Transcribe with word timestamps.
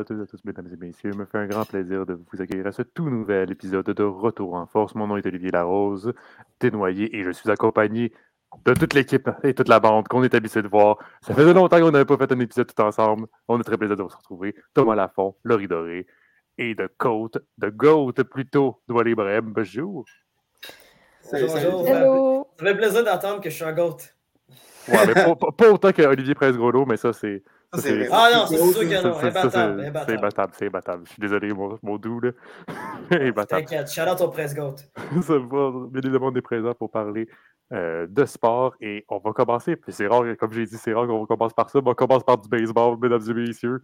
à 0.00 0.04
tous, 0.04 0.20
à 0.20 0.26
tous, 0.26 0.42
mesdames 0.44 0.66
et 0.72 0.76
messieurs. 0.76 1.10
Il 1.12 1.18
me 1.18 1.26
fait 1.26 1.38
un 1.38 1.46
grand 1.46 1.64
plaisir 1.64 2.06
de 2.06 2.14
vous 2.14 2.42
accueillir 2.42 2.66
à 2.66 2.72
ce 2.72 2.82
tout 2.82 3.08
nouvel 3.10 3.50
épisode 3.50 3.84
de 3.84 4.02
Retour 4.02 4.54
en 4.54 4.66
force. 4.66 4.94
Mon 4.94 5.06
nom 5.06 5.16
est 5.18 5.26
Olivier 5.26 5.50
Larose, 5.50 6.12
dénoyé, 6.58 7.14
et 7.14 7.22
je 7.22 7.30
suis 7.30 7.50
accompagné 7.50 8.12
de 8.64 8.72
toute 8.72 8.94
l'équipe 8.94 9.28
et 9.42 9.52
toute 9.54 9.68
la 9.68 9.78
bande 9.78 10.08
qu'on 10.08 10.22
est 10.24 10.34
habitué 10.34 10.62
de 10.62 10.68
voir. 10.68 10.96
Ça 11.20 11.34
faisait 11.34 11.52
longtemps 11.52 11.78
qu'on 11.78 11.90
n'avait 11.90 12.06
pas 12.06 12.16
fait 12.16 12.32
un 12.32 12.40
épisode 12.40 12.74
tout 12.74 12.82
ensemble. 12.82 13.26
On 13.46 13.60
est 13.60 13.62
très 13.62 13.76
plaisir 13.76 13.96
de 13.96 14.02
vous 14.02 14.08
retrouver. 14.08 14.54
Thomas 14.72 14.94
Lafont, 14.94 15.36
Laurie 15.44 15.68
Doré, 15.68 16.06
et 16.56 16.74
de 16.74 16.88
Côte, 16.98 17.38
de 17.58 17.68
Goat 17.68 18.14
plutôt, 18.30 18.80
Doigt 18.88 19.14
Brem. 19.14 19.52
Bonjour. 19.52 20.06
Bonjour. 21.30 21.86
Hello. 21.86 22.48
Ça 22.58 22.64
fait 22.64 22.76
plaisir 22.76 23.04
d'entendre 23.04 23.40
que 23.40 23.50
je 23.50 23.54
suis 23.54 23.64
un 23.64 23.72
goat. 23.72 23.98
Ouais, 24.88 25.06
mais 25.06 25.14
pas, 25.14 25.70
autant 25.70 25.92
qu'Olivier 25.92 26.34
Presse-Groslo, 26.34 26.86
mais 26.86 26.96
ça, 26.96 27.12
c'est. 27.12 27.42
C'est 27.74 27.94
vrai. 27.96 28.08
Ah 28.10 28.30
non, 28.34 28.46
c'est 28.46 28.56
sûr 28.58 28.80
que 28.80 29.02
non. 29.02 29.16
Imbattable. 29.18 29.50
c'est- 30.06 30.14
imbattable. 30.16 30.52
c'est 30.56 30.66
imbattable. 30.66 31.02
Je 31.06 31.12
suis 31.12 31.20
désolé, 31.20 31.52
mon, 31.52 31.78
mon 31.82 31.96
doux, 31.98 32.20
là. 32.20 32.30
imbattable. 33.10 33.62
T'inquiète, 33.64 33.90
shout 33.92 34.00
out 34.10 34.20
au 34.20 34.28
press 34.28 34.54
goat. 34.54 34.76
Ça 35.22 35.34
va, 35.38 35.70
bien 35.90 36.00
évidemment, 36.02 36.26
on 36.28 36.34
est 36.34 36.40
présent 36.42 36.74
pour 36.74 36.90
parler 36.90 37.28
euh, 37.72 38.06
de 38.08 38.24
sport 38.24 38.74
et 38.80 39.04
on 39.08 39.18
va 39.18 39.32
commencer. 39.32 39.76
Puis 39.76 39.92
c'est 39.92 40.06
rare, 40.08 40.24
comme 40.38 40.52
j'ai 40.52 40.64
dit, 40.66 40.76
c'est 40.76 40.92
rare 40.92 41.06
qu'on 41.06 41.26
commence 41.26 41.52
par 41.52 41.70
ça, 41.70 41.80
mais 41.84 41.90
on 41.90 41.94
commence 41.94 42.24
par 42.24 42.38
du 42.38 42.48
baseball, 42.48 42.98
mesdames 43.00 43.22
et 43.28 43.34
messieurs, 43.34 43.82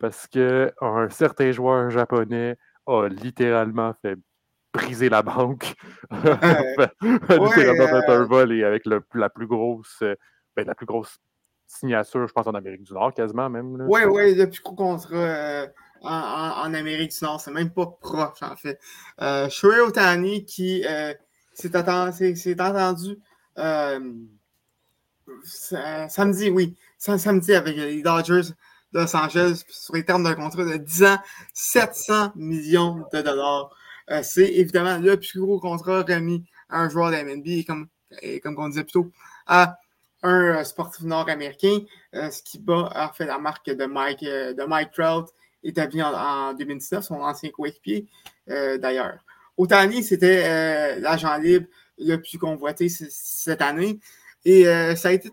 parce 0.00 0.26
que 0.26 0.72
un 0.80 1.08
certain 1.08 1.52
joueur 1.52 1.90
japonais 1.90 2.56
a 2.86 3.06
littéralement 3.08 3.94
fait 4.02 4.16
briser 4.74 5.08
la 5.08 5.22
banque. 5.22 5.74
a 6.10 6.90
littéralement 7.30 7.86
fait 7.86 8.10
un 8.10 8.20
euh, 8.22 8.24
vol 8.24 8.52
et 8.52 8.64
avec 8.64 8.84
le- 8.86 9.02
la 9.14 9.28
plus 9.30 9.46
grosse, 9.46 10.02
ben, 10.56 10.66
la 10.66 10.74
plus 10.74 10.86
grosse 10.86 11.16
signature, 11.68 12.26
je 12.26 12.32
pense, 12.32 12.46
en 12.46 12.54
Amérique 12.54 12.82
du 12.82 12.92
Nord, 12.94 13.14
quasiment 13.14 13.48
même. 13.48 13.76
là. 13.76 13.84
Oui, 13.86 14.00
oui, 14.04 14.34
le 14.34 14.48
plus 14.50 14.60
gros 14.62 14.74
contrat 14.74 15.14
euh, 15.16 15.66
en, 16.02 16.10
en- 16.10 16.60
en 16.66 16.74
Amérique 16.74 17.10
du 17.16 17.24
Nord, 17.24 17.40
c'est 17.40 17.50
même 17.52 17.70
pas 17.70 17.86
proche, 17.86 18.42
en 18.42 18.56
fait. 18.56 18.80
Euh, 19.20 19.48
Shohei 19.50 19.80
Ohtani 19.80 20.44
qui 20.44 20.84
euh, 20.86 21.12
s'est 21.52 21.70
atten- 21.76 22.12
s'est- 22.12 22.34
s'est 22.34 22.60
entendu 22.60 23.18
euh, 23.58 24.00
sa- 25.44 26.08
samedi, 26.08 26.50
oui, 26.50 26.76
sam- 26.96 27.18
samedi 27.18 27.54
avec 27.54 27.76
les 27.76 28.02
Dodgers 28.02 28.50
de 28.92 29.00
Los 29.00 29.14
Angeles 29.16 29.64
sur 29.68 29.94
les 29.94 30.04
termes 30.04 30.24
d'un 30.24 30.34
contrat 30.34 30.64
de 30.64 30.76
10 30.78 31.04
ans, 31.04 31.18
700 31.52 32.32
millions 32.36 33.04
de 33.12 33.20
dollars. 33.20 33.70
C'est 34.22 34.48
évidemment 34.54 34.96
le 34.98 35.18
plus 35.18 35.38
gros 35.40 35.60
contrat 35.60 36.02
remis 36.02 36.42
à 36.70 36.80
un 36.80 36.88
joueur 36.88 37.10
de 37.10 37.16
MNB 37.16 37.46
et 37.48 37.64
comme, 37.64 37.88
et 38.22 38.40
comme 38.40 38.54
on 38.58 38.68
disait 38.70 38.84
plus 38.84 38.92
tôt, 38.92 39.12
à 39.46 39.76
un 40.22 40.58
euh, 40.58 40.64
sportif 40.64 41.04
nord-américain, 41.04 41.80
euh, 42.14 42.30
ce 42.30 42.42
qui 42.42 42.58
bat 42.58 42.90
en 42.94 43.12
fait 43.12 43.26
la 43.26 43.38
marque 43.38 43.70
de 43.70 43.84
Mike, 43.86 44.22
euh, 44.22 44.52
de 44.52 44.64
Mike 44.64 44.90
Trout 44.92 45.28
établie 45.62 46.02
en, 46.02 46.12
en 46.12 46.54
2019, 46.54 47.04
son 47.04 47.16
ancien 47.16 47.50
coéquipier 47.50 48.06
d'ailleurs. 48.46 49.18
Otani, 49.58 50.02
c'était 50.02 51.00
l'agent 51.00 51.36
libre 51.36 51.66
le 51.98 52.16
plus 52.16 52.38
convoité 52.38 52.88
cette 52.88 53.60
année. 53.60 53.98
Et 54.44 54.64
ça 54.94 55.08
a 55.08 55.12
été 55.12 55.30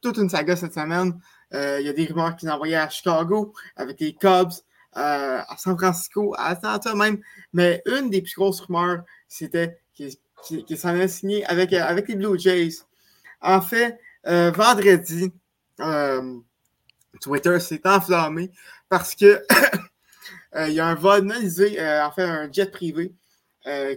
toute 0.00 0.16
une 0.16 0.30
saga 0.30 0.56
cette 0.56 0.72
semaine. 0.74 1.20
Il 1.52 1.82
y 1.82 1.88
a 1.88 1.92
des 1.92 2.06
rumeurs 2.06 2.34
qu'ils 2.34 2.50
envoyaient 2.50 2.74
à 2.74 2.88
Chicago 2.88 3.52
avec 3.76 4.00
les 4.00 4.14
Cubs, 4.14 4.50
à 4.94 5.56
San 5.58 5.78
Francisco, 5.78 6.34
à 6.38 6.46
Atlanta 6.46 6.94
même. 6.94 7.20
Mais 7.52 7.82
une 7.84 8.08
des 8.08 8.22
plus 8.22 8.34
grosses 8.34 8.60
rumeurs, 8.60 9.04
c'était 9.28 9.78
qu'il 9.94 10.78
s'en 10.78 10.88
allait 10.88 11.06
signer 11.06 11.44
avec, 11.44 11.74
avec 11.74 12.08
les 12.08 12.16
Blue 12.16 12.38
Jays. 12.38 12.78
En 13.42 13.60
fait, 13.60 14.00
euh, 14.26 14.50
vendredi, 14.50 15.32
euh, 15.80 16.38
Twitter 17.20 17.58
s'est 17.60 17.80
enflammé 17.84 18.50
parce 18.88 19.14
que 19.14 19.42
euh, 20.56 20.68
il 20.68 20.74
y 20.74 20.80
a 20.80 20.86
un 20.86 20.94
vol 20.94 21.22
non 21.22 21.38
lisé, 21.38 21.78
en 21.80 22.10
fait, 22.12 22.22
un 22.22 22.50
jet 22.50 22.70
privé 22.70 23.12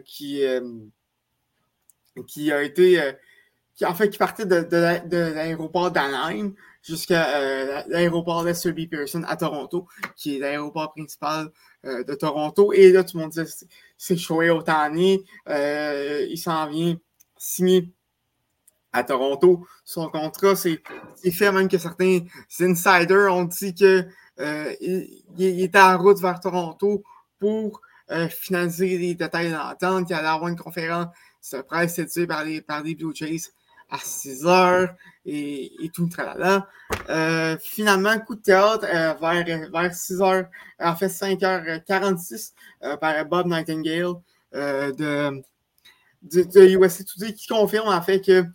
qui, 0.05 0.43
a 2.51 2.63
été. 2.63 3.13
qui, 3.75 3.85
en 3.85 3.93
fait, 3.93 4.09
qui 4.09 4.17
partait 4.17 4.45
de, 4.45 4.61
de 4.61 4.77
la- 4.77 4.99
de 4.99 5.17
l'aéroport 5.17 5.91
d'Anaheim 5.91 6.53
jusqu'à 6.81 7.85
l'aéroport 7.87 8.43
Lester 8.43 8.71
B. 8.73 8.87
Pearson 8.89 9.23
à 9.27 9.35
Toronto, 9.35 9.87
qui 10.15 10.35
est 10.35 10.39
l'aéroport 10.39 10.93
principal 10.93 11.51
de 11.83 12.13
Toronto. 12.15 12.73
Et 12.73 12.91
là, 12.91 13.03
tout 13.03 13.17
le 13.17 13.23
monde 13.23 13.31
disait 13.31 13.45
c'est- 13.97 14.17
Shohei 14.17 14.49
Otani, 14.49 15.23
il 15.47 16.37
s'en 16.37 16.67
vient 16.69 16.97
signer 17.37 17.89
à 18.91 19.03
Toronto. 19.03 19.65
Son 19.83 20.09
contrat, 20.09 20.55
c'est 20.55 20.81
fait 21.31 21.51
même 21.51 21.67
que 21.67 21.77
certains 21.77 22.19
insiders 22.59 23.33
ont 23.33 23.45
dit 23.45 23.75
que 23.75 24.05
euh, 24.39 24.73
était 25.37 25.79
en 25.79 25.97
route 25.97 26.19
vers 26.19 26.39
Toronto 26.39 27.03
pour 27.39 27.81
euh, 28.11 28.27
finaliser 28.29 28.97
les 28.97 29.15
détails 29.15 29.51
d'entente, 29.51 30.07
qu'il 30.07 30.15
allait 30.15 30.27
avoir 30.27 30.49
une 30.49 30.57
conférence 30.57 31.07
de 31.53 31.61
presse 31.61 31.95
séduite 31.95 32.27
par 32.27 32.43
les, 32.43 32.61
par 32.61 32.83
les 32.83 32.95
Blue 32.95 33.13
Jays 33.13 33.51
à 33.89 33.97
6 33.97 34.45
heures 34.45 34.95
et, 35.25 35.91
tout, 35.93 36.07
tralala. 36.07 36.67
Euh, 37.09 37.57
finalement, 37.59 38.17
coup 38.19 38.35
de 38.35 38.41
théâtre 38.41 38.85
euh, 38.85 39.13
vers, 39.19 39.69
vers 39.71 39.93
6 39.93 40.21
heures, 40.21 40.45
en 40.79 40.95
fait 40.95 41.07
5h46 41.07 42.53
euh, 42.83 42.97
par 42.97 43.25
Bob 43.25 43.47
Nightingale 43.47 44.13
de, 44.53 45.41
de, 46.23 46.43
de 46.43 46.77
USA 46.77 47.03
Today 47.03 47.33
qui 47.33 47.47
confirme 47.47 47.89
en 47.89 48.01
fait 48.01 48.21
que 48.21 48.45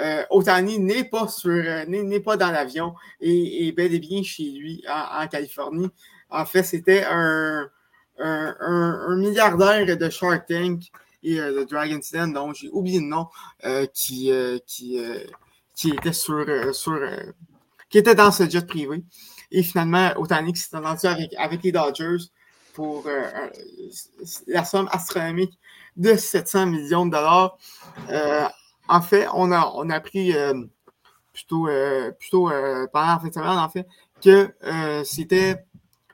euh, 0.00 0.24
Otani 0.30 0.78
n'est 0.78 1.04
pas 1.04 1.28
sur 1.28 1.50
euh, 1.50 1.84
n'est 1.84 2.20
pas 2.20 2.36
dans 2.36 2.50
l'avion 2.50 2.94
et 3.20 3.68
est 3.68 3.72
bel 3.72 3.92
et 3.92 3.98
bien 3.98 4.22
chez 4.22 4.44
lui 4.44 4.82
en, 4.88 5.26
Californie. 5.28 5.90
En 6.30 6.46
fait, 6.46 6.62
c'était 6.62 7.04
un, 7.04 7.68
milliardaire 9.16 9.96
de 9.96 10.10
Shark 10.10 10.46
Tank 10.46 10.84
et 11.22 11.38
euh, 11.38 11.60
de 11.60 11.64
Dragon's 11.64 12.10
Den, 12.10 12.32
dont 12.32 12.54
j'ai 12.54 12.70
oublié 12.70 13.00
le 13.00 13.06
nom, 13.06 13.26
euh, 13.64 13.86
qui, 13.92 14.30
était 14.30 16.12
sur, 16.12 16.46
qui 17.90 17.98
était 17.98 18.14
dans 18.14 18.32
ce 18.32 18.48
jet 18.48 18.66
privé. 18.66 19.04
Et 19.50 19.62
finalement, 19.62 20.12
Otani 20.16 20.56
s'est 20.56 20.74
entendu 20.74 21.06
avec, 21.36 21.62
les 21.62 21.72
Dodgers 21.72 22.24
pour 22.72 23.04
la 24.46 24.64
somme 24.64 24.88
astronomique 24.90 25.58
de 25.96 26.16
700 26.16 26.66
millions 26.66 27.04
de 27.04 27.10
dollars. 27.10 27.58
En 28.92 29.00
fait, 29.00 29.26
on 29.32 29.50
a, 29.52 29.72
on 29.74 29.88
a 29.88 29.94
appris 29.94 30.34
euh, 30.34 30.52
plutôt, 31.32 31.66
euh, 31.66 32.12
plutôt 32.12 32.50
euh, 32.50 32.86
pendant 32.92 33.06
la 33.06 33.18
fin 33.18 33.28
de 33.28 33.32
semaine, 33.32 33.48
en 33.48 33.68
fait, 33.70 33.88
que 34.22 34.52
c'était 35.04 35.64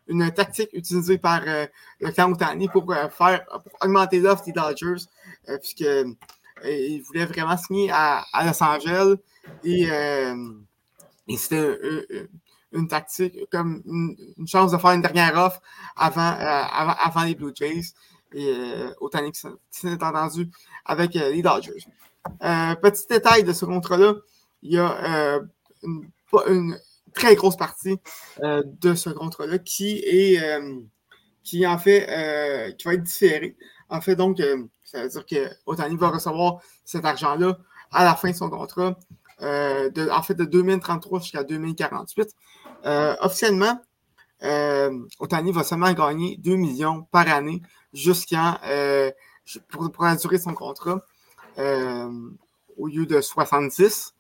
une 0.07 0.31
tactique 0.31 0.71
utilisée 0.73 1.19
par 1.19 1.43
le 1.45 2.11
clan 2.13 2.33
Otani 2.33 2.69
pour 2.69 2.95
faire 3.11 3.45
augmenter 3.83 4.21
l'offre 4.21 4.45
des 4.45 4.53
Dodgers, 4.53 5.05
puisque 5.61 5.85
il 6.65 7.03
voulait 7.03 7.27
vraiment 7.27 7.57
signer 7.59 7.91
à, 7.91 8.25
à 8.33 8.47
Los 8.47 8.63
Angeles 8.63 9.17
et, 9.65 9.89
c'était 11.37 11.79
une 12.73 12.89
tactique 12.89 13.37
comme 13.51 13.83
une, 13.85 14.49
chance 14.49 14.73
de 14.73 14.79
faire 14.79 14.93
une 14.93 15.03
dernière 15.03 15.37
offre 15.37 15.61
avant, 15.97 16.35
avant, 16.39 16.95
avant 16.99 17.25
les 17.25 17.35
Blue 17.35 17.53
Jays. 17.55 17.93
Et 18.33 18.47
euh, 18.47 18.93
qui 19.33 19.41
s'est 19.71 20.03
entendu 20.03 20.51
avec 20.85 21.15
les 21.15 21.43
Dodgers. 21.43 21.85
Euh, 22.43 22.75
petit 22.77 23.07
détail 23.09 23.45
de 23.45 23.53
ce 23.53 23.65
contrat-là, 23.65 24.15
il 24.63 24.73
y 24.73 24.79
a 24.79 25.37
euh, 25.37 25.41
une, 26.47 26.79
très 27.15 27.35
grosse 27.35 27.57
partie 27.57 27.99
euh, 28.43 28.63
de 28.65 28.95
ce 28.95 29.11
contrat-là 29.11 29.59
qui 29.59 30.03
est 30.05 30.41
qui 31.43 31.67
en 31.67 31.79
fait 31.79 32.75
qui 32.79 32.87
va 32.87 32.95
être 32.95 33.03
différé. 33.03 33.57
En 33.89 34.01
fait, 34.01 34.15
donc, 34.15 34.43
ça 34.85 35.03
veut 35.03 35.09
dire 35.09 35.27
que 35.27 35.49
Otani 35.67 35.97
va 35.97 36.11
recevoir 36.11 36.61
cet 36.85 37.05
argent-là 37.05 37.59
à 37.91 38.05
la 38.05 38.15
fin 38.15 38.31
de 38.31 38.37
son 38.37 38.51
contrat, 38.51 38.99
en 39.41 40.23
fait 40.23 40.35
de 40.35 40.45
2033 40.45 41.21
jusqu'à 41.21 41.43
2048. 41.43 42.35
Euh, 42.85 43.17
officiellement, 43.21 43.81
euh, 44.43 44.91
Otani 45.19 45.51
va 45.53 45.65
seulement 45.65 45.93
gagner 45.93 46.37
2 46.37 46.57
millions 46.57 47.03
par 47.11 47.29
année 47.29 47.63
jusqu'à 47.93 48.61
pour, 49.69 50.05
la 50.05 50.17
durée 50.17 50.37
de 50.37 50.43
son 50.43 50.55
contrat 50.55 51.03
au 51.57 52.87
lieu 52.87 53.07
de 53.07 53.21
66. 53.21 54.15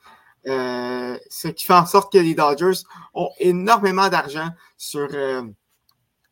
Euh, 0.46 1.18
ce 1.28 1.48
qui 1.48 1.66
fait 1.66 1.74
en 1.74 1.84
sorte 1.84 2.12
que 2.12 2.18
les 2.18 2.34
Dodgers 2.34 2.80
ont 3.12 3.28
énormément 3.38 4.08
d'argent 4.08 4.48
sur 4.76 5.08
euh, 5.12 5.42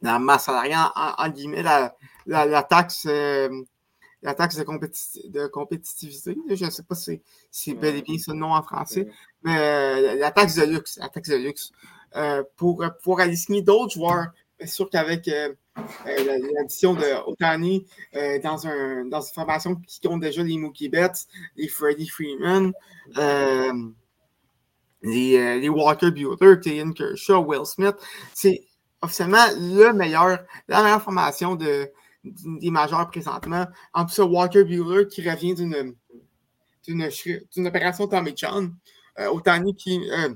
la 0.00 0.19
masse 0.19 0.44
salariale, 0.44 0.90
en, 0.94 1.12
en 1.19 1.28
guillemets, 1.28 1.62
la, 1.62 1.94
la, 2.26 2.46
la 2.46 2.62
taxe, 2.62 3.06
euh, 3.10 3.48
la 4.22 4.34
taxe 4.34 4.56
de, 4.56 4.62
compéti- 4.62 5.28
de 5.31 5.46
compétitivité. 5.48 6.37
Je 6.48 6.64
ne 6.64 6.70
sais 6.70 6.84
pas 6.84 6.94
si 6.94 7.20
c'est 7.50 7.75
bel 7.75 7.96
et 7.96 8.02
bien 8.02 8.16
ce 8.19 8.31
nom 8.31 8.54
en 8.54 8.62
français, 8.62 9.08
mais 9.43 9.58
euh, 9.58 10.14
la 10.14 10.31
taxe 10.31 10.54
de 10.54 10.62
luxe, 10.64 10.98
la 10.98 11.08
taxe 11.08 11.28
de 11.28 11.37
luxe, 11.37 11.72
euh, 12.14 12.43
pour 12.56 12.82
euh, 12.84 12.88
pouvoir 13.02 13.20
aller 13.26 13.37
signer 13.37 13.62
d'autres 13.62 13.94
joueurs. 13.94 14.28
C'est 14.60 14.69
sûr 14.69 14.88
qu'avec 14.88 15.26
euh, 15.28 15.48
euh, 15.50 15.54
l'addition 16.06 16.94
de 16.94 17.28
Otani 17.28 17.87
euh, 18.14 18.38
dans, 18.40 18.67
un, 18.67 19.05
dans 19.06 19.20
une 19.20 19.34
formation 19.34 19.76
qui 19.76 20.00
compte 20.00 20.20
déjà 20.20 20.43
les 20.43 20.58
Mookie 20.58 20.88
Betts, 20.88 21.26
les 21.56 21.69
Freddie 21.69 22.08
Freeman, 22.08 22.73
euh, 23.17 23.73
les, 25.02 25.37
euh, 25.37 25.58
les 25.58 25.69
Walker 25.69 26.11
Buehler, 26.11 26.61
Clayton 26.61 26.93
Kershaw, 26.93 27.44
Will 27.44 27.67
Smith, 27.67 27.96
c'est 28.34 28.62
officiellement 29.02 29.46
le 29.56 29.93
meilleur, 29.93 30.38
la 30.69 30.82
meilleure 30.82 31.02
formation 31.02 31.55
de, 31.55 31.90
des 32.25 32.70
majeurs 32.70 33.08
présentement. 33.11 33.67
En 33.93 34.06
plus, 34.06 34.19
Walker 34.19 34.64
Bueller 34.64 35.06
qui 35.08 35.29
revient 35.29 35.55
d'une 35.55 35.94
d'une 36.87 37.67
opération 37.67 38.06
Tommy 38.06 38.32
John. 38.37 38.75
Euh, 39.19 39.31
Otani 39.31 39.75
qui, 39.75 40.08
euh, 40.11 40.34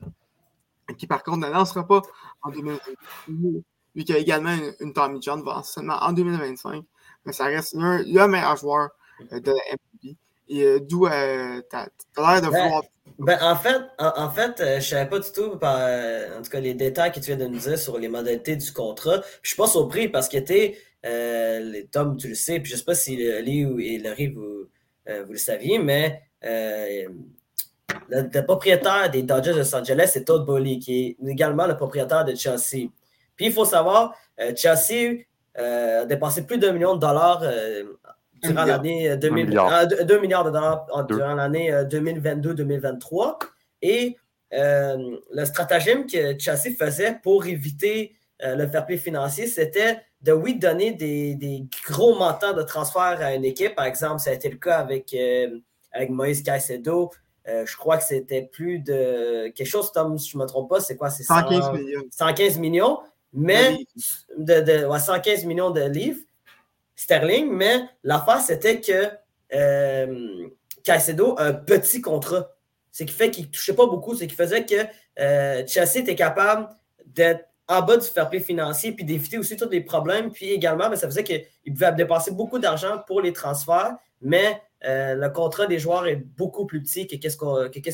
qui, 0.96 1.06
par 1.06 1.22
contre, 1.22 1.46
ne 1.46 1.52
lancera 1.52 1.86
pas 1.86 2.02
en 2.42 2.50
2025. 2.50 3.64
Lui 3.94 4.04
qui 4.04 4.12
a 4.12 4.18
également 4.18 4.54
une, 4.80 4.92
Tommy 4.92 5.20
John 5.20 5.42
va 5.42 5.62
seulement 5.64 5.96
en 6.00 6.12
2025. 6.12 6.84
Mais 7.24 7.32
ça 7.32 7.44
reste 7.44 7.74
le 7.74 8.26
meilleur 8.26 8.56
joueur 8.56 8.90
euh, 9.32 9.40
de 9.40 9.50
la 9.50 9.62
MVP. 9.72 10.16
Et 10.48 10.64
euh, 10.64 10.80
d'où 10.80 11.06
euh, 11.06 11.60
tu 11.68 11.76
as, 11.76 11.88
l'air 12.16 12.42
de 12.42 12.48
ben, 12.48 12.64
vouloir. 12.64 12.82
Ben, 13.18 13.38
en 13.42 13.56
fait, 13.56 13.82
en, 13.98 14.30
fait 14.30 14.54
je 14.58 14.76
ne 14.76 14.80
savais 14.80 15.08
pas 15.08 15.18
du 15.18 15.30
tout, 15.32 15.56
par, 15.58 15.78
en 16.38 16.42
tout 16.42 16.50
cas, 16.50 16.60
les 16.60 16.74
détails 16.74 17.12
que 17.12 17.20
tu 17.20 17.26
viens 17.26 17.36
de 17.36 17.46
nous 17.46 17.58
dire 17.58 17.78
sur 17.78 17.98
les 17.98 18.08
modalités 18.08 18.56
du 18.56 18.72
contrat. 18.72 19.20
Je 19.42 19.50
suis 19.50 19.56
pas 19.56 19.66
surpris 19.66 20.08
parce 20.08 20.28
que 20.28 20.38
tu 20.38 20.76
les 21.02 21.86
Tom, 21.90 22.16
tu 22.16 22.28
le 22.28 22.34
sais, 22.34 22.60
puis 22.60 22.70
je 22.72 22.76
sais 22.76 22.84
pas 22.84 22.94
si 22.94 23.16
Lee 23.16 23.62
et 23.80 23.98
Laurie, 23.98 24.28
vous, 24.28 24.66
vous 25.06 25.32
le 25.32 25.38
saviez, 25.38 25.78
mais 25.78 26.22
le, 28.08 28.40
propriétaire 28.42 29.10
des 29.10 29.22
Dodgers 29.22 29.52
de 29.52 29.58
Los 29.58 29.74
Angeles, 29.74 30.10
c'est 30.12 30.24
Todd 30.24 30.44
Bowley, 30.44 30.78
qui 30.78 31.16
est 31.20 31.28
également 31.28 31.66
le 31.66 31.76
propriétaire 31.76 32.24
de 32.24 32.34
Chelsea. 32.34 32.88
Puis 33.40 33.46
il 33.46 33.52
faut 33.54 33.64
savoir, 33.64 34.14
Chelsea 34.54 35.22
a 35.56 36.04
dépensé 36.04 36.44
plus 36.44 36.58
d'un 36.58 36.72
million 36.72 36.94
de 36.94 37.00
dollars 37.00 37.42
durant 38.42 38.64
l'année 38.66 39.16
2000, 39.16 39.46
2 39.46 40.20
milliards 40.20 40.44
de 40.44 40.50
dollars 40.50 41.06
durant 41.08 41.32
l'année 41.32 41.72
2022-2023. 41.72 43.38
Et 43.80 44.18
euh, 44.52 45.16
le 45.32 45.44
stratagème 45.46 46.06
que 46.06 46.38
Chelsea 46.38 46.74
faisait 46.78 47.18
pour 47.22 47.46
éviter 47.46 48.14
euh, 48.42 48.56
le 48.56 48.66
fair 48.66 48.84
play 48.84 48.98
financier, 48.98 49.46
c'était 49.46 50.02
de, 50.20 50.32
oui, 50.32 50.58
donner 50.58 50.92
des, 50.92 51.34
des, 51.34 51.64
gros 51.86 52.18
montants 52.18 52.52
de 52.52 52.62
transfert 52.62 53.18
à 53.20 53.34
une 53.34 53.46
équipe. 53.46 53.74
Par 53.74 53.86
exemple, 53.86 54.20
ça 54.20 54.30
a 54.30 54.34
été 54.34 54.50
le 54.50 54.58
cas 54.58 54.78
avec, 54.78 55.14
euh, 55.14 55.58
avec 55.92 56.10
Moïse 56.10 56.42
Caicedo. 56.42 57.10
je 57.46 57.76
crois 57.78 57.96
que 57.96 58.04
c'était 58.04 58.42
plus 58.42 58.80
de 58.80 59.48
quelque 59.48 59.66
chose, 59.66 59.92
Tom, 59.92 60.18
si 60.18 60.30
je 60.30 60.36
ne 60.36 60.42
me 60.42 60.48
trompe 60.48 60.68
pas, 60.68 60.80
c'est 60.80 60.96
quoi? 60.96 61.08
C'est 61.10 61.22
115 61.22 61.72
millions. 61.72 62.02
115 62.10 62.58
millions, 62.58 62.98
mais 63.32 63.78
de, 64.36 64.60
de, 64.60 64.98
115 64.98 65.44
millions 65.44 65.70
de 65.70 65.82
livres 65.82 66.20
sterling, 66.96 67.50
mais 67.50 67.82
l'affaire, 68.02 68.40
c'était 68.40 68.80
que 68.80 69.08
euh, 69.54 70.48
Caicedo 70.84 71.34
a 71.38 71.44
un 71.44 71.52
petit 71.54 72.00
contrat. 72.00 72.50
Ce 72.92 73.04
qui 73.04 73.12
fait 73.12 73.30
qu'il 73.30 73.46
ne 73.46 73.50
touchait 73.50 73.74
pas 73.74 73.86
beaucoup, 73.86 74.14
ce 74.14 74.24
qui 74.24 74.34
faisait 74.34 74.66
que 74.66 74.74
euh, 75.18 75.66
Chelsea 75.66 75.98
était 75.98 76.16
capable 76.16 76.68
d'être 77.06 77.44
en 77.68 77.82
bas 77.82 77.96
du 77.96 78.06
fair 78.06 78.28
play 78.28 78.40
financier 78.40 78.92
puis 78.92 79.04
d'éviter 79.04 79.38
aussi 79.38 79.56
tous 79.56 79.68
les 79.68 79.80
problèmes. 79.80 80.32
Puis 80.32 80.50
également, 80.50 80.90
ben, 80.90 80.96
ça 80.96 81.06
faisait 81.06 81.22
qu'il 81.22 81.72
pouvait 81.72 81.92
dépenser 81.92 82.32
beaucoup 82.32 82.58
d'argent 82.58 82.98
pour 83.06 83.20
les 83.20 83.32
transferts, 83.32 83.96
mais 84.20 84.60
euh, 84.84 85.14
le 85.14 85.30
contrat 85.30 85.66
des 85.66 85.78
joueurs 85.78 86.06
est 86.06 86.16
beaucoup 86.16 86.66
plus 86.66 86.82
petit 86.82 87.06
que 87.06 87.16
qu'est-ce 87.16 87.36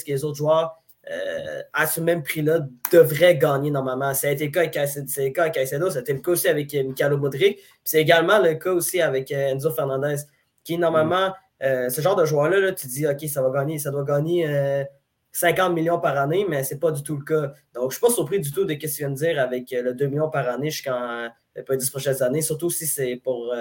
que 0.04 0.10
les 0.12 0.24
autres 0.24 0.36
joueurs 0.36 0.82
euh, 1.08 1.62
à 1.72 1.86
ce 1.86 2.00
même 2.00 2.22
prix-là, 2.22 2.66
devrait 2.92 3.36
gagner 3.36 3.70
normalement. 3.70 4.12
Ça 4.12 4.26
a 4.28 4.30
été 4.32 4.46
le 4.46 4.50
cas 4.50 4.62
avec 4.62 4.72
Caicedo, 4.72 5.88
été 5.90 6.12
le 6.12 6.18
cas 6.18 6.32
aussi 6.32 6.48
avec 6.48 6.74
euh, 6.74 6.82
Mikalo 6.82 7.16
Modric, 7.16 7.60
c'est 7.84 8.00
également 8.00 8.40
le 8.40 8.54
cas 8.54 8.72
aussi 8.72 9.00
avec 9.00 9.30
euh, 9.30 9.52
Enzo 9.52 9.70
Fernandez, 9.70 10.16
qui 10.64 10.78
normalement, 10.78 11.32
ce 11.60 12.00
genre 12.00 12.16
de 12.16 12.24
joueur-là, 12.24 12.72
tu 12.72 12.88
dis, 12.88 13.06
OK, 13.06 13.20
ça 13.28 13.40
va 13.40 13.50
gagner, 13.50 13.78
ça 13.78 13.92
doit 13.92 14.02
gagner 14.02 14.84
50 15.30 15.72
millions 15.72 16.00
par 16.00 16.18
année, 16.18 16.44
mais 16.48 16.64
ce 16.64 16.74
n'est 16.74 16.80
pas 16.80 16.90
du 16.90 17.04
tout 17.04 17.16
le 17.16 17.24
cas. 17.24 17.52
Donc, 17.72 17.82
je 17.82 17.84
ne 17.84 17.90
suis 17.92 18.00
pas 18.00 18.10
surpris 18.10 18.40
du 18.40 18.50
tout 18.50 18.64
de 18.64 18.72
ce 18.72 18.78
que 18.78 18.86
tu 18.86 18.98
viens 18.98 19.10
de 19.10 19.14
dire 19.14 19.40
avec 19.40 19.70
le 19.70 19.94
2 19.94 20.06
millions 20.08 20.28
par 20.28 20.48
année 20.48 20.70
jusqu'en 20.70 21.28
les 21.54 21.76
10 21.76 21.90
prochaines 21.90 22.20
années, 22.22 22.42
surtout 22.42 22.68
si 22.68 22.84
c'est 22.84 23.16
pour 23.22 23.54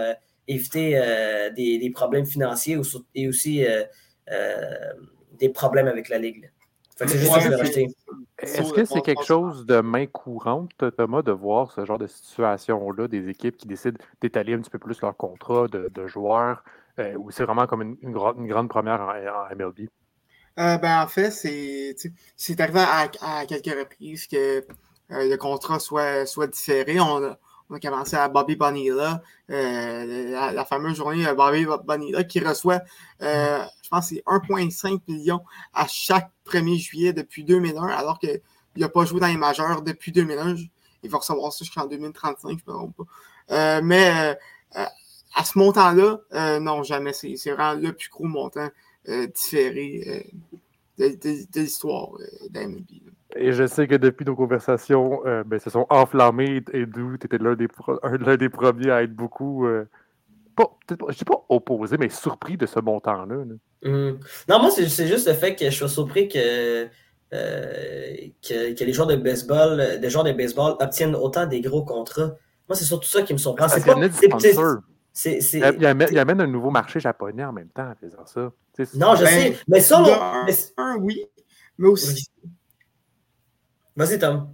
éviter 0.47 0.99
des, 1.55 1.91
problèmes 1.93 2.25
financiers 2.25 2.77
et 3.13 3.27
aussi 3.27 3.63
des 5.39 5.49
problèmes 5.49 5.87
avec 5.87 6.09
la 6.09 6.17
Ligue. 6.17 6.49
Est-ce 7.01 8.73
que 8.73 8.85
c'est 8.85 9.01
quelque 9.01 9.25
chose 9.25 9.65
de 9.65 9.81
main 9.81 10.05
courante, 10.05 10.71
Thomas, 10.97 11.21
de 11.21 11.31
voir 11.31 11.71
ce 11.71 11.85
genre 11.85 11.97
de 11.97 12.07
situation-là, 12.07 13.07
des 13.07 13.27
équipes 13.27 13.57
qui 13.57 13.67
décident 13.67 13.97
d'étaler 14.21 14.53
un 14.53 14.59
petit 14.59 14.69
peu 14.69 14.79
plus 14.79 15.01
leur 15.01 15.15
contrat 15.17 15.67
de, 15.67 16.07
joueurs, 16.07 16.63
euh, 16.99 17.15
ou 17.15 17.31
c'est 17.31 17.43
vraiment 17.43 17.67
comme 17.67 17.81
une, 17.81 18.11
grande 18.11 18.69
première 18.69 19.01
en, 19.01 19.55
MLB? 19.55 19.89
Euh, 20.57 20.77
ben, 20.77 21.01
en 21.01 21.07
fait, 21.07 21.31
c'est 21.31 22.61
arrivé 22.61 22.85
à, 23.21 23.45
quelques 23.45 23.77
reprises 23.77 24.27
que 24.27 24.59
euh, 24.59 24.63
le 25.09 25.35
contrat 25.35 25.79
soit, 25.79 26.25
soit 26.25 26.47
différé. 26.47 26.99
On, 27.01 27.35
on 27.69 27.75
a 27.75 27.79
commencé 27.79 28.15
à 28.15 28.27
Bobby 28.27 28.55
Bonilla, 28.55 29.21
euh, 29.49 30.51
la, 30.53 30.65
fameuse 30.65 30.97
journée 30.97 31.25
Bobby 31.33 31.65
Bonilla 31.83 32.23
qui 32.23 32.39
reçoit, 32.39 32.81
euh, 33.21 33.63
je 33.83 33.89
pense, 33.89 34.09
c'est 34.09 34.23
1,5 34.25 35.01
million 35.07 35.41
à 35.73 35.87
chaque 35.87 36.29
1er 36.45 36.77
juillet 36.77 37.13
depuis 37.13 37.43
2001, 37.43 37.87
alors 37.87 38.19
qu'il 38.19 38.41
n'a 38.77 38.89
pas 38.89 39.05
joué 39.05 39.19
dans 39.19 39.27
les 39.27 39.37
majeurs 39.37 39.81
depuis 39.81 40.11
2001. 40.11 40.55
Il 41.03 41.09
va 41.09 41.17
recevoir 41.17 41.51
ça 41.53 41.65
jusqu'en 41.65 41.85
2035, 41.85 42.49
je 42.49 42.53
ne 42.53 42.73
me 42.73 42.79
trompe 42.79 42.95
pas. 42.97 43.03
Euh, 43.51 43.81
mais 43.83 44.37
à 45.33 45.43
ce 45.43 45.57
montant-là, 45.57 46.59
non, 46.59 46.83
jamais. 46.83 47.13
C'est 47.13 47.51
vraiment 47.51 47.73
le 47.79 47.93
plus 47.93 48.09
gros 48.09 48.25
montant 48.25 48.69
différé 49.07 50.31
de, 50.97 51.59
l'histoire 51.59 52.09
d'AMB. 52.49 52.79
Et 53.35 53.51
je 53.51 53.67
sais 53.67 53.87
que 53.87 53.95
depuis 53.95 54.25
nos 54.25 54.35
conversations, 54.35 55.21
euh, 55.25 55.43
ben, 55.43 55.59
se 55.59 55.69
sont 55.69 55.85
enflammées 55.89 56.63
et 56.73 56.85
d'où 56.85 57.17
tu 57.17 57.25
étais 57.25 57.37
l'un 57.37 57.55
des, 57.55 57.67
des, 58.37 58.49
premiers 58.49 58.91
à 58.91 59.03
être 59.03 59.13
beaucoup, 59.13 59.67
euh, 59.67 59.85
pas, 60.55 60.77
je 60.89 60.95
ne 61.07 61.11
sais 61.11 61.25
pas 61.25 61.45
opposé, 61.49 61.97
mais 61.97 62.09
surpris 62.09 62.55
de 62.55 62.65
ce 62.65 62.79
montant-là. 62.79 63.35
Hum. 63.83 64.19
Non, 64.47 64.59
moi, 64.59 64.69
c'est 64.71 65.07
juste 65.07 65.27
le 65.27 65.33
fait 65.33 65.55
que 65.55 65.65
je 65.65 65.75
suis 65.75 65.89
surpris 65.89 66.29
que, 66.29 66.87
euh, 67.33 68.15
que, 68.41 68.83
les 68.83 68.93
joueurs 68.93 69.07
de 69.07 69.17
baseball, 69.17 69.99
des 69.99 70.09
joueurs 70.09 70.23
de 70.23 70.31
baseball 70.31 70.75
obtiennent 70.79 71.15
autant 71.15 71.45
des 71.45 71.59
gros 71.59 71.83
contrats. 71.83 72.31
Moi, 72.69 72.75
c'est 72.75 72.85
surtout 72.85 73.09
ça 73.09 73.21
qui 73.21 73.33
me 73.33 73.37
surprend. 73.37 73.67
C'est 73.67 73.85
pas, 73.85 73.95
c'est, 75.17 75.39
il, 75.53 75.63
amène, 76.17 76.41
un 76.41 76.47
nouveau 76.47 76.71
marché 76.71 76.99
japonais 76.99 77.45
en 77.45 77.53
même 77.53 77.69
temps 77.69 77.89
en 77.89 77.95
faisant 77.95 78.25
ça. 78.25 78.51
non, 78.95 79.15
je 79.15 79.23
ben, 79.23 79.27
sais. 79.27 79.57
Mais 79.65 79.79
ça, 79.79 80.03
un, 80.77 80.97
oui, 80.97 81.23
mais 81.77 81.87
aussi. 81.87 82.27
Vas-y, 83.95 84.19
Tom. 84.19 84.53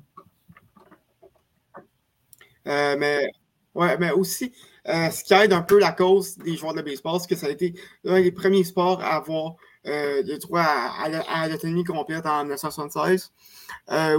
Euh, 2.68 2.96
mais, 2.98 3.28
ouais, 3.74 3.98
mais 3.98 4.12
aussi, 4.12 4.54
euh, 4.88 5.10
ce 5.10 5.24
qui 5.24 5.34
aide 5.34 5.54
un 5.54 5.64
peu 5.64 5.80
la 5.80 5.92
cause 5.92 6.38
des 6.38 6.56
joueurs 6.56 6.76
de 6.76 6.82
baseball, 6.82 7.20
c'est 7.20 7.28
que 7.28 7.36
ça 7.36 7.48
a 7.48 7.50
été 7.50 7.74
l'un 8.04 8.22
des 8.22 8.32
premiers 8.32 8.64
sports 8.64 9.02
à 9.02 9.16
avoir 9.16 9.56
euh, 9.88 10.22
le 10.24 10.38
droit 10.38 10.62
à, 10.62 11.48
l'autonomie 11.48 11.84
complète 11.84 12.26
en 12.26 12.44
1976. 12.44 13.32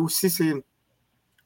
aussi, 0.01 0.31
c'est 0.31 0.55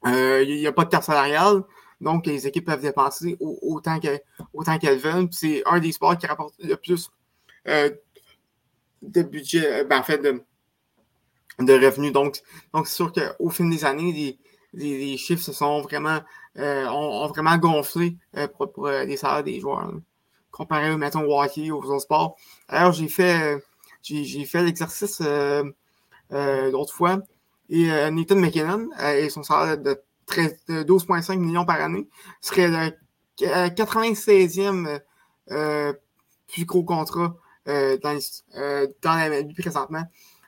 il 0.05 0.57
n'y 0.57 0.67
a 0.67 0.71
pas 0.71 0.85
de 0.85 0.89
carte 0.89 1.03
salariale, 1.03 1.63
donc 2.01 2.25
les 2.25 2.47
équipes 2.47 2.65
peuvent 2.65 2.81
dépenser 2.81 3.37
autant 3.39 3.99
qu'elles 3.99 4.99
veulent. 4.99 5.27
C'est 5.31 5.63
un 5.65 5.79
des 5.79 5.91
sports 5.91 6.17
qui 6.17 6.25
rapporte 6.27 6.55
le 6.59 6.75
plus 6.75 7.11
de 7.65 9.21
budget, 9.21 9.83
ben, 9.85 9.99
en 9.99 10.03
fait, 10.03 10.17
de, 10.19 10.43
de 11.59 11.73
revenus. 11.73 12.11
Donc, 12.11 12.41
donc 12.73 12.87
c'est 12.87 12.95
sûr 12.95 13.11
qu'au 13.11 13.49
fil 13.49 13.69
des 13.69 13.85
années, 13.85 14.37
les, 14.73 15.17
chiffres 15.17 15.43
se 15.43 15.53
sont 15.53 15.81
vraiment, 15.81 16.19
euh, 16.57 16.87
ont, 16.87 17.27
vraiment 17.27 17.57
gonflé 17.57 18.17
euh, 18.35 18.47
pour, 18.47 18.87
euh, 18.87 19.03
les 19.03 19.17
salaires 19.17 19.43
des 19.43 19.59
joueurs. 19.59 19.91
Comparé, 20.51 20.95
mettons, 20.97 21.23
au 21.23 21.41
hockey, 21.41 21.71
aux 21.71 21.83
autres 21.83 21.99
sports. 21.99 22.35
Alors, 22.67 22.91
j'ai 22.91 23.07
fait, 23.07 23.59
fait 24.03 24.63
l'exercice 24.63 25.21
l'autre 26.31 26.93
fois. 26.93 27.19
Et 27.69 27.87
Nathan 28.11 28.37
McKinnon 28.37 28.89
et 28.99 29.29
son 29.29 29.43
salaire 29.43 29.77
de, 29.77 30.01
12,5 30.29 31.37
millions 31.37 31.65
par 31.65 31.79
année 31.79 32.07
serait 32.41 32.67
le 32.69 32.91
96e 33.39 34.99
plus 36.47 36.65
gros 36.65 36.83
contrat 36.83 37.35
dans, 37.67 38.19
dans 39.01 39.15
la 39.15 39.41
vie 39.41 39.53
présentement. 39.53 40.03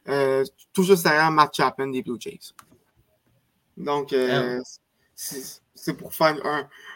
Euh, 0.07 0.43
tout 0.73 0.83
juste 0.83 1.03
derrière 1.03 1.31
Matt 1.31 1.53
Chapman 1.53 1.87
des 1.87 2.01
Blue 2.01 2.17
Jays. 2.19 2.53
Donc, 3.77 4.13
euh, 4.13 4.61
c'est 5.15 5.93
pour 5.97 6.13
faire 6.13 6.35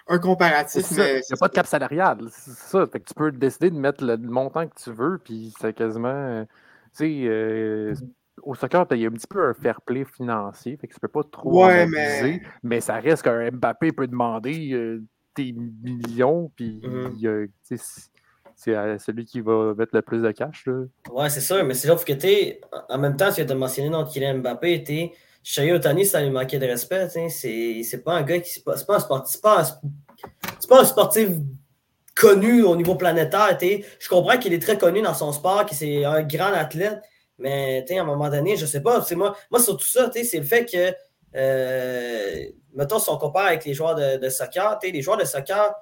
un, 0.07 0.19
comparatif. 0.19 0.85
Il 0.91 0.97
n'y 0.97 1.03
a 1.03 1.37
pas 1.39 1.47
de 1.47 1.53
cap 1.53 1.67
salarial. 1.67 2.29
C'est 2.31 2.51
ça. 2.51 2.87
Fait 2.87 2.99
que 2.99 3.07
tu 3.07 3.13
peux 3.13 3.31
décider 3.31 3.69
de 3.69 3.77
mettre 3.77 4.03
le, 4.03 4.17
montant 4.17 4.67
que 4.67 4.75
tu 4.81 4.91
veux, 4.91 5.19
puis 5.23 5.53
c'est 5.59 5.73
quasiment. 5.73 6.45
Tu 6.45 6.97
sais, 6.97 7.23
euh, 7.25 7.93
au 8.41 8.55
soccer, 8.55 8.85
il 8.91 8.97
y 8.97 9.05
a 9.05 9.09
un 9.09 9.11
petit 9.11 9.27
peu 9.27 9.47
un 9.47 9.53
fair 9.53 9.81
play 9.81 10.05
financier, 10.05 10.77
fait 10.77 10.87
que 10.87 10.93
tu 10.93 10.99
peux 10.99 11.07
pas 11.07 11.23
trop 11.23 11.65
ouais, 11.65 11.85
mais... 11.87 12.41
mais 12.61 12.81
ça 12.81 12.95
reste 12.95 13.23
qu'un 13.23 13.51
Mbappé 13.51 13.91
peut 13.91 14.07
demander 14.07 14.99
des 15.35 15.53
millions, 15.53 16.51
puis 16.55 16.81
mm-hmm 16.83 18.09
c'est 18.63 18.97
celui 18.99 19.25
qui 19.25 19.41
va 19.41 19.73
mettre 19.73 19.95
le 19.95 20.01
plus 20.01 20.21
de 20.21 20.31
cash. 20.31 20.65
Là. 20.65 20.83
Ouais, 21.11 21.29
c'est 21.29 21.41
sûr, 21.41 21.63
mais 21.63 21.73
c'est 21.73 21.87
sauf 21.87 22.05
que 22.05 22.13
tu 22.13 22.55
en 22.89 22.97
même 22.97 23.17
temps, 23.17 23.31
tu 23.31 23.41
as 23.41 23.55
mentionné 23.55 23.89
notre 23.89 24.11
Kylian 24.11 24.39
Mbappé, 24.39 25.13
Shohei 25.43 25.73
Otani, 25.73 26.05
ça 26.05 26.21
lui 26.21 26.29
manquait 26.29 26.57
de 26.57 26.65
respect. 26.65 27.09
C'est 27.09 28.03
pas 28.03 28.13
un 28.13 28.21
gars 28.23 28.39
qui. 28.39 28.49
C'est 28.49 28.63
pas, 28.63 28.75
pas, 28.87 28.95
un 28.95 28.99
sportif. 28.99 29.33
C'est 30.59 30.69
pas, 30.69 30.81
un 30.81 30.85
sportif 30.85 31.29
connu 32.15 32.63
au 32.63 32.75
niveau 32.75 32.95
planétaire. 32.95 33.57
Je 33.59 34.07
comprends 34.07 34.37
qu'il 34.37 34.53
est 34.53 34.61
très 34.61 34.77
connu 34.77 35.01
dans 35.01 35.13
son 35.13 35.33
sport, 35.33 35.65
que 35.65 35.75
c'est 35.75 36.05
un 36.05 36.23
grand 36.23 36.53
athlète, 36.53 37.01
mais 37.37 37.85
à 37.89 38.01
un 38.01 38.05
moment 38.05 38.29
donné, 38.29 38.55
je 38.55 38.65
sais 38.65 38.81
pas. 38.81 39.05
Moi, 39.15 39.35
moi, 39.51 39.59
surtout 39.59 39.87
ça, 39.87 40.09
c'est 40.13 40.39
le 40.39 40.45
fait 40.45 40.65
que, 40.65 40.93
euh, 41.35 42.45
mettons, 42.73 42.99
si 42.99 43.09
on 43.09 43.17
compare 43.17 43.47
avec 43.47 43.65
les 43.65 43.73
joueurs 43.73 43.95
de, 43.95 44.17
de 44.17 44.29
soccer, 44.29 44.79
les 44.81 45.01
joueurs 45.01 45.17
de 45.17 45.25
soccer, 45.25 45.73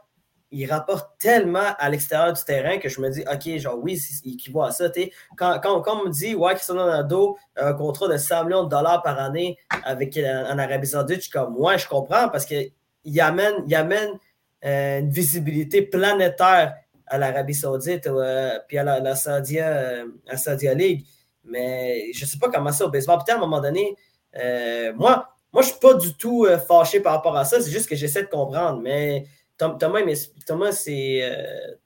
ils 0.51 0.69
rapportent 0.69 1.17
tellement 1.17 1.75
à 1.79 1.89
l'extérieur 1.89 2.33
du 2.33 2.43
terrain 2.43 2.77
que 2.77 2.89
je 2.89 2.99
me 2.99 3.09
dis, 3.09 3.21
OK, 3.21 3.57
genre, 3.57 3.79
oui, 3.81 3.99
il 4.25 4.33
équivaut 4.33 4.63
à 4.63 4.71
ça. 4.71 4.89
Quand, 5.37 5.59
quand, 5.63 5.81
quand, 5.81 6.01
on 6.01 6.05
me 6.05 6.11
dit, 6.11 6.35
ouais, 6.35 6.53
Cristiano 6.55 6.81
Ronaldo 6.81 7.37
a 7.55 7.69
un 7.69 7.73
contrat 7.73 8.09
de 8.09 8.17
100 8.17 8.45
millions 8.45 8.63
de 8.65 8.69
dollars 8.69 9.01
par 9.01 9.17
année 9.17 9.57
avec, 9.83 10.17
en 10.17 10.57
Arabie 10.57 10.87
Saoudite, 10.87 11.17
je 11.17 11.21
suis 11.21 11.31
comme, 11.31 11.55
ouais, 11.57 11.77
je 11.77 11.87
comprends 11.87 12.27
parce 12.27 12.45
qu'il 12.45 13.21
amène, 13.21 13.63
il 13.65 13.75
amène 13.75 14.11
euh, 14.65 14.99
une 14.99 15.09
visibilité 15.09 15.81
planétaire 15.81 16.75
à 17.07 17.17
l'Arabie 17.17 17.55
Saoudite 17.55 18.05
euh, 18.07 18.59
puis 18.67 18.77
à 18.77 18.83
la, 18.83 18.99
la 18.99 19.15
Saudia, 19.15 19.67
euh, 19.67 20.73
League. 20.75 21.05
Mais 21.45 22.11
je 22.13 22.25
ne 22.25 22.29
sais 22.29 22.37
pas 22.37 22.49
comment 22.49 22.71
ça 22.71 22.85
au 22.85 22.89
baseball. 22.89 23.17
Peut-être 23.17 23.37
à 23.37 23.37
un 23.37 23.39
moment 23.39 23.61
donné, 23.61 23.95
moi, 24.95 25.27
moi, 25.53 25.63
je 25.63 25.67
ne 25.67 25.71
suis 25.71 25.79
pas 25.79 25.93
du 25.95 26.13
tout 26.15 26.45
fâché 26.67 26.99
par 26.99 27.13
rapport 27.13 27.35
à 27.35 27.45
ça. 27.45 27.59
C'est 27.59 27.71
juste 27.71 27.89
que 27.89 27.95
j'essaie 27.95 28.21
de 28.21 28.27
comprendre. 28.27 28.79
Mais 28.81 29.25
Thomas, 29.79 30.01
Thomas, 30.45 30.89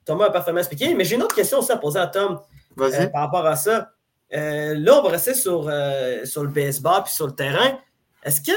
Thomas 0.04 0.24
a 0.26 0.30
parfaitement 0.30 0.60
expliqué. 0.60 0.94
Mais 0.94 1.04
j'ai 1.04 1.16
une 1.16 1.22
autre 1.22 1.34
question 1.34 1.58
aussi 1.58 1.72
à 1.72 1.76
poser 1.76 1.98
à 1.98 2.06
Tom 2.06 2.40
par 2.76 3.22
rapport 3.22 3.46
à 3.46 3.56
ça. 3.56 3.90
là, 4.30 4.98
on 4.98 5.02
va 5.02 5.10
rester 5.10 5.34
sur, 5.34 5.70
sur 6.24 6.42
le 6.42 6.48
baseball 6.48 7.02
puis 7.04 7.14
sur 7.14 7.26
le 7.26 7.34
terrain. 7.34 7.78
Est-ce 8.22 8.40
que 8.40 8.52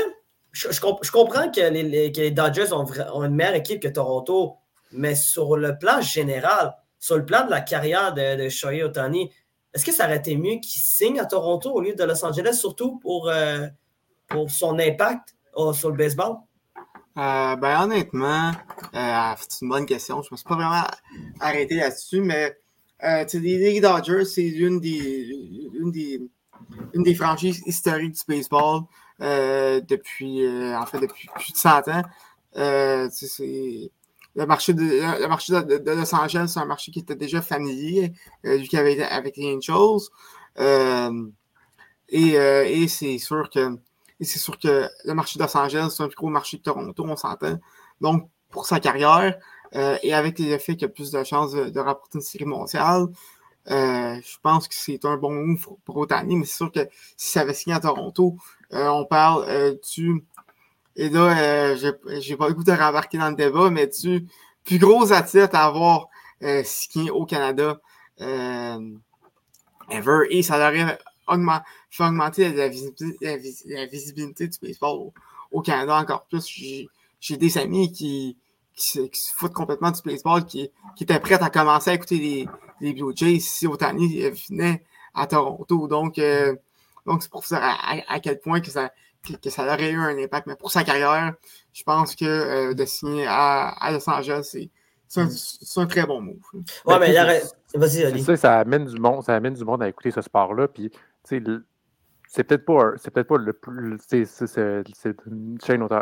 je, 0.51 1.11
comprends 1.11 1.51
que 1.51 1.61
les, 1.61 2.31
Dodgers 2.31 2.73
ont, 2.73 2.85
une 3.23 3.35
meilleure 3.35 3.55
équipe 3.55 3.81
que 3.81 3.87
Toronto, 3.87 4.55
mais 4.91 5.15
sur 5.15 5.57
le 5.57 5.77
plan 5.77 6.01
général, 6.01 6.73
sur 6.97 7.17
le 7.17 7.25
plan 7.25 7.45
de 7.45 7.51
la 7.51 7.61
carrière 7.61 8.13
de, 8.13 8.43
de 8.43 8.49
Shohei 8.49 8.83
Otani, 8.83 9.29
est-ce 9.73 9.85
que 9.85 9.91
ça 9.91 10.05
aurait 10.05 10.17
été 10.17 10.35
mieux 10.35 10.55
qu'il 10.55 10.81
signe 10.81 11.19
à 11.19 11.25
Toronto 11.25 11.71
au 11.71 11.81
lieu 11.81 11.93
de 11.93 12.03
Los 12.03 12.25
Angeles, 12.25 12.53
surtout 12.53 12.97
pour, 12.97 13.29
euh, 13.29 13.67
pour 14.27 14.49
son 14.49 14.79
impact 14.79 15.35
euh, 15.57 15.73
sur 15.73 15.91
le 15.91 15.97
baseball? 15.97 16.37
Euh, 17.19 17.55
ben 17.57 17.83
honnêtement, 17.83 18.51
c'est 18.93 19.61
une 19.61 19.69
bonne 19.69 19.85
question. 19.85 20.21
Je 20.21 20.29
ne 20.29 20.31
me 20.31 20.37
suis 20.37 20.47
pas 20.47 20.55
vraiment 20.55 20.87
arrêté 21.39 21.75
là-dessus, 21.75 22.21
mais 22.21 22.57
les 23.01 23.81
Dodgers, 23.81 24.25
c'est 24.25 24.47
une 24.47 24.79
des, 24.79 25.29
une, 25.79 25.91
des, 25.91 26.21
une 26.93 27.03
des 27.03 27.15
franchises 27.15 27.61
historiques 27.65 28.13
du 28.13 28.21
baseball. 28.27 28.83
Euh, 29.21 29.81
depuis, 29.81 30.45
euh, 30.45 30.77
en 30.77 30.85
fait, 30.85 30.99
depuis 30.99 31.27
plus 31.35 31.51
de 31.51 31.57
100 31.57 31.89
ans. 31.89 32.03
Euh, 32.55 33.09
le 34.35 34.45
marché, 34.45 34.73
de, 34.73 34.81
le 34.81 35.27
marché 35.27 35.51
de, 35.51 35.91
Los 35.91 36.15
Angeles, 36.15 36.51
c'est 36.53 36.59
un 36.59 36.65
marché 36.65 36.91
qui 36.91 36.99
était 36.99 37.15
déjà 37.15 37.41
familier, 37.41 38.13
vu 38.43 38.67
qu'il 38.67 38.79
avait 38.79 39.01
avec 39.03 39.35
les 39.35 39.55
Angels. 39.55 40.07
et, 42.09 42.29
et 42.33 42.87
c'est 42.87 43.17
sûr 43.17 43.49
que 43.49 43.77
c'est 44.25 44.39
sûr 44.39 44.57
que 44.59 44.87
le 45.05 45.13
marché 45.13 45.39
de 45.39 45.43
Los 45.43 45.57
Angeles, 45.57 45.93
c'est 45.95 46.03
un 46.03 46.07
plus 46.07 46.15
gros 46.15 46.29
marché 46.29 46.57
que 46.57 46.63
Toronto, 46.63 47.05
on 47.07 47.15
s'entend. 47.15 47.59
Donc, 48.01 48.29
pour 48.49 48.65
sa 48.65 48.79
carrière, 48.79 49.37
et 49.73 50.13
avec 50.13 50.39
les 50.39 50.49
effets 50.49 50.75
qu'il 50.75 50.85
a 50.85 50.89
plus 50.89 51.11
de 51.11 51.23
chances 51.23 51.53
de, 51.53 51.79
rapporter 51.79 52.17
une 52.17 52.23
série 52.23 52.45
mondiale, 52.45 53.07
je 53.67 54.37
pense 54.41 54.67
que 54.67 54.73
c'est 54.73 55.05
un 55.05 55.17
bon 55.17 55.31
move 55.31 55.67
pour, 55.85 55.97
Otani, 55.97 56.35
mais 56.35 56.45
c'est 56.45 56.57
sûr 56.57 56.71
que 56.71 56.87
si 57.17 57.31
ça 57.31 57.41
avait 57.41 57.53
signé 57.53 57.75
à 57.75 57.79
Toronto, 57.79 58.37
euh, 58.73 58.87
on 58.87 59.05
parle 59.05 59.45
euh, 59.47 59.75
du. 59.95 60.23
Et 60.95 61.09
là, 61.09 61.37
euh, 61.39 61.93
j'ai 62.19 62.35
pas 62.35 62.47
le 62.49 62.53
goût 62.53 62.63
de 62.63 62.71
rembarquer 62.71 63.17
dans 63.17 63.29
le 63.29 63.35
débat, 63.35 63.69
mais 63.69 63.87
du 63.87 64.27
plus 64.65 64.79
gros 64.79 65.11
athlète 65.13 65.55
à 65.55 65.65
avoir 65.65 66.07
skié 66.63 67.09
au 67.11 67.25
Canada 67.25 67.79
ever. 69.89 70.27
Et 70.29 70.43
ça 70.43 70.71
augmenter 71.29 72.53
la 72.53 72.67
visibilité, 72.67 74.47
du 74.47 74.59
baseball 74.61 75.11
au, 75.51 75.61
Canada 75.61 75.95
encore 75.95 76.25
plus. 76.25 76.89
J'ai 77.19 77.37
des 77.37 77.57
amis 77.57 77.91
qui, 77.91 78.37
se, 78.75 78.99
foutent 79.35 79.53
complètement 79.53 79.91
du 79.91 80.01
baseball, 80.01 80.45
qui, 80.45 80.69
qui 80.95 81.03
étaient 81.03 81.19
prêts 81.19 81.41
à 81.41 81.49
commencer 81.49 81.91
à 81.91 81.93
écouter 81.93 82.17
les, 82.17 82.47
les 82.81 82.93
Blue 82.93 83.13
Jays 83.15 83.39
si 83.39 83.67
Otani 83.67 84.29
venait 84.49 84.83
à 85.13 85.27
Toronto. 85.27 85.87
Donc, 85.87 86.19
donc, 87.09 87.23
c'est 87.23 87.31
pour 87.31 87.45
ça 87.45 87.59
à, 88.07 88.19
quel 88.19 88.39
point 88.39 88.61
que 88.61 88.69
ça, 88.69 88.91
que, 89.41 89.49
ça 89.49 89.63
aurait 89.63 89.91
eu 89.91 89.99
un 89.99 90.17
impact. 90.17 90.45
Mais 90.45 90.55
pour 90.55 90.71
sa 90.71 90.83
carrière, 90.83 91.33
je 91.73 91.83
pense 91.83 92.15
que 92.15 92.25
euh, 92.25 92.73
de 92.73 92.85
signer 92.85 93.25
à, 93.27 93.89
Los 93.91 94.07
Angeles, 94.07 94.55
c'est 95.07 95.21
un, 95.77 95.87
très 95.87 96.05
bon 96.05 96.21
move. 96.21 96.37
Ouais, 96.85 96.99
mais 96.99 97.13
vas-y, 97.73 98.03
Ali. 98.03 98.23
Ça, 98.23 98.37
ça 98.37 98.59
amène 98.59 98.85
du 98.85 98.99
monde, 98.99 99.23
ça 99.23 99.35
amène 99.35 99.55
du 99.55 99.65
monde 99.65 99.81
à 99.81 99.89
écouter 99.89 100.11
ce 100.11 100.21
sport-là. 100.21 100.67
Puis, 100.67 100.91
c'est 102.31 102.43
peut-être 102.43 102.63
pas, 102.63 102.91
c'est 102.97 103.09
peut-être 103.09 103.27
pas 103.27 103.37
le 103.39 103.53
plus, 103.53 103.97
c'est 104.07 104.23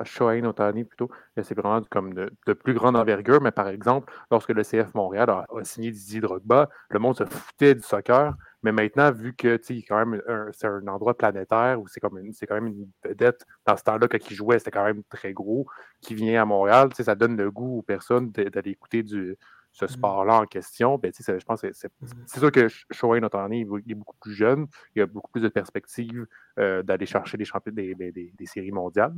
Shohei 0.04 0.46
Otani 0.46 0.84
plutôt, 0.84 1.10
c'est 1.42 1.58
vraiment 1.58 1.82
comme 1.90 2.14
de, 2.14 2.54
plus 2.54 2.74
grande 2.74 2.98
envergure, 2.98 3.40
mais 3.42 3.52
par 3.52 3.70
exemple, 3.70 4.12
lorsque 4.30 4.50
le 4.50 4.64
CF 4.64 4.94
Montréal 4.94 5.30
a, 5.30 5.46
signé 5.64 5.90
Didier 5.90 6.20
Drogba, 6.20 6.70
le 6.90 7.00
monde 7.00 7.16
se 7.16 7.24
foutait 7.24 7.76
du 7.76 7.82
soccer, 7.82 8.36
mais 8.62 8.74
maintenant, 8.74 9.10
vu 9.10 9.34
que 9.36 9.58
quand 9.88 10.06
même 10.06 10.22
c'est 10.52 10.68
un 10.68 10.86
endroit 10.88 11.18
planétaire 11.18 11.80
où 11.80 11.88
c'est 11.88 12.02
comme 12.02 12.20
c'est 12.34 12.46
quand 12.46 12.56
même 12.56 12.68
une 12.68 12.90
vedette, 13.06 13.46
dans 13.66 13.78
ce 13.78 13.84
temps-là, 13.84 14.10
quand 14.10 14.30
il 14.30 14.36
jouait, 14.36 14.60
c'était 14.60 14.72
quand 14.72 14.84
même 14.84 15.04
très 15.10 15.32
gros, 15.32 15.66
qui 16.02 16.14
vient 16.14 16.42
à 16.42 16.46
Montréal, 16.46 16.90
ça 16.94 17.16
donne 17.16 17.38
le 17.38 17.50
goût 17.52 17.80
aux 17.80 17.84
personnes 17.84 18.32
d'aller 18.32 18.72
écouter 18.72 19.02
du, 19.02 19.38
ce 19.78 19.86
mmh. 19.86 19.90
sport-là 19.90 20.42
en 20.42 20.46
question, 20.46 20.98
ben, 20.98 21.12
je 21.16 21.46
pense 21.46 21.62
que 21.62 21.68
mmh. 21.68 22.08
c'est 22.26 22.40
sûr 22.40 22.52
que 22.52 22.68
Shohei 22.92 23.24
Otani 23.24 23.62
il 23.62 23.92
est 23.92 23.96
beaucoup 23.96 24.16
plus 24.20 24.34
jeune, 24.34 24.66
il 24.96 25.04
a 25.04 25.06
beaucoup 25.06 25.32
plus 25.32 25.42
de 25.42 25.50
perspectives 25.50 26.26
euh, 26.58 26.82
d'aller 26.82 27.06
chercher 27.06 27.38
des, 27.38 27.46
des, 27.72 27.94
des, 27.96 28.34
des, 28.36 28.46
séries 28.48 28.72
mondiales, 28.72 29.14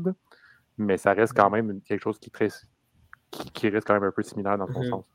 mais 0.77 0.97
ça 0.97 1.13
reste 1.13 1.33
quand 1.33 1.49
mmh. 1.49 1.55
même 1.55 1.81
quelque 1.81 2.01
chose 2.01 2.19
qui, 2.19 2.29
très, 2.29 2.49
qui, 3.53 3.69
reste 3.69 3.87
quand 3.87 3.93
même 3.93 4.03
un 4.03 4.11
peu 4.11 4.21
similaire 4.21 4.57
dans 4.57 4.67
son 4.67 4.83
sens. 4.83 5.05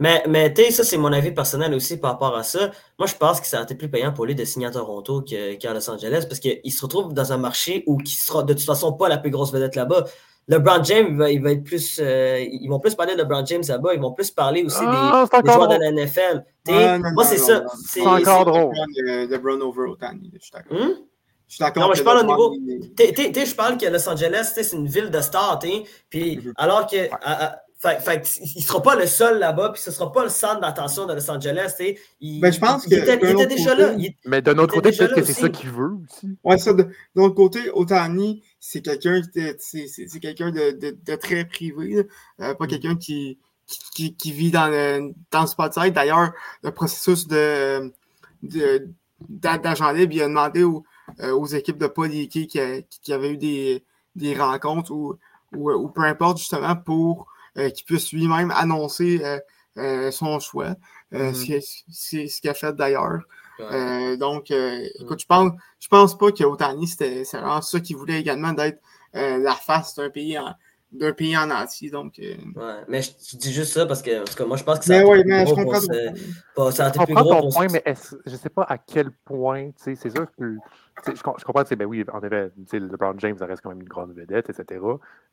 Mais, 0.00 0.24
mais 0.26 0.52
tu 0.52 0.64
sais, 0.64 0.70
ça, 0.72 0.82
c'est 0.82 0.96
mon 0.96 1.12
avis 1.12 1.30
personnel 1.30 1.74
aussi 1.74 1.98
par 1.98 2.12
rapport 2.12 2.36
à 2.36 2.42
ça. 2.42 2.72
Moi, 2.98 3.06
je 3.06 3.14
pense 3.14 3.40
que 3.40 3.46
ça 3.46 3.60
a 3.60 3.62
été 3.62 3.76
plus 3.76 3.90
payant 3.90 4.12
pour 4.12 4.26
lui 4.26 4.34
de 4.34 4.44
signer 4.44 4.66
à 4.66 4.70
Toronto 4.70 5.22
qu'à 5.22 5.74
Los 5.74 5.90
Angeles 5.90 6.24
parce 6.28 6.40
qu'il 6.40 6.72
se 6.72 6.82
retrouve 6.82 7.12
dans 7.12 7.32
un 7.32 7.36
marché 7.36 7.84
où 7.86 8.00
il 8.00 8.08
sera 8.08 8.42
de 8.42 8.54
toute 8.54 8.64
façon 8.64 8.94
pas 8.94 9.08
la 9.08 9.18
plus 9.18 9.30
grosse 9.30 9.52
vedette 9.52 9.76
là-bas. 9.76 10.06
LeBron 10.48 10.82
James, 10.82 11.08
il 11.10 11.16
va, 11.16 11.30
il 11.30 11.42
va 11.42 11.52
être 11.52 11.62
plus. 11.62 12.00
Euh, 12.02 12.38
ils 12.40 12.68
vont 12.68 12.80
plus 12.80 12.94
parler 12.94 13.14
de 13.14 13.18
LeBron 13.18 13.44
James 13.44 13.62
là-bas. 13.68 13.94
Ils 13.94 14.00
vont 14.00 14.12
plus 14.12 14.30
parler 14.30 14.64
aussi 14.64 14.80
des, 14.80 14.86
ah, 14.88 15.26
joueurs 15.44 15.68
de 15.68 15.76
la 15.76 15.92
NFL. 15.92 16.44
moi, 17.12 17.24
c'est 17.24 17.36
ça. 17.36 17.64
C'est 17.86 18.00
encore 18.00 18.46
drôle. 18.46 18.74
LeBron 19.04 19.60
over 19.60 19.90
Otani. 19.90 20.30
Je 20.34 20.38
suis 20.40 20.52
d'accord. 20.52 20.78
Hmm? 20.78 20.92
Je 21.46 21.54
suis 21.54 21.62
d'accord. 21.62 21.88
Non, 21.88 21.94
je 21.94 22.02
parle 22.02 22.18
au 22.18 22.30
niveau. 22.30 22.54
Tu 22.96 23.46
je 23.46 23.54
parle 23.54 23.76
que 23.76 23.86
Los 23.86 24.08
Angeles, 24.08 24.52
c'est 24.54 24.72
une 24.72 24.86
ville 24.86 25.10
de 25.10 25.20
stars. 25.20 25.58
Puis, 26.08 26.38
mhm. 26.38 26.52
alors 26.56 26.86
que. 26.86 27.08
Fait, 27.80 28.00
fait, 28.00 28.40
il 28.42 28.58
ne 28.58 28.62
sera 28.64 28.82
pas 28.82 28.96
le 28.96 29.06
seul 29.06 29.38
là-bas, 29.38 29.70
puis 29.70 29.80
ce 29.80 29.90
ne 29.90 29.94
sera 29.94 30.10
pas 30.10 30.24
le 30.24 30.30
centre 30.30 30.60
d'attention 30.60 31.06
de 31.06 31.14
Los 31.14 31.30
Angeles. 31.30 31.76
Il, 32.20 32.40
ben, 32.40 32.52
je 32.52 32.58
pense 32.58 32.84
il, 32.86 32.94
était, 32.94 33.20
il 33.22 33.28
était 33.28 33.46
déjà 33.46 33.72
là. 33.76 33.94
mais 34.24 34.42
d'un 34.42 34.58
autre 34.58 34.74
côté, 34.74 34.90
peut-être 34.90 35.14
que 35.14 35.22
c'est 35.22 35.32
ça 35.32 35.48
qu'il 35.48 35.70
veut 35.70 35.92
aussi. 35.92 36.36
Ouais, 36.42 36.58
ça, 36.58 36.72
de, 36.72 36.88
l'autre 37.14 37.36
côté, 37.36 37.70
Otani, 37.72 38.42
c'est 38.58 38.80
quelqu'un 38.80 39.22
c'est 39.58 40.20
quelqu'un 40.20 40.50
de, 40.50 40.72
de, 40.72 40.98
de, 41.00 41.14
très 41.14 41.44
privé, 41.44 42.04
euh, 42.40 42.54
pas 42.54 42.64
mm. 42.64 42.68
quelqu'un 42.68 42.96
qui, 42.96 43.38
qui, 43.94 44.16
qui, 44.16 44.32
vit 44.32 44.50
dans 44.50 44.66
le, 44.66 45.12
dans 45.30 45.42
le 45.42 45.46
spotlight. 45.46 45.94
D'ailleurs, 45.94 46.32
le 46.64 46.72
processus 46.72 47.28
de, 47.28 47.92
d'agent 49.28 49.92
libre, 49.92 50.14
il 50.14 50.22
a 50.22 50.26
demandé 50.26 50.64
aux, 50.64 50.82
euh, 51.20 51.30
aux 51.30 51.46
équipes 51.46 51.78
de 51.78 51.86
Paul 51.86 52.10
qui, 52.10 52.48
qui 52.48 53.12
avaient 53.12 53.30
eu 53.30 53.36
des, 53.36 53.84
des 54.16 54.34
rencontres 54.34 54.90
ou, 54.90 55.14
ou, 55.54 55.70
ou 55.70 55.88
peu 55.90 56.02
importe, 56.02 56.38
justement, 56.38 56.74
pour 56.74 57.28
qu'il 57.70 57.84
puisse 57.84 58.12
lui-même 58.12 58.50
annoncer 58.50 59.20
euh, 59.22 59.38
euh, 59.76 60.10
son 60.10 60.40
choix, 60.40 60.74
c'est 61.12 61.60
ce 61.60 62.40
qu'il 62.40 62.50
a 62.50 62.54
fait 62.54 62.74
d'ailleurs. 62.74 63.20
donc, 64.18 64.50
écoute, 64.50 65.20
je 65.20 65.26
pense, 65.26 65.52
je 65.80 65.88
pense 65.88 66.16
pas 66.16 66.32
que 66.32 66.44
Otani, 66.44 66.86
c'était 66.86 67.22
vraiment 67.24 67.60
ça 67.62 67.80
qu'il 67.80 67.96
voulait 67.96 68.20
également 68.20 68.52
d'être 68.52 68.80
la 69.12 69.54
face 69.54 69.94
d'un 69.94 70.10
pays 70.10 70.38
en, 70.38 70.54
d'un 70.92 71.12
pays 71.12 71.36
en 71.36 71.50
entier. 71.50 71.90
Donc, 71.90 72.14
ouais, 72.18 72.36
mais 72.88 73.02
je, 73.02 73.36
dis 73.36 73.52
juste 73.52 73.72
ça 73.72 73.86
parce 73.86 74.02
que, 74.02 74.18
parce 74.18 74.34
que 74.34 74.42
moi, 74.42 74.56
je 74.56 74.64
pense 74.64 74.80
que 74.80 74.84
ça 74.86 74.94
mais 74.94 75.02
a 75.02 75.06
oui, 75.06 75.22
mais 75.24 75.46
je 75.46 75.54
comprends 75.54 75.80
pas, 76.54 76.70
ça 76.72 76.86
a 76.86 76.88
été 76.88 77.04
plus 77.04 77.14
gros 77.14 77.40
ton 77.40 77.50
point, 77.50 77.66
mais 77.70 77.82
je 78.26 78.32
ne 78.32 78.36
sais 78.36 78.48
pas 78.48 78.62
à 78.62 78.78
quel 78.78 79.10
point, 79.10 79.70
c'est 79.76 79.94
sûr 79.96 80.26
que 80.38 80.56
je, 81.06 81.14
je 81.14 81.22
comprends, 81.22 81.62
ben 81.62 81.84
oui, 81.84 82.04
en 82.12 82.22
effet, 82.22 82.50
LeBron 82.72 83.14
James, 83.18 83.36
ça 83.38 83.46
reste 83.46 83.62
quand 83.62 83.70
même 83.70 83.82
une 83.82 83.88
grande 83.88 84.12
vedette, 84.12 84.50
etc. 84.50 84.80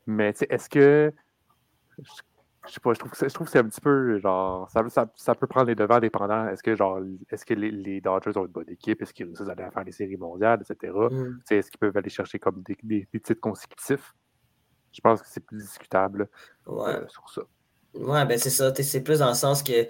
Mais 0.06 0.34
est-ce 0.48 0.68
que 0.68 1.12
je 2.02 2.72
sais 2.72 2.80
pas, 2.80 2.92
je 2.94 2.98
trouve 2.98 3.10
que 3.12 3.16
c'est, 3.16 3.28
je 3.28 3.34
trouve 3.34 3.48
c'est 3.48 3.58
un 3.60 3.64
petit 3.68 3.80
peu 3.80 4.18
genre 4.18 4.68
ça, 4.70 4.82
ça, 4.88 5.06
ça 5.14 5.34
peut 5.34 5.46
prendre 5.46 5.66
les 5.68 5.74
devants 5.74 6.00
dépendant. 6.00 6.48
Est-ce 6.48 6.62
que 6.62 6.74
genre 6.74 6.98
est-ce 7.30 7.44
que 7.44 7.54
les, 7.54 7.70
les 7.70 8.00
Dodgers 8.00 8.36
ont 8.36 8.46
une 8.46 8.52
bonne 8.52 8.68
équipe? 8.70 9.00
Est-ce 9.02 9.14
qu'ils 9.14 9.26
réussissent 9.26 9.48
à 9.48 9.52
aller 9.52 9.70
faire 9.72 9.84
les 9.84 9.92
séries 9.92 10.16
mondiales, 10.16 10.60
etc. 10.68 10.92
Mm. 11.10 11.38
Est-ce 11.50 11.70
qu'ils 11.70 11.78
peuvent 11.78 11.96
aller 11.96 12.10
chercher 12.10 12.38
comme 12.38 12.62
des, 12.62 12.76
des, 12.82 13.08
des 13.12 13.20
titres 13.20 13.40
consécutifs? 13.40 14.14
Je 14.92 15.00
pense 15.00 15.20
que 15.22 15.28
c'est 15.28 15.44
plus 15.44 15.58
discutable 15.58 16.28
Ouais. 16.66 16.88
euh, 16.96 17.06
sur 17.08 17.28
ça. 17.28 17.42
Ouais, 17.94 18.24
ben 18.26 18.38
c'est 18.38 18.50
ça. 18.50 18.74
C'est 18.74 19.02
plus 19.02 19.20
dans 19.20 19.28
le 19.28 19.34
sens 19.34 19.62
que 19.62 19.86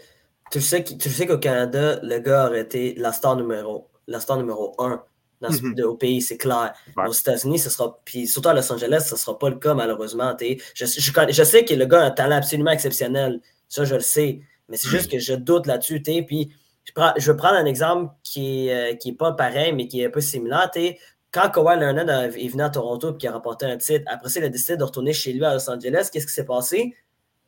tu 0.50 0.60
sais, 0.60 0.84
qu'- 0.84 0.96
tu 0.98 1.08
sais 1.08 1.26
qu'au 1.26 1.38
Canada, 1.38 1.98
le 2.02 2.18
gars 2.18 2.46
aurait 2.48 2.60
été 2.60 2.94
la 2.94 3.12
star 3.12 3.36
numéro, 3.36 3.88
la 4.06 4.20
star 4.20 4.36
numéro 4.36 4.74
un 4.78 5.02
dans 5.40 5.50
Mhm. 5.50 5.74
de- 5.74 5.84
au 5.84 5.94
pays, 5.96 6.22
c'est 6.22 6.36
clair. 6.38 6.72
Ouais. 6.96 7.06
Aux 7.08 7.12
États-Unis, 7.12 7.58
ce 7.58 7.70
sera. 7.70 7.98
Puis 8.04 8.26
surtout 8.26 8.48
à 8.48 8.54
Los 8.54 8.70
Angeles, 8.72 9.04
ce 9.08 9.14
ne 9.14 9.18
sera 9.18 9.38
pas 9.38 9.50
le 9.50 9.56
cas, 9.56 9.74
malheureusement. 9.74 10.34
Je, 10.40 10.54
je, 10.74 11.10
je 11.30 11.42
sais 11.44 11.64
que 11.64 11.74
le 11.74 11.86
gars 11.86 12.02
a 12.02 12.06
un 12.06 12.10
talent 12.10 12.36
absolument 12.36 12.70
exceptionnel. 12.70 13.40
Ça, 13.68 13.84
je 13.84 13.94
le 13.94 14.00
sais. 14.00 14.40
Mais 14.68 14.76
c'est 14.76 14.88
juste 14.88 15.10
que 15.10 15.18
je 15.18 15.34
doute 15.34 15.66
là-dessus. 15.66 16.00
Puis 16.02 16.50
je, 16.84 16.92
prends, 16.92 17.12
je 17.16 17.30
vais 17.30 17.36
prendre 17.36 17.54
un 17.56 17.66
exemple 17.66 18.12
qui 18.22 18.66
n'est 18.66 18.96
qui 18.98 19.10
est 19.10 19.16
pas 19.16 19.32
pareil, 19.32 19.72
mais 19.72 19.86
qui 19.88 20.00
est 20.00 20.06
un 20.06 20.10
peu 20.10 20.20
similaire. 20.20 20.70
t'sais. 20.70 20.98
Quand 21.32 21.50
Kawhi 21.50 21.78
Leonard 21.78 22.08
est 22.34 22.48
venu 22.48 22.62
à 22.62 22.70
Toronto 22.70 23.12
et 23.12 23.16
qui 23.18 23.26
a 23.26 23.32
remporté 23.32 23.66
un 23.66 23.76
titre, 23.76 24.04
après 24.06 24.30
ça, 24.30 24.40
il 24.40 24.44
a 24.44 24.48
décidé 24.48 24.76
de 24.78 24.84
retourner 24.84 25.12
chez 25.12 25.32
lui 25.34 25.44
à 25.44 25.52
Los 25.52 25.68
Angeles. 25.68 26.08
Qu'est-ce 26.10 26.26
qui 26.26 26.32
s'est 26.32 26.46
passé? 26.46 26.96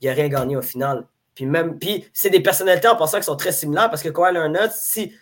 Il 0.02 0.08
n'a 0.08 0.14
rien 0.14 0.28
gagné 0.28 0.56
au 0.56 0.62
final. 0.62 1.06
Puis 1.34 1.46
même, 1.46 1.78
puis 1.78 2.04
c'est 2.12 2.28
des 2.30 2.40
personnalités 2.40 2.88
en 2.88 2.96
passant 2.96 3.18
qui 3.18 3.24
sont 3.24 3.36
très 3.36 3.52
similaires 3.52 3.88
parce 3.88 4.02
que 4.02 4.10
Kawhi 4.10 4.34
Leonard, 4.34 4.72
si, 4.72 5.12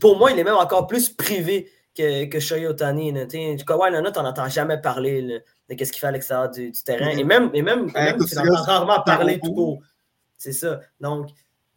pour 0.00 0.18
moi, 0.18 0.32
il 0.32 0.38
est 0.38 0.44
même 0.44 0.56
encore 0.56 0.86
plus 0.86 1.10
privé 1.10 1.70
que, 1.98 2.24
que 2.26 2.40
Shohei. 2.40 2.72
T'sais, 2.74 3.56
Kawhi 3.66 3.90
Leonard, 3.90 4.12
on 4.16 4.22
n'entend 4.22 4.48
jamais 4.48 4.78
parler 4.78 5.20
là, 5.20 5.38
de 5.68 5.84
ce 5.84 5.90
qu'il 5.92 6.00
fait 6.00 6.06
à 6.06 6.10
l'extérieur 6.12 6.48
du, 6.50 6.70
du 6.70 6.82
terrain. 6.82 7.10
Et 7.10 7.24
même, 7.24 7.50
et 7.52 7.62
même, 7.62 7.90
tu 7.90 8.26
juste- 8.44 8.66
rarement 8.66 9.02
parler 9.02 9.38
tout 9.40 9.52
court. 9.52 9.78
C'est 10.36 10.52
ça. 10.52 10.80
Donc, 11.00 11.28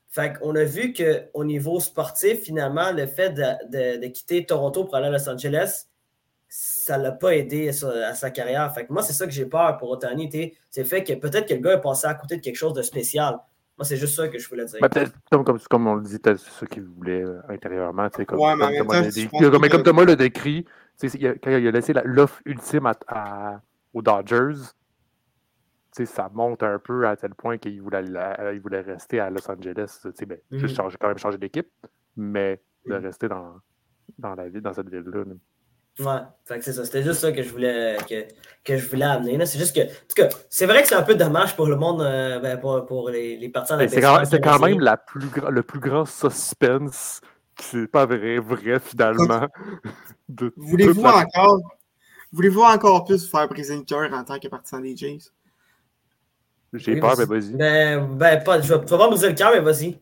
fait 0.09 0.33
on 0.41 0.55
a 0.55 0.63
vu 0.63 0.93
qu'au 0.93 1.43
niveau 1.43 1.79
sportif, 1.79 2.41
finalement, 2.41 2.91
le 2.91 3.07
fait 3.07 3.31
de, 3.31 3.43
de- 3.69 4.01
de 4.01 4.07
quitter 4.07 4.45
Toronto 4.45 4.83
pour 4.85 4.95
aller 4.95 5.07
à 5.07 5.11
Los 5.11 5.27
Angeles, 5.29 5.85
ça 6.53 6.97
ne 6.97 7.03
l'a 7.03 7.11
pas 7.13 7.35
aidé 7.35 7.69
à 7.69 7.73
sa, 7.73 8.07
à 8.09 8.13
sa 8.13 8.29
carrière. 8.29 8.73
Fait 8.73 8.85
que 8.85 8.91
moi, 8.93 9.01
c'est 9.03 9.13
ça 9.13 9.25
que 9.25 9.31
j'ai 9.31 9.45
peur 9.45 9.77
pour 9.77 9.89
Otani. 9.89 10.29
C'est 10.69 10.81
le 10.81 10.87
fait 10.87 11.03
que 11.03 11.13
peut-être 11.13 11.47
que 11.47 11.53
le 11.53 11.61
gars 11.61 11.73
est 11.75 11.81
passé 11.81 12.07
à 12.07 12.13
côté 12.13 12.35
de 12.37 12.41
quelque 12.41 12.57
chose 12.57 12.73
de 12.73 12.81
spécial. 12.81 13.39
Moi, 13.81 13.85
c'est 13.87 13.97
juste 13.97 14.15
ça 14.15 14.27
que 14.27 14.37
je 14.37 14.47
voulais 14.47 14.65
dire. 14.65 14.77
Ben, 14.79 14.89
peut-être, 14.89 15.11
comme, 15.31 15.43
comme, 15.43 15.59
comme 15.67 15.87
on 15.87 15.95
le 15.95 16.03
dit, 16.03 16.19
c'est 16.23 16.37
ça 16.37 16.67
qu'il 16.67 16.83
voulait 16.83 17.23
euh, 17.25 17.41
intérieurement. 17.49 18.07
tu 18.11 18.17
sais, 18.17 18.25
Comme, 18.27 18.39
Ouais, 18.39 18.55
mais 18.55 18.77
comme 18.77 18.85
Thomas 18.87 19.01
comme, 19.69 19.81
que- 19.81 19.81
Thomas 19.81 20.05
l'a 20.05 20.15
décrit, 20.15 20.65
tu 20.99 21.09
sais, 21.09 21.17
il 21.17 21.25
a- 21.25 21.33
quand 21.33 21.49
il 21.49 21.67
a 21.67 21.71
laissé 21.71 21.91
la- 21.91 22.03
l'offre 22.03 22.39
ultime 22.45 22.85
à, 22.85 22.93
à- 23.07 23.61
aux 23.91 24.03
Dodgers, 24.03 24.53
tu 24.53 24.69
sais, 25.93 26.05
ça 26.05 26.29
monte 26.31 26.61
un 26.61 26.77
peu 26.77 27.07
à 27.07 27.15
tel 27.17 27.33
point 27.33 27.57
qu'il 27.57 27.81
voulait, 27.81 28.15
à- 28.17 28.53
il 28.53 28.61
voulait 28.61 28.81
rester 28.81 29.19
à 29.19 29.31
Los 29.31 29.49
Angeles. 29.49 29.97
tu 30.03 30.11
sais, 30.13 30.25
Ben, 30.27 30.37
juste 30.51 30.77
Mhm. 30.77 30.83
changer, 30.83 30.97
quand 31.01 31.07
même 31.07 31.17
changer 31.17 31.39
d'équipe, 31.39 31.71
mais 32.15 32.61
de 32.85 32.93
Mhm. 32.97 33.03
rester 33.03 33.27
dans, 33.29 33.55
dans, 34.19 34.35
la 34.35 34.47
ville, 34.47 34.61
dans 34.61 34.73
cette 34.73 34.89
ville-là. 34.89 35.23
Ouais, 35.99 36.21
fait 36.45 36.57
que 36.59 36.63
c'est 36.65 36.73
ça. 36.73 36.85
C'était 36.85 37.03
juste 37.03 37.19
ça 37.19 37.31
que 37.31 37.43
je 37.43 37.49
voulais, 37.49 37.97
que, 38.09 38.25
que 38.63 38.77
je 38.77 38.87
voulais 38.87 39.05
amener. 39.05 39.37
là. 39.37 39.45
C'est 39.45 39.59
juste 39.59 39.75
que, 39.75 39.81
en 39.81 39.85
tout 40.07 40.15
cas, 40.15 40.29
c'est 40.49 40.65
vrai 40.65 40.81
que 40.81 40.87
c'est 40.87 40.95
un 40.95 41.03
peu 41.03 41.15
dommage 41.15 41.55
pour 41.55 41.67
le 41.67 41.75
monde, 41.75 42.01
euh, 42.01 42.39
ben, 42.39 42.57
pour, 42.57 42.85
pour 42.85 43.09
les, 43.09 43.37
les 43.37 43.49
partisans 43.49 43.77
de 43.77 43.83
la 43.83 43.89
Ben, 43.89 44.25
C'est 44.25 44.41
quand, 44.41 44.59
même 44.59 44.79
la 44.79 44.97
plus 44.97 45.27
gra- 45.27 45.49
le 45.51 45.63
plus 45.63 45.79
grand 45.79 46.05
suspense 46.05 47.21
qui 47.57 47.65
c'est 47.65 47.87
pas 47.87 48.05
vrai, 48.05 48.39
vrai 48.39 48.79
finalement. 48.79 49.47
de 50.29 50.53
Voulez-vous 50.55 51.03
la- 51.03 51.17
encore, 51.17 51.59
voulez-vous 52.31 52.61
encore 52.61 53.03
plus 53.03 53.23
vous 53.25 53.29
faire 53.37 53.47
briser 53.49 53.75
le 53.75 53.83
cœur 53.83 54.11
en 54.13 54.23
tant 54.23 54.39
que 54.39 54.47
partisan 54.47 54.79
des 54.79 54.95
Jays? 54.95 55.19
J'ai 56.73 56.93
Oui, 56.93 56.99
peur, 57.01 57.17
mais 57.17 57.25
vas-y. 57.25 57.39
vas-y. 57.41 57.55
Ben, 57.55 58.07
ben 58.15 58.43
pas, 58.43 58.61
je 58.61 58.73
vais, 58.73 58.85
pas 58.85 59.07
briser 59.07 59.27
le 59.27 59.35
cœur, 59.35 59.51
mais 59.53 59.59
vas-y. 59.59 59.99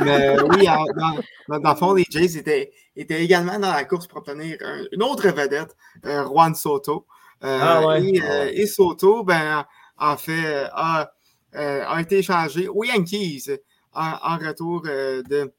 Mais 0.00 0.36
oui, 0.40 0.68
en- 0.68 0.84
dans, 0.96 1.14
dans- 1.48 1.58
dans 1.60 1.70
le 1.72 1.76
fond, 1.76 1.94
les 1.94 2.04
Jays 2.10 2.36
étaient, 2.36 2.72
étaient 2.96 3.22
également 3.24 3.58
dans 3.58 3.72
la 3.72 3.84
course 3.84 4.06
pour 4.06 4.18
obtenir 4.18 4.56
un- 4.60 4.84
une 4.92 5.02
autre 5.02 5.28
vedette, 5.28 5.76
euh, 6.04 6.24
Juan 6.24 6.54
Soto. 6.54 7.06
Euh, 7.44 7.58
Ah 7.60 7.86
ouais. 7.86 8.04
et, 8.04 8.22
euh, 8.22 8.50
et 8.52 8.66
Soto, 8.66 9.24
ben, 9.24 9.64
en 9.98 10.16
fait, 10.16 10.68
a, 10.72 11.10
a 11.54 12.00
été 12.00 12.18
échangé 12.18 12.68
aux 12.68 12.84
Yankees 12.84 13.50
en, 13.92 14.12
en 14.22 14.38
retour 14.38 14.82
de, 14.82 15.22
de, 15.28 15.52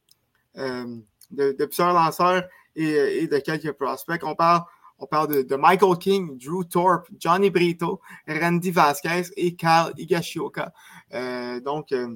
de 1.54 1.66
plusieurs 1.66 1.94
lanceurs 1.94 2.44
et, 2.76 2.84
et 3.24 3.28
de 3.28 3.38
quelques 3.40 3.72
prospects. 3.74 4.22
On 4.24 4.36
parle, 4.36 4.64
on 5.00 5.06
parle 5.08 5.28
de, 5.36 5.42
de 5.44 5.56
Michael 5.56 5.98
King, 5.98 6.38
Drew 6.38 6.64
Thorpe, 6.64 7.08
Johnny 7.20 7.50
Brito, 7.50 8.00
Randy 8.28 8.72
Vasquez 8.72 9.24
et 9.36 9.56
Kyle 9.56 9.92
Higashioka. 9.98 10.74
Euh, 11.14 11.60
donc, 11.60 11.92
euh, 11.92 12.16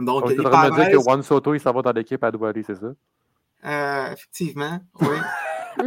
donc, 0.00 0.24
On 0.24 0.28
me 0.28 0.74
dire 0.74 0.90
que 0.90 0.98
Juan 1.02 1.22
Soto, 1.22 1.54
il 1.54 1.60
s'en 1.60 1.72
va 1.72 1.82
dans 1.82 1.92
l'équipe 1.92 2.22
à 2.22 2.30
Douali, 2.30 2.64
c'est 2.66 2.74
ça? 2.76 2.86
euh, 3.66 4.12
effectivement, 4.12 4.78
oui. 5.00 5.16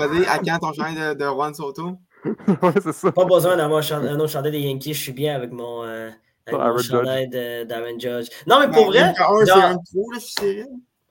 Allez 0.00 0.26
à 0.26 0.38
quand 0.38 0.58
ton 0.58 0.72
chandail 0.72 0.94
de, 0.94 1.14
de 1.14 1.24
Juan 1.24 1.54
Soto? 1.54 1.98
ouais, 2.24 2.72
c'est 2.82 2.92
ça. 2.92 3.12
Pas 3.12 3.24
besoin 3.24 3.56
d'avoir 3.56 3.82
un, 3.92 4.18
autre 4.18 4.28
chandail 4.30 4.52
des 4.52 4.60
Yankees. 4.60 4.94
Je 4.94 5.00
suis 5.02 5.12
bien 5.12 5.36
avec 5.36 5.52
mon, 5.52 5.84
euh, 5.84 6.10
avec 6.46 6.60
Aaron 6.60 6.72
mon 6.72 6.78
Judge. 6.78 6.90
chandail 6.90 7.28
de- 7.28 7.64
d'Aaron 7.64 7.98
Judge. 7.98 8.28
Non, 8.46 8.58
mais 8.60 8.66
pour 8.66 8.90
Ben, 8.90 9.12
vrai, 9.12 9.14
un, 9.18 9.44
c'est 9.44 9.46
là, 9.46 9.76
je. 10.18 10.64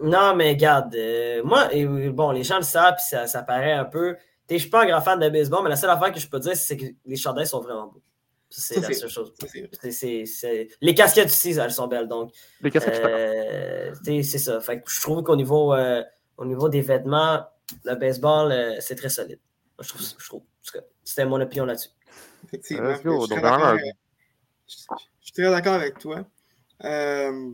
Non, 0.04 0.36
mais 0.36 0.50
regarde, 0.50 0.94
euh, 0.96 1.42
moi, 1.46 1.74
et, 1.74 1.86
euh, 1.86 2.12
bon, 2.12 2.32
les 2.32 2.44
gens 2.44 2.58
le 2.58 2.64
savent, 2.64 2.96
puis 2.96 3.06
ça, 3.08 3.28
ça 3.28 3.44
paraît 3.44 3.72
un 3.74 3.86
peu. 3.86 4.18
Je 4.50 4.58
suis 4.58 4.70
pas 4.70 4.84
un 4.84 4.88
grand 4.88 5.02
fan 5.02 5.20
de 5.20 5.30
baseball, 5.30 5.62
mais 5.64 5.70
la 5.70 5.78
seule 5.78 5.90
affaire 5.90 6.12
que 6.12 6.20
je 6.20 6.28
peux 6.28 6.40
dire, 6.40 6.56
c'est 6.56 6.76
que 6.78 6.86
les 7.06 7.16
chandails 7.16 7.48
sont 7.48 7.62
vraiment 7.62 7.88
beaux. 7.88 8.02
Ça, 8.58 8.62
C'est 8.76 8.82
Ça, 8.82 8.88
la 8.88 8.94
seule 8.96 9.10
chose. 9.10 9.34
Ça, 9.82 9.92
c'est 9.92 10.70
Les 10.82 10.94
casquettes 10.96 11.28
aussi, 11.28 11.52
elles 11.52 11.72
sont 11.72 11.88
belles. 11.88 12.08
Donc, 12.08 12.32
Les 12.62 12.72
casquettes, 12.72 13.04
euh, 13.04 13.94
c'est 14.24 14.38
ça. 14.40 14.62
Fait 14.62 14.82
que 14.82 14.90
je 14.90 15.02
trouve 15.02 15.24
qu'au 15.24 15.36
niveau, 15.36 15.74
euh, 15.74 16.02
au 16.38 16.46
niveau 16.46 16.70
des 16.70 16.82
vêtements, 16.82 17.46
le 17.84 17.96
baseball, 17.96 18.52
euh, 18.52 18.76
c'est 18.80 18.96
très 18.96 19.10
solide. 19.10 19.40
Je 19.82 19.90
trouve. 19.90 20.44
Je 20.64 20.80
C'était 21.04 21.26
mon 21.26 21.42
opinion 21.42 21.66
là-dessus. 21.66 21.90
Effectivement. 22.46 22.94
Je 22.94 23.00
suis 23.02 23.28
très 23.28 23.42
d'accord 23.42 23.66
avec- 23.66 23.96
je 24.68 24.76
je 25.20 25.26
suis 25.26 25.34
très 25.34 25.50
d'accord 25.52 25.74
avec 25.74 26.00
toi. 26.00 26.26
Euh, 26.86 27.52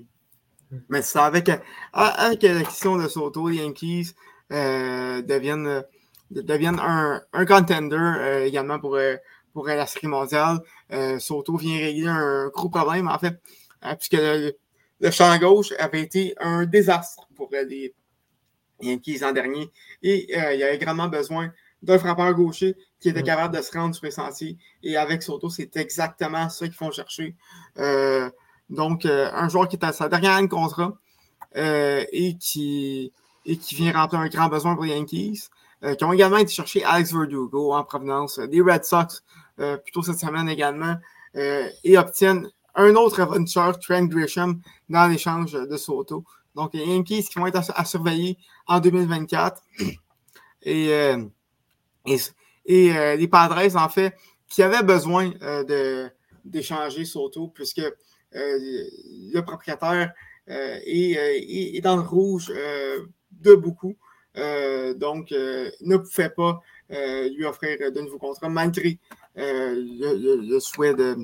mais 0.89 1.01
c'est 1.01 1.19
avec, 1.19 1.49
avec 1.93 2.43
la 2.43 2.63
question 2.63 2.95
de 2.97 3.07
Soto, 3.07 3.49
les 3.49 3.57
Yankees 3.57 4.13
euh, 4.51 5.21
deviennent, 5.23 5.83
deviennent 6.29 6.79
un, 6.79 7.23
un 7.33 7.45
contender 7.45 7.95
euh, 7.97 8.45
également 8.45 8.79
pour, 8.79 8.97
pour 9.53 9.67
la 9.67 9.85
série 9.85 10.07
mondiale. 10.07 10.59
Euh, 10.91 11.19
Soto 11.19 11.57
vient 11.57 11.77
régler 11.77 12.07
un 12.07 12.49
gros 12.49 12.69
problème, 12.69 13.07
en 13.07 13.19
fait, 13.19 13.39
euh, 13.85 13.95
puisque 13.95 14.13
le, 14.13 14.53
le 14.99 15.11
champ 15.11 15.35
gauche 15.37 15.73
avait 15.79 16.01
été 16.01 16.33
un 16.39 16.65
désastre 16.65 17.27
pour 17.35 17.49
euh, 17.53 17.63
les 17.63 17.93
Yankees 18.81 19.19
l'an 19.19 19.31
dernier. 19.31 19.69
Et 20.03 20.27
euh, 20.37 20.53
il 20.53 20.59
y 20.59 20.63
avait 20.63 20.77
grandement 20.77 21.07
besoin 21.07 21.51
d'un 21.81 21.97
frappeur 21.97 22.33
gaucher 22.33 22.75
qui 22.99 23.09
était 23.09 23.21
Mm. 23.21 23.25
capable 23.25 23.57
de 23.57 23.61
se 23.61 23.71
rendre 23.71 23.95
sur 23.95 24.05
les 24.05 24.11
sentiers. 24.11 24.57
Et 24.83 24.97
avec 24.97 25.23
Soto, 25.23 25.49
c'est 25.49 25.75
exactement 25.77 26.49
ça 26.49 26.65
qu'ils 26.65 26.75
font 26.75 26.91
chercher. 26.91 27.35
Euh, 27.77 28.29
donc, 28.69 29.05
euh, 29.05 29.29
un 29.33 29.49
joueur 29.49 29.67
qui 29.67 29.75
est 29.75 29.83
à 29.83 29.91
sa 29.91 30.07
dernière 30.07 30.33
année 30.33 30.47
de 30.47 30.53
contrat 30.53 30.93
euh, 31.57 32.05
et, 32.11 32.37
qui, 32.37 33.11
et 33.45 33.57
qui 33.57 33.75
vient 33.75 33.91
remplir 33.91 34.21
un 34.21 34.27
grand 34.27 34.47
besoin 34.47 34.75
pour 34.75 34.85
les 34.85 34.91
Yankees, 34.91 35.49
qui 35.97 36.03
ont 36.03 36.13
également 36.13 36.37
été 36.37 36.51
chercher 36.51 36.83
Alex 36.83 37.11
Verdugo 37.11 37.73
en 37.73 37.83
provenance 37.83 38.37
des 38.37 38.61
Red 38.61 38.85
Sox, 38.85 39.23
euh, 39.61 39.77
plutôt 39.77 40.01
cette 40.01 40.17
semaine 40.19 40.49
également, 40.49 40.95
euh, 41.35 41.67
et 41.83 41.97
obtiennent 41.97 42.49
un 42.75 42.95
autre 42.95 43.19
aventure, 43.21 43.77
Trent 43.79 44.05
Grisham, 44.05 44.61
dans 44.89 45.07
l'échange 45.07 45.53
de 45.53 45.77
Soto. 45.77 46.23
Donc, 46.55 46.73
les 46.73 46.85
Yankees 46.85 47.23
qui 47.31 47.39
vont 47.39 47.47
être 47.47 47.71
à, 47.75 47.85
surveiller 47.85 48.37
en 48.67 48.79
2024. 48.79 49.61
Et, 50.63 50.89
euh, 50.93 51.23
et, 52.05 52.17
et 52.65 53.17
les 53.17 53.27
Padres, 53.27 53.75
en 53.75 53.89
fait, 53.89 54.15
qui 54.47 54.61
avaient 54.63 54.83
besoin 54.83 55.29
de, 55.29 56.09
d'échanger 56.45 57.05
Soto, 57.05 57.47
puisque 57.49 57.81
le 58.33 59.39
propriétaire 59.41 60.13
est, 60.47 60.83
est- 60.85 61.77
est 61.77 61.81
dans 61.81 61.95
le 61.95 62.01
rouge 62.03 62.51
de 63.31 63.55
beaucoup. 63.55 63.95
Donc, 64.35 65.31
ne 65.31 65.97
pouvait 65.97 66.29
pas 66.29 66.61
lui 66.89 67.45
offrir 67.45 67.91
de 67.91 68.01
nouveaux 68.01 68.17
contrats, 68.19 68.49
malgré 68.49 68.99
le, 69.35 70.41
le- 70.41 70.59
souhait 70.59 70.93
de, 70.93 71.17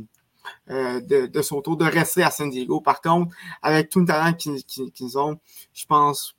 euh, 0.69 1.01
de, 1.01 1.25
de 1.27 1.41
Soto 1.41 1.75
de 1.75 1.85
rester 1.85 2.23
à 2.23 2.31
San 2.31 2.49
Diego. 2.49 2.81
Par 2.81 3.01
contre, 3.01 3.35
avec 3.61 3.89
tout 3.89 3.99
le 3.99 4.05
talent 4.05 4.33
qu'ils 4.33 4.63
qu'ils- 4.63 4.91
qu'ils 4.91 5.17
ont, 5.17 5.39
je 5.73 5.85
pense, 5.85 6.35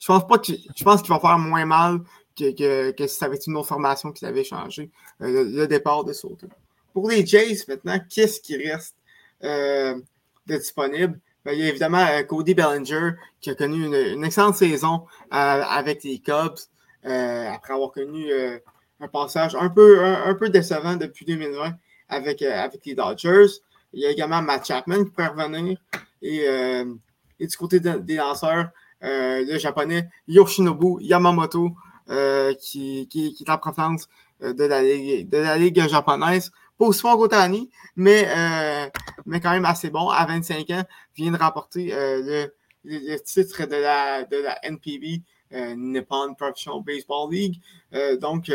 je 0.00 0.06
pense 0.06 0.26
pas 0.26 0.38
que 0.38 0.52
je 0.52 0.84
pense 0.84 1.02
qu'il 1.02 1.12
va 1.12 1.20
faire 1.20 1.38
moins 1.38 1.64
mal 1.64 2.00
que, 2.36 2.90
que, 2.92 3.06
si 3.06 3.16
ça 3.16 3.26
avait 3.26 3.36
été 3.36 3.50
une 3.50 3.56
autre 3.56 3.68
formation 3.68 4.10
qui 4.12 4.24
avait 4.26 4.44
changé 4.44 4.90
euh, 5.20 5.44
le, 5.44 5.66
départ 5.66 6.04
de 6.04 6.12
Soto. 6.12 6.46
Pour 6.92 7.08
les 7.08 7.24
Jays, 7.24 7.58
maintenant, 7.68 7.98
qu'est-ce 8.08 8.40
qui 8.40 8.56
reste 8.56 8.96
euh, 9.44 10.00
de 10.46 10.56
disponible? 10.56 11.20
Ben, 11.44 11.52
il 11.52 11.58
y 11.60 11.62
a 11.64 11.68
évidemment 11.68 12.06
euh, 12.06 12.22
Cody 12.22 12.54
Bellinger 12.54 13.12
qui 13.40 13.50
a 13.50 13.54
connu 13.54 13.86
une, 13.86 14.24
excellente 14.24 14.56
saison 14.56 15.06
euh, 15.32 15.36
avec 15.36 16.04
les 16.04 16.20
Cubs 16.20 16.58
euh, 17.04 17.50
après 17.50 17.74
avoir 17.74 17.90
connu 17.90 18.30
euh, 18.30 18.58
un 19.02 19.08
passage 19.08 19.54
un 19.54 19.68
peu, 19.68 20.04
un, 20.04 20.34
peu 20.34 20.48
décevant 20.48 20.96
depuis 20.96 21.24
2020 21.24 21.74
avec, 22.08 22.42
euh, 22.42 22.64
avec 22.64 22.84
les 22.86 22.94
Dodgers. 22.94 23.46
Il 23.92 24.00
y 24.00 24.06
a 24.06 24.10
également 24.10 24.40
Matt 24.40 24.66
Chapman 24.66 25.04
qui 25.04 25.10
pourrait 25.10 25.28
revenir. 25.28 25.78
Et, 26.22 26.46
et 27.40 27.46
du 27.46 27.56
côté 27.56 27.80
des 27.80 28.16
lanceurs, 28.16 28.70
le 29.02 29.58
japonais 29.58 30.08
Yoshinobu 30.28 31.02
Yamamoto 31.02 31.72
qui, 32.58 33.08
qui, 33.10 33.36
est 33.38 33.50
en 33.50 33.58
provenance 33.58 34.08
de 34.40 34.64
la, 34.64 34.82
ligue, 34.82 35.28
de 35.28 35.38
la 35.38 35.58
ligue 35.58 35.86
japonaise. 35.88 36.52
Pas 36.78 36.86
aussi 36.86 37.02
fort 37.02 37.18
qu'Otani, 37.18 37.68
mais, 37.96 38.26
mais 39.26 39.40
quand 39.40 39.50
même 39.50 39.66
assez 39.66 39.90
bon. 39.90 40.08
À 40.08 40.24
25 40.24 40.70
ans, 40.70 40.84
vient 41.14 41.32
de 41.32 41.36
remporter 41.36 41.90
le, 41.90 42.50
le, 42.84 43.18
titre 43.18 43.66
de 43.66 43.76
la, 43.76 44.24
de 44.24 44.36
la 44.38 44.64
NPB, 44.64 45.22
Nippon 45.76 46.34
Professional 46.34 46.82
Baseball 46.82 47.30
League. 47.30 47.60
donc, 48.20 48.50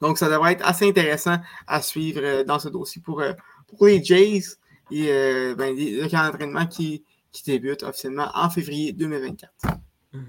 donc, 0.00 0.16
ça 0.18 0.28
devrait 0.30 0.52
être 0.52 0.66
assez 0.66 0.88
intéressant 0.88 1.36
à 1.66 1.82
suivre 1.82 2.20
euh, 2.22 2.44
dans 2.44 2.58
ce 2.58 2.68
dossier 2.68 3.02
pour, 3.02 3.20
euh, 3.20 3.32
pour 3.68 3.86
les 3.86 4.02
Jays 4.02 4.56
et 4.90 5.08
euh, 5.10 5.54
ben, 5.54 5.74
le 5.76 6.08
camp 6.08 6.24
d'entraînement 6.24 6.66
qui, 6.66 7.04
qui 7.32 7.44
débute 7.44 7.82
officiellement 7.82 8.28
en 8.34 8.48
février 8.48 8.92
2024. 8.92 9.52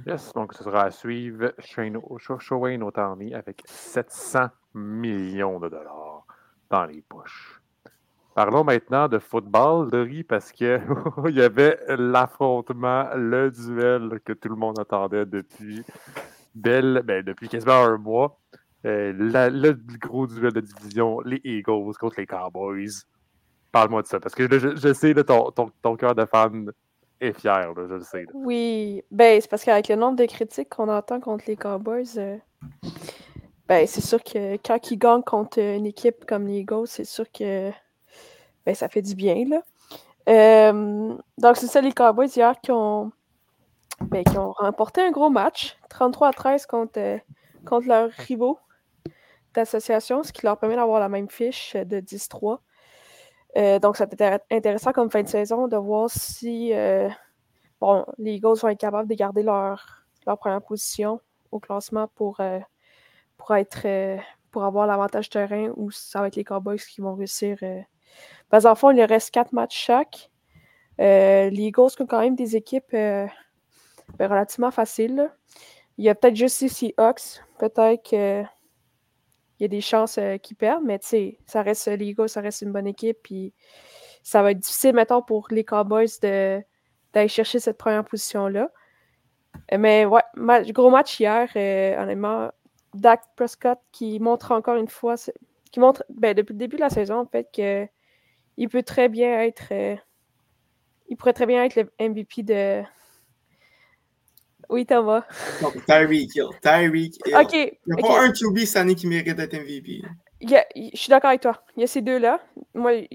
Yes, 0.05 0.31
donc 0.33 0.53
ce 0.53 0.63
sera 0.63 0.83
à 0.83 0.91
suivre 0.91 1.53
Showain 1.59 2.81
Otani 2.81 3.33
avec 3.33 3.63
700 3.65 4.49
millions 4.75 5.59
de 5.59 5.69
dollars 5.69 6.25
dans 6.69 6.85
les 6.85 7.01
poches. 7.01 7.60
Parlons 8.33 8.63
maintenant 8.63 9.09
de 9.09 9.19
football, 9.19 9.91
Dory, 9.91 10.23
parce 10.23 10.51
qu'il 10.53 10.81
y 11.29 11.41
avait 11.41 11.77
l'affrontement, 11.89 13.09
le 13.15 13.51
duel 13.51 14.21
que 14.23 14.31
tout 14.31 14.47
le 14.47 14.55
monde 14.55 14.79
attendait 14.79 15.25
depuis, 15.25 15.83
belle, 16.55 17.01
ben, 17.03 17.23
depuis 17.23 17.49
quasiment 17.49 17.83
un 17.83 17.97
mois. 17.97 18.39
Euh, 18.85 19.11
le 19.13 19.73
gros 19.99 20.27
duel 20.27 20.53
de 20.53 20.61
division, 20.61 21.19
les 21.21 21.41
Eagles 21.43 21.93
contre 21.99 22.19
les 22.19 22.25
Cowboys. 22.25 23.03
Parle-moi 23.71 24.01
de 24.01 24.07
ça, 24.07 24.19
parce 24.19 24.33
que 24.33 24.47
je, 24.49 24.93
sais, 24.93 25.13
ton, 25.23 25.51
ton, 25.51 25.95
cœur 25.95 26.15
de 26.15 26.25
fan 26.25 26.71
est 27.19 27.37
fier, 27.37 27.73
je 27.75 27.81
le 27.81 28.01
sais. 28.01 28.25
Oui, 28.33 29.03
ben, 29.11 29.39
c'est 29.41 29.49
parce 29.49 29.63
qu'avec 29.65 29.89
le 29.89 29.95
nombre 29.95 30.17
de 30.17 30.25
critiques 30.25 30.69
qu'on 30.69 30.89
entend 30.89 31.19
contre 31.19 31.43
les 31.47 31.57
Cowboys, 31.57 32.17
euh, 32.17 32.37
ben, 33.67 33.85
c'est 33.87 34.01
sûr 34.01 34.23
que 34.23 34.55
quand 34.65 34.89
ils 34.89 34.97
gagnent 34.97 35.21
contre 35.21 35.59
une 35.59 35.85
équipe 35.85 36.25
comme 36.25 36.47
les 36.47 36.59
Eagles, 36.59 36.87
c'est 36.87 37.05
sûr 37.05 37.29
que 37.31 37.71
ben, 38.65 38.75
ça 38.75 38.89
fait 38.89 39.01
du 39.01 39.15
bien. 39.15 39.45
Là. 39.47 39.61
Euh, 40.29 41.17
donc, 41.37 41.57
c'est 41.57 41.67
ça, 41.67 41.81
les 41.81 41.91
Cowboys 41.91 42.29
hier 42.35 42.59
qui 42.61 42.71
ont, 42.71 43.11
ben, 44.01 44.23
qui 44.23 44.37
ont 44.37 44.51
remporté 44.51 45.01
un 45.01 45.11
gros 45.11 45.29
match, 45.29 45.77
33 45.89 46.27
à 46.29 46.33
13 46.33 46.65
contre, 46.65 47.19
contre 47.65 47.87
leurs 47.87 48.11
rivaux 48.11 48.59
d'association, 49.53 50.23
ce 50.23 50.31
qui 50.31 50.45
leur 50.45 50.57
permet 50.57 50.75
d'avoir 50.75 50.99
la 50.99 51.09
même 51.09 51.29
fiche 51.29 51.75
de 51.75 51.99
10-3. 51.99 52.59
Euh, 53.57 53.79
donc, 53.79 53.97
ça 53.97 54.07
peut 54.07 54.15
être 54.19 54.45
intéressant 54.51 54.93
comme 54.93 55.11
fin 55.11 55.23
de 55.23 55.27
saison 55.27 55.67
de 55.67 55.75
voir 55.75 56.09
si 56.09 56.73
euh, 56.73 57.09
bon, 57.81 58.05
les 58.17 58.33
Eagles 58.35 58.57
vont 58.61 58.69
être 58.69 58.79
capables 58.79 59.09
de 59.09 59.15
garder 59.15 59.43
leur, 59.43 60.05
leur 60.25 60.37
première 60.37 60.61
position 60.61 61.19
au 61.51 61.59
classement 61.59 62.07
pour, 62.15 62.39
euh, 62.39 62.59
pour, 63.37 63.53
être, 63.55 64.17
pour 64.51 64.63
avoir 64.63 64.87
l'avantage 64.87 65.29
terrain 65.29 65.71
ou 65.75 65.91
ça 65.91 66.21
va 66.21 66.27
être 66.27 66.37
les 66.37 66.45
Cowboys 66.45 66.79
qui 66.79 67.01
vont 67.01 67.15
réussir. 67.15 67.57
Parce 68.49 68.65
qu'en 68.65 68.75
fond, 68.75 68.91
il 68.91 69.01
reste 69.03 69.31
quatre 69.31 69.53
matchs 69.53 69.77
chaque. 69.77 70.29
les 70.97 71.51
Eagles 71.51 71.89
ont 71.99 72.05
quand 72.05 72.19
même 72.19 72.35
des 72.35 72.55
équipes 72.55 72.91
ben, 72.91 73.29
relativement 74.19 74.71
faciles. 74.71 75.31
Il 75.97 76.05
y 76.05 76.09
a 76.09 76.15
peut-être 76.15 76.35
juste 76.35 76.61
ici 76.61 76.93
Hawks. 76.97 77.41
Peut-être 77.59 78.09
que 78.09 78.43
il 79.61 79.65
y 79.65 79.65
a 79.65 79.67
des 79.67 79.81
chances 79.81 80.17
euh, 80.17 80.37
qu'ils 80.37 80.57
perdent, 80.57 80.83
mais 80.83 80.99
ça 81.45 81.61
reste 81.61 81.87
euh, 81.87 81.95
les 81.95 82.15
ça 82.25 82.41
reste 82.41 82.63
une 82.63 82.71
bonne 82.71 82.87
équipe. 82.87 83.19
Puis 83.21 83.53
ça 84.23 84.41
va 84.41 84.51
être 84.51 84.59
difficile, 84.59 84.95
mettons, 84.95 85.21
pour 85.21 85.47
les 85.51 85.63
Cowboys 85.63 86.07
d'aller 86.19 87.27
chercher 87.27 87.59
cette 87.59 87.77
première 87.77 88.03
position-là. 88.03 88.71
Euh, 89.71 89.77
mais 89.77 90.05
ouais, 90.05 90.23
gros 90.71 90.89
match 90.89 91.19
hier, 91.19 91.47
honnêtement. 91.99 92.49
Dak 92.95 93.21
Prescott 93.35 93.77
qui 93.91 94.19
montre 94.19 94.51
encore 94.51 94.75
une 94.75 94.89
fois, 94.89 95.13
qui 95.71 95.79
montre 95.79 96.03
ben, 96.09 96.33
depuis 96.33 96.53
le 96.53 96.57
début 96.57 96.77
de 96.77 96.81
la 96.81 96.89
saison, 96.89 97.19
en 97.19 97.25
fait, 97.27 97.47
qu'il 98.57 98.69
peut 98.69 98.83
très 98.83 99.09
bien 99.09 99.41
être. 99.41 99.71
il 101.09 101.17
pourrait 101.17 101.33
très 101.33 101.45
bien 101.45 101.63
être 101.63 101.75
le 101.75 101.91
MVP 101.99 102.43
de, 102.43 102.83
oui, 104.71 104.85
Thomas. 104.85 105.23
Tyreek 105.85 106.33
Hill. 106.33 106.49
Tyreek 106.61 107.15
Hill. 107.25 107.35
OK. 107.35 107.53
Il 107.53 107.93
n'y 107.93 107.93
a 107.93 108.07
pas 108.07 108.21
un 108.21 108.31
QB 108.31 108.59
cette 108.59 108.77
année 108.77 108.95
qui 108.95 109.05
mérite 109.05 109.35
d'être 109.35 109.53
MVP. 109.53 110.01
je 110.41 110.89
suis 110.93 111.09
d'accord 111.09 111.29
avec 111.29 111.41
toi. 111.41 111.61
Il 111.75 111.81
y 111.81 111.83
a 111.83 111.87
ces 111.87 112.01
deux-là. 112.01 112.39
Moi, 112.73 113.05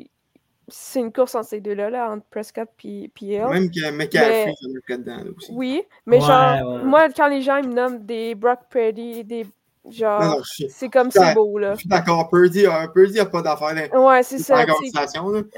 c'est 0.69 1.01
une 1.01 1.11
course 1.13 1.35
entre 1.35 1.49
ces 1.49 1.63
deux-là, 1.63 1.89
là, 1.89 2.11
entre 2.11 2.27
Prescott 2.27 2.69
et 2.85 3.11
Hill. 3.21 3.47
Même 3.49 3.71
que 3.71 3.91
McCaffrey, 3.91 4.53
mais... 4.89 4.95
en 4.95 4.95
a 4.95 4.99
dedans 4.99 5.33
aussi. 5.35 5.51
Oui, 5.51 5.83
mais 6.05 6.21
genre, 6.21 6.85
moi, 6.85 7.09
quand 7.09 7.29
les 7.29 7.41
gens 7.41 7.63
me 7.63 7.73
nomment 7.73 8.05
des 8.05 8.35
Brock 8.35 8.61
Purdy, 8.69 9.25
des 9.25 9.47
Genre, 9.91 10.45
c'est 10.69 10.89
comme 10.89 11.11
c'est 11.11 11.35
beau, 11.35 11.59
là. 11.59 11.75
Je 11.75 11.81
suis 11.81 11.89
d'accord. 11.89 12.29
Purdy, 12.29 12.67
euh, 12.67 12.87
Purdy 12.89 13.17
n'a 13.17 13.27
pas 13.27 13.43
d'affaire 13.43 13.75
Ouais, 13.95 14.23
c'est 14.23 14.39
ça. 14.39 14.65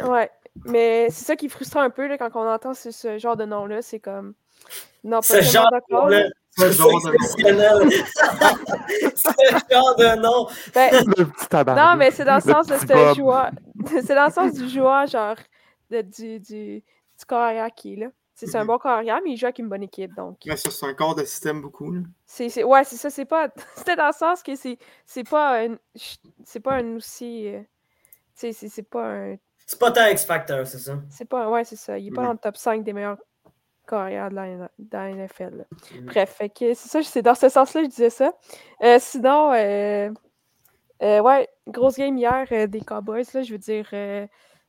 Ouais. 0.04 0.30
Mais 0.64 1.06
c'est 1.10 1.24
ça 1.24 1.36
qui 1.36 1.48
frustre 1.48 1.76
un 1.76 1.90
peu 1.90 2.08
là, 2.08 2.18
quand 2.18 2.30
on 2.34 2.48
entend 2.48 2.74
ce, 2.74 2.90
ce 2.90 3.18
genre 3.18 3.36
de 3.36 3.44
nom-là. 3.44 3.80
C'est 3.82 4.00
comme. 4.00 4.34
Non, 5.04 5.18
pas 5.18 5.22
ce 5.22 5.40
genre 5.42 5.70
d'accord. 5.70 6.08
De... 6.08 6.24
Ce 6.58 6.72
genre 6.72 7.00
de 7.00 7.52
nom. 7.52 7.90
ce 9.14 9.30
genre 9.70 9.96
de 9.96 10.20
nom. 10.20 10.48
Ben, 10.74 11.74
non, 11.76 11.96
mais 11.96 12.10
c'est 12.10 12.24
dans 12.24 12.36
le 12.36 12.40
sens 12.40 12.66
de 12.66 12.74
ce 12.76 13.14
joueur. 13.14 13.50
c'est 13.86 14.14
dans 14.14 14.26
le 14.26 14.32
sens 14.32 14.52
du 14.52 14.68
joueur, 14.68 15.06
genre, 15.06 15.36
de, 15.90 16.02
du, 16.02 16.40
du, 16.40 16.80
du 16.80 16.82
qui 17.76 17.92
est 17.92 17.96
là. 17.96 18.08
C'est 18.46 18.56
un 18.56 18.60
mhm. 18.60 18.66
bon 18.68 18.78
carrière, 18.78 19.20
mais 19.24 19.32
il 19.32 19.36
joue 19.36 19.46
avec 19.46 19.58
une 19.58 19.68
bonne 19.68 19.82
équipe. 19.82 20.14
Donc. 20.14 20.38
Mais 20.46 20.56
ça, 20.56 20.70
c'est 20.70 20.86
un 20.86 20.94
corps 20.94 21.14
de 21.14 21.24
système 21.24 21.60
beaucoup. 21.60 21.92
Là. 21.92 22.00
C'est, 22.26 22.62
ouais, 22.62 22.84
c'est 22.84 22.96
ça. 22.96 23.10
C'est 23.10 23.24
pas. 23.24 23.48
C'était 23.76 23.96
dans 23.96 24.06
le 24.06 24.12
sens 24.12 24.42
que 24.42 24.54
c'est, 24.54 24.78
c'est 25.04 25.28
pas 25.28 25.64
un. 25.64 25.76
C'est 26.44 26.60
pas 26.60 26.74
un 26.74 26.96
aussi. 26.96 27.48
Euh, 27.48 27.60
c'est, 28.34 28.52
c'est 28.52 28.82
pas 28.82 29.06
un. 29.06 29.36
C'est 29.66 29.78
pas 29.78 29.90
tant 29.90 30.06
X-Factor, 30.06 30.66
c'est 30.66 30.78
ça? 30.78 30.98
C'est 31.10 31.28
pas. 31.28 31.50
Ouais, 31.50 31.64
c'est 31.64 31.76
ça. 31.76 31.98
Il 31.98 32.06
est 32.06 32.10
pas 32.10 32.22
dans 32.22 32.32
le 32.32 32.38
top 32.38 32.56
5 32.56 32.84
des 32.84 32.92
meilleurs 32.92 33.18
carrière 33.88 34.30
de 34.30 34.36
la, 34.36 35.10
NFL. 35.10 35.66
Mm. 35.94 36.04
Bref, 36.06 36.36
c'est 36.38 36.74
ça, 36.74 37.02
c'est 37.02 37.22
dans 37.22 37.34
ce 37.34 37.48
sens-là 37.48 37.80
que 37.80 37.86
je 37.86 37.90
disais 37.90 38.10
ça. 38.10 38.32
Euh, 38.82 38.98
sinon, 39.00 39.52
euh, 39.52 40.10
euh, 41.02 41.20
ouais, 41.20 41.48
grosse 41.66 41.96
game 41.96 42.16
hier 42.16 42.68
des 42.68 42.80
Cowboys, 42.80 43.24
là, 43.34 43.42
je 43.42 43.52
veux 43.52 43.58
dire, 43.58 43.88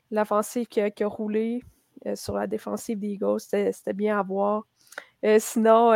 l'offensive 0.10 0.68
qui, 0.68 0.82
a 0.82 1.08
roulé 1.08 1.64
sur 2.16 2.36
la 2.36 2.48
défensive 2.48 3.00
des 3.00 3.10
Eagles, 3.10 3.40
c'était 3.40 3.94
bien 3.94 4.20
à 4.20 4.24
voir. 4.24 4.66
sinon, 5.40 5.92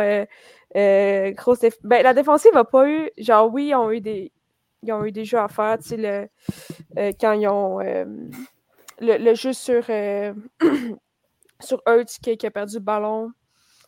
grosse 0.74 1.60
ben, 1.82 2.02
la 2.02 2.14
défensive 2.14 2.52
n'a 2.54 2.64
pas 2.64 2.88
eu, 2.88 3.10
genre 3.18 3.52
oui, 3.52 3.68
ils 3.68 3.74
ont 3.74 3.90
eu 3.90 4.00
des, 4.00 4.32
ils 4.82 4.92
ont 4.92 5.04
eu 5.04 5.12
des 5.12 5.24
jeux 5.24 5.38
à 5.38 5.48
faire, 5.48 5.78
tu 5.78 5.88
sais, 5.88 5.96
le, 5.96 6.28
quand 7.20 7.32
ils 7.32 7.48
ont 7.48 7.78
le, 7.78 8.18
le, 9.00 9.34
jeu 9.34 9.52
sur 9.52 9.84
sur 11.60 11.82
qui, 12.20 12.46
a 12.46 12.50
perdu 12.50 12.74
le 12.76 12.80
ballon. 12.80 13.32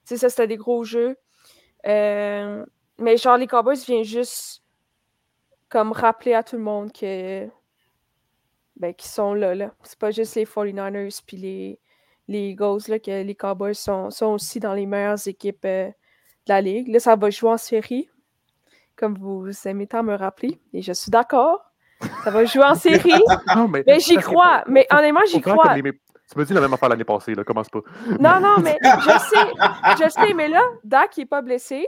sais, 0.05 0.17
ça, 0.17 0.29
c'était 0.29 0.47
des 0.47 0.57
gros 0.57 0.85
jeux. 0.85 1.17
Euh, 1.87 2.65
mais 2.99 3.17
genre, 3.17 3.37
les 3.37 3.47
Cowboys 3.47 3.77
viennent 3.77 4.05
juste 4.05 4.63
comme 5.69 5.93
rappeler 5.93 6.35
à 6.35 6.43
tout 6.43 6.57
le 6.57 6.63
monde 6.63 6.93
que 6.93 7.49
ben, 8.77 8.95
qu'ils 8.95 9.11
sont 9.11 9.35
là. 9.35 9.55
là. 9.55 9.75
C'est 9.83 9.99
pas 9.99 10.11
juste 10.11 10.35
les 10.35 10.45
49ers 10.45 11.21
puis 11.27 11.37
les, 11.37 11.81
les 12.29 12.55
là, 12.55 12.99
que 12.99 13.23
les 13.23 13.35
Cowboys 13.35 13.75
sont, 13.75 14.11
sont 14.11 14.27
aussi 14.27 14.61
dans 14.61 14.75
les 14.75 14.87
meilleures 14.87 15.27
équipes 15.27 15.65
euh, 15.65 15.89
de 15.89 15.93
la 16.49 16.61
Ligue. 16.61 16.89
Là, 16.89 16.99
ça 16.99 17.17
va 17.17 17.31
jouer 17.31 17.51
en 17.51 17.57
série, 17.57 18.09
comme 18.97 19.17
vous 19.19 19.49
aimez 19.65 19.87
tant 19.87 20.03
me 20.03 20.15
rappeler. 20.15 20.61
Et 20.73 20.83
je 20.83 20.93
suis 20.93 21.11
d'accord. 21.11 21.73
Ça 22.25 22.31
va 22.31 22.45
jouer 22.45 22.65
en 22.65 22.75
série. 22.77 23.23
mais, 23.87 24.01
j'y 24.01 24.17
crois. 24.17 24.65
Mais 24.67 24.87
honnêtement, 24.91 25.21
j'y 25.27 25.41
crois. 25.41 25.75
Tu 25.75 26.37
me 26.37 26.45
dis 26.45 26.53
la 26.53 26.61
même 26.61 26.73
affaire 26.73 26.89
l'année 26.89 27.05
passée, 27.05 27.35
là, 27.35 27.45
commence 27.45 27.69
pas. 27.69 27.81
Non, 28.19 28.41
non, 28.41 28.57
mais 28.61 28.77
je 28.83 29.19
sais, 29.19 30.05
je 30.05 30.11
sais, 30.11 30.35
mais 30.35 30.49
là, 30.49 30.61
Dak, 30.83 31.17
il 31.17 31.21
n'est 31.21 31.27
pas 31.27 31.41
blessé. 31.41 31.87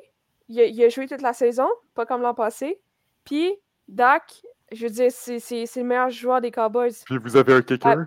Il 0.49 0.83
a, 0.83 0.89
joué 0.89 1.07
toute 1.09 1.23
la 1.23 1.33
saison, 1.33 1.69
pas 1.95 2.07
comme 2.07 2.23
l'an 2.23 2.35
passé. 2.35 2.81
Puis, 3.25 3.53
Dak, 3.89 4.41
je 4.71 4.87
veux 4.87 4.93
dire, 4.93 5.11
c'est 5.11 5.77
le 5.77 5.83
meilleur 5.83 6.11
joueur 6.11 6.41
des 6.41 6.53
Cowboys. 6.53 6.93
Puis 7.05 7.19
vous 7.19 7.37
avez 7.37 7.55
un 7.55 7.63
kicker? 7.63 8.07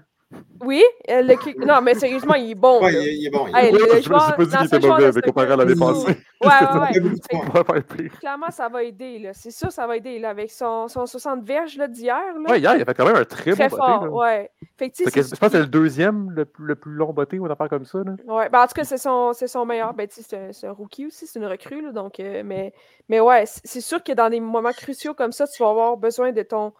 Oui, 0.64 0.84
euh, 1.10 1.24
le 1.24 1.66
non, 1.66 1.82
mais 1.82 1.96
sérieusement, 1.96 2.36
il 2.36 2.52
est 2.52 2.56
bon. 2.56 2.82
Ouais, 2.84 2.94
il, 2.94 3.26
est 3.26 3.30
bon. 3.30 3.48
Il 3.48 3.66
est 3.66 3.72
bon. 3.72 3.78
je 3.80 3.96
me 3.96 4.00
suis 4.00 4.10
pas 4.10 4.46
dit 4.46 4.58
qu'il 4.58 4.78
était 4.78 4.88
mauvais, 4.88 5.12
mais 5.12 5.22
comparé 5.22 5.52
à 5.52 5.56
l'année 5.56 5.76
passée. 5.76 6.18
Ouais, 6.42 6.50
ouais, 6.94 7.74
ouais. 7.74 8.10
Clairement, 8.20 8.52
ça 8.52 8.70
va 8.70 8.84
aider. 8.84 9.32
C'est 9.34 9.52
sûr, 9.52 9.72
ça 9.72 9.88
va 9.88 9.98
aider 9.98 10.20
là, 10.20 10.30
avec 10.30 10.52
son, 10.52 10.88
son 10.88 11.06
60 11.06 11.44
verges 11.44 11.78
d'hier. 11.90 12.22
Ouais, 12.48 12.60
hier, 12.60 12.76
il 12.76 12.82
a 12.82 12.86
fait 12.86 12.94
quand 12.94 13.06
même 13.06 13.16
un 13.16 13.26
très, 13.26 13.52
très 13.54 13.70
bon 13.70 13.76
fort, 13.76 14.00
botté. 14.02 14.14
Ouais. 14.14 14.52
Fait 14.78 14.90
que, 14.90 14.98
je 14.98 15.30
pense 15.30 15.40
que 15.40 15.50
c'est 15.50 15.60
le 15.60 15.66
deuxième, 15.66 16.30
le, 16.32 16.48
le, 16.60 16.76
plus 16.76 16.94
long 16.94 17.12
botté 17.12 17.40
ou 17.40 17.46
une 17.46 17.52
affaire 17.52 17.70
comme 17.70 17.86
ça. 17.86 18.00
Là. 18.00 18.16
Ouais, 18.28 18.50
ben, 18.50 18.62
en 18.62 18.68
tout 18.68 18.74
cas, 18.74 18.84
c'est 18.84 18.98
son, 18.98 19.34
son 19.34 19.66
meilleur. 19.66 19.94
Ben, 19.94 20.08
c'est 20.10 20.66
un, 20.66 20.72
rookie 20.72 21.08
aussi, 21.08 21.26
c'est 21.26 21.40
une 21.40 21.48
recrue. 21.48 21.82
Là, 21.82 21.92
donc, 21.92 22.20
euh, 22.20 22.44
mais, 22.46 22.74
mais 23.10 23.20
ouais, 23.20 23.46
c'est 23.46 23.82
sûr 23.82 24.04
que 24.04 24.12
dans 24.12 24.30
des 24.30 24.40
moments 24.40 24.74
cruciaux 24.74 25.16
comme 25.16 25.32
ça, 25.32 25.48
tu 25.48 25.64
vas 25.64 25.70
avoir 25.70 25.98
besoin 25.98 26.32
de 26.32 26.44
ton, 26.44 26.74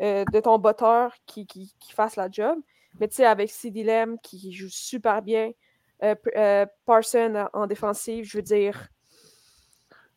euh, 0.00 0.24
de 0.32 0.40
ton 0.40 0.58
botteur 0.58 1.12
qui, 1.26 1.46
qui, 1.46 1.74
qui 1.78 1.92
fasse 1.92 2.16
la 2.16 2.30
job. 2.30 2.58
Mais 3.00 3.08
tu 3.08 3.16
sais, 3.16 3.24
avec 3.26 3.50
CD 3.50 3.82
Lamb 3.84 4.16
qui 4.22 4.52
joue 4.52 4.68
super 4.68 5.22
bien, 5.22 5.50
euh, 6.02 6.14
euh, 6.36 6.66
Parson 6.84 7.48
en 7.52 7.66
défensive, 7.66 8.24
je 8.24 8.38
veux 8.38 8.42
dire. 8.42 8.88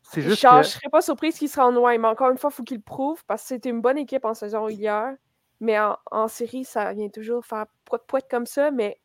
C'est 0.04 0.22
Je 0.22 0.30
juste 0.30 0.44
ne 0.44 0.60
que- 0.62 0.63
serais 0.63 0.89
pas 0.89 1.02
surprise 1.02 1.38
qu'il 1.38 1.50
sera 1.50 1.68
en 1.68 1.72
noir, 1.72 1.94
mais 2.00 2.08
encore 2.08 2.32
une 2.32 2.38
fois, 2.38 2.50
il 2.52 2.56
faut 2.56 2.63
qu'il 2.63 2.78
le 2.78 2.84
prouve 2.84 3.24
parce 3.28 3.44
que 3.44 3.48
c'était 3.50 3.70
une 3.70 3.82
bonne 3.82 3.98
équipe 3.98 4.26
en 4.26 4.34
saison 4.34 4.65
régulière. 4.65 5.13
Mais 5.62 5.78
en, 5.80 5.98
en 6.10 6.28
série, 6.28 6.63
ça 6.65 6.94
vient 6.94 7.10
toujours 7.10 7.46
faire 7.46 7.65
poète-poète 7.86 8.28
comme 8.32 8.46
ça. 8.46 8.72
Mais 8.72 8.98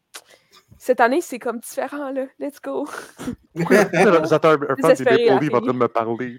cette 0.79 1.01
année, 1.01 1.21
c'est 1.21 1.39
comme 1.41 1.59
différent, 1.59 2.11
là. 2.13 2.27
Let's 2.39 2.61
go. 2.61 2.87
J'attends 3.55 4.53
un, 4.53 4.77
fan 4.77 4.95
des 4.95 5.05
Maple 5.05 5.45
Leafs 5.45 5.55
en 5.55 5.61
train 5.61 5.73
de 5.73 5.79
me 5.79 5.89
parler. 5.89 6.37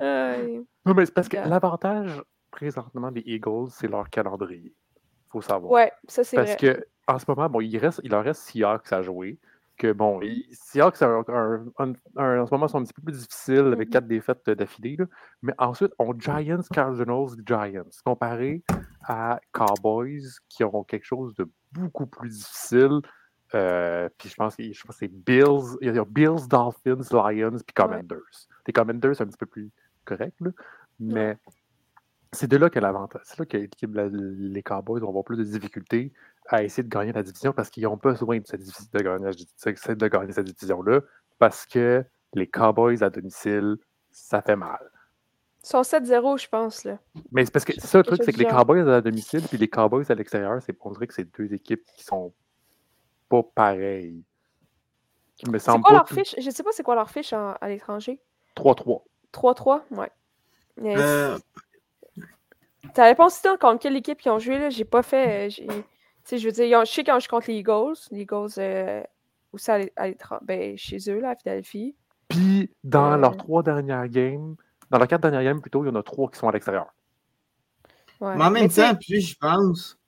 Euh, 0.00 0.60
Non, 0.86 0.94
mais 0.94 1.04
c'est 1.04 1.12
parce 1.14 1.28
que 1.28 1.36
Yeah. 1.36 1.48
l'avantage 1.48 2.22
présentement 2.56 3.10
des 3.12 3.22
Eagles, 3.26 3.68
c'est 3.70 3.88
leur 3.88 4.08
calendrier. 4.10 4.72
faut 5.30 5.40
savoir. 5.42 5.88
ça, 6.08 6.24
c'est 6.24 6.36
Parce 6.36 6.56
vrai. 6.56 6.74
que 6.76 6.86
en 7.08 7.18
ce 7.18 7.24
moment, 7.28 7.48
bon, 7.50 7.60
il, 7.60 7.76
reste, 7.78 8.00
il 8.04 8.10
leur 8.10 8.24
reste 8.24 8.42
Seahawks 8.42 8.90
à 8.92 9.02
jouer. 9.02 9.38
Que 9.76 9.92
bon, 9.92 10.20
Seahawks 10.52 11.02
un- 11.02 11.22
un- 11.28 11.92
un- 12.16 12.40
en 12.40 12.46
ce 12.46 12.54
moment 12.54 12.66
sont 12.68 12.78
un 12.78 12.84
petit 12.84 12.94
peu 12.94 13.02
plus 13.02 13.18
difficiles 13.18 13.66
avec 13.72 13.88
Mhm. 13.88 13.92
quatre 13.92 14.06
défaites 14.06 14.48
d'affilée. 14.48 14.96
Mais 15.42 15.52
ensuite, 15.58 15.92
on 15.98 16.18
Giants, 16.18 16.62
Cardinals, 16.72 17.36
Giants. 17.44 17.90
Comparé 18.04 18.62
à 19.06 19.38
Cowboys 19.52 20.22
qui 20.48 20.64
ont 20.64 20.82
quelque 20.84 21.04
chose 21.04 21.34
de 21.34 21.46
beaucoup 21.72 22.06
plus 22.06 22.30
difficile. 22.30 23.00
Euh, 23.54 24.08
puis 24.16 24.28
je 24.30 24.34
pense, 24.36 24.54
je 24.58 24.82
pense 24.82 24.96
que 24.96 25.00
c'est 25.00 25.08
Bills, 25.08 25.76
il 25.82 25.94
y 25.94 25.98
a 25.98 26.04
Bills, 26.04 26.48
Dolphins, 26.48 27.02
Lions, 27.12 27.58
puis 27.58 27.74
Commanders. 27.74 28.18
Les 28.66 28.72
Commanders, 28.72 29.14
c'est 29.16 29.22
un 29.24 29.26
petit 29.26 29.36
peu 29.36 29.46
plus 29.46 29.70
correct, 30.04 30.34
là, 30.40 30.50
mais 30.98 31.36
c'est 32.32 32.46
de 32.48 32.56
là 32.56 32.70
que 32.70 32.78
l'avantage. 32.78 33.22
C'est 33.24 33.38
là 33.38 33.46
que 33.46 33.56
les 33.56 34.62
Cowboys 34.62 35.00
vont 35.00 35.08
avoir 35.08 35.24
plus 35.24 35.36
de 35.36 35.44
difficultés 35.44 36.12
à 36.48 36.62
essayer 36.62 36.82
de 36.82 36.88
gagner 36.88 37.12
la 37.12 37.22
division 37.22 37.52
parce 37.52 37.70
qu'ils 37.70 37.84
n'ont 37.84 37.96
pas 37.96 38.12
besoin 38.12 38.38
de, 38.38 38.46
cette 38.46 38.60
de 38.60 38.98
gagner, 39.00 39.30
de- 39.30 39.94
de 39.94 40.08
gagner 40.08 40.32
cette 40.32 40.46
division-là 40.46 41.00
parce 41.38 41.66
que 41.66 42.04
les 42.34 42.46
Cowboys 42.46 43.02
à 43.02 43.10
domicile, 43.10 43.76
ça 44.10 44.42
fait 44.42 44.56
mal. 44.56 44.90
Ils 45.64 45.68
sont 45.68 45.82
7-0, 45.82 46.36
je 46.38 46.48
pense, 46.48 46.84
là. 46.84 46.98
Mais 47.32 47.44
c'est 47.44 47.50
parce 47.50 47.64
que 47.64 47.72
c'est 47.74 47.86
ça 47.86 47.98
le 47.98 48.04
truc, 48.04 48.22
c'est 48.22 48.32
que 48.32 48.38
les. 48.38 48.44
Cowboys 48.46 48.88
à 48.88 49.00
domicile 49.00 49.42
puis 49.48 49.58
les 49.58 49.68
Cowboys 49.68 50.04
à 50.08 50.14
l'extérieur, 50.14 50.62
c'est 50.62 50.76
on 50.80 50.92
dirait 50.92 51.06
que 51.08 51.14
c'est 51.14 51.28
deux 51.36 51.52
équipes 51.52 51.82
qui 51.96 52.04
sont 52.04 52.32
pas 53.28 53.42
pareilles. 53.42 54.22
Qui 55.36 55.50
me 55.50 55.58
quoi 55.58 55.80
pas 55.82 55.92
leur 55.92 56.04
tout- 56.04 56.14
fiche? 56.14 56.34
Je 56.38 56.50
sais 56.50 56.62
pas 56.62 56.70
c'est 56.72 56.82
quoi 56.84 56.94
leur 56.94 57.10
fiche 57.10 57.32
en- 57.32 57.54
à 57.60 57.68
l'étranger. 57.68 58.20
3-3. 58.54 59.02
3-3? 59.32 59.84
Ouais. 59.90 60.10
Mais 60.80 60.94
Euh, 60.96 61.36
Ça 62.94 63.08
dépend 63.08 63.26
aussi 63.26 63.42
contre 63.60 63.78
quelle 63.80 63.96
équipe 63.96 64.20
ils 64.24 64.30
ont 64.30 64.38
joué. 64.38 64.58
Là. 64.58 64.70
J'ai 64.70 64.84
pas 64.84 65.02
fait. 65.02 65.46
euh, 65.46 65.50
j'ai- 65.50 65.66
Tu 65.66 66.30
sais, 66.30 66.38
je 66.38 66.46
veux 66.46 66.52
dire, 66.52 66.78
ont- 66.78 66.84
je 66.84 66.90
sais 66.92 67.04
quand 67.04 67.20
je 67.20 67.28
contre 67.28 67.48
les 67.50 67.58
Eagles. 67.58 67.94
Les 68.10 68.22
Eagles, 68.22 68.48
euh, 68.58 69.02
aussi 69.52 69.70
à 69.70 69.78
à 69.96 70.08
l'étranger. 70.08 70.44
Ben, 70.44 70.76
chez 70.76 70.98
eux, 71.08 71.20
là, 71.20 71.30
à 71.30 71.36
Philadelphie. 71.36 71.94
Puis 72.28 72.70
dans 72.82 73.12
Euh. 73.12 73.16
leurs 73.16 73.36
trois 73.36 73.62
dernières 73.62 74.08
games, 74.08 74.56
dans 74.90 74.98
leurs 74.98 75.06
quatre 75.06 75.20
dernières 75.22 75.44
games 75.44 75.60
plutôt, 75.60 75.84
il 75.84 75.88
y 75.88 75.90
en 75.90 75.94
a 75.94 76.02
trois 76.02 76.28
qui 76.30 76.38
sont 76.38 76.48
à 76.48 76.52
l'extérieur. 76.52 76.86
Ouais. 78.20 78.34
Mais 78.36 78.44
en 78.44 78.50
même 78.50 78.68
temps, 78.68 78.94
puis 78.96 79.20
je 79.20 79.36
pense, 79.38 79.98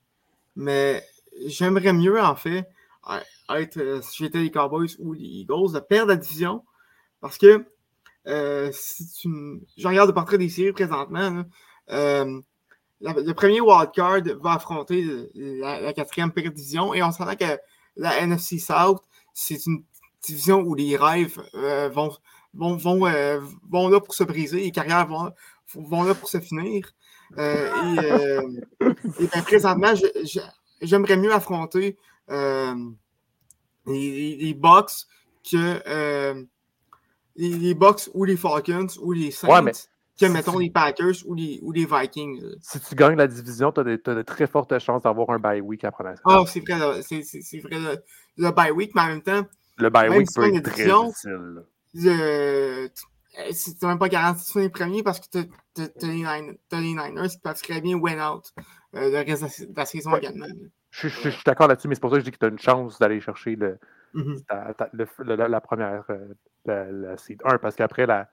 mais 0.55 1.01
j'aimerais 1.45 1.93
mieux, 1.93 2.19
en 2.21 2.35
fait, 2.35 2.67
être, 3.55 3.77
euh, 3.77 4.01
si 4.01 4.23
j'étais 4.23 4.39
les 4.39 4.51
Cowboys 4.51 4.95
ou 4.99 5.13
les 5.13 5.23
Eagles, 5.23 5.73
de 5.73 5.79
perdre 5.79 6.09
la 6.09 6.17
division. 6.17 6.63
Parce 7.21 7.37
que 7.37 7.65
euh, 8.27 8.69
si 8.73 9.07
tu 9.13 9.27
me- 9.29 9.61
je 9.77 9.87
regarde 9.87 10.09
le 10.09 10.13
portrait 10.13 10.37
des 10.37 10.49
séries 10.49 10.73
présentement, 10.73 11.29
là, 11.29 11.43
euh, 11.91 12.41
le 13.01 13.31
premier 13.33 13.61
wildcard 13.61 14.23
va 14.41 14.53
affronter 14.53 15.29
la, 15.35 15.93
quatrième 15.93 16.31
pire 16.31 16.51
division 16.51 16.93
et 16.93 17.01
on 17.01 17.11
s'entend 17.11 17.35
que 17.35 17.57
la 17.95 18.17
NFC 18.19 18.59
South, 18.59 19.01
c'est 19.33 19.65
une 19.65 19.83
division 20.21 20.59
où 20.61 20.75
les 20.75 20.97
rêves 20.97 21.41
euh, 21.55 21.89
vont, 21.89 22.11
vont, 22.53 22.75
vont, 22.75 23.05
euh, 23.07 23.39
vont 23.69 23.87
là 23.89 23.99
pour 23.99 24.13
se 24.13 24.23
briser, 24.23 24.61
les 24.61 24.71
carrières 24.71 25.07
vont, 25.07 25.31
vont 25.75 26.03
là 26.03 26.13
pour 26.13 26.29
se 26.29 26.39
finir. 26.39 26.91
Euh, 27.37 27.69
et 27.95 27.99
euh, 27.99 28.61
et 29.19 29.27
ben, 29.27 29.43
présentement, 29.43 29.93
j'aimerais 30.81 31.17
mieux 31.17 31.33
affronter 31.33 31.97
euh, 32.29 32.75
les, 33.85 34.35
les, 34.37 34.53
que 34.55 35.81
euh, 35.87 36.43
les, 37.35 37.49
les 37.49 37.77
ou 38.13 38.23
les 38.23 38.37
Falcons 38.37 38.87
ou 39.01 39.11
les 39.11 39.31
Saints 39.31 39.47
Ouais, 39.47 39.61
mais 39.61 39.71
que, 40.19 40.25
si 40.27 40.31
mettons, 40.31 40.53
tu- 40.53 40.63
les 40.63 40.69
Packers 40.69 41.15
ou 41.25 41.33
les, 41.35 41.59
ou 41.61 41.71
les 41.71 41.85
Vikings. 41.85 42.41
Si 42.61 42.79
tu 42.79 42.95
gagnes 42.95 43.15
la 43.17 43.27
division, 43.27 43.71
tu 43.71 43.79
as, 43.81 43.83
de 43.83 44.21
très 44.21 44.47
fortes 44.47 44.77
chances 44.79 45.03
d'avoir 45.03 45.29
un 45.31 45.39
bye 45.39 45.61
week 45.61 45.83
après 45.83 46.03
la 46.03 46.15
Ah, 46.25 46.43
c'est 46.47 46.59
vrai, 46.59 47.01
c'est 47.01 47.59
vrai, 47.59 47.79
le, 47.79 47.97
le 48.37 48.51
bye 48.51 48.71
week, 48.71 48.91
mais 48.95 49.01
en 49.01 49.07
même 49.07 49.21
temps, 49.21 49.45
Le 49.77 49.89
bye 49.89 50.09
week 50.09 50.27
si 50.29 50.35
peut 50.39 50.53
être 50.53 50.63
très 50.63 50.85
difficile. 50.85 51.63
le- 51.93 52.87
t- 52.87 53.53
c'est 53.53 53.81
même 53.83 53.99
pas 53.99 54.09
garanti 54.09 54.45
de 54.45 54.49
finir 54.51 54.71
premier 54.71 55.03
parce 55.03 55.19
que 55.19 55.25
t'as 55.31 55.87
t'as 55.87 56.07
les, 56.07 56.23
les 56.71 56.93
Niners 56.93 57.29
qui 57.29 57.37
peuvent 57.39 57.61
très 57.61 57.79
bien 57.79 57.95
win 57.95 58.19
out 58.19 58.51
euh, 58.95 59.09
le 59.09 59.17
reste 59.17 59.61
de 59.61 59.73
la, 59.75 59.85
saison 59.85 60.11
Ouais. 60.11 60.19
également. 60.19 60.47
Je, 60.91 61.07
je- 61.07 61.19
je 61.21 61.29
suis 61.29 61.43
d'accord 61.45 61.67
là-dessus, 61.67 61.87
mais 61.87 61.95
c'est 61.95 62.01
pour 62.01 62.09
ça 62.09 62.15
que 62.17 62.21
je 62.21 62.25
dis 62.25 62.31
que 62.31 62.37
tu 62.39 62.45
as 62.45 62.49
une 62.49 62.59
chance 62.59 62.97
d'aller 62.99 63.21
chercher 63.21 63.55
le, 63.55 63.77
Mhm. 64.13 64.41
ta- 64.47 64.73
ta- 64.73 64.89
le- 64.91 65.07
le- 65.19 65.35
la, 65.35 65.47
la 65.47 65.61
première 65.61 66.03
euh, 66.09 66.33
la, 66.65 66.91
la 66.91 67.17
seed 67.17 67.39
1 67.45 67.59
parce 67.59 67.75
qu'après 67.75 68.05
la 68.07 68.27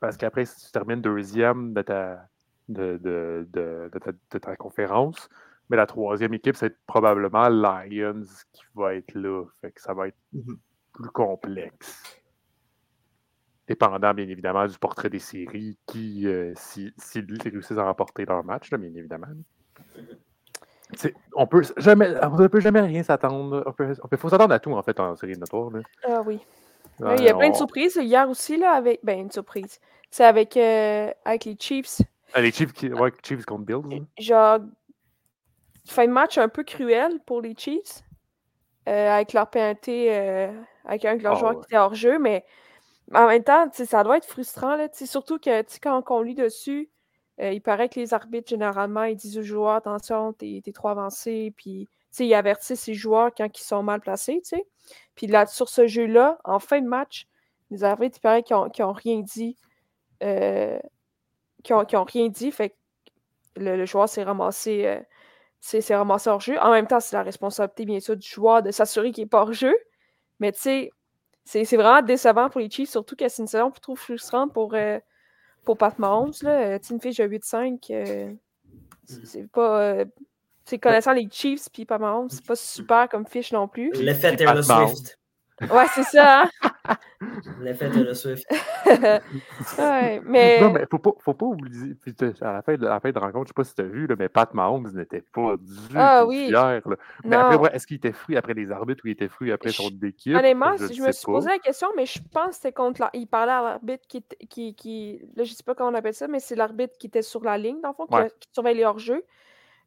parce 0.00 0.16
qu'après 0.16 0.44
si 0.44 0.66
tu 0.66 0.70
termines 0.72 1.00
deuxième 1.00 1.72
de 1.74 1.82
ta 1.82 2.28
de, 2.68 2.98
de, 3.02 3.48
de, 3.52 3.90
de 3.92 3.98
ta, 3.98 4.12
de 4.12 4.38
ta 4.38 4.56
conférence 4.56 5.28
mais 5.70 5.76
la 5.76 5.86
troisième 5.86 6.34
équipe 6.34 6.56
c'est 6.56 6.76
probablement 6.86 7.48
Lions 7.48 8.22
qui 8.52 8.62
va 8.74 8.94
être 8.94 9.14
là 9.14 9.44
fait 9.60 9.72
que 9.72 9.80
ça 9.80 9.94
va 9.94 10.08
être 10.08 10.16
Mhm. 10.32 10.58
plus 10.92 11.10
complexe 11.10 12.20
dépendant 13.66 14.12
bien 14.14 14.28
évidemment 14.28 14.66
du 14.66 14.78
portrait 14.78 15.10
des 15.10 15.18
séries 15.18 15.78
qui 15.86 16.26
euh, 16.26 16.52
si, 16.56 16.92
si 16.98 17.20
ils 17.20 17.42
réussissent 17.42 17.78
à 17.78 17.84
remporter 17.84 18.24
leur 18.26 18.44
match 18.44 18.70
là, 18.70 18.78
bien 18.78 18.90
évidemment 18.94 19.26
on 21.34 21.46
peut 21.46 21.62
jamais 21.76 22.14
on 22.22 22.36
ne 22.38 22.46
peut 22.48 22.60
jamais 22.60 22.80
rien 22.80 23.02
s'attendre 23.02 23.62
on 23.66 23.72
peut, 23.72 23.94
on 24.02 24.08
peut- 24.08 24.16
faut 24.16 24.28
s'attendre 24.30 24.54
à 24.54 24.58
tout 24.58 24.72
en 24.72 24.82
fait 24.82 24.98
en 25.00 25.14
série 25.16 25.34
de 25.34 25.40
notoire 25.40 25.70
là. 25.70 25.80
Ah 26.04 26.22
oui. 26.24 26.40
Ouais, 27.00 27.16
il 27.18 27.24
y 27.24 27.28
a 27.28 27.34
plein 27.34 27.50
de 27.50 27.56
surprises. 27.56 27.96
Hier 27.96 28.28
aussi, 28.28 28.56
là, 28.56 28.72
avec. 28.72 29.00
Ben, 29.02 29.20
une 29.20 29.30
surprise. 29.30 29.78
C'est 30.10 30.24
avec, 30.24 30.56
euh, 30.56 31.10
avec 31.24 31.44
les 31.44 31.56
Chiefs. 31.58 32.00
Ah, 32.34 32.40
les 32.40 32.50
Chiefs, 32.52 32.72
qui... 32.72 32.88
ouais, 32.92 33.12
Chiefs 33.22 33.44
contre 33.44 33.64
Bills. 33.64 33.96
là. 33.98 34.04
Genre, 34.18 34.58
fin 35.86 36.06
de 36.06 36.12
match 36.12 36.38
un 36.38 36.48
peu 36.48 36.64
cruel 36.64 37.20
pour 37.26 37.40
les 37.42 37.54
Chiefs. 37.56 38.02
euh, 38.88 39.10
avec 39.10 39.34
leur 39.34 39.50
pénalité, 39.50 40.08
euh, 40.16 40.50
avec 40.86 41.04
un 41.04 41.16
de 41.16 41.22
leurs 41.22 41.34
Ah, 41.34 41.38
joueurs 41.38 41.52
ouais. 41.56 41.60
qui 41.60 41.66
était 41.66 41.76
hors 41.76 41.94
jeu. 41.94 42.18
Mais 42.18 42.44
en 43.14 43.26
même 43.26 43.44
temps, 43.44 43.68
ça 43.72 44.02
doit 44.02 44.16
être 44.16 44.24
frustrant. 44.26 44.76
Là, 44.76 44.88
surtout 44.92 45.38
que 45.38 45.62
quand 45.82 46.02
on 46.10 46.22
lit 46.22 46.34
dessus, 46.34 46.88
il 47.38 47.60
paraît 47.60 47.88
que 47.90 48.00
les 48.00 48.14
arbitres, 48.14 48.48
généralement, 48.48 49.04
ils 49.04 49.14
disent 49.14 49.36
aux 49.38 49.42
joueurs 49.42 49.74
attention, 49.76 50.32
t'es 50.32 50.60
t'es 50.64 50.72
trop 50.72 50.88
avancé. 50.88 51.52
Puis, 51.56 51.86
ils 52.18 52.34
avertissent 52.34 52.86
les 52.86 52.94
joueurs 52.94 53.30
quand 53.36 53.48
ils 53.58 53.62
sont 53.62 53.82
mal 53.82 54.00
placés. 54.00 54.42
Puis 55.14 55.26
là, 55.26 55.46
sur 55.46 55.68
ce 55.68 55.86
jeu-là, 55.86 56.38
en 56.44 56.58
fin 56.58 56.80
de 56.80 56.86
match, 56.86 57.26
les 57.70 57.84
arbitres, 57.84 58.18
il 58.18 58.20
paraît 58.20 58.42
qu'ils 58.42 58.56
n'ont 58.56 58.92
rien 58.92 59.20
dit. 59.20 59.56
euh, 60.22 60.78
qui 61.62 61.72
ont, 61.72 61.84
qui 61.84 61.96
ont 61.96 62.04
rien 62.04 62.28
dit. 62.28 62.50
Fait 62.50 62.74
le, 63.56 63.84
joueur 63.84 64.08
s'est 64.08 64.22
ramassé, 64.22 64.86
euh, 64.86 65.96
ramassé 65.96 66.30
hors 66.30 66.40
jeu. 66.40 66.58
En 66.60 66.70
même 66.70 66.86
temps, 66.86 67.00
c'est 67.00 67.16
la 67.16 67.22
responsabilité, 67.22 67.84
bien 67.84 68.00
sûr, 68.00 68.16
du 68.16 68.26
joueur 68.26 68.62
de 68.62 68.70
s'assurer 68.70 69.10
qu'il 69.12 69.24
n'est 69.24 69.28
pas 69.28 69.42
hors 69.42 69.52
jeu. 69.52 69.76
Mais 70.40 70.52
tu 70.52 70.60
sais, 70.60 70.90
c'est 71.44 71.76
vraiment 71.76 72.02
décevant 72.02 72.50
pour 72.50 72.60
les 72.60 72.70
Chiefs, 72.70 72.90
surtout 72.90 73.16
que 73.16 73.28
c'est 73.28 73.42
une 73.42 73.48
saison 73.48 73.70
trop 73.70 73.96
frustrante 73.96 74.52
pour, 74.52 74.74
euh, 74.74 74.98
pour 75.64 75.76
Pat 75.78 75.98
Mahomes. 75.98 76.32
Euh, 76.44 76.78
une 76.90 77.00
fiche 77.00 77.16
de 77.16 77.24
8-5, 77.24 77.90
euh, 77.90 78.32
c'est 79.04 79.50
pas. 79.50 80.04
Tu 80.68 80.74
sais, 80.74 80.78
connaissant 80.78 81.12
les 81.12 81.28
Chiefs 81.30 81.68
puis 81.72 81.84
Pat 81.86 82.00
Mahomes, 82.00 82.28
c'est 82.28 82.44
pas 82.46 82.56
super 82.56 83.08
comme 83.08 83.26
fiche 83.26 83.52
non 83.52 83.68
plus. 83.68 83.90
L'effet 83.94 84.36
Taylor. 84.36 84.62
Swift. 84.62 85.18
Ouais, 85.72 85.86
c'est 85.92 86.04
ça. 86.04 86.42
hein? 86.44 86.96
L'effet 87.62 87.90
Taylor 87.90 88.14
Swift. 88.14 88.46
ouais, 89.78 90.20
mais. 90.24 90.60
Non, 90.60 90.70
mais 90.70 90.84
faut 90.90 90.98
pas, 90.98 91.10
faut 91.18 91.34
pas 91.34 91.46
oublier. 91.46 91.94
puis 91.94 92.14
à, 92.40 92.52
la 92.52 92.62
fin 92.62 92.76
de, 92.76 92.86
à 92.86 92.90
la 92.90 93.00
fin 93.00 93.10
de 93.10 93.18
rencontre, 93.18 93.46
je 93.46 93.48
sais 93.48 93.54
pas 93.54 93.64
si 93.64 93.74
tu 93.74 93.82
as 93.82 93.84
vu, 93.86 94.06
là, 94.06 94.14
mais 94.18 94.28
Pat 94.28 94.52
Mahomes 94.54 94.88
n'était 94.94 95.22
pas 95.32 95.56
du 95.58 95.74
Ah 95.96 96.20
tout 96.22 96.28
oui. 96.28 96.46
fier. 96.48 96.52
là. 96.52 96.80
Mais 97.24 97.36
Non. 97.36 97.38
après, 97.42 97.56
ouais, 97.56 97.70
est-ce 97.72 97.86
qu'il 97.86 97.96
était 97.96 98.12
fruit 98.12 98.36
après 98.36 98.54
les 98.54 98.70
arbitres 98.70 99.02
ou 99.04 99.08
il 99.08 99.12
était 99.12 99.28
fruit 99.28 99.50
après 99.52 99.70
Je- 99.70 99.76
son 99.82 99.90
équipe? 100.02 100.36
Honnêtement, 100.36 100.76
je 100.76 100.84
me 101.02 101.12
suis 101.12 101.26
pas. 101.26 101.32
posé 101.32 101.48
la 101.48 101.58
question, 101.58 101.88
mais 101.96 102.06
je 102.06 102.18
pense 102.32 102.48
que 102.50 102.54
c'était 102.54 102.72
contre 102.72 103.00
la... 103.00 103.10
Il 103.14 103.26
parlait 103.26 103.52
à 103.52 103.62
l'arbitre 103.62 104.04
qui, 104.08 104.24
qui, 104.48 104.74
qui. 104.74 105.20
Là, 105.34 105.44
je 105.44 105.52
sais 105.52 105.62
pas 105.64 105.74
comment 105.74 105.90
on 105.90 105.94
appelle 105.94 106.14
ça, 106.14 106.28
mais 106.28 106.40
c'est 106.40 106.54
l'arbitre 106.56 106.94
qui 106.98 107.08
était 107.08 107.22
sur 107.22 107.42
la 107.42 107.58
ligne, 107.58 107.80
dans 107.80 107.88
le 107.88 107.94
fond, 107.94 108.06
qui, 108.06 108.14
Ouais. 108.14 108.30
qui 108.38 108.48
surveille 108.52 108.76
les 108.76 108.84
hors-jeux. 108.84 109.24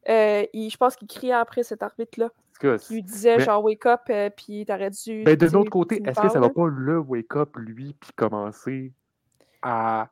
Euh, 0.08 0.44
il- 0.52 0.70
je 0.70 0.76
pense 0.76 0.96
qu'il 0.96 1.08
criait 1.08 1.32
après 1.32 1.62
cet 1.62 1.82
arbitre-là. 1.82 2.30
Qui 2.60 2.94
lui 2.94 3.02
disait, 3.02 3.38
Mais- 3.38 3.44
genre, 3.44 3.64
wake 3.64 3.86
up, 3.86 4.02
euh, 4.10 4.30
puis 4.30 4.64
t'aurais 4.64 4.90
dû. 4.90 5.24
Ben, 5.24 5.34
de 5.34 5.44
tu 5.44 5.50
sais, 5.50 5.56
l'autre 5.56 5.70
côté, 5.70 6.00
est-ce 6.04 6.20
que 6.20 6.28
ça 6.28 6.38
va 6.38 6.48
pas 6.48 6.68
le 6.68 6.98
wake-up, 7.00 7.56
lui, 7.56 7.96
puis 7.98 8.10
commencer 8.14 8.92
à 9.62 10.08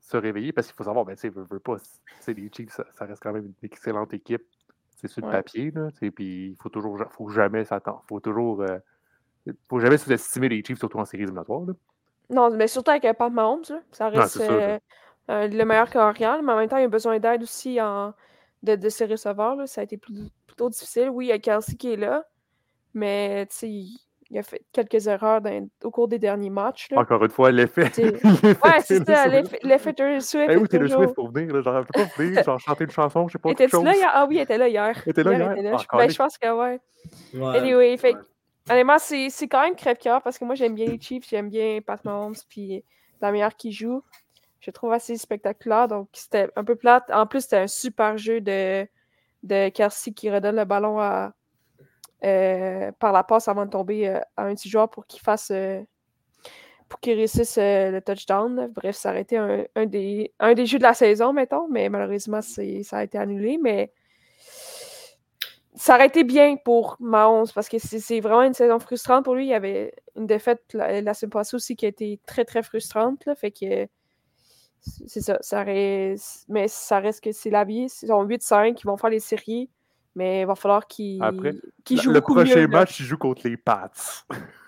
se 0.00 0.16
réveiller? 0.16 0.52
Parce 0.52 0.68
qu'il 0.68 0.76
faut 0.76 0.84
savoir, 0.84 1.04
ben, 1.04 1.16
tu 1.16 1.22
sais, 1.22 1.28
veut, 1.30 1.44
veut 1.50 1.58
pas, 1.58 1.76
les 2.28 2.50
Chiefs, 2.54 2.70
ça, 2.70 2.84
ça 2.94 3.06
reste 3.06 3.20
quand 3.22 3.32
même 3.32 3.46
une 3.46 3.54
excellente 3.68 4.14
équipe 4.14 4.44
C'est 4.96 5.08
sur 5.08 5.20
le 5.22 5.26
Ouais. 5.28 5.32
papier, 5.34 5.70
là. 5.72 5.88
Puis 6.00 6.10
il 6.50 6.56
faut 6.62 6.68
toujours 6.68 6.96
faut 7.10 7.28
jamais 7.28 7.64
s'attendre. 7.64 8.02
faut 8.08 8.20
toujours. 8.20 8.62
euh, 8.62 8.78
faut 9.68 9.80
jamais 9.80 9.98
sous-estimer 9.98 10.48
les 10.48 10.62
Chiefs, 10.64 10.78
surtout 10.78 10.98
en 10.98 11.04
séries 11.04 11.24
éliminatoires. 11.24 11.62
là. 11.66 11.72
Non, 12.30 12.50
mais 12.56 12.68
surtout 12.68 12.90
avec 12.92 13.02
Pat 13.18 13.30
Mahomes, 13.32 13.64
là, 13.68 13.80
ça 13.90 14.08
reste 14.08 14.38
sûr, 14.40 14.50
euh, 14.50 14.78
le 15.28 15.64
meilleur 15.64 15.90
carrière, 15.90 16.42
mais 16.42 16.52
en 16.52 16.56
même 16.56 16.68
temps, 16.68 16.78
il 16.78 16.84
a 16.84 16.88
besoin 16.88 17.18
d'aide 17.18 17.42
aussi 17.42 17.80
en... 17.82 18.14
de, 18.64 18.76
de 18.76 18.88
ses 18.88 19.06
receveurs. 19.06 19.54
là. 19.56 19.66
Ça 19.66 19.80
a 19.82 19.84
été 19.84 19.96
plus- 19.96 20.30
plutôt 20.46 20.68
difficile. 20.70 21.10
Oui, 21.10 21.26
il 21.26 21.28
y 21.28 21.32
a 21.32 21.38
Kelsey 21.38 21.76
qui 21.76 21.92
est 21.92 21.96
là, 21.96 22.24
mais 22.94 23.46
tu 23.46 23.56
sais, 23.56 23.68
il 23.68 23.98
il 24.30 24.38
a 24.38 24.42
fait 24.42 24.62
quelques 24.72 25.06
erreurs 25.06 25.42
dans- 25.42 25.68
au 25.84 25.90
cours 25.90 26.08
des 26.08 26.18
derniers 26.18 26.50
matchs. 26.50 26.90
là. 26.90 26.98
Encore 26.98 27.22
une 27.22 27.30
fois, 27.30 27.52
l'effet. 27.52 27.90
Ouais, 28.64 28.80
c'est 28.82 29.04
ça, 29.06 29.26
l'effet 29.62 29.92
Taylor 29.92 30.20
Swift. 30.22 30.46
Eh 30.48 30.54
est 30.54 30.56
où 30.56 30.66
Taylor 30.66 30.88
toujours- 30.88 31.02
Swift 31.04 31.14
pour 31.14 31.30
venir? 31.30 31.54
Là, 31.54 31.60
genre, 31.60 31.76
elle 31.76 31.84
peut 31.84 31.92
pas 32.02 32.08
venir, 32.22 32.42
genre 32.42 32.58
chanter 32.58 32.84
une 32.84 32.90
chanson, 32.90 33.28
je 33.28 33.32
sais 33.32 33.38
pas. 33.38 33.50
Étais-tu 33.50 33.84
là 33.84 33.94
hier? 33.94 34.10
Ah 34.12 34.26
oui, 34.28 34.36
elle 34.38 34.42
était 34.44 34.58
là 34.58 34.66
hier. 34.68 35.00
Elle 35.04 35.10
était 35.10 35.22
là 35.22 35.30
Hier, 35.32 35.40
hier? 35.40 35.50
elle 35.52 35.58
était 35.58 35.70
là. 35.70 35.76
Ah, 35.78 35.82
Je- 35.92 35.98
ben, 35.98 36.10
je 36.10 36.16
pense 36.16 36.38
que 36.38 36.48
ouais. 36.48 36.80
Ouais. 37.34 37.58
Anyway, 37.58 37.96
fait 37.98 38.14
Ouais. 38.14 38.20
honnêtement, 38.70 38.96
c'est 38.98 39.46
quand 39.48 39.62
même 39.62 39.76
crève-cœur 39.76 40.22
parce 40.22 40.38
que 40.38 40.44
moi, 40.46 40.54
j'aime 40.54 40.74
bien 40.74 40.86
les 40.86 40.98
Chiefs, 41.00 41.28
j'aime 41.28 41.50
bien 41.50 41.80
Pat 41.86 42.02
Mahomes, 42.04 42.34
puis 42.48 42.82
la 43.20 43.30
meilleure 43.30 43.54
qui 43.54 43.72
joue. 43.72 44.02
Je 44.64 44.70
trouve 44.70 44.92
assez 44.92 45.16
spectaculaire, 45.18 45.88
donc 45.88 46.08
c'était 46.14 46.48
un 46.56 46.64
peu 46.64 46.74
plate. 46.74 47.04
En 47.12 47.26
plus, 47.26 47.42
c'était 47.42 47.58
un 47.58 47.66
super 47.66 48.16
jeu 48.16 48.40
de, 48.40 48.86
de 49.42 49.68
qui 49.68 50.30
redonne 50.30 50.56
le 50.56 50.64
ballon 50.64 50.98
à, 51.00 51.34
euh, 52.24 52.90
par 52.98 53.12
la 53.12 53.22
passe 53.24 53.48
avant 53.48 53.66
de 53.66 53.70
tomber 53.70 54.08
euh, 54.08 54.20
à 54.36 54.44
un 54.44 54.54
petit 54.54 54.70
joueur 54.70 54.88
pour 54.88 55.06
qu'il 55.06 55.20
fasse. 55.20 55.50
euh, 55.50 55.82
pour 56.88 57.00
qu'il 57.00 57.14
réussisse 57.16 57.56
le 57.58 58.00
touchdown. 58.00 58.70
Bref, 58.72 58.94
ça 58.96 59.10
aurait 59.10 59.22
été 59.22 59.36
un, 59.36 59.86
des, 59.86 60.32
un 60.38 60.54
des 60.54 60.66
jeux 60.66 60.78
de 60.78 60.82
la 60.84 60.94
saison, 60.94 61.32
mettons, 61.32 61.66
mais 61.68 61.88
malheureusement, 61.88 62.40
ça 62.42 62.62
a 62.98 63.02
été 63.02 63.18
annulé. 63.18 63.58
Mais 63.60 63.92
ça 65.74 65.94
aurait 65.96 66.06
été 66.06 66.22
bien 66.22 66.56
pour 66.56 66.96
Mahomes 67.00 67.46
parce 67.54 67.68
que 67.68 67.78
c'est 67.78 68.20
vraiment 68.20 68.42
une 68.42 68.54
saison 68.54 68.78
frustrante 68.78 69.24
pour 69.24 69.34
lui. 69.34 69.46
Il 69.46 69.50
y 69.50 69.54
avait 69.54 69.92
une 70.14 70.26
défaite 70.26 70.62
la, 70.72 71.00
la 71.00 71.14
semaine 71.14 71.30
passée 71.30 71.56
aussi 71.56 71.74
qui 71.74 71.86
a 71.86 71.88
été 71.88 72.20
très 72.26 72.44
très 72.44 72.62
frustrante. 72.62 73.24
Là, 73.26 73.34
fait 73.34 73.50
que 73.50 73.88
c'est 75.06 75.20
ça. 75.20 75.38
ça 75.40 75.62
aurait- 75.62 76.14
mais 76.48 76.68
ça 76.68 76.98
reste 76.98 77.22
que 77.24 77.32
c'est 77.32 77.50
la 77.50 77.64
vie. 77.64 77.88
Ils 78.02 78.08
sont 78.08 78.22
8-5, 78.24 78.80
ils 78.80 78.86
vont 78.86 78.96
faire 78.96 79.10
les 79.10 79.20
séries, 79.20 79.68
mais 80.14 80.42
il 80.42 80.46
va 80.46 80.54
falloir 80.54 80.86
qu'ils 80.86 81.18
Le- 81.20 81.60
jouent 81.96 82.10
le 82.12 82.20
prochain 82.20 82.60
mieux. 82.60 82.68
match, 82.68 83.00
il 83.00 83.06
joue 83.06 83.16
contre 83.18 83.46
les 83.48 83.56
Pats. 83.56 83.90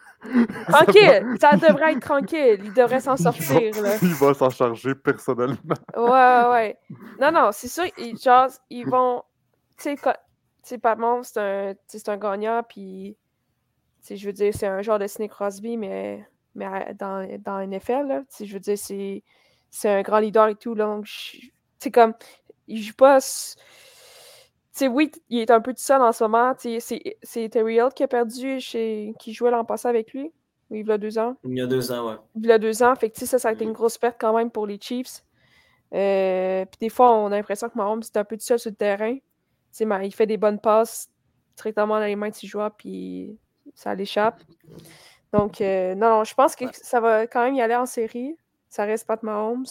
Tranquille, 0.68 1.36
ça 1.40 1.52
devrait 1.56 1.92
être 1.92 2.00
tranquille. 2.00 2.60
Il 2.64 2.72
devrait 2.72 3.00
s'en 3.00 3.14
Il 3.16 3.24
va- 3.24 3.32
sortir. 3.32 3.60
Il 4.02 4.14
va 4.14 4.34
s'en 4.34 4.50
charger 4.50 4.94
personnellement. 4.94 5.74
Ouais, 5.96 6.50
ouais. 6.50 6.78
Non, 7.20 7.30
non, 7.30 7.50
c'est 7.52 7.68
sûr, 7.68 7.84
ils, 7.98 8.18
genre, 8.18 8.48
ils 8.70 8.86
vont. 8.88 9.22
Tu 9.78 9.94
sais, 10.62 10.78
Mahomes, 10.82 11.22
c'est 11.22 12.08
un, 12.08 12.16
gagnant, 12.16 12.62
puis. 12.68 13.16
Je 14.08 14.26
veux 14.26 14.32
dire, 14.32 14.52
c'est 14.54 14.66
un 14.66 14.82
genre 14.82 14.98
de 14.98 15.06
Sidney 15.06 15.28
Crosby, 15.28 15.76
mais, 15.76 16.26
mais 16.54 16.94
dans, 16.98 17.26
dans 17.44 17.60
NFL, 17.60 18.06
là. 18.08 18.22
Je 18.40 18.52
veux 18.52 18.60
dire, 18.60 18.78
c'est, 18.78 19.22
c'est 19.70 19.88
un 19.88 20.02
grand 20.02 20.18
leader 20.18 20.48
et 20.48 20.54
tout, 20.54 20.74
là. 20.74 20.86
Donc, 20.86 21.06
sais, 21.78 21.90
comme. 21.90 22.14
Il 22.68 22.82
joue 22.82 22.94
pas. 22.94 23.18
oui, 24.82 25.12
il 25.28 25.38
est 25.38 25.50
un 25.50 25.60
peu 25.60 25.72
tout 25.72 25.80
seul 25.82 26.02
en 26.02 26.12
ce 26.12 26.24
moment. 26.24 26.52
C'est, 26.58 26.80
c'est 27.22 27.48
Terry 27.48 27.76
Hill 27.76 27.88
qui 27.94 28.02
a 28.02 28.08
perdu, 28.08 28.60
chez, 28.60 29.14
qui 29.18 29.32
jouait 29.32 29.50
l'an 29.50 29.64
passé 29.64 29.88
avec 29.88 30.12
lui. 30.12 30.32
Oui, 30.70 30.80
il 30.80 30.88
y 30.88 30.90
a 30.90 30.98
deux 30.98 31.16
ans 31.16 31.36
Il 31.44 31.56
y 31.56 31.60
a 31.60 31.66
deux 31.66 31.92
ans, 31.92 32.08
ouais. 32.08 32.16
il 32.34 32.46
y 32.46 32.52
a 32.52 32.58
deux 32.58 32.82
ans. 32.82 32.94
Fait 32.96 33.08
que, 33.10 33.24
ça, 33.24 33.38
ça 33.38 33.48
a 33.48 33.52
été 33.52 33.64
une 33.64 33.72
grosse 33.72 33.98
perte 33.98 34.16
quand 34.18 34.36
même 34.36 34.50
pour 34.50 34.66
les 34.66 34.80
Chiefs. 34.80 35.22
Euh, 35.94 36.64
Puis 36.64 36.78
des 36.80 36.88
fois, 36.88 37.12
on 37.12 37.26
a 37.26 37.36
l'impression 37.36 37.68
que 37.68 37.78
Mahomes 37.78 38.02
est 38.02 38.16
un 38.16 38.24
peu 38.24 38.36
tout 38.36 38.44
seul 38.44 38.58
sur 38.58 38.70
le 38.70 38.76
terrain. 38.76 39.16
Il 39.78 40.14
fait 40.14 40.26
des 40.26 40.38
bonnes 40.38 40.58
passes 40.58 41.08
directement 41.56 42.00
dans 42.00 42.06
les 42.06 42.16
mains 42.16 42.30
de 42.30 42.34
ses 42.34 42.46
joueurs, 42.46 42.74
puis 42.74 43.38
ça 43.74 43.94
l'échappe. 43.94 44.42
Donc, 45.32 45.60
euh, 45.60 45.94
non, 45.94 46.08
non, 46.10 46.24
je 46.24 46.34
pense 46.34 46.56
que 46.56 46.64
ça 46.72 47.00
va 47.00 47.26
quand 47.26 47.44
même 47.44 47.54
y 47.54 47.62
aller 47.62 47.76
en 47.76 47.86
série. 47.86 48.36
Ça 48.76 48.84
reste 48.84 49.06
Pat 49.06 49.22
Mahomes. 49.22 49.64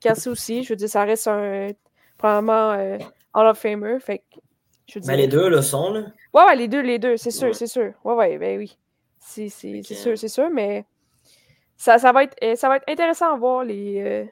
Kelsey 0.00 0.30
aussi, 0.30 0.62
je 0.62 0.68
veux 0.70 0.76
dire, 0.76 0.88
ça 0.88 1.02
reste 1.04 1.26
un 1.26 1.70
probablement 2.16 2.72
euh, 2.72 2.98
Hall 3.34 3.46
of 3.48 3.58
Famer. 3.58 3.98
Fait 4.00 4.18
que, 4.18 4.24
je 4.86 4.98
veux 4.98 5.04
Mais 5.06 5.16
dire- 5.16 5.22
les 5.24 5.28
deux 5.28 5.48
le 5.48 5.60
sont, 5.60 5.92
là. 5.92 6.02
Ouais, 6.32 6.44
ouais, 6.44 6.56
les 6.56 6.68
deux, 6.68 6.80
les 6.82 6.98
deux, 7.00 7.16
c'est 7.16 7.30
sûr, 7.32 7.48
Ouais. 7.48 7.54
c'est 7.54 7.66
sûr. 7.66 7.92
Ouais, 8.04 8.14
ouais, 8.14 8.38
ben 8.38 8.58
oui. 8.58 8.78
C'est 9.18 9.48
c'est- 9.48 9.82
c'est 9.82 9.94
Ok. 9.94 10.00
sûr, 10.00 10.18
c'est 10.18 10.28
sûr, 10.28 10.50
mais 10.50 10.84
ça, 11.76 11.98
ça, 11.98 12.12
va 12.12 12.22
être, 12.24 12.36
euh, 12.44 12.54
ça 12.54 12.68
va 12.68 12.76
être 12.76 12.88
intéressant 12.88 13.34
à 13.34 13.36
voir 13.36 13.64
les. 13.64 14.00
euh, 14.00 14.24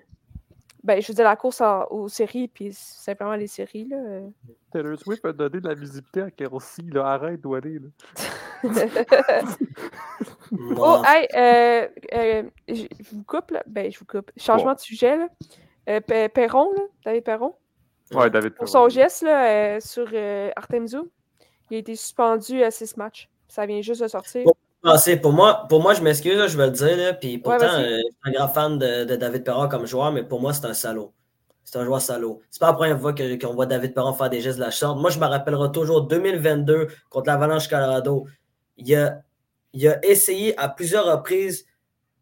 Ben, 0.85 1.01
je 1.01 1.07
veux 1.09 1.15
dire, 1.15 1.23
la 1.25 1.37
course 1.37 1.61
en- 1.61 1.87
aux 1.91 2.09
séries, 2.09 2.49
puis 2.49 2.73
simplement 2.73 3.37
les 3.37 3.47
séries, 3.47 3.87
là. 3.89 3.99
Taylor 4.73 4.99
Swift 4.99 5.25
a 5.25 5.33
donné 5.33 5.61
de 5.61 5.69
la 5.69 5.75
visibilité 5.75 6.23
à 6.23 6.31
Kelsey. 6.33 6.83
Là. 6.93 7.07
Arrête 7.07 7.41
d'où 7.41 7.55
aller. 7.55 7.79
Là. 7.79 7.87
oh, 10.77 11.03
hey, 11.07 11.29
euh, 11.35 11.89
euh, 12.15 12.43
je 12.69 12.83
vous 13.13 13.25
coupe, 13.25 13.51
là. 13.51 13.63
Ben, 13.67 13.91
je 13.91 13.99
vous 13.99 14.05
coupe. 14.05 14.31
Changement 14.37 14.75
de 14.75 14.81
sujet, 14.81 15.17
là. 15.17 15.29
Euh, 15.89 16.01
Pe- 16.01 16.29
Perron, 16.29 16.73
là, 16.77 16.83
David 17.05 17.25
Perron, 17.25 17.55
Ouais, 18.13 18.31
David. 18.31 18.51
pour 18.55 18.67
Perron. 18.67 18.85
son 18.85 18.89
geste, 18.89 19.23
là, 19.23 19.77
euh, 19.77 19.81
sur 19.81 20.07
euh, 20.13 20.51
Artemzou, 20.55 21.11
il 21.71 21.77
a 21.77 21.81
été 21.81 21.97
suspendu 21.97 22.63
à 22.63 22.71
six 22.71 22.97
matchs. 22.97 23.29
Ça 23.49 23.67
vient 23.67 23.81
juste 23.81 24.03
de 24.03 24.09
sortir. 24.09 24.45
Bon. 24.45 24.53
Ah, 24.85 24.99
c'est- 24.99 25.17
pour, 25.17 25.33
moi, 25.33 25.67
pour 25.69 25.81
moi, 25.83 25.95
je 25.95 26.03
m'excuse, 26.03 26.37
là, 26.37 26.47
je 26.49 26.57
vais 26.57 26.67
le 26.67 26.73
dire, 26.73 26.97
là, 26.97 27.13
puis 27.15 27.39
pourtant, 27.39 27.65
euh, 27.65 27.97
je 27.99 28.01
suis 28.01 28.09
un 28.25 28.33
grand 28.33 28.49
fan 28.49 28.79
de, 28.79 29.05
de 29.05 29.17
David 29.17 29.45
Perron 29.45 29.69
comme 29.69 29.87
joueur, 29.87 30.13
mais 30.13 30.23
pour 30.23 30.41
moi, 30.41 30.53
c'est 30.53 30.67
un 30.67 30.75
salaud. 30.75 31.13
C'est 31.65 31.79
un 31.79 31.85
joueur 31.85 32.01
salaud. 32.01 32.41
C'est 32.51 32.59
pas 32.61 32.67
la 32.67 32.73
première 32.75 33.01
fois 33.01 33.13
que- 33.13 33.41
qu'on 33.41 33.55
voit 33.55 33.67
David 33.67 33.95
Perron 33.95 34.13
faire 34.13 34.29
des 34.31 34.41
gestes 34.41 34.59
de 34.59 34.65
la 34.65 34.71
sorte. 34.73 34.99
Moi, 35.01 35.11
je 35.11 35.19
me 35.19 35.27
rappellerai 35.27 35.71
toujours 35.73 36.03
2022 36.03 36.89
contre 37.09 37.29
l'Avalanche 37.29 37.69
Colorado. 37.69 38.27
Il 38.77 38.95
a, 38.95 39.23
il 39.73 39.87
a 39.89 40.05
essayé 40.05 40.59
à 40.59 40.69
plusieurs 40.69 41.07
reprises 41.07 41.67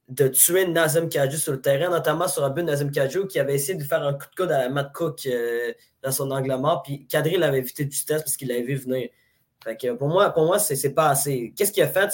de 0.08 0.26
tuer 0.28 0.66
Nazem 0.66 1.08
Kadju 1.08 1.36
sur 1.36 1.52
le 1.52 1.60
terrain, 1.60 1.88
notamment 1.90 2.26
sur 2.26 2.44
un 2.44 2.50
but 2.50 2.62
de 2.62 2.66
Nazem 2.70 2.90
Kadju 2.90 3.26
qui 3.28 3.38
avait 3.38 3.54
essayé 3.54 3.78
de 3.78 3.84
faire 3.84 4.02
un 4.02 4.14
coup 4.14 4.26
de 4.30 4.34
coude 4.42 4.50
à 4.52 4.68
Matt 4.68 4.92
Cook 4.92 5.24
euh, 5.26 5.72
dans 6.02 6.10
son 6.10 6.30
angle 6.32 6.54
mort, 6.56 6.82
puis 6.82 7.06
Kadri 7.06 7.36
l'avait 7.36 7.58
évité 7.58 7.84
de 7.84 7.92
justesse 7.92 8.22
parce 8.22 8.36
qu'il 8.36 8.48
l'avait 8.48 8.62
vu 8.62 8.74
venir. 8.74 9.08
Fait 9.62 9.76
que 9.76 9.92
pour 9.92 10.08
moi, 10.08 10.30
pour 10.30 10.46
moi 10.46 10.58
c'est 10.58 10.94
pas 10.94 11.10
assez. 11.10 11.52
Qu'est-ce 11.56 11.70
qu'il 11.70 11.82
a 11.82 11.88
fait? 11.88 12.10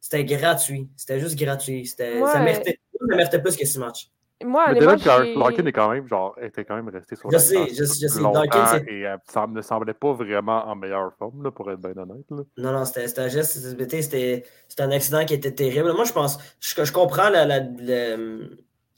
C'était 0.00 0.24
gratuit. 0.24 0.88
C'était 0.96 1.20
juste 1.20 1.36
gratuit. 1.36 1.86
C'était- 1.86 2.18
Ça, 2.32 2.40
méritait, 2.40 2.78
ça 2.98 3.16
méritait 3.16 3.42
plus 3.42 3.56
que 3.56 3.66
ce 3.66 3.78
match. 3.78 4.08
Moi, 4.44 4.72
Larkin 4.74 5.66
est 5.66 5.72
quand 5.72 5.90
même, 5.90 6.06
genre, 6.08 6.36
était 6.40 6.64
quand 6.64 6.76
même 6.76 6.88
resté 6.88 7.16
sur 7.16 7.30
Je 7.30 7.36
la 7.36 7.42
sais, 7.42 7.68
je 7.68 7.84
sais, 7.84 8.00
je 8.02 8.06
sais. 8.08 8.20
longtemps 8.20 8.40
Larkin, 8.42 8.66
c'est- 8.66 8.92
et 8.92 9.06
euh, 9.06 9.16
ça 9.30 9.46
ne 9.46 9.60
semblait 9.62 9.94
pas 9.94 10.12
vraiment 10.12 10.66
en 10.66 10.74
meilleure 10.74 11.12
forme, 11.18 11.42
là, 11.42 11.50
pour 11.50 11.70
être 11.70 11.80
bien 11.80 11.96
honnête. 11.96 12.24
Là. 12.30 12.42
Non, 12.58 12.72
non, 12.72 12.84
c'était 12.84 13.08
c'était 13.08 13.20
un 13.22 13.28
geste, 13.28 13.52
c'était- 13.52 14.02
c'était 14.02 14.44
c'était 14.68 14.82
un 14.82 14.90
accident 14.90 15.24
qui 15.24 15.34
était 15.34 15.52
terrible. 15.54 15.92
Moi, 15.92 16.04
je 16.04 16.12
pense, 16.12 16.38
je, 16.60 16.84
je 16.84 16.92
comprends 16.92 17.28
la, 17.30 17.44
la, 17.44 17.60
la, 17.60 18.16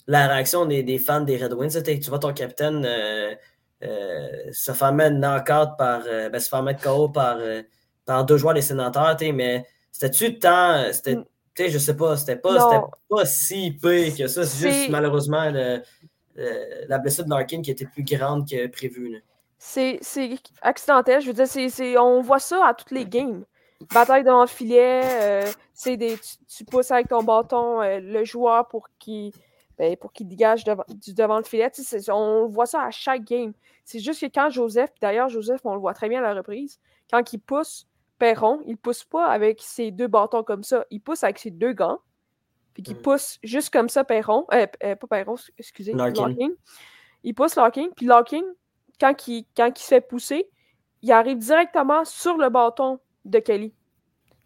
la 0.06 0.26
réaction 0.28 0.66
des, 0.66 0.82
des 0.82 0.98
fans 0.98 1.20
des 1.22 1.36
Red 1.36 1.52
Wings. 1.54 1.70
C'était 1.70 1.98
que 1.98 2.04
Tu 2.04 2.10
vois 2.10 2.18
ton 2.18 2.32
capitaine 2.32 2.84
euh, 2.84 3.34
euh, 3.82 4.28
se 4.52 4.72
faire 4.72 4.92
mettre 4.92 5.16
knock-out 5.16 5.70
par, 5.78 6.02
euh, 6.06 6.28
ben, 6.28 6.38
se 6.40 6.48
faire 6.48 6.62
mettre 6.62 6.82
KO 6.82 7.08
par, 7.08 7.36
euh, 7.38 7.62
par 8.06 8.24
deux 8.24 8.36
joueurs 8.36 8.54
des 8.54 8.62
sénateurs, 8.62 9.16
tu 9.16 9.26
sais, 9.26 9.32
mais 9.32 9.64
c'était-tu 9.92 10.38
tant, 10.38 10.92
c'était, 10.92 11.16
Mm. 11.16 11.24
Tu 11.54 11.64
sais, 11.64 11.70
je 11.70 11.78
sais 11.78 11.96
pas, 11.96 12.16
c'était 12.16 12.36
pas, 12.36 12.58
pas 13.08 13.24
si 13.26 13.70
pire 13.72 14.16
que 14.16 14.26
ça. 14.26 14.44
C'est 14.44 14.68
juste 14.68 14.88
malheureusement 14.90 15.50
le- 15.50 15.82
le- 16.34 16.86
la 16.88 16.98
blessure 16.98 17.24
de 17.24 17.30
Larkin 17.30 17.62
qui 17.62 17.70
était 17.70 17.86
plus 17.86 18.02
grande 18.04 18.48
que 18.48 18.66
prévu. 18.66 19.22
C'est 19.58 19.98
accidentel. 20.62 21.22
Je 21.22 21.30
veux 21.30 21.32
dire, 21.32 22.02
on 22.02 22.20
voit 22.20 22.38
ça 22.38 22.66
à 22.66 22.74
toutes 22.74 22.90
les 22.90 23.06
games. 23.06 23.44
Bataille 23.92 24.24
devant 24.24 24.42
le 24.42 24.46
filet, 24.48 25.02
euh, 25.04 25.52
des, 25.86 26.16
tu, 26.16 26.36
tu 26.46 26.64
pousses 26.64 26.90
avec 26.90 27.08
ton 27.08 27.22
bâton 27.22 27.82
euh, 27.82 28.00
le 28.00 28.24
joueur 28.24 28.68
pour 28.68 28.88
qu'il 28.98 29.32
ben, 29.76 29.96
pour 29.96 30.12
qu'il 30.12 30.28
dégage 30.28 30.64
devant, 30.64 30.84
du 30.88 31.12
devant 31.14 31.38
le 31.38 31.44
filet. 31.44 31.70
On 32.08 32.46
voit 32.46 32.66
ça 32.66 32.82
à 32.82 32.90
chaque 32.90 33.24
game. 33.24 33.52
C'est 33.84 33.98
juste 33.98 34.20
que 34.20 34.26
quand 34.32 34.48
Joseph, 34.50 34.90
d'ailleurs, 35.00 35.28
Joseph, 35.28 35.60
on 35.64 35.74
le 35.74 35.80
voit 35.80 35.94
très 35.94 36.08
bien 36.08 36.20
à 36.20 36.22
la 36.22 36.34
reprise, 36.34 36.78
quand 37.10 37.32
il 37.32 37.38
pousse 37.38 37.86
Perron, 38.24 38.62
il 38.66 38.78
pousse 38.78 39.04
pas 39.04 39.26
avec 39.26 39.60
ses 39.60 39.90
deux 39.90 40.06
bâtons 40.06 40.42
comme 40.42 40.62
ça. 40.62 40.86
Il 40.90 41.00
pousse 41.00 41.22
avec 41.24 41.38
ses 41.38 41.50
deux 41.50 41.74
gants. 41.74 41.98
Puis 42.72 42.82
qu'il 42.82 42.96
Mm. 42.96 43.02
pousse 43.02 43.38
juste 43.42 43.70
comme 43.70 43.88
ça 43.90 44.02
Perron. 44.02 44.46
Euh, 44.52 44.66
euh, 44.82 44.96
pas 44.96 45.06
Perron, 45.06 45.34
excusez. 45.58 45.92
Larkin. 45.92 46.28
Larkin. 46.28 46.50
Il 47.22 47.34
pousse 47.34 47.54
Larkin. 47.56 47.88
Puis 47.94 48.06
Larkin, 48.06 48.42
quand 48.98 49.28
il, 49.28 49.44
quand 49.56 49.68
il 49.78 49.82
se 49.82 49.88
fait 49.88 50.00
pousser, 50.00 50.48
il 51.02 51.12
arrive 51.12 51.36
directement 51.38 52.04
sur 52.06 52.38
le 52.38 52.48
bâton 52.48 52.98
de 53.26 53.38
Kelly. 53.40 53.74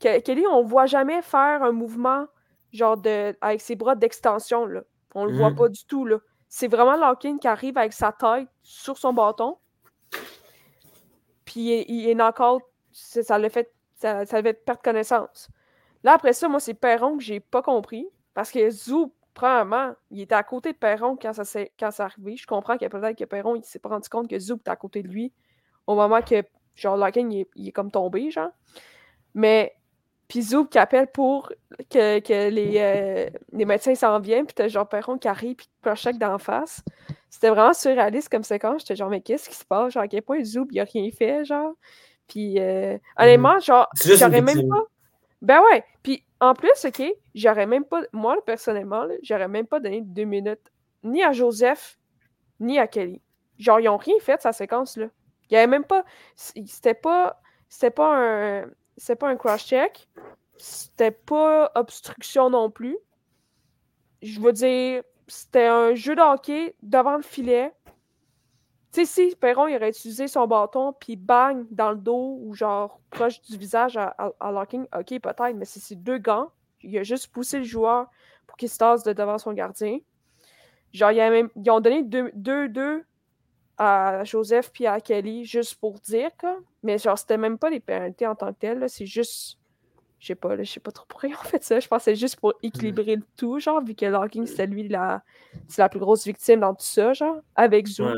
Ke- 0.00 0.20
Kelly, 0.22 0.44
on 0.48 0.62
ne 0.64 0.68
voit 0.68 0.86
jamais 0.86 1.22
faire 1.22 1.62
un 1.62 1.72
mouvement 1.72 2.26
genre 2.72 2.96
de 2.96 3.36
avec 3.40 3.60
ses 3.60 3.76
bras 3.76 3.94
d'extension. 3.94 4.66
Là. 4.66 4.82
On 5.14 5.24
le 5.24 5.36
voit 5.36 5.50
Mhm. 5.50 5.56
pas 5.56 5.68
du 5.68 5.84
tout. 5.86 6.04
là. 6.04 6.18
C'est 6.48 6.68
vraiment 6.68 6.96
Larkin 6.96 7.38
qui 7.38 7.46
arrive 7.48 7.78
avec 7.78 7.92
sa 7.92 8.10
tête 8.12 8.48
sur 8.62 8.98
son 8.98 9.12
bâton. 9.12 9.56
Puis 11.44 11.60
il, 11.60 11.84
il 11.88 12.08
est 12.10 12.14
knock-out. 12.14 12.62
Ça 12.98 13.38
l'a 13.38 13.48
fait, 13.48 13.72
ça, 13.96 14.26
ça 14.26 14.42
perdre 14.42 14.82
connaissance. 14.82 15.48
Là, 16.04 16.12
après 16.14 16.32
ça, 16.32 16.48
moi, 16.48 16.60
c'est 16.60 16.74
Perron 16.74 17.16
que 17.16 17.22
j'ai 17.24 17.40
pas 17.40 17.62
compris. 17.62 18.08
Parce 18.34 18.50
que 18.50 18.70
Zou, 18.70 19.12
premièrement, 19.34 19.94
il 20.10 20.20
était 20.20 20.34
à 20.34 20.42
côté 20.42 20.72
de 20.72 20.78
Perron 20.78 21.16
quand 21.16 21.32
ça 21.32 21.44
s'est 21.44 21.72
arrivé. 21.80 22.36
Je 22.36 22.46
comprends 22.46 22.78
que 22.78 22.86
peut-être 22.86 23.18
que 23.18 23.24
Perron, 23.24 23.56
il 23.56 23.64
s'est 23.64 23.78
pas 23.78 23.88
rendu 23.88 24.08
compte 24.08 24.28
que 24.28 24.38
Zou 24.38 24.56
était 24.56 24.70
à 24.70 24.76
côté 24.76 25.02
de 25.02 25.08
lui 25.08 25.32
au 25.86 25.94
moment 25.94 26.20
que 26.22 26.44
genre, 26.78 26.96
Larkin, 26.96 27.28
il 27.30 27.68
est, 27.68 27.72
comme 27.72 27.90
tombé, 27.90 28.30
genre. 28.30 28.50
Mais, 29.34 29.74
puis 30.28 30.42
Zoub 30.42 30.68
qui 30.68 30.78
appelle 30.78 31.08
pour 31.08 31.50
que, 31.90 32.20
euh, 32.30 33.30
les 33.52 33.64
médecins 33.64 33.94
s'en 33.94 34.20
viennent, 34.20 34.46
puis 34.46 34.54
t'as 34.54 34.68
genre 34.68 34.88
Perron 34.88 35.18
qui 35.18 35.28
arrive, 35.28 35.56
puis 35.56 35.68
chèque 35.96 36.18
d'en 36.18 36.38
face. 36.38 36.82
C'était 37.30 37.50
vraiment 37.50 37.72
surréaliste 37.72 38.28
comme 38.28 38.44
séquence. 38.44 38.82
J'étais 38.82 38.96
genre, 38.96 39.10
mais 39.10 39.20
qu'est-ce 39.20 39.48
qui 39.48 39.56
se 39.56 39.64
passe? 39.64 39.92
Genre, 39.94 40.02
à 40.02 40.08
quel 40.08 40.22
point 40.22 40.42
Zoub, 40.44 40.68
il 40.70 40.80
a 40.80 40.84
rien 40.84 41.10
fait, 41.10 41.44
genre? 41.44 41.74
Puis, 42.28 42.60
euh, 42.60 42.98
honnêtement, 43.16 43.58
genre, 43.58 43.88
j'aurais 44.04 44.42
même 44.42 44.68
pas. 44.68 44.84
Ben 45.40 45.60
ouais. 45.62 45.84
Puis, 46.02 46.24
en 46.40 46.54
plus, 46.54 46.84
OK, 46.84 47.02
j'aurais 47.34 47.66
même 47.66 47.84
pas. 47.84 48.02
Moi, 48.12 48.36
personnellement, 48.44 49.06
j'aurais 49.22 49.48
même 49.48 49.66
pas 49.66 49.80
donné 49.80 50.02
deux 50.02 50.24
minutes 50.24 50.72
ni 51.02 51.22
à 51.22 51.32
Joseph, 51.32 51.98
ni 52.60 52.78
à 52.78 52.86
Kelly. 52.86 53.20
Genre, 53.58 53.80
ils 53.80 53.88
ont 53.88 53.96
rien 53.96 54.14
fait 54.20 54.36
de 54.36 54.42
sa 54.42 54.52
séquence-là. 54.52 55.06
Il 55.50 55.54
y 55.54 55.56
avait 55.56 55.66
même 55.66 55.84
pas. 55.84 56.04
C'était 56.36 56.94
pas. 56.94 57.40
C'était 57.68 57.90
pas 57.90 58.14
un. 58.14 58.66
C'était 58.96 59.16
pas 59.16 59.28
un 59.28 59.36
cross-check. 59.36 60.08
C'était 60.56 61.12
pas 61.12 61.70
obstruction 61.74 62.50
non 62.50 62.70
plus. 62.70 62.98
Je 64.22 64.40
veux 64.40 64.52
dire, 64.52 65.02
c'était 65.28 65.66
un 65.66 65.94
jeu 65.94 66.16
de 66.16 66.20
hockey 66.20 66.74
devant 66.82 67.16
le 67.16 67.22
filet. 67.22 67.72
Tu 68.92 69.04
sais, 69.04 69.28
si 69.28 69.36
Perron 69.36 69.66
il 69.66 69.76
aurait 69.76 69.90
utilisé 69.90 70.28
son 70.28 70.46
bâton, 70.46 70.94
puis 70.98 71.16
bang, 71.16 71.66
dans 71.70 71.90
le 71.90 71.98
dos, 71.98 72.38
ou 72.42 72.54
genre 72.54 73.00
proche 73.10 73.40
du 73.42 73.58
visage 73.58 73.96
à, 73.96 74.14
à, 74.16 74.30
à 74.40 74.50
Larkin, 74.50 74.84
ok, 74.96 75.20
peut-être, 75.20 75.54
mais 75.54 75.66
si 75.66 75.78
c'est 75.78 75.96
deux 75.96 76.18
gants, 76.18 76.50
il 76.82 76.96
a 76.98 77.02
juste 77.02 77.28
poussé 77.28 77.58
le 77.58 77.64
joueur 77.64 78.06
pour 78.46 78.56
qu'il 78.56 78.68
se 78.68 78.78
tasse 78.78 79.02
de 79.02 79.12
devant 79.12 79.38
son 79.38 79.52
gardien. 79.52 79.98
Genre, 80.92 81.12
il 81.12 81.16
y 81.16 81.20
a 81.20 81.30
même, 81.30 81.50
ils 81.56 81.70
ont 81.70 81.80
donné 81.80 82.02
2-2 82.02 83.04
à 83.76 84.24
Joseph 84.24 84.70
puis 84.72 84.86
à 84.86 85.00
Kelly, 85.00 85.44
juste 85.44 85.76
pour 85.76 85.94
dire, 86.00 86.30
quoi. 86.38 86.58
Mais 86.82 86.98
genre, 86.98 87.18
c'était 87.18 87.36
même 87.36 87.58
pas 87.58 87.70
des 87.70 87.80
pénalités 87.80 88.26
en 88.26 88.34
tant 88.34 88.52
que 88.52 88.58
telles, 88.58 88.88
c'est 88.88 89.06
juste. 89.06 89.58
Je 90.18 90.26
sais 90.26 90.34
pas, 90.34 90.56
je 90.56 90.64
sais 90.64 90.80
pas 90.80 90.90
trop 90.90 91.04
pourquoi 91.06 91.28
ils 91.28 91.34
ont 91.36 91.44
fait 91.44 91.62
ça. 91.62 91.78
Je 91.78 91.86
c'est 92.00 92.16
juste 92.16 92.36
pour 92.40 92.54
équilibrer 92.62 93.16
le 93.16 93.22
tout, 93.36 93.60
genre, 93.60 93.82
vu 93.84 93.94
que 93.94 94.06
Larkin, 94.06 94.46
c'était 94.46 94.66
lui 94.66 94.88
la, 94.88 95.22
c'est 95.68 95.80
la 95.80 95.88
plus 95.88 96.00
grosse 96.00 96.24
victime 96.24 96.60
dans 96.60 96.74
tout 96.74 96.84
ça, 96.84 97.12
genre, 97.12 97.36
avec. 97.54 97.86
Ouais. 97.98 98.12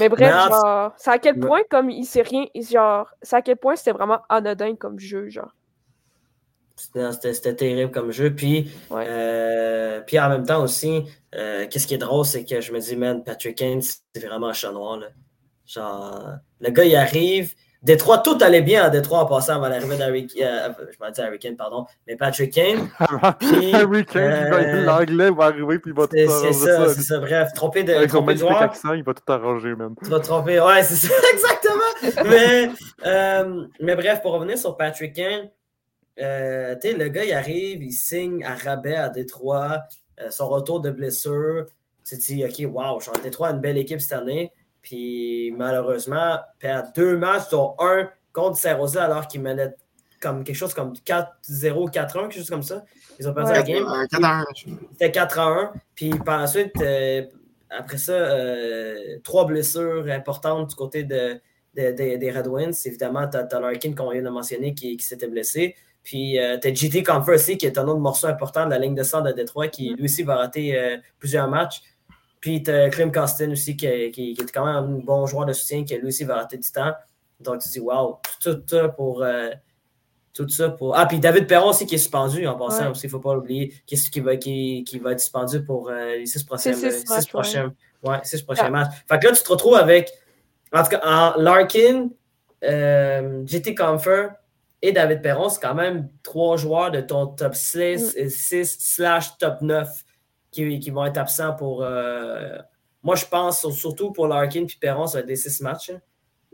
Mais 0.00 0.08
bref, 0.08 0.20
Mais 0.20 0.32
en- 0.34 0.48
genre, 0.48 0.92
c'est 0.98 1.10
à 1.10 1.18
quel 1.18 1.38
point, 1.40 1.60
comme 1.70 1.88
il 1.90 2.04
sait 2.04 2.22
rien, 2.22 2.44
genre, 2.54 3.08
c'est 3.22 3.36
à 3.36 3.42
quel 3.42 3.56
point 3.56 3.76
c'était 3.76 3.92
vraiment 3.92 4.20
anodin 4.28 4.74
comme 4.76 4.98
jeu, 4.98 5.28
genre. 5.28 5.52
C'était 6.78 7.10
c'était- 7.12 7.32
c'était 7.34 7.54
terrible 7.56 7.90
comme 7.90 8.10
jeu. 8.12 8.34
Puis, 8.34 8.70
Ouais. 8.90 9.06
euh, 9.08 10.00
puis 10.02 10.18
en 10.20 10.28
même 10.28 10.44
temps 10.44 10.62
aussi, 10.62 11.04
euh, 11.34 11.66
qu'est-ce 11.70 11.86
qui 11.86 11.94
est 11.94 11.98
drôle, 11.98 12.26
c'est 12.26 12.44
que 12.44 12.60
je 12.60 12.70
me 12.72 12.78
dis, 12.80 12.96
man, 12.96 13.24
Patrick 13.24 13.56
Kane, 13.56 13.80
c'est 13.80 14.26
vraiment 14.26 14.48
un 14.48 14.52
chat 14.52 14.72
noir. 14.72 14.98
Là. 14.98 15.06
Genre, 15.66 16.34
le 16.60 16.70
gars, 16.70 16.84
il 16.84 16.94
arrive. 16.96 17.54
Détroit, 17.82 18.18
tout 18.18 18.38
allait 18.40 18.62
bien 18.62 18.82
à 18.82 18.90
Détroit 18.90 19.20
en 19.20 19.26
passant 19.26 19.54
avant 19.56 19.68
l'arrivée 19.68 19.96
d'Harry 19.96 20.26
euh, 20.40 20.68
Je 20.78 21.04
m'en 21.04 21.10
dis 21.10 21.20
Harry 21.20 21.38
Kane, 21.38 21.56
pardon. 21.56 21.86
Mais 22.06 22.16
Patrick 22.16 22.52
Kane, 22.52 22.88
Puis, 23.38 23.74
Harry 23.74 24.04
Kane, 24.04 24.52
euh, 24.52 24.84
l'anglais 24.84 25.30
va 25.30 25.44
arriver 25.44 25.78
puis 25.78 25.92
il 25.92 25.96
va 25.96 26.06
tout 26.06 26.16
arranger 26.16 26.52
c'est 26.52 26.66
ça, 26.66 26.88
c'est 26.88 27.02
ça. 27.02 27.18
Bref, 27.18 27.52
trompé 27.54 27.84
de 27.84 27.92
Avec 27.92 28.10
son 28.10 28.26
accent, 28.26 28.92
il 28.94 29.04
va 29.04 29.14
tout 29.14 29.32
arranger, 29.32 29.74
man. 29.74 29.94
Tu 30.02 30.10
vas 30.10 30.20
te 30.20 30.24
tromper. 30.26 30.60
Ouais, 30.60 30.82
c'est 30.82 31.06
ça, 31.06 31.14
exactement. 31.32 32.28
mais, 32.30 32.70
euh, 33.06 33.66
mais 33.80 33.94
bref, 33.94 34.20
pour 34.22 34.32
revenir 34.32 34.58
sur 34.58 34.76
Patrick 34.76 35.14
Kane, 35.14 35.50
euh, 36.20 36.74
tu 36.80 36.88
sais, 36.88 36.96
le 36.96 37.08
gars, 37.08 37.24
il 37.24 37.32
arrive, 37.32 37.82
il 37.82 37.92
signe 37.92 38.44
à 38.44 38.54
rabais 38.54 38.96
à 38.96 39.08
Détroit, 39.08 39.82
euh, 40.20 40.30
son 40.30 40.48
retour 40.48 40.80
de 40.80 40.90
blessure. 40.90 41.66
Tu 42.04 42.16
te 42.16 42.22
dis, 42.22 42.44
OK, 42.44 42.72
wow, 42.72 43.00
genre, 43.00 43.14
Détroit 43.22 43.48
a 43.48 43.52
une 43.52 43.60
belle 43.60 43.78
équipe 43.78 44.00
cette 44.00 44.12
année. 44.12 44.52
Puis 44.86 45.52
malheureusement, 45.56 46.38
perd 46.60 46.94
deux 46.94 47.16
matchs, 47.18 47.48
dont 47.50 47.74
un 47.80 48.08
contre 48.32 48.56
Saint-Rosé, 48.56 49.00
alors 49.00 49.26
qu'il 49.26 49.42
menait 49.42 49.74
comme 50.20 50.44
quelque 50.44 50.54
chose 50.54 50.72
comme 50.74 50.92
4-0, 51.04 51.90
4-1, 51.90 52.28
quelque 52.28 52.34
chose 52.38 52.48
comme 52.50 52.62
ça. 52.62 52.84
Ils 53.18 53.28
ont 53.28 53.34
perdu 53.34 53.50
Ouais. 53.50 53.56
la 53.56 53.62
game. 53.64 53.84
Euh, 53.84 54.06
4 54.08 54.24
à 54.24 54.38
1. 54.42 54.44
C'était 54.92 55.10
4 55.10 55.38
à 55.40 55.46
1. 55.46 55.72
Puis 55.96 56.10
par 56.10 56.38
la 56.40 56.46
suite, 56.46 56.70
euh, 56.80 57.22
après 57.68 57.98
ça, 57.98 58.12
euh, 58.12 59.18
trois 59.24 59.44
blessures 59.44 60.06
importantes 60.08 60.70
du 60.70 60.76
côté 60.76 61.02
de, 61.02 61.40
de- 61.74 61.90
de- 61.90 62.16
des 62.16 62.30
Red 62.30 62.46
Wings. 62.46 62.80
Évidemment, 62.86 63.26
tu 63.28 63.36
as, 63.38 63.60
Larkin, 63.60 63.92
qu'on 63.92 64.10
vient 64.12 64.22
de 64.22 64.28
mentionner, 64.30 64.72
qui, 64.72 64.96
qui 64.96 65.04
s'était 65.04 65.26
blessé. 65.28 65.74
Puis 66.04 66.38
tu 66.62 66.68
as 66.68 66.72
JT 66.74 67.02
Comfort 67.02 67.34
aussi, 67.34 67.58
qui 67.58 67.66
est 67.66 67.76
un 67.78 67.88
autre 67.88 67.98
morceau 67.98 68.28
important 68.28 68.64
de 68.66 68.70
la 68.70 68.78
ligne 68.78 68.94
de 68.94 69.02
centre 69.02 69.24
de 69.24 69.32
Détroit, 69.32 69.66
qui 69.66 69.92
lui 69.94 70.04
aussi 70.04 70.22
va 70.22 70.36
rater 70.36 70.78
euh, 70.78 70.96
plusieurs 71.18 71.48
matchs. 71.48 71.82
Puis 72.46 72.62
tu 72.62 72.70
as 72.70 72.88
Klim 72.90 73.10
Costin 73.10 73.50
aussi, 73.50 73.76
qui, 73.76 73.88
qui- 74.12 74.34
qui 74.34 74.40
est 74.40 74.52
quand 74.52 74.64
même 74.66 74.76
un 74.76 74.82
bon 75.04 75.26
joueur 75.26 75.46
de 75.46 75.52
soutien, 75.52 75.82
qui 75.82 75.96
lui 75.96 76.06
aussi 76.06 76.22
va 76.22 76.36
rater 76.36 76.56
du 76.58 76.70
temps. 76.70 76.92
Donc 77.40 77.58
tu 77.60 77.66
te 77.68 77.72
dis, 77.72 77.80
wow, 77.80 78.20
tout 78.40 78.62
ça 78.68 78.88
pour. 78.88 79.24
euh, 79.24 79.50
tout 80.32 80.48
ça 80.48 80.68
pour. 80.68 80.96
Ah, 80.96 81.06
puis 81.06 81.18
David 81.18 81.48
Perron 81.48 81.70
aussi 81.70 81.86
qui 81.86 81.96
est 81.96 81.98
suspendu 81.98 82.46
en 82.46 82.54
passant 82.56 82.84
Ouais. 82.84 82.90
aussi, 82.90 83.06
il 83.06 83.08
ne 83.08 83.10
faut 83.10 83.18
pas 83.18 83.34
l'oublier, 83.34 83.74
qui, 83.84 83.96
qui, 83.96 84.20
va, 84.20 84.36
qui, 84.36 84.84
qui 84.86 84.98
va 85.00 85.10
être 85.12 85.18
suspendu 85.20 85.64
pour 85.64 85.88
euh, 85.90 86.18
les 86.18 86.26
six 86.26 86.44
prochains, 86.44 86.72
six 86.74 87.26
prochains, 87.26 87.72
ouais, 88.04 88.18
six 88.22 88.42
prochains 88.42 88.66
Ah. 88.66 88.70
matchs. 88.70 88.94
Fait 89.08 89.18
que 89.18 89.26
là, 89.26 89.32
tu 89.32 89.42
te 89.42 89.48
retrouves 89.48 89.74
avec, 89.74 90.12
en 90.72 90.84
tout 90.84 90.90
cas, 90.90 91.00
en 91.04 91.40
Larkin, 91.40 92.10
euh, 92.62 93.42
JT 93.44 93.74
Comfort 93.74 94.30
et 94.82 94.92
David 94.92 95.20
Perron, 95.22 95.48
c'est 95.48 95.60
quand 95.60 95.74
même 95.74 96.08
trois 96.22 96.56
joueurs 96.56 96.92
de 96.92 97.00
ton 97.00 97.26
top 97.26 97.54
6, 97.56 98.14
Mm. 98.16 98.28
6 98.28 98.76
slash 98.78 99.36
top 99.38 99.62
9 99.62 99.88
qui, 100.56 100.78
qui 100.80 100.90
vont 100.90 101.04
être 101.04 101.18
absents 101.18 101.54
pour. 101.54 101.82
euh, 101.82 102.56
moi, 103.02 103.14
je 103.14 103.26
pense 103.26 103.60
sur- 103.60 103.72
surtout 103.72 104.10
pour 104.12 104.26
Larkin 104.26 104.64
puis 104.66 104.76
Perron, 104.80 105.06
ça 105.06 105.18
va 105.18 105.20
être 105.20 105.26
des 105.26 105.36
six 105.36 105.60
matchs. 105.62 105.90
hein. 105.90 106.00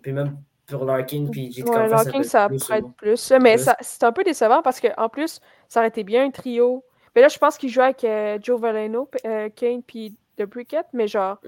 Puis 0.02 0.12
même 0.12 0.36
pour 0.66 0.84
Larkin 0.84 1.26
puis 1.30 1.50
JT 1.52 1.68
Ouais, 1.68 1.88
Larkin, 1.88 2.18
peut 2.18 2.22
ça 2.24 2.48
plus, 2.48 2.68
ou- 2.68 2.72
être 2.72 2.92
plus. 2.96 3.32
Mais 3.40 3.54
Plus. 3.56 3.68
c'est 3.80 4.02
un 4.04 4.12
peu 4.12 4.24
décevant 4.24 4.62
parce 4.62 4.80
qu'en 4.80 5.08
plus, 5.08 5.40
ça 5.68 5.80
aurait 5.80 5.88
été 5.88 6.02
bien 6.04 6.24
un 6.26 6.30
trio. 6.30 6.84
Mais 7.14 7.20
là, 7.22 7.28
je 7.28 7.38
pense 7.38 7.56
qu'il 7.58 7.68
joue 7.68 7.80
avec 7.82 8.04
euh, 8.04 8.38
Joe 8.42 8.60
Valeno, 8.60 9.08
euh, 9.26 9.48
Kane 9.54 9.82
puis 9.82 10.16
The 10.36 10.44
Bricket. 10.44 10.86
Mais 10.92 11.06
genre, 11.08 11.38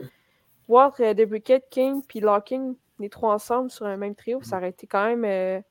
voir 0.68 0.94
euh, 1.00 1.14
The 1.14 1.26
Bricket, 1.28 1.64
Kane 1.70 2.02
puis 2.06 2.20
Larkin, 2.20 2.74
les 3.00 3.08
trois 3.08 3.34
ensemble 3.34 3.70
sur 3.70 3.86
un 3.86 3.96
même 3.96 4.14
trio, 4.14 4.40
ça 4.42 4.58
aurait 4.58 4.70
été 4.70 4.86
quand 4.86 5.04
même 5.16 5.62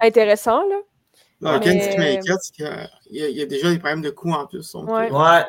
intéressant. 0.00 0.62
Là. 0.68 1.58
Ken, 1.60 1.80
ce 1.80 1.88
qui 1.90 1.98
m'inquiète, 1.98 2.38
c'est 2.40 2.52
qu'il 2.54 2.64
y, 3.10 3.22
a- 3.22 3.28
il 3.28 3.36
y 3.36 3.42
a 3.42 3.46
déjà 3.46 3.70
des 3.70 3.78
problèmes 3.78 4.02
de 4.02 4.10
coups 4.10 4.34
en 4.34 4.46
plus. 4.46 4.72
donc, 4.72 4.88
Ouais. 4.88 5.10
Ouais, 5.10 5.44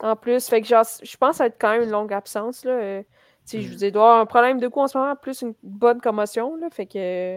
En 0.00 0.14
plus, 0.16 0.46
fait 0.48 0.60
que 0.60 0.66
genre, 0.68 0.84
je 1.02 1.16
pense 1.16 1.30
que 1.30 1.36
ça 1.36 1.44
va 1.44 1.48
être 1.48 1.56
quand 1.58 1.70
même 1.70 1.82
une 1.82 1.90
longue 1.90 2.12
absence. 2.12 2.64
Là. 2.64 2.72
Euh, 2.72 3.02
Je 3.48 3.58
Mm. 3.58 3.60
vous 3.62 3.74
dis, 3.76 3.86
il 3.86 3.92
doit 3.92 4.02
y 4.02 4.06
avoir 4.06 4.20
un 4.20 4.26
problème 4.26 4.58
de 4.58 4.66
coup 4.66 4.80
en 4.80 4.88
ce 4.88 4.98
moment, 4.98 5.14
plus 5.14 5.40
une 5.42 5.54
bonne 5.62 6.00
commotion. 6.00 6.56
Là, 6.56 6.66
fait 6.70 6.86
que. 6.86 7.36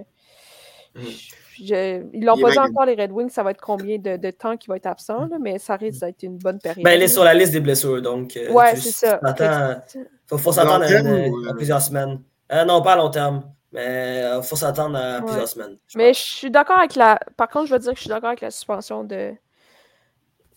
Mm. 0.95 1.01
je- 1.62 2.03
ils 2.14 2.26
l'ont 2.26 2.36
Il 2.36 2.41
pas 2.41 2.51
dit 2.51 2.57
encore, 2.60 2.86
les 2.86 2.95
Red 2.95 3.12
Wings, 3.12 3.30
ça 3.30 3.43
va 3.43 3.51
être 3.51 3.62
combien 3.62 3.99
de, 3.99 4.18
de 4.18 4.32
temps 4.32 4.57
qu'il 4.57 4.70
va 4.70 4.78
être 4.78 4.88
absent, 4.88 5.28
là, 5.28 5.38
mais 5.39 5.60
ça 5.60 5.76
risque 5.76 5.99
d'être 6.01 6.24
une 6.24 6.38
bonne 6.39 6.57
période. 6.60 6.84
ben, 6.84 6.91
elle 6.91 7.03
est 7.03 7.07
sur 7.07 7.24
la 7.24 7.34
liste 7.36 7.51
des 7.53 7.60
blessures, 7.60 8.01
donc. 8.01 8.36
euh, 8.38 8.51
Ouais, 8.51 8.76
c'est 8.76 8.89
ça. 8.91 9.20
que- 9.38 9.99
faut, 10.26 10.38
faut 10.39 10.51
s'attendre 10.51 10.84
à, 10.86 11.01
ou, 11.01 11.45
à 11.45 11.51
euh? 11.51 11.53
plusieurs 11.53 11.82
semaines. 11.82 12.20
Euh, 12.51 12.66
non, 12.66 12.82
pas 12.82 12.93
à 12.93 12.95
long 12.95 13.12
terme, 13.12 13.43
mais 13.72 14.24
il 14.36 14.41
faut 14.41 14.55
s'attendre 14.55 14.97
à 14.97 15.18
Ouais. 15.20 15.26
plusieurs 15.26 15.47
semaines. 15.47 15.78
je 15.88 15.97
Mais 15.97 16.07
pense. 16.07 16.18
je 16.18 16.24
suis 16.24 16.49
d'accord 16.51 16.80
avec 16.80 16.95
la. 16.95 17.20
Par 17.38 17.49
contre, 17.49 17.68
je 17.68 17.74
veux 17.74 17.80
dire 17.80 17.91
que 17.91 17.97
je 17.97 18.01
suis 18.01 18.10
d'accord 18.10 18.30
avec 18.30 18.41
la 18.41 18.49
suspension 18.51 19.03
de. 19.03 19.34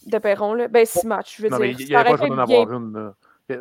De 0.07 0.19
Perron, 0.19 0.55
là. 0.55 0.69
Ben, 0.69 0.85
six 0.87 1.07
matchs, 1.07 1.37
je 1.39 1.43
veux 1.43 1.49
Non, 1.49 1.59
mais 1.59 1.75
dire. 1.75 1.81
il 1.81 1.89
n'y 1.89 1.95
avait 1.95 2.11
pas 2.11 2.17
besoin 2.17 2.29
d'en 2.37 2.43
avoir 2.43 2.73
une. 2.73 2.93
là. 2.93 3.15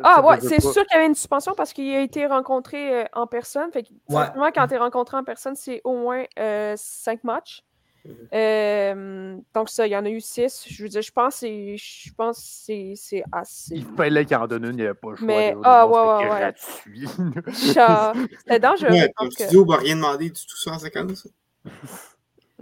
Ah 0.04 0.24
ouais, 0.26 0.40
c'est 0.40 0.60
sûr 0.60 0.72
qu'il 0.86 0.94
y 0.94 0.96
avait 0.96 1.06
une 1.06 1.14
suspension 1.14 1.52
parce 1.54 1.72
qu'il 1.72 1.94
a 1.94 2.00
été 2.00 2.24
rencontré 2.26 3.02
euh, 3.02 3.04
en 3.12 3.26
personne. 3.26 3.70
Fait 3.72 3.82
que 3.82 3.88
Ouais. 4.08 4.24
quand 4.54 4.66
tu 4.68 4.74
es 4.74 4.78
rencontré 4.78 5.16
en 5.18 5.24
personne, 5.24 5.54
c'est 5.54 5.80
au 5.84 5.96
moins 5.96 6.24
euh, 6.38 6.74
cinq 6.76 7.24
matchs. 7.24 7.62
Euh, 8.34 9.36
donc 9.54 9.68
ça, 9.68 9.86
il 9.86 9.90
y 9.90 9.96
en 9.96 10.04
a 10.04 10.08
eu 10.10 10.20
six. 10.20 10.64
Je 10.68 10.82
veux 10.82 10.88
dire, 10.88 11.02
je 11.02 11.12
pense 11.12 11.34
que 11.34 11.40
c'est- 11.40 11.76
je 11.76 12.12
pense 12.14 12.36
que 12.38 12.42
c'est 12.44 12.92
c'est 12.96 13.22
assez. 13.30 13.74
Il 13.76 13.84
fallait 13.96 14.24
qu'il 14.24 14.36
en 14.36 14.46
donne 14.48 14.64
une, 14.64 14.70
il 14.70 14.76
n'y 14.76 14.82
avait 14.82 14.94
pas 14.94 15.10
le 15.10 15.16
choix. 15.16 15.26
Mais- 15.26 15.54
ah, 15.62 15.86
ouais, 15.86 16.00
ouais, 16.00 16.30
ouais. 16.32 16.40
gratuit. 16.40 17.08
C'était 17.52 18.58
dangereux. 18.60 18.90
Ouais, 18.90 19.12
le 19.20 19.30
studio 19.30 19.64
va 19.66 19.76
rien 19.76 19.96
demander 19.96 20.30
du 20.30 20.46
tout 20.46 20.56
ça 20.56 20.72
en 20.72 20.78
séquence. 20.78 21.28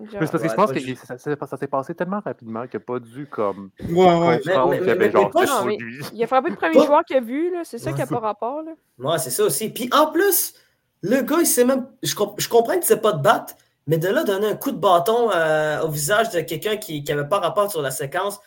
Genre, 0.05 0.19
parce 0.19 0.31
que 0.31 0.37
Ouais, 0.39 0.49
je 0.49 0.55
pense 0.55 0.73
que 0.73 0.79
du- 0.79 0.97
ça, 0.97 1.19
ça- 1.19 1.47
ça 1.47 1.57
s'est 1.57 1.67
passé 1.67 1.95
tellement 1.95 2.21
rapidement 2.21 2.67
qu'il 2.67 2.79
n'a 2.81 2.85
pas 2.85 2.99
dû 2.99 3.27
comme 3.27 3.71
Ouais, 3.91 4.05
ouais. 4.07 4.41
comprendre 4.41 4.71
mais- 4.71 4.79
qu'il 4.79 4.87
y 4.87 4.91
avait 4.91 5.07
mais- 5.07 5.11
genre 5.13 5.25
mais 5.27 5.31
pas- 5.31 5.41
c'était 5.41 5.53
non, 5.53 5.59
pas 5.61 5.65
mais- 5.67 5.77
lui. 5.77 6.05
Il 6.15 6.23
a 6.23 6.27
frappé 6.27 6.51
le 6.51 6.57
premier 6.57 6.75
Pas- 6.75 6.87
joueur 6.87 7.05
qu'il 7.05 7.17
a 7.17 7.21
vu, 7.21 7.53
là. 7.53 7.61
C'est 7.65 7.79
ça 7.79 7.93
qui 7.93 7.99
n'a 7.99 8.07
pas 8.07 8.19
rapport, 8.21 8.63
là. 8.63 8.73
Ouais, 8.99 9.19
c'est 9.19 9.31
ça 9.31 9.45
aussi. 9.45 9.69
Puis 9.71 9.89
en 9.93 10.07
plus, 10.11 10.55
le 11.03 11.23
gars, 11.23 11.37
il 11.41 11.47
sait 11.47 11.65
même. 11.65 11.87
Je, 12.03 12.15
comp- 12.15 12.41
je 12.41 12.49
comprends 12.49 12.73
qu'il 12.73 12.81
ne 12.81 12.85
sait 12.87 13.01
pas 13.01 13.13
de 13.13 13.23
battre, 13.23 13.55
mais 13.87 13.99
de 13.99 14.09
là, 14.09 14.25
donner 14.25 14.49
un 14.49 14.57
coup 14.57 14.71
de 14.73 14.79
bâton 14.79 15.31
euh, 15.35 15.81
au 15.83 15.89
visage 15.89 16.31
de 16.31 16.41
quelqu'un 16.41 16.77
qui 16.77 17.03
n'avait 17.03 17.29
pas 17.29 17.39
rapport 17.41 17.71
sur 17.71 17.83
la 17.83 17.91
séquence, 17.91 18.39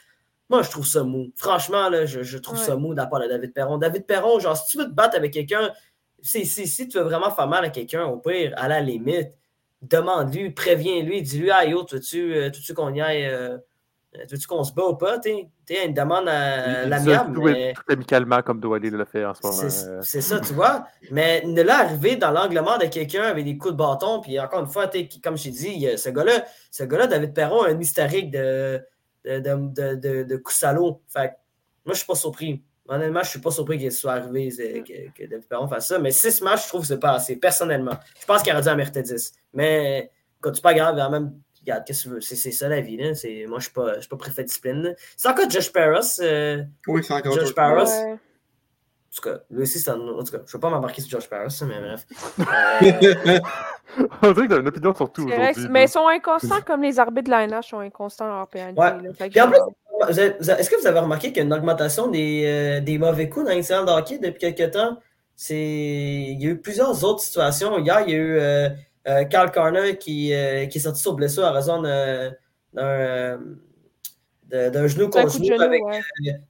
moi, 0.49 0.61
je 0.61 0.69
trouve 0.69 0.85
ça 0.85 1.03
mou. 1.03 1.31
Franchement, 1.35 1.89
là, 1.89 2.05
je, 2.05 2.21
je 2.21 2.37
trouve 2.37 2.57
Ouais. 2.59 2.63
ça 2.63 2.75
mou 2.75 2.91
de 2.93 2.97
la 2.97 3.07
part 3.07 3.19
de 3.21 3.27
David 3.27 3.53
Perron. 3.53 3.77
David 3.77 4.05
Perron, 4.05 4.39
genre, 4.39 4.55
si 4.57 4.67
tu 4.69 4.77
veux 4.77 4.85
te 4.85 4.91
battre 4.93 5.15
avec 5.17 5.33
quelqu'un, 5.33 5.71
si, 6.21 6.45
si, 6.45 6.67
si 6.67 6.87
tu 6.87 6.97
veux 6.97 7.03
vraiment 7.03 7.31
faire 7.31 7.47
mal 7.47 7.65
à 7.65 7.69
quelqu'un, 7.69 8.05
au 8.05 8.17
pire, 8.17 8.53
à 8.55 8.67
la 8.67 8.79
limite, 8.81 9.29
demande-lui, 9.83 10.51
préviens-lui, 10.51 11.21
dis-lui, 11.21 11.51
ah 11.51 11.65
yo, 11.65 11.85
veux-tu 11.91 12.33
euh, 12.35 12.45
veux-tu 12.45 12.73
qu'on 12.73 12.93
y 12.93 13.01
aille 13.01 13.25
euh, 13.25 13.57
Euh, 14.15 14.25
Veux-tu 14.29 14.45
qu'on 14.45 14.63
se 14.63 14.71
bat 14.73 14.83
ou 14.85 14.95
pas? 14.95 15.17
Tu 15.17 15.31
sais, 15.67 15.85
une 15.87 15.93
demande 15.95 16.27
à 16.29 16.85
l'amiable. 16.85 17.33
tout, 17.33 17.41
mais- 17.41 17.73
tout 17.73 17.81
amicalement, 17.91 18.43
comme 18.43 18.59
Douali 18.59 18.91
le 18.91 19.05
fait 19.05 19.25
en 19.25 19.33
ce 19.33 19.41
moment. 19.41 19.69
C'est 19.69 19.87
euh. 19.87 19.99
c'est 20.03 20.21
ça, 20.21 20.39
tu 20.39 20.53
vois. 20.53 20.85
Mais 21.09 21.41
de 21.41 21.61
là 21.63 21.79
arriver 21.79 22.15
dans 22.15 22.29
l'angle 22.29 22.59
mort 22.61 22.77
de 22.77 22.85
quelqu'un 22.85 23.23
avec 23.23 23.43
des 23.43 23.57
coups 23.57 23.73
de 23.73 23.77
bâton, 23.77 24.21
puis 24.21 24.39
encore 24.39 24.59
une 24.59 24.67
fois, 24.67 24.85
comme 25.23 25.35
je 25.35 25.43
t'ai 25.45 25.49
dit, 25.49 25.87
ce 25.97 26.09
gars-là, 26.09 26.45
ce 26.69 26.83
gars-là, 26.83 27.07
David 27.07 27.33
Perron, 27.33 27.63
a 27.63 27.69
un 27.69 27.79
historique 27.79 28.29
de, 28.29 28.79
de, 29.25 29.39
de, 29.39 29.95
de, 29.95 30.23
de-. 30.23 30.43
Fait 31.07 31.33
moi, 31.83 31.93
je 31.93 31.97
suis 31.97 32.05
pas 32.05 32.13
surpris. 32.15 32.61
Honnêtement, 32.87 33.21
je 33.23 33.29
suis 33.29 33.39
pas 33.39 33.51
surpris 33.51 33.77
qu'il 33.77 33.91
soit 33.91 34.13
arrivé 34.13 34.51
c'est- 34.51 34.83
que, 34.83 35.11
que 35.23 35.27
David 35.29 35.47
Perron 35.47 35.67
fasse 35.67 35.87
ça. 35.87 35.99
Mais 35.99 36.11
6 36.11 36.41
matchs, 36.41 36.63
je 36.63 36.67
trouve 36.67 36.81
que 36.81 36.87
c'est 36.87 36.99
pas 36.99 37.13
assez, 37.13 37.37
personnellement. 37.37 37.97
Je 38.19 38.25
pense 38.25 38.43
qu'il 38.43 38.51
aurait 38.51 38.61
dû 38.61 38.67
en 38.69 38.75
mériter 38.75 39.01
10. 39.01 39.31
Mais 39.53 40.11
quand 40.41 40.53
c'est 40.53 40.61
pas 40.63 40.73
grave, 40.73 40.95
quand 40.97 41.09
même. 41.09 41.33
Regarde, 41.61 41.85
qu'est-ce 41.87 42.03
que 42.03 42.09
tu 42.09 42.15
veux? 42.15 42.19
C'est 42.21 42.35
c'est 42.35 42.51
ça 42.51 42.67
la 42.67 42.81
vie. 42.81 42.97
Là. 42.97 43.15
C'est- 43.15 43.45
Moi, 43.47 43.59
je 43.59 43.63
suis 43.65 43.73
pas, 43.73 43.93
je 43.95 43.99
suis 44.01 44.09
pas 44.09 44.17
préfet 44.17 44.41
de 44.43 44.47
discipline. 44.47 44.81
là. 44.81 44.91
C'est 45.15 45.29
encore 45.29 45.49
Josh 45.49 45.71
Paris. 45.71 46.05
euh, 46.19 46.61
Oui, 46.87 47.01
c'est 47.05 47.13
encore 47.13 47.31
Josh. 47.35 47.53
Ouais. 47.55 48.11
en 48.11 48.17
tout 49.15 49.21
cas, 49.29 49.37
lui 49.49 49.61
aussi, 49.61 49.79
c'est 49.79 49.91
un. 49.91 49.99
En 50.01 50.23
tout 50.23 50.31
cas, 50.33 50.39
je 50.45 50.49
ne 50.49 50.57
vais 50.57 50.59
pas 50.59 50.69
m'embarquer 50.69 51.01
sur 51.01 51.11
George 51.11 51.29
Paris, 51.29 51.55
mais 51.67 51.79
bref. 51.79 52.05
Euh, 52.39 53.39
On 54.23 54.31
dirait 54.31 54.47
que 54.47 54.53
t'as 54.55 54.59
une 54.59 54.67
opinion 54.67 54.93
sur 54.95 55.11
tout 55.11 55.23
aujourd'hui. 55.25 55.67
mais 55.69 55.83
ils 55.85 55.89
sont 55.89 56.07
inconstants 56.07 56.61
comme 56.65 56.81
les 56.81 56.99
arbitres 56.99 57.25
de 57.25 57.29
la 57.29 57.43
NH 57.47 57.67
sont 57.69 57.79
inconstants 57.79 58.41
en 58.41 58.45
PNG. 58.47 58.75
Ouais. 58.77 59.29
Puis 59.29 59.39
en 59.41 59.49
plus, 59.51 59.59
Est-ce 60.09 60.69
que 60.69 60.79
vous 60.79 60.87
avez 60.87 60.99
remarqué 60.99 61.27
qu'il 61.29 61.37
y 61.37 61.39
a 61.41 61.43
une 61.43 61.53
augmentation 61.53 62.07
des, 62.07 62.43
euh, 62.45 62.81
des 62.81 62.97
mauvais 62.97 63.29
coups 63.29 63.45
dans 63.45 63.51
l'incident 63.51 63.85
de 63.85 63.91
hockey 63.91 64.17
depuis 64.17 64.53
quelques 64.53 64.71
temps? 64.71 64.97
C'est... 65.35 65.55
Il 65.55 66.41
y 66.41 66.47
a 66.47 66.49
eu 66.51 66.57
plusieurs 66.57 67.03
autres 67.03 67.21
situations. 67.21 67.77
Hier, 67.79 68.03
il 68.07 68.11
y 68.11 68.15
a 68.15 68.17
eu 68.17 68.37
euh, 68.37 68.69
euh, 69.07 69.23
Carl 69.25 69.51
Carner 69.51 69.97
qui, 69.97 70.33
euh, 70.33 70.65
qui 70.67 70.77
est 70.77 70.81
sorti 70.81 71.01
sur 71.01 71.13
blessure 71.13 71.45
à 71.45 71.51
raison 71.51 71.81
d'un, 71.81 73.39
d'un, 74.53 74.83
euh, 74.83 74.87
genou 74.87 75.09
contre 75.09 75.31
genou 75.43 75.59
avec, 75.61 75.83
ouais. 75.83 76.01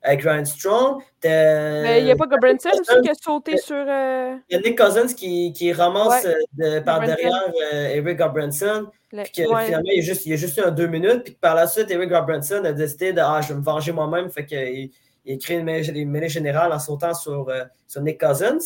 avec 0.01 0.21
Ryan 0.23 0.45
Strong. 0.45 1.01
Mais 1.23 1.99
il 1.99 2.05
n'y 2.05 2.11
a 2.11 2.15
pas 2.15 2.25
Gobranson 2.27 2.69
aussi 2.71 3.01
qui 3.01 3.09
a 3.09 3.13
sauté 3.13 3.57
sur. 3.57 3.75
euh, 3.77 4.35
Il 4.49 4.55
y 4.55 4.59
a 4.59 4.61
Nick 4.61 4.77
Cousins 4.77 5.07
qui, 5.15 5.53
qui 5.53 5.71
ramasse 5.71 6.25
Ouais. 6.25 6.35
euh, 6.61 6.79
de- 6.79 6.83
par 6.83 6.99
Gobranson. 6.99 7.15
derrière 7.21 7.53
euh, 7.73 7.87
Eric 7.95 8.17
Gobranson. 8.17 8.87
Puis 9.09 9.23
que 9.31 9.41
ouais. 9.53 9.65
finalement, 9.65 9.89
il 9.91 9.97
y, 9.97 9.99
a 9.99 10.03
juste, 10.03 10.25
il 10.25 10.33
a 10.33 10.35
juste 10.35 10.57
eu 10.57 10.61
un 10.61 10.71
deux 10.71 10.87
minutes. 10.87 11.23
Puis 11.23 11.33
que 11.35 11.39
par 11.39 11.55
la 11.55 11.67
suite, 11.67 11.89
Eric 11.91 12.11
Robinson 12.11 12.61
a 12.65 12.73
décidé 12.73 13.13
de 13.13 13.21
Ah, 13.21 13.39
je 13.41 13.49
vais 13.53 13.59
me 13.59 13.63
venger 13.63 13.91
moi-même. 13.91 14.29
Fait 14.29 14.45
qu'il 14.45 14.89
il 15.25 15.33
a 15.35 15.37
créé 15.37 15.57
une 15.59 15.65
mêlée, 16.09 16.29
générale 16.29 16.73
en 16.73 16.79
sautant 16.79 17.13
sur, 17.13 17.47
euh, 17.47 17.63
sur 17.87 18.01
Nick 18.01 18.19
Cousins. 18.19 18.57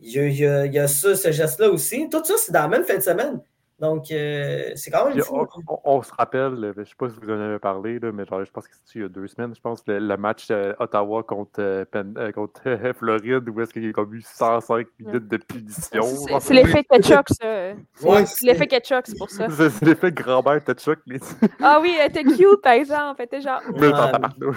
Il 0.00 0.12
y 0.12 0.18
a, 0.18 0.26
il 0.26 0.36
y 0.38 0.46
a- 0.46 0.66
il 0.66 0.74
y 0.74 0.78
a 0.78 0.88
ça, 0.88 1.14
ce 1.14 1.30
geste-là 1.30 1.70
aussi. 1.70 2.08
Tout 2.10 2.22
ça, 2.24 2.34
c'est 2.36 2.52
dans 2.52 2.62
la 2.62 2.68
même 2.68 2.84
fin 2.84 2.96
de 2.96 3.00
semaine. 3.02 3.40
Donc, 3.80 4.10
euh, 4.10 4.72
c'est 4.74 4.90
quand 4.90 5.04
même 5.06 5.14
Puis 5.14 5.22
fou. 5.22 5.38
on, 5.38 5.46
on- 5.74 5.80
on 5.84 6.02
se 6.02 6.12
rappelle, 6.12 6.62
euh, 6.62 6.72
je 6.74 6.80
ne 6.80 6.84
sais 6.84 6.94
pas 6.98 7.08
si 7.08 7.16
vous 7.22 7.30
en 7.30 7.40
avez 7.40 7.58
parlé, 7.58 7.98
là, 7.98 8.12
mais 8.12 8.26
genre, 8.26 8.44
je 8.44 8.50
pense 8.50 8.68
que 8.68 8.74
c'était 8.74 8.98
il 8.98 9.02
y 9.02 9.04
a 9.06 9.08
deux 9.08 9.26
semaines, 9.26 9.54
je 9.54 9.60
pense, 9.60 9.82
le, 9.86 9.98
le 9.98 10.16
match 10.18 10.48
euh, 10.50 10.74
Ottawa 10.78 11.22
contre, 11.22 11.60
euh, 11.60 11.84
euh, 11.94 12.30
contre 12.32 12.60
Floride, 12.98 13.48
où 13.48 13.58
est-ce 13.60 13.72
qu'il 13.72 13.86
y 13.86 13.88
a 13.88 13.92
comme 13.92 14.12
eu 14.14 14.20
105 14.20 14.86
minutes 14.98 15.28
de 15.28 15.36
punition. 15.38 16.02
C'est-. 16.02 16.40
C'est 16.40 16.54
l'effet 16.54 16.84
ketchup, 16.84 17.26
ça. 17.30 17.72
Ouais, 18.02 18.26
C'est 18.26 18.46
l'effet 18.46 18.66
ketchup, 18.66 19.00
c'est 19.04 19.16
pour 19.16 19.30
ça. 19.30 19.48
C'est 19.48 19.70
c'est 19.70 19.84
l'effet 19.86 20.12
grand-mère 20.12 20.62
Tetchuk, 20.62 20.98
les 21.06 21.18
Ah 21.62 21.78
oui, 21.80 21.96
elle 21.98 22.10
était 22.10 22.24
cute, 22.24 22.60
par 22.62 22.72
exemple. 22.74 23.16
Elle 23.20 23.24
était 23.24 23.40
genre. 23.40 23.60
mais 23.76 23.88
Ouais. 23.88 24.52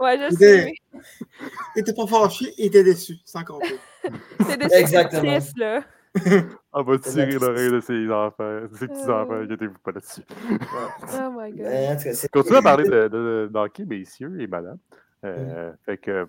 Ouais, 0.00 0.18
je 0.30 0.34
sais. 0.34 0.72
Il 1.76 1.80
était 1.80 1.94
pas 1.94 2.06
fâché, 2.08 2.52
il 2.58 2.66
était 2.66 2.82
déçu, 2.82 3.14
sans 3.24 3.44
compter. 3.44 3.78
C'est 4.48 4.56
des 4.58 4.74
Exactement. 4.74 5.22
triste, 5.22 5.56
là. 5.58 5.80
On 6.72 6.82
va 6.82 6.98
tirer 6.98 7.32
l'oreille 7.38 7.70
de 7.72 7.80
ses 7.80 8.10
enfants, 8.10 8.60
de 8.62 8.68
ses 8.74 8.84
Euh. 8.84 8.88
petits-enfants, 8.88 9.40
inquiétez-vous 9.42 9.78
pas 9.82 9.92
là-dessus. 9.92 10.22
Oh 10.50 11.30
my 11.36 11.52
god. 11.52 11.98
Continuez 12.32 12.58
à 12.58 12.62
parler 12.62 12.84
de, 12.84 13.08
de, 13.08 13.50
de 13.52 13.58
hockey, 13.58 13.84
messieurs 13.84 14.40
et 14.40 14.46
madame. 14.46 14.78
Euh, 15.24 15.72
Fait 15.84 15.98
que, 15.98 16.28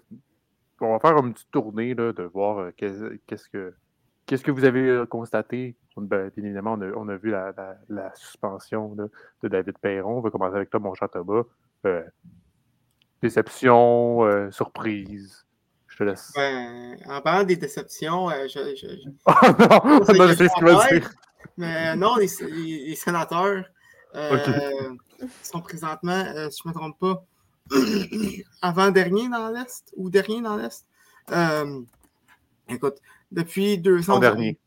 on 0.81 0.93
va 0.93 0.99
faire 0.99 1.17
une 1.17 1.33
petite 1.33 1.51
tournée 1.51 1.93
là, 1.93 2.13
de 2.13 2.23
voir 2.23 2.59
euh, 2.59 2.71
qu'est- 2.75 3.19
qu'est-ce 3.27 3.47
que 3.49 3.73
qu'est-ce 4.25 4.43
que 4.43 4.51
vous 4.51 4.63
avez 4.65 4.87
euh, 4.89 5.05
constaté. 5.05 5.75
Ben, 5.97 6.29
bien 6.35 6.43
évidemment, 6.45 6.73
on 6.73 6.81
a, 6.81 6.91
on 6.95 7.07
a 7.09 7.15
vu 7.15 7.29
la, 7.29 7.53
la- 7.55 7.77
la 7.89 8.13
suspension 8.15 8.95
là, 8.97 9.05
de 9.43 9.47
David 9.47 9.77
Perron. 9.77 10.17
On 10.17 10.21
va 10.21 10.29
commencer 10.31 10.55
avec 10.55 10.69
toi, 10.69 10.79
mon 10.79 10.93
chat 10.95 11.07
Thomas. 11.09 11.43
Euh, 11.85 12.03
déception, 13.21 14.23
euh, 14.25 14.51
surprise. 14.51 15.44
Je 15.97 15.99
te 15.99 16.03
laisse. 16.03 16.31
Ben, 16.35 16.97
en 17.09 17.21
parlant 17.21 17.45
des 17.45 17.55
déceptions, 17.55 18.29
euh, 18.29 18.47
je, 18.49 18.75
je- 18.75 18.85
je- 18.85 19.09
Oh 19.25 19.33
non! 20.13 20.27
je 20.27 20.35
sais 20.35 20.49
ce 20.49 20.53
qu'il 20.55 20.65
va 20.65 20.87
dire. 20.89 21.09
Mais 21.55 21.95
non, 21.95 22.17
les, 22.17 22.27
les- 22.51 22.85
les 22.89 22.95
sénateurs 22.95 23.63
euh, 24.13 24.37
sont 25.41 25.61
présentement, 25.61 26.11
euh, 26.35 26.49
si 26.49 26.61
je 26.65 26.67
ne 26.69 26.73
me 26.73 26.77
trompe 26.77 26.99
pas, 26.99 27.23
avant-dernier 28.61 29.29
dans 29.29 29.49
l'Est 29.49 29.93
ou 29.95 30.09
dernier 30.09 30.41
dans 30.41 30.57
l'Est. 30.57 30.85
Euh, 31.31 31.81
écoute, 32.67 32.97
depuis 33.31 33.77
deux 33.77 34.01
ans. 34.09 34.15
Son 34.15 34.19
dernier. 34.19 34.59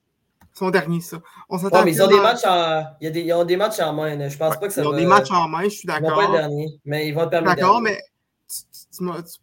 Son 0.55 0.70
dernier, 0.70 1.01
ça. 1.03 1.18
On 1.51 1.59
s'attend 1.59 1.81
Ouais, 1.81 1.85
mais 1.85 1.93
ils 1.93 2.03
ont 2.03 2.07
des 2.09 2.20
matchs 2.20 2.45
en, 2.47 2.85
il 3.01 3.05
y 3.05 3.07
a 3.07 3.11
des, 3.11 3.20
ils 3.20 3.33
ont 3.35 3.45
des 3.45 3.57
matchs 3.59 3.81
en 3.81 3.93
main. 3.93 4.29
Je 4.29 4.37
pense 4.39 4.57
pas 4.57 4.66
que 4.66 4.72
ça 4.72 4.81
Ils 4.83 4.87
ont 4.89 4.93
va. 4.93 4.97
des 4.97 5.07
matchs 5.07 5.31
en 5.31 5.47
main, 5.47 5.64
je 5.64 5.68
suis 5.68 5.87
Ils 5.89 5.93
vont 5.93 6.01
d'accord. 6.01 6.16
pas 6.16 6.24
être 6.24 6.33
derniers, 6.33 6.81
mais 6.87 7.07
ils 7.07 7.12
vont 7.14 7.22
être 7.24 7.31
permis 7.31 7.47
D'accord, 7.49 7.81
mais 7.83 8.01
tu, 8.49 8.62
tu- 8.72 8.97
tu 8.97 9.03
m'as- 9.05 9.22
tu- 9.22 9.39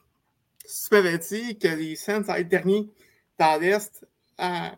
si 0.66 0.90
tu 0.90 1.18
dit 1.18 1.58
que 1.60 1.68
les 1.68 1.96
Saints 1.96 2.24
allaient 2.28 2.48
être 2.52 2.66
dans 3.38 3.60
l'Est 3.60 4.08
à, 4.38 4.76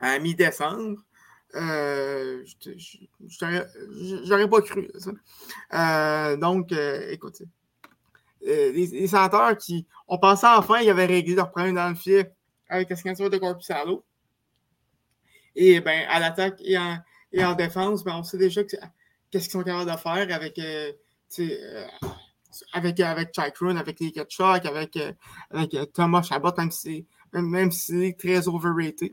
à 0.00 0.18
mi-décembre, 0.18 1.02
euh, 1.54 2.44
j'aurais 4.24 4.48
pas 4.48 4.62
cru. 4.62 4.90
Euh, 5.72 6.36
donc, 6.36 6.72
euh, 6.72 7.10
écoute, 7.10 7.42
euh, 8.46 8.72
les, 8.72 8.86
les 8.86 9.08
qui, 9.58 9.86
on 10.08 10.18
pensait 10.18 10.46
enfin 10.46 10.80
qu'ils 10.80 10.90
avaient 10.90 11.06
réglé 11.06 11.34
leur 11.34 11.50
problème 11.50 11.74
dans 11.74 11.88
le 11.88 11.94
filet 11.94 12.32
avec 12.68 12.90
la 12.90 12.96
signature 12.96 13.30
de 13.30 13.38
Corpusalo. 13.38 14.04
Et 15.54 15.80
ben, 15.80 16.06
à 16.08 16.20
l'attaque 16.20 16.60
et 16.62 16.76
en, 16.76 16.98
et 17.32 17.44
en 17.44 17.54
défense, 17.54 18.04
ben, 18.04 18.16
on 18.16 18.22
sait 18.22 18.38
déjà 18.38 18.62
que- 18.64 18.76
qu'est-ce 19.30 19.44
qu'ils 19.44 19.52
sont 19.52 19.62
capables 19.62 19.90
de 19.90 19.96
faire 19.96 20.36
avec, 20.36 20.60
sais, 22.56 22.64
euh, 22.74 22.78
avec, 22.78 23.00
avec 23.00 23.38
avec 23.38 24.00
les 24.00 24.12
Ketchuk, 24.12 24.66
avec, 24.66 24.96
euh, 24.96 25.12
avec 25.50 25.74
euh, 25.74 25.84
Thomas 25.86 26.22
Chabot, 26.22 26.52
même 26.56 26.70
si 26.70 27.06
même, 27.32 27.48
même 27.48 27.72
si 27.72 27.92
c'est 27.92 28.16
très 28.18 28.48
overrated. 28.48 29.12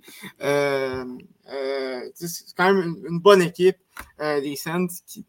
C'est 2.16 2.56
quand 2.56 2.74
même 2.74 2.96
une, 3.08 3.20
bonne 3.20 3.42
équipe, 3.42 3.78
les 4.20 4.56
Saints, 4.56 4.88
qui, 5.06 5.26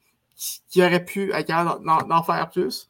qui, 0.69 0.83
aurait 0.83 1.05
pu 1.05 1.33
d'en- 1.49 2.23
faire 2.23 2.51
plus. 2.51 2.89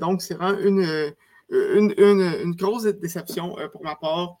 Donc, 0.00 0.22
c'est 0.22 0.34
vraiment 0.34 0.58
une, 0.58 1.14
une, 1.50 1.94
une, 1.98 2.54
grosse 2.54 2.84
déception 2.84 3.56
pour 3.72 3.82
ma 3.82 3.96
part. 3.96 4.36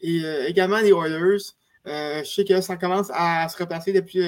Et 0.00 0.22
également 0.46 0.78
les 0.78 0.92
Oilers. 0.92 1.52
Je 1.84 2.24
sais 2.24 2.44
que 2.44 2.60
ça 2.60 2.76
commence 2.76 3.10
à 3.12 3.48
se 3.48 3.58
replacer 3.58 3.92
depuis, 3.92 4.24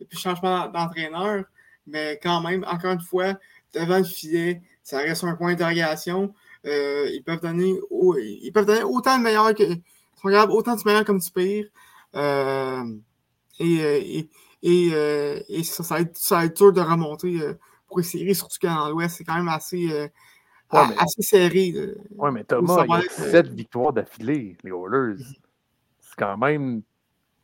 depuis 0.00 0.16
le 0.16 0.20
changement 0.20 0.68
d'entraîneur, 0.68 1.44
mais 1.86 2.18
quand 2.22 2.40
même, 2.42 2.64
encore 2.68 2.92
une 2.92 3.00
fois, 3.00 3.38
devant 3.72 3.98
le 3.98 4.04
filet, 4.04 4.62
ça 4.90 4.98
reste 4.98 5.24
un 5.24 5.36
point 5.36 5.52
d'interrogation. 5.54 6.34
Euh, 6.66 7.08
ils, 7.12 7.22
peuvent 7.22 7.40
donner, 7.40 7.78
ils 7.90 8.50
peuvent 8.52 8.66
donner 8.66 8.82
autant 8.82 9.16
de 9.18 9.22
meilleurs 9.22 9.54
que. 9.54 9.62
Ils 9.62 10.20
sont 10.20 10.28
capables 10.28 10.52
autant 10.52 10.74
de 10.76 10.82
meilleurs 10.84 11.04
comme 11.04 11.18
du 11.18 11.30
pire. 11.30 11.66
Euh, 12.14 12.84
et, 13.58 13.80
euh, 13.82 14.00
et, 14.02 14.28
et, 14.62 14.86
et 15.48 15.62
ça, 15.62 15.82
ça 15.82 15.94
va, 15.94 16.00
être, 16.02 16.16
ça 16.16 16.36
va 16.36 16.44
être 16.44 16.56
dur 16.56 16.72
de 16.72 16.80
remonter 16.80 17.40
pour 17.86 17.98
les 17.98 18.04
séries, 18.04 18.34
surtout 18.34 18.58
que 18.60 18.66
dans 18.66 18.90
l'Ouest, 18.90 19.16
c'est 19.16 19.24
quand 19.24 19.36
même 19.36 19.48
assez, 19.48 19.88
Ouais, 20.72 20.86
mais- 20.88 20.94
assez 20.98 21.22
serré. 21.22 21.74
Ouais, 22.16 22.30
mais 22.30 22.44
Thomas, 22.44 22.84
il 22.84 22.88
va 22.88 22.96
a 22.96 23.00
être, 23.00 23.10
7 23.10 23.48
victoires 23.48 23.92
d'affilée, 23.92 24.56
les 24.62 24.70
Oilers. 24.70 25.24
C'est 26.00 26.16
quand 26.16 26.36
même. 26.36 26.82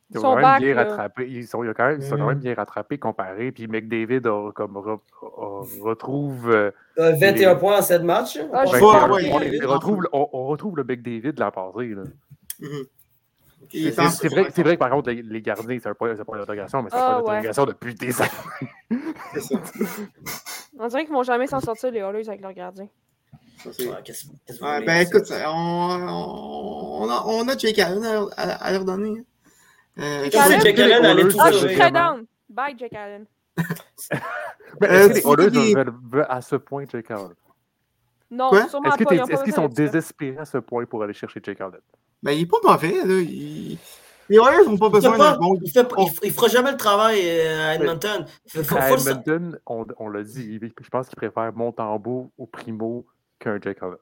Ils 0.09 0.13
Ils 0.13 0.17
ont 0.19 0.21
sont 0.21 0.27
quand 0.29 0.35
même 0.35 0.41
back, 0.43 0.61
bien 0.61 0.73
là. 0.73 0.83
rattrapé. 0.85 1.27
Ils 1.29 1.45
sont, 1.47 1.63
ils 1.65 1.73
quand 1.73 1.85
même, 1.87 1.99
ils 1.99 2.03
sont 2.07 2.15
quand 2.15 2.23
Mm. 2.23 2.29
même 2.29 2.39
bien 2.39 2.53
rattrapés 2.55 2.97
comparés. 2.97 3.51
Puis 3.51 3.67
McDavid 3.67 4.25
a, 4.25 4.51
comme, 4.53 4.73
re- 4.77 4.99
a- 5.21 5.83
retrouve. 5.83 6.49
euh, 6.49 6.71
Euh, 6.97 7.11
21 7.19 7.53
les- 7.53 7.59
points 7.59 7.77
en 7.79 7.81
7 7.81 8.03
matchs. 8.03 8.39
Ah, 8.53 8.65
je 8.65 8.71
ben, 8.71 8.79
vois, 8.79 9.05
on- 9.05 9.13
ouais, 9.13 9.65
retrouve, 9.65 10.07
on, 10.13 10.29
on 10.31 10.45
retrouve 10.47 10.77
le 10.77 10.85
McDavid 10.85 11.33
de 11.33 11.39
la 11.39 11.51
passée. 11.51 11.87
là. 11.89 12.03
Mhm. 12.59 12.85
C'est 13.69 14.29
vrai, 14.29 14.47
c'est 14.53 14.63
vrai 14.63 14.75
que 14.75 14.79
par 14.79 14.89
contre, 14.91 15.09
les, 15.09 15.21
les 15.21 15.41
gardiens, 15.41 15.77
c'est 15.81 15.89
un 15.89 15.93
point, 15.93 16.15
c'est 16.15 16.21
un 16.21 16.25
point 16.25 16.37
d'interrogation, 16.37 16.81
mais 16.83 16.89
c'est 16.89 16.95
un 16.95 16.99
Ah, 17.01 17.21
point 17.21 17.33
ouais. 17.35 17.41
d'interrogation 17.41 17.65
depuis 17.65 17.95
des 17.95 18.21
années. 18.21 18.31
c'est 19.33 19.41
ça. 19.41 19.55
On 20.79 20.87
dirait 20.87 21.03
qu'ils 21.03 21.13
vont 21.13 21.23
jamais 21.23 21.47
s'en 21.47 21.59
sortir, 21.59 21.91
les 21.91 21.99
Oilers, 21.99 22.29
avec 22.29 22.39
leur 22.41 22.53
gardien. 22.53 22.87
Ça, 23.57 23.71
voulez, 23.71 24.85
ben 24.85 25.05
écoute, 25.05 25.23
on, 25.47 25.49
on, 25.49 27.03
on 27.03 27.09
a, 27.09 27.23
on 27.25 27.47
a 27.49 27.57
Jake 27.57 27.79
Allen 27.79 28.05
à, 28.05 28.13
leur- 28.13 28.29
à, 28.37 28.43
à 28.43 28.71
leur 28.71 28.85
donner. 28.85 29.23
Euh, 29.99 30.25
Je 30.25 30.31
sais 30.31 30.37
Allen? 30.37 30.61
Jake 30.61 30.79
allait 30.79 31.27
tout 31.27 31.37
Ah, 31.39 31.51
je 31.51 31.57
sauver. 31.57 31.69
suis 31.69 31.77
très 31.79 31.91
down. 31.91 32.25
Bye, 32.49 32.75
Jake 32.77 32.93
Allen. 32.93 33.25
Mais 34.81 34.87
Euh, 34.89 35.09
est-ce 35.09 35.21
que 35.23 35.41
les 35.41 35.57
Oilers 35.71 35.91
veulent- 36.11 36.25
à 36.29 36.41
ce 36.41 36.55
point 36.55 36.85
Jake 36.89 37.09
Allen? 37.11 37.33
Non, 38.29 38.49
Quoi? 38.49 38.67
sûrement 38.67 38.89
Est-ce 38.93 39.03
pas. 39.03 39.15
ils 39.15 39.43
qu'ils 39.43 39.53
sont 39.53 39.67
désespérés 39.67 40.37
à 40.37 40.45
ce 40.45 40.57
point 40.57 40.85
pour 40.85 41.01
aller 41.03 41.13
chercher 41.13 41.39
Jake 41.43 41.61
Allen? 41.61 41.79
Ben, 42.21 42.31
il 42.33 42.41
est 42.41 42.45
pas 42.45 42.57
mauvais, 42.63 42.93
là. 43.05 43.13
Il, 43.21 43.77
Les 44.29 44.37
Warriors 44.39 44.69
n'ont 44.69 44.77
pas 44.77 44.89
besoin 44.89 45.17
d'un 45.17 45.37
bon. 45.37 45.57
il, 45.63 45.71
il 46.23 46.31
fera 46.33 46.47
jamais 46.49 46.71
le 46.71 46.77
travail 46.77 47.21
euh, 47.23 47.69
à 47.69 47.75
Edmonton. 47.75 48.25
Faut- 48.49 48.63
faut- 48.63 48.75
À 48.77 48.89
le 48.89 48.95
Edmonton, 48.99 49.59
on, 49.65 49.85
on 49.97 50.09
l'a 50.09 50.23
dit, 50.23 50.59
je 50.61 50.89
pense 50.89 51.07
qu'il 51.07 51.15
préfère 51.15 51.53
Montembeau 51.53 52.29
au 52.37 52.45
Primo 52.45 53.05
qu'un 53.39 53.59
Jack 53.61 53.77
Allen. 53.81 53.95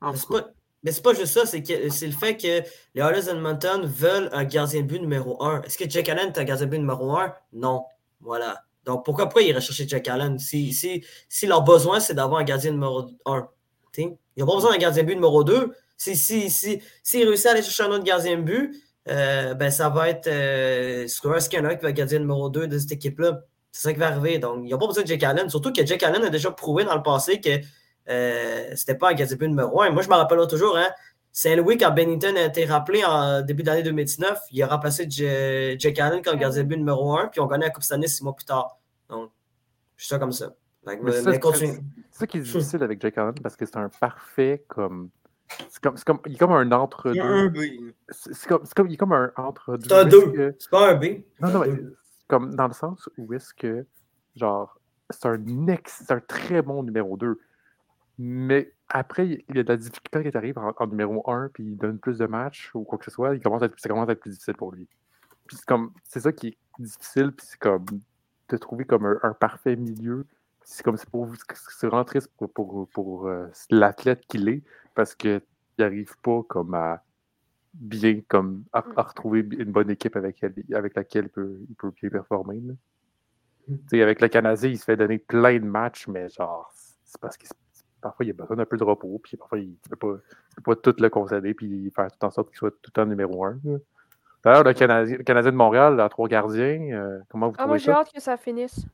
En 0.00 0.14
c'est 0.14 0.26
tout 0.26 0.34
cas. 0.34 0.42
pas, 0.42 0.48
mais 0.82 0.92
c'est 0.92 1.02
pas 1.02 1.14
juste 1.14 1.32
ça, 1.34 1.46
c'est 1.46 1.62
que 1.62 1.88
c'est 1.90 2.06
le 2.06 2.12
fait 2.12 2.36
que 2.36 2.62
les 2.94 3.02
Oilers 3.02 3.22
d'Edmonton 3.22 3.86
veulent 3.86 4.28
un 4.32 4.44
gardien 4.44 4.80
de 4.80 4.86
but 4.86 5.00
numéro 5.00 5.42
1. 5.42 5.62
Est-ce 5.62 5.78
que 5.78 5.88
Jack 5.88 6.08
Allen 6.08 6.28
est 6.28 6.38
un 6.38 6.44
gardien 6.44 6.66
de 6.66 6.70
but 6.70 6.78
numéro 6.78 7.16
1? 7.16 7.32
Non. 7.52 7.84
Voilà. 8.20 8.64
Donc 8.84 9.04
pourquoi, 9.04 9.26
pourquoi 9.26 9.42
ils 9.42 9.54
rechercher 9.54 9.86
Jack 9.86 10.08
Allen? 10.08 10.38
Si, 10.38 10.72
si, 10.72 11.04
si 11.28 11.46
leur 11.46 11.62
besoin, 11.62 12.00
c'est 12.00 12.14
d'avoir 12.14 12.40
un 12.40 12.44
gardien 12.44 12.72
numéro 12.72 13.06
1. 13.26 13.48
Ils 13.96 14.16
n'ont 14.38 14.46
pas 14.46 14.54
besoin 14.54 14.72
d'un 14.72 14.78
gardien 14.78 15.02
de 15.02 15.08
but 15.08 15.14
numéro 15.14 15.44
2. 15.44 15.72
Si, 15.96 16.16
si, 16.16 16.50
si, 16.50 16.80
s'ils 17.02 17.26
réussissent 17.26 17.46
à 17.46 17.50
aller 17.52 17.62
chercher 17.62 17.84
un 17.84 17.90
autre 17.92 18.04
gardien 18.04 18.36
de 18.36 18.42
but, 18.42 18.74
euh, 19.08 19.54
ben 19.54 19.70
ça 19.70 19.88
va 19.88 20.08
être 20.08 20.26
euh, 20.26 21.06
qui 21.06 21.26
va 21.26 21.72
être 21.72 21.88
gardien 21.90 22.18
numéro 22.18 22.48
2 22.48 22.66
de 22.66 22.78
cette 22.78 22.92
équipe-là? 22.92 23.42
C'est 23.70 23.82
ça 23.82 23.92
qui 23.92 24.00
va 24.00 24.08
arriver. 24.08 24.38
Donc, 24.38 24.64
ils 24.64 24.70
n'ont 24.70 24.78
pas 24.78 24.86
besoin 24.88 25.04
de 25.04 25.08
Jack 25.08 25.22
Allen. 25.22 25.48
Surtout 25.48 25.72
que 25.72 25.84
Jack 25.86 26.02
Allen 26.02 26.24
a 26.24 26.28
déjà 26.28 26.50
prouvé 26.50 26.84
dans 26.84 26.96
le 26.96 27.02
passé 27.02 27.40
que 27.40 27.50
euh, 28.08 28.64
c'était 28.74 28.94
pas 28.96 29.10
un 29.10 29.14
gardien 29.14 29.36
numéro 29.48 29.80
1. 29.82 29.90
Moi, 29.90 30.02
je 30.02 30.08
me 30.08 30.14
rappelle 30.14 30.38
toujours, 30.48 30.76
hein, 30.76 30.88
Saint-Louis, 31.32 31.78
quand 31.78 31.90
Bennington 31.92 32.34
a 32.36 32.42
été 32.44 32.64
rappelé 32.64 33.04
en 33.04 33.40
début 33.42 33.62
d'année 33.62 33.82
2019, 33.82 34.38
il 34.50 34.62
a 34.62 34.66
remplacé 34.66 35.06
J- 35.08 35.78
Jack 35.78 35.98
Allen 35.98 36.22
comme 36.22 36.36
gardien 36.38 36.62
de 36.62 36.68
but 36.68 36.76
numéro 36.76 37.16
1, 37.16 37.28
puis 37.28 37.40
on 37.40 37.46
gagné 37.46 37.64
la 37.64 37.70
Coupe 37.70 37.84
Stanley 37.84 38.06
six 38.08 38.22
mois 38.22 38.34
plus 38.34 38.44
tard. 38.44 38.78
Donc, 39.08 39.30
je 39.96 40.04
suis 40.04 40.10
ça 40.10 40.18
comme 40.18 40.32
ça. 40.32 40.52
Mais 40.84 41.12
c'est- 41.12 41.38
continue. 41.40 41.78
C'est 42.10 42.18
ça 42.18 42.26
qui 42.26 42.38
est 42.38 42.40
difficile 42.40 42.82
avec 42.82 43.00
Jack 43.00 43.16
Allen 43.16 43.34
parce 43.42 43.56
que 43.56 43.64
c'est 43.64 43.76
un 43.76 43.88
parfait 43.88 44.64
comme. 44.68 45.10
C'est 45.68 45.82
comme, 45.82 45.96
c'est 45.96 46.04
comme, 46.04 46.18
il 46.26 46.34
est 46.34 46.38
comme 46.38 46.52
un 46.52 46.60
un 46.60 46.72
entre-deux. 46.72 47.48
B. 47.50 47.58
C'est 48.08 48.34
c'est 48.34 48.48
comme, 48.48 48.60
c'est 48.64 48.74
comme, 48.74 48.88
il 48.88 48.94
est 48.94 48.96
comme 48.96 49.12
un 49.12 49.30
entre-deux. 49.36 49.86
C'est 49.88 49.94
un 49.94 50.04
où 50.04 50.08
est-ce 50.08 50.16
2. 50.26 50.32
que- 50.32 50.56
C'est 50.58 50.70
pas 50.70 50.90
un 50.90 50.94
B. 50.94 51.04
Non, 51.40 51.48
C'est 51.48 51.52
non, 51.54 51.62
un 51.62 51.66
mais 51.66 51.72
deux. 51.76 51.96
comme 52.28 52.54
dans 52.56 52.66
le 52.66 52.72
sens 52.72 53.08
où 53.18 53.32
est-ce 53.34 53.52
que, 53.54 53.86
genre, 54.34 54.78
c'est 55.10 55.26
un 55.26 55.66
ex, 55.68 56.02
c'est 56.06 56.12
un 56.12 56.20
très 56.20 56.62
bon 56.62 56.82
numéro 56.82 57.16
2. 57.16 57.38
Mais 58.18 58.72
après, 58.88 59.26
il 59.48 59.56
y 59.56 59.58
a 59.58 59.62
de 59.62 59.68
la 59.68 59.76
difficulté 59.76 60.28
il 60.28 60.36
arrive 60.36 60.58
en, 60.58 60.72
en 60.76 60.86
numéro 60.86 61.28
1 61.30 61.48
puis 61.54 61.64
il 61.64 61.76
donne 61.76 61.98
plus 61.98 62.18
de 62.18 62.26
matchs 62.26 62.70
ou 62.74 62.84
quoi 62.84 62.98
que 62.98 63.04
ce 63.06 63.10
soit, 63.10 63.34
il 63.34 63.42
commence 63.42 63.62
à 63.62 63.66
être, 63.66 63.78
ça 63.80 63.88
commence 63.88 64.08
à 64.08 64.12
être 64.12 64.20
plus 64.20 64.30
difficile 64.32 64.54
pour 64.54 64.72
lui. 64.72 64.86
Puis 65.46 65.56
c'est 65.56 65.66
comme, 65.66 65.92
c'est 66.04 66.20
ça 66.20 66.32
qui 66.32 66.48
est 66.48 66.58
difficile, 66.78 67.32
puis 67.32 67.46
c'est 67.48 67.58
comme 67.58 67.84
de 68.48 68.56
trouver 68.58 68.84
comme 68.84 69.06
un, 69.06 69.18
un 69.22 69.32
parfait 69.32 69.76
milieu. 69.76 70.26
C'est 70.62 70.82
comme, 70.84 70.96
c'est 70.96 71.08
pour 71.08 71.24
vous, 71.24 71.36
c'est 71.54 71.86
vraiment 71.86 72.04
triste 72.04 72.30
pour, 72.36 72.52
pour, 72.52 72.88
pour, 72.90 73.26
euh, 73.26 73.48
l'athlète 73.70 74.24
qu'il 74.28 74.48
est 74.48 74.62
parce 74.94 75.14
qu'il 75.14 75.40
n'arrive 75.78 76.14
pas 76.22 76.42
comme 76.48 76.74
à 76.74 77.02
bien 77.74 78.20
comme 78.28 78.64
à, 78.72 78.84
à 78.96 79.02
retrouver 79.02 79.40
une 79.40 79.72
bonne 79.72 79.90
équipe 79.90 80.14
avec, 80.16 80.42
elle- 80.42 80.54
avec 80.74 80.94
laquelle 80.94 81.24
il 81.24 81.30
peut, 81.30 81.58
il 81.68 81.74
peut 81.74 81.90
bien 81.90 82.10
performer. 82.10 82.60
là. 82.60 82.74
Mm. 83.68 84.02
Avec 84.02 84.20
le 84.20 84.28
Canadien, 84.28 84.68
il 84.68 84.78
se 84.78 84.84
fait 84.84 84.96
donner 84.96 85.18
plein 85.18 85.58
de 85.58 85.64
matchs, 85.64 86.06
mais 86.06 86.28
genre, 86.28 86.70
c'est 87.04 87.20
parce 87.20 87.36
que 87.38 87.46
c'est- 87.46 87.54
parfois 88.02 88.26
il 88.26 88.30
a 88.30 88.32
besoin 88.34 88.56
d'un 88.56 88.66
peu 88.66 88.76
de 88.76 88.84
repos, 88.84 89.18
puis 89.22 89.36
parfois 89.38 89.58
il 89.58 89.68
ne 89.90 89.96
peut, 89.96 90.20
peut 90.56 90.62
pas 90.62 90.76
tout 90.76 90.94
le 90.98 91.08
concéder, 91.08 91.54
puis 91.54 91.90
faire 91.94 92.08
tout 92.12 92.24
en 92.26 92.30
sorte 92.30 92.48
qu'il 92.48 92.58
soit 92.58 92.70
tout 92.70 92.78
le 92.88 92.92
temps 92.92 93.06
numéro 93.06 93.44
un. 93.44 93.58
D'ailleurs, 94.44 94.64
le 94.64 94.72
Canadien, 94.74 95.16
le 95.18 95.22
Canadien 95.22 95.52
de 95.52 95.56
Montréal, 95.56 96.00
à 96.00 96.08
trois 96.08 96.28
gardiens, 96.28 96.80
euh, 96.92 97.20
comment 97.28 97.48
vous 97.48 97.54
Ah, 97.58 97.66
moi, 97.66 97.78
trouvez 97.78 97.92
j'ai 97.92 97.98
hâte 97.98 98.12
que 98.12 98.20
ça 98.20 98.36
finisse. 98.36 98.84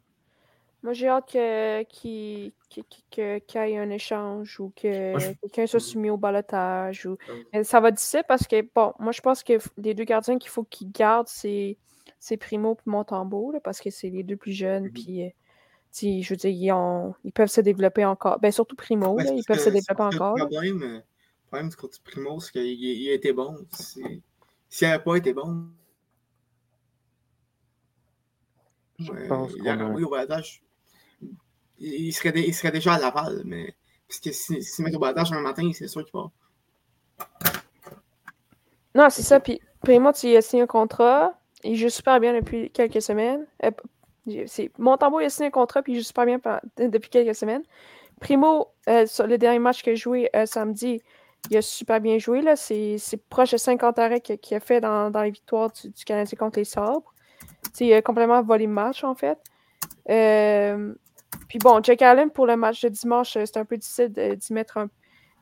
Moi, 0.82 0.92
j'ai 0.92 1.08
hâte 1.08 1.32
que- 1.32 1.82
qu'il 1.84 2.52
y 2.76 3.20
ait 3.20 3.78
un 3.78 3.90
échange 3.90 4.60
ou 4.60 4.72
que 4.76 5.10
Moi, 5.12 5.18
je- 5.18 5.32
quelqu'un 5.40 5.66
soit 5.66 5.80
soumis 5.80 6.10
au 6.10 6.16
balotage. 6.16 7.06
Ou... 7.06 7.12
Mm. 7.12 7.32
Mais 7.52 7.64
ça 7.64 7.80
va 7.80 7.90
difficile 7.90 8.22
parce 8.28 8.46
que, 8.46 8.62
bon, 8.74 8.92
moi, 9.00 9.10
je 9.12 9.20
pense 9.20 9.42
que 9.42 9.54
les 9.78 9.94
deux 9.94 10.04
gardiens 10.04 10.38
qu'il 10.38 10.50
faut 10.50 10.62
qu'ils 10.64 10.92
gardent, 10.92 11.26
c'est 11.28 11.76
Primo 12.38 12.74
et 12.74 12.90
Montembeau, 12.90 13.50
là, 13.52 13.58
parce 13.60 13.80
que 13.80 13.90
c'est 13.90 14.10
les 14.10 14.22
deux 14.22 14.36
plus 14.36 14.52
jeunes. 14.52 14.84
Mhm. 14.84 14.92
Puis, 14.92 15.24
euh, 15.24 15.30
je 16.22 16.28
veux 16.30 16.36
dire, 16.36 16.50
ils, 16.50 16.72
ont- 16.72 17.14
ils 17.24 17.32
peuvent 17.32 17.48
se 17.48 17.60
développer 17.60 18.04
encore. 18.04 18.38
Ben, 18.40 18.52
surtout 18.52 18.76
Primo, 18.76 19.14
Ouais, 19.14 19.24
là, 19.24 19.30
c'est 19.30 19.36
ils 19.36 19.44
peuvent 19.44 19.58
se 19.58 19.70
développer 19.70 20.02
encore. 20.02 20.36
Le 20.36 20.46
problème, 20.46 20.82
euh, 20.82 20.96
le 20.98 21.02
problème 21.46 21.68
du 21.70 21.76
côté 21.76 21.98
Primo, 22.04 22.40
c'est 22.40 22.52
qu'il 22.52 22.62
il 22.66 23.10
a 23.10 23.14
été 23.14 23.32
bon. 23.32 23.56
S'il 23.72 24.20
n'avait 24.88 25.02
pas 25.02 25.16
été 25.16 25.32
bon, 25.32 25.66
Je 28.98 29.12
ouais, 29.12 29.28
pense 29.28 29.52
il 29.56 29.68
a- 29.68 29.76
au. 29.76 29.98
Il, 31.80 32.12
serait, 32.12 32.32
dé- 32.32 32.44
il 32.46 32.54
serait 32.54 32.72
déjà 32.72 32.94
à 32.94 32.98
Laval, 32.98 33.42
mais. 33.44 33.74
Parce 34.08 34.20
que 34.20 34.32
si- 34.32 34.62
s'il 34.62 34.84
met 34.84 34.94
au 34.94 34.98
balotage 34.98 35.32
un 35.32 35.40
matin, 35.40 35.70
c'est 35.72 35.86
sûr 35.86 36.04
qu'il 36.04 36.12
va. 36.18 36.30
Non, 38.94 39.10
c'est 39.10 39.22
ça. 39.22 39.38
Puis 39.38 39.60
Primo, 39.82 40.12
tu 40.12 40.34
as 40.34 40.42
signé 40.42 40.62
un 40.62 40.66
contrat. 40.66 41.38
Il 41.62 41.76
joue 41.76 41.88
super 41.88 42.18
bien 42.20 42.34
depuis 42.34 42.70
quelques 42.70 43.02
semaines. 43.02 43.46
Euh, 43.64 43.70
Montembeau, 44.78 45.20
il 45.20 45.26
a 45.26 45.30
signé 45.30 45.48
un 45.48 45.50
contrat, 45.50 45.82
puis 45.82 45.94
il 45.94 45.96
joue 45.98 46.04
super 46.04 46.26
bien 46.26 46.38
depuis 46.78 47.10
quelques 47.10 47.34
semaines. 47.34 47.62
Primo, 48.20 48.68
euh, 48.88 49.06
le 49.26 49.38
dernier 49.38 49.58
match 49.58 49.82
qu'il 49.82 49.92
a 49.92 49.96
joué 49.96 50.28
euh, 50.34 50.46
samedi, 50.46 51.00
il 51.50 51.56
a 51.56 51.62
super 51.62 52.00
bien 52.00 52.18
joué. 52.18 52.42
C'est 52.56 53.22
proche 53.28 53.52
de 53.52 53.56
50 53.56 53.98
arrêts 53.98 54.20
qu'il 54.20 54.56
a 54.56 54.60
fait 54.60 54.80
dans, 54.80 55.10
dans 55.10 55.22
les 55.22 55.30
victoires 55.30 55.70
du, 55.70 56.04
Canadien 56.04 56.36
contre 56.36 56.58
les 56.58 56.64
Sabres. 56.64 57.14
Tu 57.64 57.70
sais, 57.72 57.86
il 57.86 57.92
a 57.94 58.02
complètement 58.02 58.42
volé 58.42 58.66
le 58.66 58.72
match, 58.72 59.04
en 59.04 59.14
fait. 59.14 59.38
Euh, 60.10 60.94
puis 61.48 61.58
bon, 61.58 61.80
Jack 61.82 62.02
Allen, 62.02 62.30
pour 62.30 62.46
le 62.46 62.56
match 62.56 62.82
de 62.82 62.88
dimanche, 62.88 63.32
c'est 63.32 63.56
un 63.56 63.64
peu 63.64 63.76
difficile 63.76 64.08
d'y 64.10 64.52
mettre 64.52 64.78
un 64.78 64.88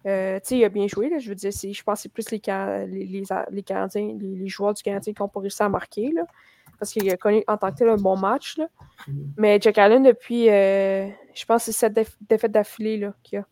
euh, 0.07 0.39
il 0.51 0.65
a 0.65 0.69
bien 0.69 0.87
joué. 0.87 1.09
Là, 1.09 1.19
je 1.19 1.29
veux 1.29 1.35
dire, 1.35 1.51
je 1.51 1.83
pense 1.83 1.99
que 1.99 2.03
c'est 2.03 2.13
plus 2.13 2.31
les, 2.31 2.41
Can- 2.41 2.87
les, 2.89 3.05
les, 3.05 3.25
les 3.51 3.63
Canadiens, 3.63 4.17
les, 4.19 4.49
joueurs 4.49 4.75
du 4.75 4.83
Canadien 4.83 5.13
qui 5.13 5.21
n'ont 5.21 5.29
pas 5.29 5.41
réussi 5.41 5.63
à 5.63 5.69
marquer. 5.69 6.13
Là, 6.13 6.23
parce 6.79 6.93
qu'il 6.93 7.09
a 7.11 7.17
connu 7.17 7.43
en 7.49 7.57
tant 7.57 7.71
que 7.73 7.77
tel 7.79 7.89
un 7.89 7.97
bon 7.97 8.17
match. 8.17 8.59
Là. 8.59 8.69
Mhm. 9.09 9.33
Mais 9.37 9.59
Jack 9.61 9.79
Allen, 9.79 10.03
depuis, 10.03 10.49
euh, 10.51 11.09
je 11.35 11.45
pense 11.45 11.65
c'est 11.65 11.73
cette 11.73 11.95
déf- 11.95 12.17
défaite 12.29 12.53
d'affilée 12.53 13.09
qu'il 13.23 13.39
a. 13.39 13.47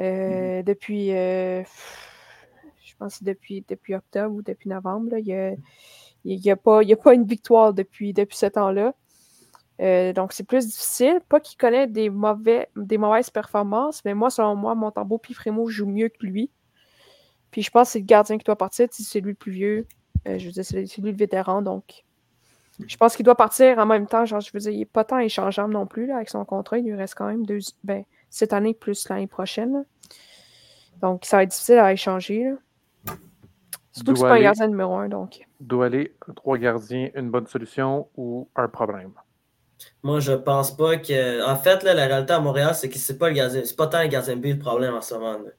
Euh, 0.00 0.62
Depuis, 0.62 1.12
euh, 1.14 1.62
je 2.82 2.94
pense 2.98 3.22
depuis, 3.22 3.64
depuis 3.68 3.94
octobre 3.94 4.34
ou 4.34 4.42
depuis 4.42 4.68
novembre, 4.68 5.10
là, 5.12 5.18
il 5.18 5.24
n'y 5.26 5.34
a, 5.34 5.52
il 6.24 6.40
y 6.40 6.50
a, 6.50 6.56
pas- 6.56 6.82
il 6.82 6.88
y 6.88 6.92
a 6.92 6.96
pas 6.96 7.14
une 7.14 7.24
victoire 7.24 7.74
depuis, 7.74 8.12
depuis 8.12 8.36
ce 8.36 8.46
temps-là. 8.46 8.94
Donc, 10.12 10.32
c'est 10.34 10.44
plus 10.44 10.66
difficile. 10.66 11.20
Pas 11.28 11.40
qu'il 11.40 11.56
connaît 11.56 11.86
des, 11.86 12.10
mauvais, 12.10 12.68
des 12.76 12.98
mauvaises 12.98 13.30
performances, 13.30 14.04
mais 14.04 14.12
moi, 14.12 14.28
selon 14.28 14.54
moi, 14.54 14.74
Montembeau 14.74 15.16
puis 15.16 15.32
Frémo 15.32 15.66
jouent 15.68 15.86
mieux 15.88 16.10
que 16.10 16.26
lui. 16.26 16.50
Puis 17.50 17.62
je 17.62 17.70
pense 17.70 17.88
que 17.88 17.92
c'est 17.92 17.98
le 18.00 18.04
gardien 18.04 18.36
qui 18.36 18.44
doit 18.44 18.56
partir. 18.56 18.88
si 18.90 19.02
C'est 19.04 19.20
lui 19.20 19.30
le 19.30 19.36
plus 19.36 19.52
vieux. 19.52 19.86
Je 20.26 20.44
veux 20.44 20.52
dire, 20.52 20.64
c'est 20.66 20.86
c'est 20.86 21.00
lui 21.00 21.10
le 21.12 21.16
vétéran. 21.16 21.62
Donc, 21.62 22.04
je 22.86 22.96
pense 22.96 23.16
qu'il 23.16 23.24
doit 23.24 23.36
partir 23.36 23.78
en 23.78 23.86
même 23.86 24.06
temps. 24.06 24.24
Genre, 24.24 24.40
je 24.40 24.50
veux 24.52 24.60
dire, 24.60 24.72
il 24.72 24.78
n'est 24.80 24.84
pas 24.84 25.04
tant 25.04 25.18
échangeable 25.18 25.72
non 25.72 25.86
plus 25.86 26.06
là, 26.06 26.16
avec 26.16 26.28
son 26.28 26.44
contrat. 26.44 26.78
Il 26.78 26.84
lui 26.84 26.94
reste 26.94 27.14
quand 27.14 27.26
même 27.26 27.44
deux, 27.46 27.58
ben, 27.84 28.04
cette 28.30 28.52
année 28.52 28.74
plus 28.74 29.08
l'année 29.08 29.26
prochaine. 29.26 29.72
là. 29.72 29.82
Donc, 31.02 31.24
ça 31.24 31.38
va 31.38 31.42
être 31.44 31.50
difficile 31.50 31.78
à 31.78 31.92
échanger. 31.92 32.44
là. 32.44 33.14
Surtout 33.92 34.12
que 34.12 34.18
c'est 34.18 34.22
Doit 34.22 34.28
pas 34.30 34.36
un 34.36 34.42
gardien 34.42 34.68
numéro 34.68 34.94
un. 34.94 35.08
Donc, 35.08 35.40
Doit 35.60 35.86
aller 35.86 36.14
trois 36.36 36.58
gardiens, 36.58 37.10
une 37.14 37.30
bonne 37.30 37.46
solution 37.46 38.08
ou 38.16 38.48
un 38.54 38.68
problème? 38.68 39.12
Moi, 40.02 40.20
je 40.20 40.32
pense 40.32 40.76
pas 40.76 40.96
que. 40.98 41.44
En 41.46 41.56
fait, 41.56 41.82
là, 41.82 41.94
la 41.94 42.06
réalité 42.06 42.32
à 42.34 42.40
Montréal, 42.40 42.74
c'est 42.74 42.88
que 42.88 42.98
c'est 42.98 43.18
pas 43.18 43.28
le 43.28 43.34
gardien. 43.34 43.62
C'est 43.64 43.76
pas 43.76 43.86
tant 43.86 44.02
le 44.02 44.08
gardien 44.08 44.36
de 44.36 44.40
but 44.40 44.52
le 44.54 44.58
problème 44.58 44.94
en 44.94 45.00
ce 45.00 45.14
moment. 45.14 45.32
là. 45.32 45.50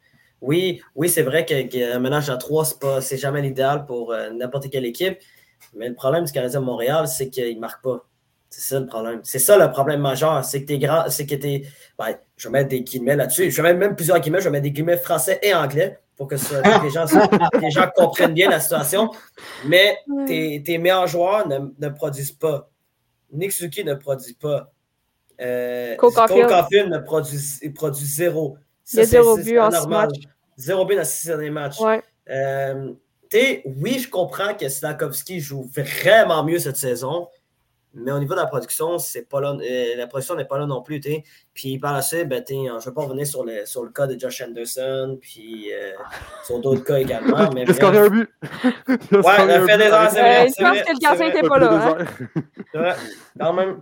Oui, 0.42 0.82
oui, 0.96 1.08
c'est 1.10 1.22
vrai 1.22 1.46
que- 1.46 1.68
qu'un 1.68 2.00
ménage 2.00 2.30
à 2.30 2.38
trois, 2.38 2.66
c'est 2.66 2.80
pas 2.80 3.00
c'est 3.02 3.18
jamais 3.18 3.42
l'idéal 3.42 3.86
pour 3.86 4.12
euh, 4.12 4.32
n'importe 4.32 4.70
quelle 4.72 4.86
équipe. 4.86 5.18
Mais 5.76 5.90
le 5.90 5.96
problème 5.96 6.26
du 6.26 6.32
Canadien 6.32 6.60
de 6.60 6.66
Montréal, 6.66 7.08
c'est 7.08 7.30
qu'il 7.30 7.56
ne 7.56 7.60
marque 7.60 7.84
pas. 7.84 8.06
C'est 8.50 8.62
ça 8.62 8.80
le 8.82 8.86
problème. 8.88 9.22
C'est 9.24 9.40
ça 9.40 9.58
le 9.58 9.72
problème 9.72 10.02
majeur. 10.02 10.44
C'est 10.44 10.62
que 10.64 10.68
t'es 10.68 10.78
grand. 10.78 11.10
C'est 11.10 11.26
que 11.26 11.36
t'es. 11.36 11.64
Ben, 11.98 12.16
je 12.36 12.48
vais 12.50 12.52
mettre 12.52 12.70
des 12.70 12.82
guillemets 12.82 13.16
là-dessus. 13.16 13.50
Je 13.50 13.62
vais 13.62 13.70
mettre 13.70 13.80
même 13.80 13.96
plusieurs 13.96 14.20
guillemets. 14.20 14.40
Je 14.40 14.46
vais 14.46 14.52
mettre 14.52 14.64
des 14.64 14.72
guillemets 14.72 14.98
français 14.98 15.40
et 15.42 15.54
anglais 15.54 15.98
pour 16.18 16.28
que, 16.28 16.36
les, 16.36 16.90
gens, 16.90 17.06
que 17.06 17.58
les 17.60 17.72
gens 17.72 17.88
comprennent 17.96 18.34
bien 18.34 18.50
la 18.50 18.60
situation. 18.60 19.10
Mais 19.66 19.98
tes, 20.28 20.62
tes 20.64 20.78
meilleurs 20.78 21.08
joueurs 21.08 21.48
ne, 21.48 21.60
ne 21.80 21.90
produisent 21.90 22.34
pas. 22.34 22.70
Nick 23.32 23.54
Suzuki 23.54 23.86
ne 23.86 23.94
produit 23.94 24.34
pas. 24.34 24.72
Euh, 25.40 25.96
Cole 25.96 26.14
Caulfield. 26.14 26.90
Ne 26.92 26.98
produit, 27.00 27.40
il 27.62 27.74
produit 27.74 28.06
zéro. 28.06 28.58
il 28.92 28.98
y 28.98 29.00
a 29.00 29.04
Ça, 29.06 29.10
c'est- 29.10 29.18
zéro 29.18 29.38
but 29.38 29.60
en 29.60 29.72
six 29.72 29.78
anormal. 29.78 30.08
matchs. 30.10 30.22
Zéro 30.58 30.86
but 30.86 30.96
dans 30.98 31.06
six 31.06 31.28
derniers 31.28 31.50
matchs. 31.50 31.80
Ouais. 31.80 32.04
Euh, 32.30 32.92
oui, 33.66 34.00
je 34.00 34.10
comprends 34.10 34.54
que 34.54 34.68
Slakowski 34.70 35.40
joue 35.40 35.70
vraiment 35.76 36.44
mieux 36.44 36.60
cette 36.60 36.78
saison, 36.78 37.28
mais 37.94 38.12
au 38.12 38.20
niveau 38.20 38.34
de 38.36 38.40
la 38.40 38.46
production, 38.46 38.98
c'est 39.00 39.28
pas 39.28 39.42
là, 39.42 39.54
euh, 39.62 39.96
la 39.98 40.08
production 40.08 40.36
n'est 40.36 40.46
pas 40.46 40.58
là 40.58 40.66
non 40.66 40.82
plus. 40.82 41.00
t'sais. 41.02 41.24
Puis 41.54 41.78
par 41.78 41.94
la 41.94 42.02
suite, 42.02 42.28
ben, 42.30 42.42
je 42.48 42.54
ne 42.56 42.80
vais 42.80 42.92
pas 42.94 43.02
revenir 43.04 43.28
sur 43.28 43.44
le, 43.44 43.66
sur 43.66 43.84
le 43.84 43.90
cas 43.92 44.08
de 44.08 44.18
Josh 44.20 44.42
Anderson, 44.42 45.18
puis 45.22 45.72
euh, 45.74 45.92
sur 46.46 46.60
d'autres 46.60 46.84
cas 46.86 47.00
également. 47.00 47.50
Mais 47.56 47.66
J'ai 47.66 47.74
scoré 47.74 48.00
bref. 48.00 48.12
un 48.12 48.16
but! 48.16 48.30
Ouais, 49.12 49.44
il 49.46 49.52
a 49.52 49.66
fait 49.68 49.78
des 49.78 49.84
heures, 49.86 50.10
c'est 50.10 50.20
vrai, 50.22 50.42
Euh, 50.44 50.48
je 50.48 50.54
c'est 50.56 50.64
pense 50.64 50.72
vrai, 50.78 50.84
que 50.84 50.90
le 50.90 50.96
c'est 50.96 51.02
gardien 51.02 51.28
vrai. 51.30 51.38
était 51.40 51.46
un 51.46 51.50
pas 51.50 51.60
là. 51.60 51.72
hein. 51.74 52.06
vrai. 52.74 52.96
Quand 53.40 53.54
même, 53.54 53.82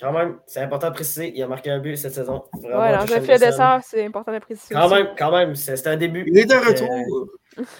quand 0.00 0.12
même, 0.12 0.38
c'est 0.46 0.60
important 0.60 0.88
de 0.88 0.94
préciser, 0.94 1.32
il 1.36 1.42
a 1.42 1.46
marqué 1.46 1.70
un 1.70 1.78
but 1.80 1.96
cette 1.96 2.14
saison. 2.14 2.44
Vraiment, 2.62 2.80
Ouais, 2.80 2.98
filet 3.06 3.16
Anderson. 3.34 3.46
dessert, 3.50 3.80
c'est 3.84 4.04
important 4.06 4.32
de 4.32 4.38
préciser. 4.38 4.74
Quand 4.74 4.86
aussi. 4.86 4.94
même, 4.94 5.08
quand 5.18 5.30
même, 5.32 5.54
c'est 5.54 5.86
un 5.86 5.96
début. 5.96 6.24
Il 6.26 6.38
est 6.38 6.46
de 6.46 6.54
Euh, 6.54 6.60
retour. 6.60 7.26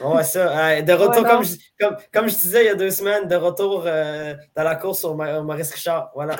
Ouais, 0.03 0.23
ça. 0.25 0.83
de 0.83 0.93
retour, 0.93 1.25
comme, 1.25 1.45
je, 1.45 1.57
comme, 1.79 1.97
comme, 2.13 2.29
je 2.29 2.35
disais 2.35 2.65
il 2.65 2.67
y 2.67 2.71
a 2.71 2.75
deux 2.75 2.91
semaines, 2.91 3.27
de 3.27 3.35
retour 3.35 3.85
euh, 3.87 4.35
dans 4.55 4.63
la 4.63 4.77
course 4.77 5.05
au 5.05 5.15
Maurice 5.15 5.73
Richard. 5.73 6.11
Voilà. 6.15 6.37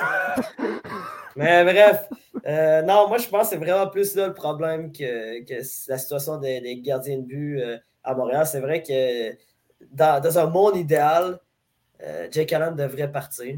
Mais 1.35 1.63
bref, 1.65 2.07
euh, 2.45 2.81
non, 2.83 3.09
moi 3.09 3.17
je 3.17 3.27
pense 3.27 3.49
que 3.49 3.55
c'est 3.55 3.57
vraiment 3.57 3.87
plus 3.89 4.15
là 4.15 4.27
le 4.27 4.33
problème 4.33 4.91
que, 4.91 5.43
que 5.43 5.55
la 5.89 5.97
situation 5.97 6.37
des, 6.37 6.79
gardiens 6.81 7.17
de 7.17 7.23
but 7.23 7.61
euh, 7.61 7.77
à 8.03 8.15
Montréal. 8.15 8.47
C'est 8.47 8.61
vrai 8.61 8.81
que 8.81 9.35
dans, 9.91 10.21
dans, 10.21 10.39
un 10.39 10.47
monde 10.47 10.77
idéal, 10.77 11.39
Jake 12.31 12.53
Allen 12.53 12.75
devrait 12.75 13.11
partir. 13.11 13.57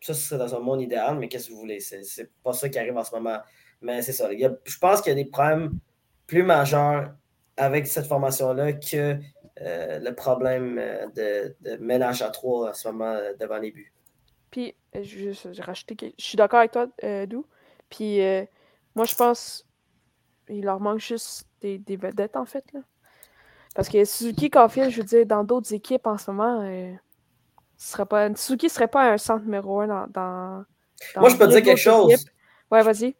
Ça, 0.00 0.12
ce 0.12 0.20
serait 0.20 0.38
dans 0.38 0.54
un 0.54 0.60
monde 0.60 0.82
idéal, 0.82 1.18
mais 1.18 1.28
qu'est-ce 1.28 1.48
que 1.48 1.52
vous 1.52 1.60
voulez? 1.60 1.80
C'est 1.80 2.30
pas 2.42 2.52
ça 2.52 2.68
qui 2.68 2.78
arrive 2.78 2.96
en 2.96 3.04
ce 3.04 3.14
moment. 3.14 3.38
Mais 3.80 4.02
c'est 4.02 4.12
ça. 4.12 4.28
je 4.30 4.78
pense 4.78 5.00
qu'il 5.00 5.10
y 5.10 5.20
a 5.20 5.22
des 5.22 5.30
problèmes 5.30 5.78
plus 6.26 6.42
majeurs 6.42 7.14
avec 7.56 7.86
cette 7.86 8.06
formation-là 8.06 8.72
que 8.72 9.18
euh, 9.62 9.98
le 9.98 10.14
problème 10.14 10.78
euh, 10.78 11.54
de, 11.60 11.76
ménage 11.76 12.20
à 12.20 12.28
trois 12.28 12.70
en 12.70 12.74
ce 12.74 12.88
moment 12.88 13.12
euh, 13.12 13.32
devant 13.40 13.56
les 13.56 13.70
buts. 13.70 13.92
Puis, 14.50 14.74
je, 14.94 15.32
je 15.32 16.12
suis 16.18 16.36
d'accord 16.36 16.60
avec 16.60 16.72
toi, 16.72 16.86
Dou. 17.26 17.46
Puis, 17.90 18.20
moi, 18.94 19.04
je 19.04 19.14
pense 19.14 19.66
il 20.48 20.64
leur 20.64 20.78
manque 20.78 21.00
juste 21.00 21.48
des, 21.60 21.96
vedettes, 21.96 22.36
en 22.36 22.44
fait. 22.44 22.64
Là. 22.72 22.80
Parce 23.74 23.88
que 23.88 24.04
Suzuki 24.04 24.48
Caulfield, 24.48 24.90
je 24.90 24.98
veux 24.98 25.06
dire, 25.06 25.26
dans 25.26 25.42
d'autres 25.42 25.74
équipes 25.74 26.06
en 26.06 26.16
ce 26.16 26.30
moment, 26.30 26.62
ce 27.76 27.90
serait 27.90 28.06
pas, 28.06 28.32
Suzuki 28.34 28.66
ne 28.66 28.70
serait 28.70 28.88
pas 28.88 29.12
un 29.12 29.18
centre 29.18 29.44
numéro 29.44 29.80
un 29.80 29.88
dans. 29.88 30.06
dans, 30.06 30.64
moi, 31.16 31.28
je 31.28 31.36
peux 31.36 31.46
te 31.46 31.50
dire 31.50 31.62
quelque 31.62 31.76
chose. 31.76 32.14
Ouais, 32.70 32.82
vas-y. 32.82 33.16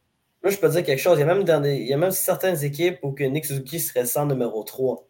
Moi, 0.47 0.53
je 0.55 0.61
peux 0.61 0.69
dire 0.69 0.85
quelque 0.85 1.01
chose. 1.01 1.19
Il 1.19 1.23
y 1.23 1.25
a 1.25 1.27
même, 1.27 1.43
dans 1.43 1.65
il 1.65 1.89
y 1.89 1.93
a 1.93 1.97
même 1.97 2.13
certaines 2.13 2.63
équipes 2.63 3.01
où 3.03 3.11
que 3.11 3.25
Nick 3.25 3.47
Suzuki 3.47 3.81
serait 3.81 4.07
sans 4.07 4.27
numéro 4.27 4.63
3. 4.63 5.05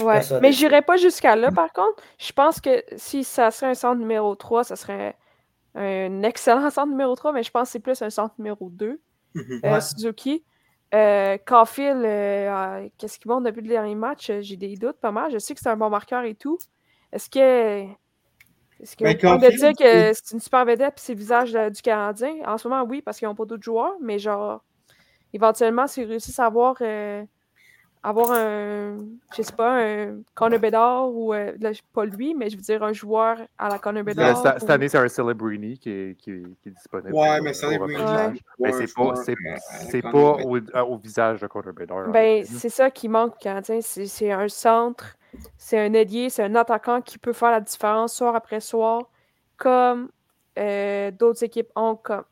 Ouais. 0.00 0.20
Mais 0.40 0.52
je 0.52 0.64
n'irais 0.64 0.80
pas 0.80 0.96
jusqu'à 0.96 1.36
là, 1.36 1.52
par 1.52 1.74
contre. 1.74 2.02
Je 2.16 2.32
pense 2.32 2.58
que 2.58 2.82
si 2.96 3.22
ça 3.22 3.50
serait 3.50 3.72
un 3.72 3.74
centre 3.74 4.00
numéro 4.00 4.34
3, 4.34 4.64
ça 4.64 4.76
serait 4.76 5.14
un 5.74 6.22
excellent 6.22 6.70
centre 6.70 6.88
numéro 6.88 7.14
3, 7.14 7.34
mais 7.34 7.42
je 7.42 7.50
pense 7.50 7.68
que 7.68 7.72
c'est 7.72 7.80
plus 7.80 8.00
un 8.00 8.08
centre 8.08 8.34
numéro 8.38 8.70
2. 8.70 8.98
Mhm. 9.34 9.60
Euh, 9.66 9.80
Suzuki. 9.82 10.42
Euh, 10.94 11.36
Caulfield, 11.44 12.02
euh, 12.02 12.88
qu'est-ce 12.96 13.18
qu'il 13.18 13.30
montre 13.30 13.44
depuis 13.44 13.60
le 13.60 13.68
dernier 13.68 13.94
match? 13.94 14.32
J'ai 14.40 14.56
des 14.56 14.74
doutes 14.76 15.00
pas 15.00 15.12
mal. 15.12 15.30
Je 15.30 15.36
sais 15.36 15.52
que 15.52 15.60
c'est 15.60 15.68
un 15.68 15.76
bon 15.76 15.90
marqueur 15.90 16.24
et 16.24 16.34
tout. 16.34 16.56
Est-ce 17.12 17.28
que. 17.28 17.84
Est-ce 18.80 18.96
qu'on 18.96 19.04
ben, 19.04 19.38
peut 19.38 19.54
dire 19.54 19.72
que 19.72 20.14
c'est 20.14 20.32
une 20.32 20.40
super 20.40 20.64
vedette 20.64 20.94
et 20.96 21.00
c'est 21.00 21.12
le 21.12 21.18
visage 21.18 21.52
du 21.52 21.82
Canadien? 21.82 22.36
En 22.46 22.56
ce 22.56 22.66
moment, 22.68 22.84
oui, 22.88 23.02
parce 23.02 23.18
qu'ils 23.18 23.28
n'ont 23.28 23.34
pas 23.34 23.44
d'autres 23.44 23.62
joueurs, 23.62 23.94
mais 24.00 24.18
genre, 24.18 24.62
éventuellement, 25.32 25.86
s'ils 25.86 26.08
réussissent 26.08 26.38
à 26.38 26.46
avoir, 26.46 26.76
euh, 26.80 27.24
avoir 28.02 28.32
un, 28.32 28.96
je 29.36 29.42
sais 29.42 29.52
pas, 29.52 29.82
un 29.82 30.20
Connor 30.34 30.58
Bedard 30.58 31.10
ou, 31.10 31.34
euh, 31.34 31.52
pas 31.92 32.04
lui, 32.04 32.34
mais 32.34 32.48
je 32.50 32.56
veux 32.56 32.62
dire 32.62 32.82
un 32.82 32.92
joueur 32.92 33.38
à 33.58 33.68
la 33.68 33.78
Connor 33.78 34.04
Bedard. 34.04 34.36
Cette, 34.58 34.70
année, 34.70 34.88
c'est 34.88 34.98
un 34.98 35.08
Celebrini 35.08 35.78
qui 35.78 35.90
est, 35.90 36.16
qui, 36.18 36.42
qui 36.62 36.68
est 36.68 36.72
disponible. 36.72 37.14
Ouais, 37.14 37.40
mais 37.40 37.52
Celebrini. 37.52 38.40
Mais 38.58 38.72
c'est 38.72 38.94
pas, 38.94 39.14
c'est, 39.16 40.02
pas 40.02 40.10
au, 40.12 40.58
au, 40.58 40.96
visage 40.96 41.40
de 41.40 41.46
Connor 41.46 41.74
Bedard. 41.74 42.10
Ben, 42.10 42.44
c'est 42.44 42.70
ça 42.70 42.90
qui 42.90 43.08
manque 43.08 43.34
au 43.34 43.38
Canadien. 43.38 43.80
C'est, 43.80 44.32
un 44.32 44.48
centre, 44.48 45.16
c'est 45.56 45.78
un 45.78 45.92
ailier, 45.92 46.30
c'est 46.30 46.44
un 46.44 46.54
attaquant 46.54 47.00
qui 47.00 47.18
peut 47.18 47.32
faire 47.32 47.50
la 47.50 47.60
différence 47.60 48.14
soir 48.14 48.34
après 48.34 48.60
soir, 48.60 49.02
comme 49.56 50.10
euh, 50.58 51.10
d'autres 51.10 51.44
équipes 51.44 51.70
ont. 51.76 51.96
Comme, 51.96 52.24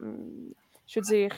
je 0.87 1.01
veux 1.01 1.05
dire, 1.05 1.31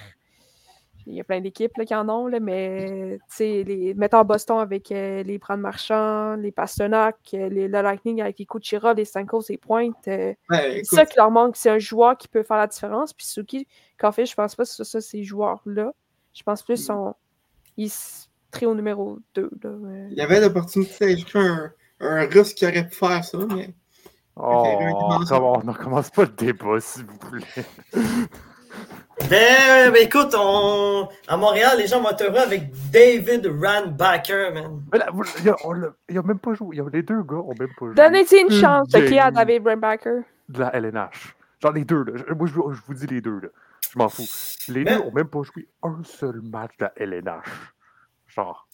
il 1.08 1.14
y 1.14 1.20
a 1.20 1.24
plein 1.24 1.40
d'équipes 1.40 1.72
qui 1.86 1.94
en 1.94 2.08
ont, 2.08 2.26
là, 2.26 2.38
mais 2.38 3.18
les, 3.40 3.94
mettons 3.94 4.22
Boston 4.24 4.58
avec 4.58 4.92
euh, 4.92 5.22
les 5.22 5.38
Brand 5.38 5.58
Marchand, 5.58 6.36
les 6.36 6.52
Pasternak, 6.52 7.16
euh, 7.32 7.48
les, 7.48 7.66
le 7.66 7.82
Lightning 7.82 8.20
avec 8.20 8.38
les 8.38 8.46
Kuchera, 8.46 8.92
les 8.92 9.06
Stankos 9.06 9.44
et 9.48 9.56
Pointe. 9.56 10.06
Euh, 10.06 10.34
c'est 10.50 10.84
ça 10.84 11.06
qui 11.06 11.16
leur 11.16 11.30
manque, 11.30 11.56
c'est 11.56 11.70
un 11.70 11.78
joueur 11.78 12.16
qui 12.18 12.28
peut 12.28 12.42
faire 12.42 12.58
la 12.58 12.66
différence. 12.66 13.14
Puis 13.14 13.26
Suki, 13.26 13.66
qu'en 13.96 14.12
fait, 14.12 14.26
je 14.26 14.34
pense 14.34 14.54
pas 14.54 14.64
que 14.64 14.68
c'est 14.68 14.84
ça, 14.84 15.00
ces 15.00 15.24
joueurs-là. 15.24 15.92
Je 16.34 16.42
pense 16.42 16.62
plus 16.62 16.76
sont 16.76 17.14
ils 17.78 17.92
très 18.50 18.66
au 18.66 18.74
numéro 18.74 19.18
2. 19.34 19.50
Il 20.10 20.16
y 20.16 20.20
avait 20.20 20.40
l'opportunité 20.40 21.14
d'acheter 21.14 21.38
un, 21.38 21.72
un 22.00 22.26
russe 22.26 22.52
qui 22.52 22.66
aurait 22.66 22.86
pu 22.86 22.94
faire 22.94 23.24
ça, 23.24 23.38
mais. 23.54 23.74
Oh, 24.36 24.78
on 24.80 25.64
ne 25.64 25.72
commence 25.72 26.10
pas 26.10 26.22
le 26.22 26.28
débat, 26.28 26.80
s'il 26.80 27.04
vous 27.04 27.18
plaît. 27.18 27.64
Ben, 29.28 29.90
ben, 29.92 30.02
écoute, 30.02 30.34
on... 30.38 31.08
à 31.26 31.36
Montréal, 31.36 31.76
les 31.78 31.86
gens 31.86 32.00
vont 32.00 32.10
être 32.10 32.22
heureux 32.22 32.38
avec 32.38 32.70
David 32.90 33.46
Randbacker, 33.46 34.52
man. 34.52 34.82
Mais 34.92 34.98
là, 34.98 35.10
il 36.08 36.18
a, 36.18 36.22
même 36.22 36.38
pas 36.38 36.54
joué. 36.54 36.80
les 36.92 37.02
deux 37.02 37.22
gars 37.22 37.36
ont 37.36 37.54
même 37.58 37.68
pas 37.78 37.86
joué. 37.86 37.94
Donnez-y 37.94 38.40
une 38.40 38.50
chance 38.50 38.88
de 38.88 39.00
qui 39.00 39.18
a 39.18 39.30
David 39.30 39.66
Randbacker. 39.66 40.22
De 40.48 40.60
la 40.60 40.74
LNH. 40.74 41.36
Genre 41.60 41.72
les 41.72 41.84
deux, 41.84 42.04
là. 42.04 42.34
Moi, 42.34 42.46
je, 42.46 42.80
vous 42.86 42.94
dis 42.94 43.06
les 43.06 43.20
deux, 43.20 43.40
là. 43.40 43.48
Je 43.92 43.98
m'en 43.98 44.08
fous. 44.08 44.26
Les 44.68 44.84
deux 44.84 44.98
ont 44.98 45.12
même 45.12 45.28
pas 45.28 45.42
joué 45.42 45.68
un 45.82 46.02
seul 46.04 46.40
match 46.42 46.72
de 46.78 46.84
la 46.84 46.92
LNH. 46.96 47.74
Genre. 48.28 48.68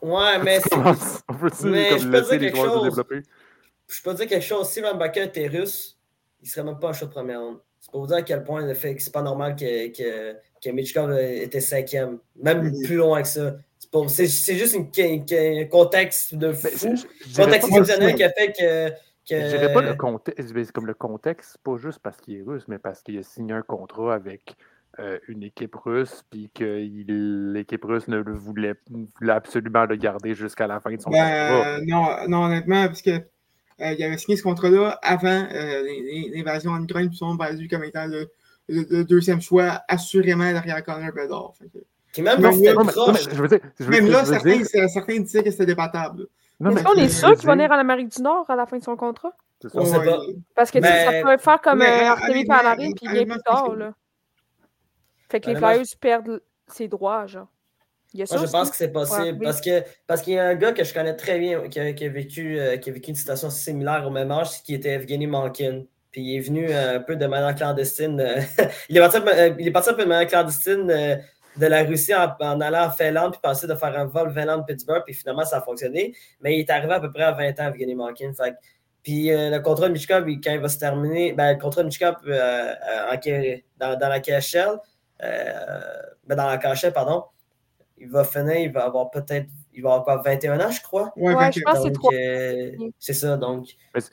Ouais, 0.00 0.38
mais. 0.42 0.60
On 1.28 1.34
peut-tu 1.34 1.70
laisser 1.70 2.38
les 2.38 2.50
joueurs 2.54 2.80
se 2.80 2.88
développer? 2.88 3.22
Je 3.88 4.02
peux 4.02 4.14
dire 4.14 4.26
quelque 4.26 4.44
chose. 4.44 4.68
Si 4.68 4.80
Randbacker 4.80 5.24
était 5.24 5.48
russe, 5.48 5.98
il 6.40 6.48
serait 6.48 6.64
même 6.64 6.78
pas 6.78 6.90
un 6.90 6.92
choix 6.92 7.08
de 7.08 7.12
première 7.12 7.40
ronde. 7.40 7.60
C'est 7.92 7.98
pour 7.98 8.06
vous 8.06 8.06
dire 8.06 8.16
à 8.16 8.22
quel 8.22 8.42
point 8.42 8.64
le 8.64 8.72
fait 8.72 8.94
que 8.94 9.02
c'est 9.02 9.12
pas 9.12 9.20
normal 9.20 9.54
que, 9.54 9.88
que, 9.88 10.34
que 10.64 10.70
Mitchkov 10.70 11.12
était 11.18 11.60
cinquième, 11.60 12.20
même 12.42 12.72
plus 12.84 12.96
loin 12.96 13.20
que 13.20 13.28
ça. 13.28 13.56
C'est 14.08 14.56
juste 14.56 14.74
un 14.74 15.64
contexte 15.66 16.34
de 16.34 16.52
fou, 16.52 16.94
contexte 17.36 17.68
exceptionnel 17.68 18.14
qui 18.14 18.24
a 18.24 18.30
fait 18.30 18.52
que. 18.52 18.88
que... 19.28 19.40
Je 19.40 19.48
dirais 19.48 19.74
pas 19.74 19.82
le 19.82 19.94
contexte, 19.94 20.72
comme 20.72 20.86
le 20.86 20.94
contexte, 20.94 21.58
pas 21.62 21.76
juste 21.76 21.98
parce 21.98 22.16
qu'il 22.16 22.38
est 22.38 22.42
russe, 22.42 22.64
mais 22.66 22.78
parce 22.78 23.02
qu'il 23.02 23.18
a 23.18 23.22
signé 23.22 23.52
un 23.52 23.60
contrat 23.60 24.14
avec 24.14 24.56
euh, 24.98 25.18
une 25.28 25.42
équipe 25.42 25.74
russe, 25.74 26.24
puis 26.30 26.50
que 26.54 26.64
l'équipe 27.52 27.84
russe 27.84 28.08
ne 28.08 28.16
le 28.16 28.32
voulait, 28.32 28.74
voulait, 29.20 29.32
absolument 29.34 29.84
le 29.84 29.96
garder 29.96 30.34
jusqu'à 30.34 30.66
la 30.66 30.80
fin 30.80 30.94
de 30.94 31.00
son 31.02 31.10
ben, 31.10 31.18
contrat. 31.18 31.78
Non, 31.82 32.28
non, 32.28 32.44
honnêtement, 32.46 32.86
parce 32.86 33.02
que 33.02 33.10
euh, 33.10 33.20
il 33.82 34.04
avait 34.04 34.18
signé 34.18 34.36
ce 34.36 34.42
contrat-là 34.42 34.98
avant 35.02 35.46
euh, 35.52 35.82
l'invasion 36.34 36.72
en 36.72 36.82
Ukraine, 36.82 37.08
puis 37.08 37.16
sont 37.16 37.34
basés 37.34 37.68
comme 37.68 37.84
étant 37.84 38.06
le, 38.06 39.04
deuxième 39.04 39.40
choix 39.40 39.82
assurément 39.88 40.50
derrière 40.50 40.82
Connor 40.84 41.12
Bedard. 41.12 41.52
Qui 42.12 42.22
même, 42.22 42.40
même, 42.40 42.62
là, 42.62 42.74
je 43.30 43.42
veux 43.42 43.48
dire, 43.48 43.60
même 43.80 44.06
là, 44.08 44.24
certains, 44.24 44.62
certains, 44.88 45.18
disaient 45.20 45.42
que 45.42 45.50
c'était 45.50 45.66
débattable. 45.66 46.26
Est-ce 46.60 46.84
qu'on 46.84 46.94
est 46.94 47.08
sûr 47.08 47.34
qu'il 47.36 47.46
va 47.46 47.54
venir 47.54 47.70
en 47.70 47.78
Amérique 47.78 48.14
du 48.14 48.22
Nord 48.22 48.44
à 48.48 48.56
la 48.56 48.66
fin 48.66 48.78
de 48.78 48.84
son 48.84 48.96
contrat? 48.96 49.32
On 49.74 49.84
sait 49.84 50.04
pas. 50.04 50.20
Parce 50.54 50.70
que 50.70 50.80
ça 50.80 51.22
peut 51.22 51.36
faire 51.38 51.60
comme 51.60 51.82
un 51.82 52.10
Artemis 52.10 52.44
Panarin, 52.44 52.90
puis 52.92 53.06
il 53.06 53.10
vient 53.12 53.24
plus 53.24 53.42
tard. 53.42 53.74
Là. 53.74 53.92
Fait 55.30 55.40
que 55.40 55.50
les 55.50 55.56
Flyers 55.56 55.84
perdent 56.00 56.42
ses 56.68 56.88
droits, 56.88 57.26
genre. 57.26 57.48
Moi, 58.14 58.26
je 58.30 58.50
pense 58.50 58.70
que 58.70 58.76
c'est 58.76 58.92
possible 58.92 59.38
parce 59.42 59.60
que 59.60 59.82
parce 60.06 60.22
qu'il 60.22 60.34
y 60.34 60.38
a 60.38 60.46
un 60.46 60.54
gars 60.54 60.72
que 60.72 60.84
je 60.84 60.92
connais 60.92 61.16
très 61.16 61.38
bien 61.38 61.68
qui 61.68 61.80
a, 61.80 62.08
vécu, 62.08 62.58
euh, 62.58 62.76
qui 62.76 62.90
a 62.90 62.92
vécu 62.92 63.10
une 63.10 63.16
situation 63.16 63.48
similaire 63.48 64.04
au 64.06 64.10
même 64.10 64.30
âge, 64.30 64.62
qui 64.62 64.74
était 64.74 64.90
Evgeny 64.90 65.26
Malkin. 65.26 65.84
Puis 66.10 66.20
il 66.20 66.36
est 66.36 66.40
venu 66.40 66.66
euh, 66.68 66.96
un 66.98 67.00
peu 67.00 67.16
de 67.16 67.26
manière 67.26 67.54
clandestine. 67.54 68.20
Euh, 68.20 68.40
il, 68.90 68.96
est 68.98 69.00
parti, 69.00 69.18
il, 69.58 69.66
est 69.66 69.70
parti, 69.70 69.90
un 69.90 69.94
peu 69.94 70.04
de 70.04 70.08
manière 70.08 70.28
clandestine 70.28 70.86
de 70.86 71.66
la 71.66 71.84
Russie 71.84 72.14
en, 72.14 72.60
allant 72.60 72.86
en 72.86 72.90
Finlande, 72.90 73.32
puis 73.32 73.40
passer 73.42 73.66
de 73.66 73.74
faire 73.74 73.98
un 73.98 74.04
vol 74.04 74.32
Finlande-Pittsburgh, 74.32 75.02
puis 75.04 75.14
finalement 75.14 75.44
ça 75.44 75.58
a 75.58 75.60
fonctionné. 75.62 76.14
Mais 76.42 76.56
il 76.56 76.60
est 76.60 76.70
arrivé 76.70 76.92
à 76.92 77.00
peu 77.00 77.10
près 77.10 77.24
à 77.24 77.32
20 77.32 77.60
ans, 77.60 77.68
Evgeny 77.68 77.94
Malkin. 77.94 78.32
Fait, 78.34 78.54
puis 79.02 79.30
le 79.30 79.58
contrat 79.58 79.88
de 79.88 79.94
Michkov, 79.94 80.26
quand 80.44 80.52
il 80.52 80.60
va 80.60 80.68
se 80.68 80.78
terminer, 80.78 81.32
ben, 81.32 81.54
le 81.54 81.58
contrat 81.58 81.82
de 81.82 81.86
Michkov 81.86 82.16
dans, 82.24 83.98
dans, 83.98 84.08
la 84.08 84.20
KHL, 84.20 84.78
ben, 85.18 86.36
dans 86.36 86.46
la 86.46 86.58
KHL, 86.58 86.92
pardon, 86.92 87.24
il 88.02 88.10
va 88.10 88.24
finir, 88.24 88.56
il 88.56 88.72
va 88.72 88.84
avoir 88.84 89.10
peut-être, 89.10 89.48
il 89.72 89.82
va 89.82 89.94
avoir 89.94 90.22
21 90.22 90.60
ans, 90.60 90.70
je 90.70 90.82
crois. 90.82 91.12
Ouais, 91.16 91.34
je 91.52 91.60
pense 91.60 91.78
que 91.78 91.82
c'est 91.84 91.92
trop. 91.92 92.12
Euh, 92.12 92.72
c'est 92.98 93.12
ça, 93.14 93.36
donc, 93.36 93.68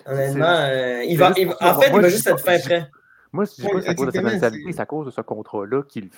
honnêtement, 0.05 0.45
euh, 0.45 1.03
il 1.03 1.17
va, 1.17 1.31
en 1.31 1.33
fait, 1.33 1.89
il 1.91 2.01
va 2.01 2.09
juste 2.09 2.27
être 2.27 2.39
fin 2.39 2.59
prêt. 2.59 2.87
Moi, 3.31 3.45
je 3.45 3.61
dis 3.61 3.67
pas 3.67 3.73
que 3.73 3.81
c'est 3.81 3.89
à 3.89 3.95
cause 3.95 4.07
de 4.07 4.11
sa 4.11 4.21
mentalité, 4.21 4.71
c'est 4.71 4.79
à 4.79 4.85
cause 4.85 5.05
de 5.07 5.11
ce 5.11 5.21
contrat-là 5.21 5.83
qu'il 5.83 6.09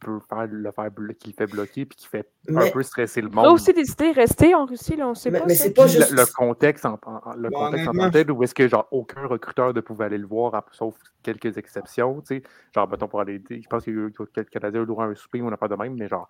peut 0.00 0.18
faire 0.28 0.48
le 0.50 0.72
faire 0.72 0.90
qui 1.16 1.32
fait 1.32 1.46
bloquer 1.46 1.86
puis 1.86 1.96
qui 1.96 2.08
fait 2.08 2.28
un 2.48 2.70
peu 2.70 2.82
stresser 2.82 3.20
le 3.20 3.28
monde. 3.28 3.44
Il 3.44 3.48
a 3.48 3.52
aussi 3.52 3.72
décidé 3.72 4.10
de 4.10 4.16
rester 4.16 4.52
en 4.54 4.64
Russie, 4.64 4.96
là, 4.96 5.08
on 5.08 5.14
sait 5.14 5.30
mais, 5.30 5.38
pas. 5.38 5.46
Mais 5.46 5.54
c'est 5.54 5.74
pas 5.74 5.86
juste. 5.86 6.10
Le, 6.10 6.24
contexte 6.34 6.86
en, 6.86 6.98
le 7.36 7.50
contexte 7.50 7.88
en 7.88 8.10
tête 8.10 8.30
où 8.30 8.42
est-ce 8.42 8.54
que 8.54 8.66
genre 8.66 8.88
aucun 8.90 9.26
recruteur 9.28 9.72
ne 9.72 9.80
pouvait 9.80 10.06
aller 10.06 10.18
le 10.18 10.26
voir, 10.26 10.60
sauf 10.72 10.96
quelques 11.22 11.56
exceptions, 11.56 12.20
tu 12.20 12.36
sais. 12.36 12.42
Genre, 12.74 12.88
mettons, 12.88 13.06
pour 13.06 13.20
aller. 13.20 13.40
Je 13.48 13.66
pense 13.68 13.84
que 13.84 13.90
le 13.90 14.44
Canadien 14.44 14.80
a 14.80 14.82
eu 14.82 14.86
droit 14.86 15.04
à 15.04 15.08
un 15.08 15.14
souper, 15.14 15.40
on 15.40 15.50
n'a 15.50 15.56
pas 15.56 15.68
de 15.68 15.76
même, 15.76 15.94
mais 15.94 16.08
genre 16.08 16.28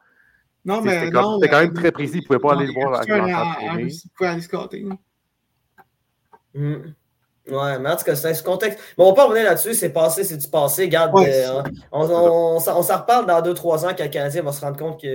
non, 0.66 0.82
mais 0.82 0.98
C'était 0.98 1.12
quand, 1.12 1.38
quand, 1.40 1.60
même 1.60 1.72
très 1.72 1.92
précis. 1.92 2.18
Il 2.18 2.22
ne 2.22 2.26
pouvait 2.26 2.38
pas 2.40 2.52
aller 2.52 2.66
le 2.66 2.72
voir 2.72 3.00
Il 3.06 4.26
aller 4.26 4.42
scotter. 4.42 4.84
Mm. 6.54 6.74
Ouais, 7.48 7.78
mais 7.78 7.90
en 7.90 7.96
tout 7.96 8.04
cas, 8.04 8.16
c'est 8.16 8.34
ce 8.34 8.42
contexte. 8.42 8.80
Bon, 8.98 9.04
on 9.04 9.10
va 9.10 9.14
pas 9.14 9.24
revenir 9.26 9.44
là-dessus, 9.44 9.74
c'est 9.74 9.90
passé, 9.90 10.24
c'est 10.24 10.36
du 10.36 10.48
passé. 10.48 10.86
Regarde, 10.86 11.16
euh, 11.16 11.62
on, 11.92 12.04
on, 12.10 12.56
on, 12.56 12.58
s'en 12.58 12.98
reparle 12.98 13.26
dans 13.26 13.40
2-3 13.40 13.86
ans 13.86 13.94
quand 13.96 14.02
le 14.02 14.08
Canadien 14.08 14.42
va 14.42 14.50
se 14.50 14.60
rendre 14.60 14.76
compte 14.76 14.98
qu'il 14.98 15.10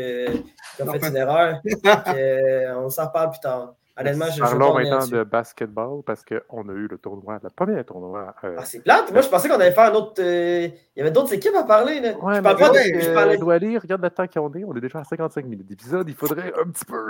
a 0.80 0.92
fait 0.92 1.08
une 1.08 1.18
erreur. 1.18 1.60
Euh, 2.08 2.74
on 2.78 2.90
s'en 2.90 3.08
reparle 3.08 3.32
plus 3.32 3.42
tard. 3.42 3.74
Honnêtement, 4.00 4.26
je, 4.34 4.40
Parlons 4.40 4.74
maintenant 4.74 4.92
là-dessus. 5.00 5.12
de 5.14 5.24
basketball 5.24 6.02
parce 6.06 6.24
qu'on 6.24 6.70
a 6.70 6.72
eu 6.74 6.88
le 6.88 6.98
tournoi, 6.98 7.40
le 7.44 7.50
premier 7.50 7.84
tournoi. 7.84 8.34
euh, 8.44 8.56
Ah, 8.58 8.66
c'est 8.66 8.80
plate. 8.82 9.12
Moi, 9.12 9.22
je 9.22 9.28
pensais 9.30 9.50
qu'on 9.50 9.56
allait 9.56 9.72
faire 9.72 9.92
un 9.92 9.96
autre. 9.96 10.14
euh, 10.20 10.68
Il 10.96 11.00
y 11.00 11.02
avait 11.02 11.12
d'autres 11.12 11.34
équipes 11.34 11.56
à 11.56 11.64
parler. 11.64 12.00
Là. 12.00 12.18
Ouais, 12.18 12.36
je 12.36 12.42
parle 12.42 12.58
pas 12.58 12.70
de. 12.70 12.76
je 13.00 13.10
euh, 13.10 13.38
Douali, 13.38 13.78
regarde 13.78 14.02
le 14.02 14.10
temps 14.10 14.28
qu'on 14.28 14.52
est. 14.54 14.64
On 14.64 14.74
est 14.76 14.82
déjà 14.82 15.00
à 15.00 15.04
55 15.04 15.46
minutes 15.46 15.68
d'épisode. 15.68 16.08
Il 16.10 16.16
faudrait 16.16 16.54
un 16.58 16.70
petit 16.72 16.86
peu. 16.86 17.10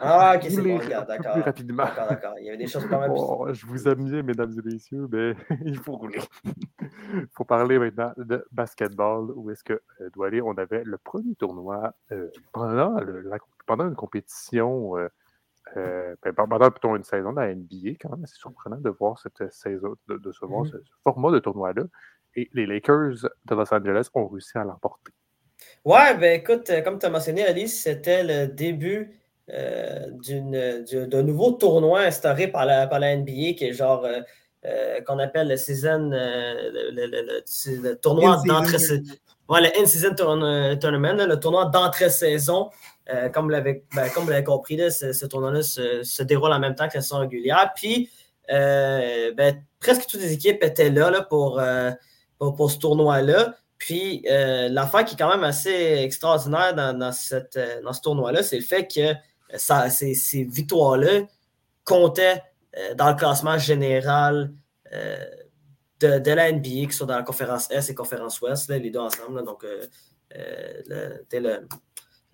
Ah, 0.00 0.34
ok, 0.36 0.42
c'est 0.48 0.62
bon, 0.62 0.78
regarde, 0.78 1.06
d'accord. 1.08 1.32
Plus 1.34 1.42
rapidement. 1.42 1.84
D'accord, 1.84 2.06
d'accord. 2.08 2.34
Il 2.40 2.46
y 2.46 2.48
avait 2.48 2.58
des 2.58 2.66
choses 2.66 2.86
mal 2.88 3.00
plus. 3.10 3.20
Oh, 3.20 3.46
je 3.52 3.66
vous 3.66 3.86
aime 3.86 4.04
bien, 4.04 4.22
mesdames 4.22 4.52
et 4.58 4.68
messieurs, 4.72 5.06
mais 5.12 5.34
il 5.64 5.76
faut 5.78 5.92
rouler. 5.96 6.20
Il 7.12 7.26
faut 7.32 7.44
parler 7.44 7.78
maintenant 7.78 8.12
de 8.16 8.44
basketball, 8.50 9.30
où 9.36 9.50
est-ce 9.50 9.62
que 9.62 9.74
euh, 10.00 10.10
Douali, 10.14 10.40
on 10.40 10.52
avait 10.54 10.82
le 10.84 10.96
premier 10.98 11.34
tournoi 11.34 11.92
pendant, 12.52 12.98
le- 13.00 13.20
la- 13.22 13.38
pendant 13.66 13.86
une 13.88 13.94
compétition, 13.94 14.96
euh, 15.76 16.14
euh, 16.26 16.32
ben, 16.32 16.46
pendant 16.48 16.70
plutôt 16.70 16.94
une 16.96 17.04
saison 17.04 17.32
de 17.32 17.40
la 17.40 17.54
NBA, 17.54 17.96
quand 18.00 18.10
même, 18.10 18.26
c'est 18.26 18.36
surprenant 18.38 18.76
de 18.76 18.90
voir 18.90 19.18
cette 19.18 19.50
saison, 19.52 19.94
de, 20.08 20.16
de 20.18 20.32
se 20.32 20.44
voir 20.44 20.62
Mhm. 20.64 20.70
ce, 20.72 20.76
ce 20.78 20.92
format 21.02 21.30
de 21.32 21.38
tournoi-là. 21.38 21.84
Et 22.36 22.48
les 22.52 22.66
Lakers 22.66 23.14
de 23.46 23.54
Los 23.54 23.72
Angeles 23.72 24.08
ont 24.14 24.26
réussi 24.28 24.58
à 24.58 24.64
l'emporter. 24.64 25.12
Ouais, 25.84 26.16
ben 26.18 26.40
écoute, 26.40 26.68
euh, 26.70 26.82
comme 26.82 26.98
tu 26.98 27.06
as 27.06 27.10
mentionné, 27.10 27.44
Alice, 27.46 27.82
c'était 27.82 28.24
le 28.24 28.48
début 28.48 29.12
euh, 29.50 30.10
d'un 31.06 31.22
nouveau 31.22 31.52
tournoi 31.52 32.00
instauré 32.00 32.48
par 32.48 32.64
la, 32.66 32.86
par 32.86 32.98
la 32.98 33.16
NBA 33.16 33.52
qui 33.56 33.64
est 33.66 33.72
genre. 33.72 34.04
euh, 34.04 34.20
euh, 34.66 35.02
qu'on 35.02 35.18
appelle 35.18 35.48
le 35.48 35.58
season, 35.58 36.10
euh, 36.10 36.70
le, 36.72 36.90
le- 36.90 37.06
le- 37.06 37.20
le- 37.26 37.42
c'est 37.44 37.76
le 37.76 37.96
tournoi 37.96 38.36
tournament. 38.46 38.64
Ouais, 39.46 39.60
le 39.60 39.78
In-Season 39.78 40.14
Tourna- 40.14 40.74
Tournament, 40.78 41.26
le 41.26 41.38
tournoi 41.38 41.66
d'entrée-saison. 41.66 42.70
Euh, 43.10 43.28
comme 43.28 43.44
vous 43.44 43.50
l'avez 43.50 43.84
ben, 43.94 44.08
comme 44.10 44.24
vous 44.24 44.30
l'avez 44.30 44.44
compris, 44.44 44.78
ce, 44.90 45.26
tournoi-là 45.26 45.62
se, 45.62 46.22
déroule 46.22 46.52
en 46.52 46.58
même 46.58 46.74
temps 46.74 46.88
que 46.88 46.94
la 46.94 47.02
saison 47.02 47.18
régulière. 47.18 47.72
Puis, 47.76 48.10
euh, 48.50 49.32
ben, 49.34 49.62
presque 49.78 50.06
toutes 50.06 50.20
les 50.20 50.32
équipes 50.32 50.62
étaient 50.62 50.90
là, 50.90 51.08
euh, 51.10 51.92
pour, 52.38 52.70
ce 52.70 52.78
tournoi-là. 52.78 53.54
Puis, 53.76 54.24
l'affaire 54.26 55.04
qui 55.04 55.14
est 55.14 55.18
quand 55.18 55.28
même 55.28 55.44
assez 55.44 55.98
extraordinaire 56.02 56.74
dans, 56.74 57.12
ce 57.12 58.00
tournoi-là, 58.00 58.42
c'est 58.42 58.56
le 58.56 58.64
fait 58.64 58.88
que 58.88 59.14
ces, 59.58 60.44
victoires-là 60.44 61.26
comptaient 61.84 62.42
dans 62.96 63.10
le 63.10 63.16
classement 63.16 63.58
général 63.58 64.52
de, 66.00 66.30
la 66.30 66.52
NBA, 66.52 66.86
qui 66.86 66.92
sont 66.92 67.04
dans 67.04 67.16
la 67.16 67.22
conférence 67.22 67.70
S 67.70 67.90
et 67.90 67.94
conférence 67.94 68.40
Ouest, 68.40 68.70
les 68.70 68.90
deux 68.90 68.98
ensemble. 68.98 69.44
donc, 69.44 69.66
le, 70.32 71.22
t'sais, 71.28 71.40
le- 71.40 71.68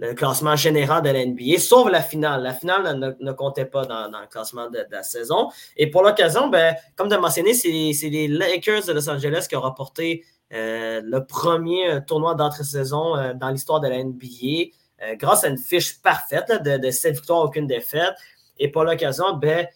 le 0.00 0.14
classement 0.14 0.56
général 0.56 1.02
de 1.02 1.10
la 1.10 1.26
NBA, 1.26 1.58
sauf 1.58 1.90
la 1.90 2.00
finale. 2.00 2.42
La 2.42 2.54
finale 2.54 2.98
ne, 2.98 3.12
ne 3.20 3.32
comptait 3.32 3.66
pas 3.66 3.84
dans, 3.84 4.06
le 4.08 4.26
classement 4.28 4.70
de, 4.70 4.78
de 4.78 4.86
la 4.90 5.02
saison. 5.02 5.50
Et 5.76 5.90
pour 5.90 6.02
l'occasion, 6.02 6.48
ben, 6.48 6.74
comme 6.96 7.12
as 7.12 7.18
mentionné, 7.18 7.52
c'est 7.52 7.68
les 8.08 8.26
Lakers 8.26 8.86
de 8.86 8.92
Los 8.94 9.10
Angeles 9.10 9.46
qui 9.48 9.56
ont 9.56 9.60
remporté 9.60 10.24
euh, 10.54 11.02
le 11.04 11.24
premier 11.26 11.90
euh, 11.90 12.00
tournoi 12.00 12.34
d'entre-saison 12.34 13.14
euh, 13.16 13.34
dans 13.34 13.50
l'histoire 13.50 13.80
de 13.80 13.88
la 13.88 14.02
NBA, 14.02 14.72
grâce 15.16 15.44
à 15.44 15.48
une 15.48 15.58
fiche 15.58 16.00
parfaite 16.02 16.50
de, 16.64 16.78
de 16.78 16.90
7 16.90 17.16
victoires, 17.16 17.44
aucune 17.44 17.66
défaite. 17.66 18.14
Et 18.58 18.68
pour 18.68 18.84
l'occasion, 18.84 19.34
ben, 19.34 19.66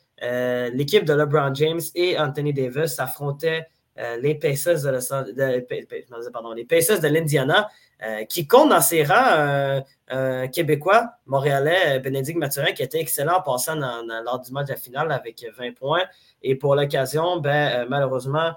l'équipe 0.74 1.04
de 1.04 1.12
LeBron 1.12 1.54
James 1.54 1.80
et 1.94 2.18
Anthony 2.18 2.54
Davis 2.54 2.98
affrontaient 2.98 3.66
euh, 3.96 4.16
les 4.16 4.34
Pacers 4.34 4.82
de, 4.82 5.32
de- 5.32 6.54
les 6.56 6.64
Pacers 6.64 7.00
de 7.00 7.06
l'Indiana, 7.06 7.68
euh, 8.02 8.24
qui 8.24 8.46
compte 8.46 8.70
dans 8.70 8.80
ses 8.80 9.04
rangs 9.04 9.14
euh, 9.14 9.80
un 10.08 10.48
Québécois, 10.48 11.14
Montréalais, 11.26 11.96
euh, 11.96 11.98
Bénédicte 11.98 12.38
Mathurin, 12.38 12.72
qui 12.72 12.82
était 12.82 13.00
excellent 13.00 13.38
en 13.38 13.42
passant 13.42 13.76
lors 13.76 14.40
du 14.40 14.52
match 14.52 14.66
de 14.66 14.72
la 14.72 14.78
finale 14.78 15.12
avec 15.12 15.44
20 15.56 15.74
points. 15.74 16.02
Et 16.42 16.56
pour 16.56 16.74
l'occasion, 16.74 17.38
ben, 17.40 17.84
euh, 17.84 17.86
malheureusement, 17.88 18.52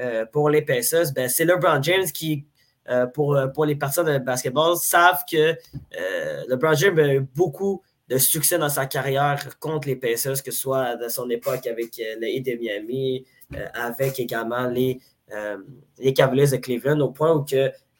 euh, 0.00 0.24
pour 0.26 0.48
les 0.48 0.62
Pacers, 0.62 1.12
ben, 1.14 1.28
c'est 1.28 1.44
LeBron 1.44 1.82
James 1.82 2.06
qui, 2.12 2.46
euh, 2.88 3.06
pour, 3.06 3.36
euh, 3.36 3.48
les 3.66 3.76
partisans 3.76 4.06
de 4.06 4.18
basketball, 4.18 4.76
savent 4.76 5.24
que 5.30 5.56
euh, 5.98 6.44
LeBron 6.48 6.74
James 6.74 6.98
a 6.98 7.14
eu 7.14 7.20
beaucoup 7.20 7.82
de 8.08 8.16
succès 8.16 8.58
dans 8.58 8.68
sa 8.70 8.86
carrière 8.86 9.58
contre 9.58 9.88
les 9.88 9.96
Pacers, 9.96 10.42
que 10.42 10.50
ce 10.50 10.60
soit 10.60 10.96
de 10.96 11.08
son 11.08 11.28
époque 11.28 11.66
avec 11.66 11.98
euh, 12.00 12.16
les 12.20 12.40
de 12.40 12.52
Miami, 12.52 13.26
euh, 13.54 13.66
avec 13.74 14.18
également 14.18 14.66
les, 14.66 15.00
euh, 15.32 15.58
les 15.98 16.14
Cavaliers 16.14 16.48
de 16.48 16.56
Cleveland, 16.56 17.00
au 17.00 17.10
point 17.10 17.34
où 17.34 17.44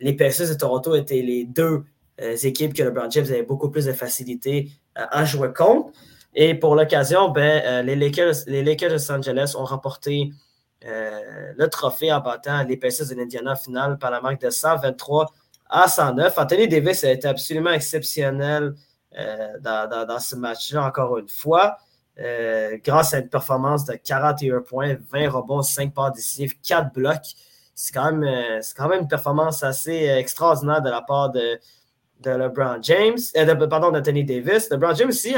les 0.00 0.14
Pacers 0.14 0.48
de 0.48 0.54
Toronto 0.54 0.94
étaient 0.94 1.22
les 1.22 1.44
deux 1.44 1.84
euh, 2.20 2.36
équipes 2.36 2.74
que 2.74 2.82
LeBron 2.82 3.10
James 3.10 3.26
avait 3.26 3.42
beaucoup 3.42 3.70
plus 3.70 3.86
de 3.86 3.92
facilité 3.92 4.70
euh, 4.98 5.04
à 5.10 5.24
jouer 5.24 5.52
contre. 5.52 5.92
Et 6.34 6.54
pour 6.54 6.74
l'occasion, 6.74 7.28
ben, 7.28 7.62
euh, 7.64 7.82
les, 7.82 7.96
Lakers, 7.96 8.44
de 8.46 8.92
Los 8.92 9.10
Angeles 9.10 9.54
ont 9.56 9.64
remporté 9.64 10.30
le 10.80 11.66
trophée 11.66 12.12
en 12.12 12.20
battant 12.20 12.62
les 12.62 12.76
Pacers 12.76 13.08
de 13.08 13.14
l'Indiana 13.16 13.56
finale 13.56 13.98
par 13.98 14.12
la 14.12 14.20
marque 14.20 14.40
de 14.40 14.48
123 14.48 15.26
à 15.68 15.88
109. 15.88 16.38
Anthony 16.38 16.68
Davis 16.68 17.02
a 17.02 17.10
été 17.10 17.26
absolument 17.26 17.72
exceptionnel 17.72 18.74
dans, 19.60 20.18
ce 20.20 20.36
match-là, 20.36 20.84
encore 20.84 21.18
une 21.18 21.28
fois, 21.28 21.78
grâce 22.84 23.12
à 23.12 23.18
une 23.18 23.28
performance 23.28 23.86
de 23.86 23.94
41 23.94 24.60
points, 24.60 24.96
20 25.10 25.30
rebonds, 25.30 25.62
5 25.62 25.92
passes 25.92 26.12
décisives, 26.12 26.60
4 26.60 26.92
blocs. 26.92 27.34
C'est 27.80 27.94
quand, 27.94 28.10
même, 28.10 28.24
euh, 28.24 28.60
quand 28.76 28.88
même 28.88 29.02
une 29.02 29.08
performance 29.08 29.62
assez 29.62 30.10
euh, 30.10 30.18
extraordinaire 30.18 30.82
de 30.82 30.90
la 30.90 31.00
part 31.00 31.30
de, 31.30 31.60
de 32.22 32.30
LeBron 32.30 32.78
James, 32.82 33.18
euh, 33.36 33.54
de- 33.54 33.66
pardon, 33.66 33.92
d'Anthony 33.92 34.24
Davis. 34.24 34.68
LeBron 34.68 34.96
James 34.96 35.10
aussi, 35.10 35.34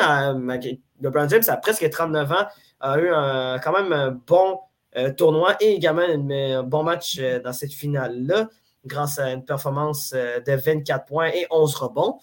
LeBron 1.03 1.29
James 1.29 1.43
a 1.49 1.57
presque 1.59 1.91
39 1.91 2.33
ans, 2.33 2.47
a 2.81 2.99
eu 2.99 3.11
quand 3.63 3.73
même 3.73 3.93
un 3.93 4.11
bon 4.27 4.59
tournoi 5.19 5.55
et 5.61 5.75
également 5.75 6.01
un 6.01 6.63
bon 6.63 6.83
match 6.83 7.21
dans 7.45 7.53
cette 7.53 7.75
finale-là, 7.75 8.49
grâce 8.87 9.19
à 9.19 9.33
une 9.33 9.45
performance 9.45 10.13
de 10.15 10.53
24 10.53 11.05
points 11.05 11.29
et 11.29 11.47
11 11.51 11.75
rebonds. 11.75 12.19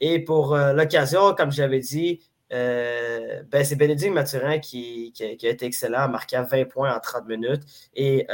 Et 0.00 0.18
pour 0.24 0.56
l'occasion, 0.56 1.34
comme 1.34 1.52
j'avais 1.52 1.80
dit, 1.80 2.20
ben, 2.50 3.64
c'est 3.64 3.76
Bénédicte 3.76 4.14
Mathurin 4.14 4.58
qui, 4.60 5.12
qui 5.12 5.24
a, 5.24 5.50
été 5.50 5.66
excellent, 5.66 6.08
marquant 6.08 6.42
20 6.42 6.70
points 6.70 6.96
en 6.96 7.00
30 7.00 7.28
minutes. 7.28 7.62
Et, 7.94 8.26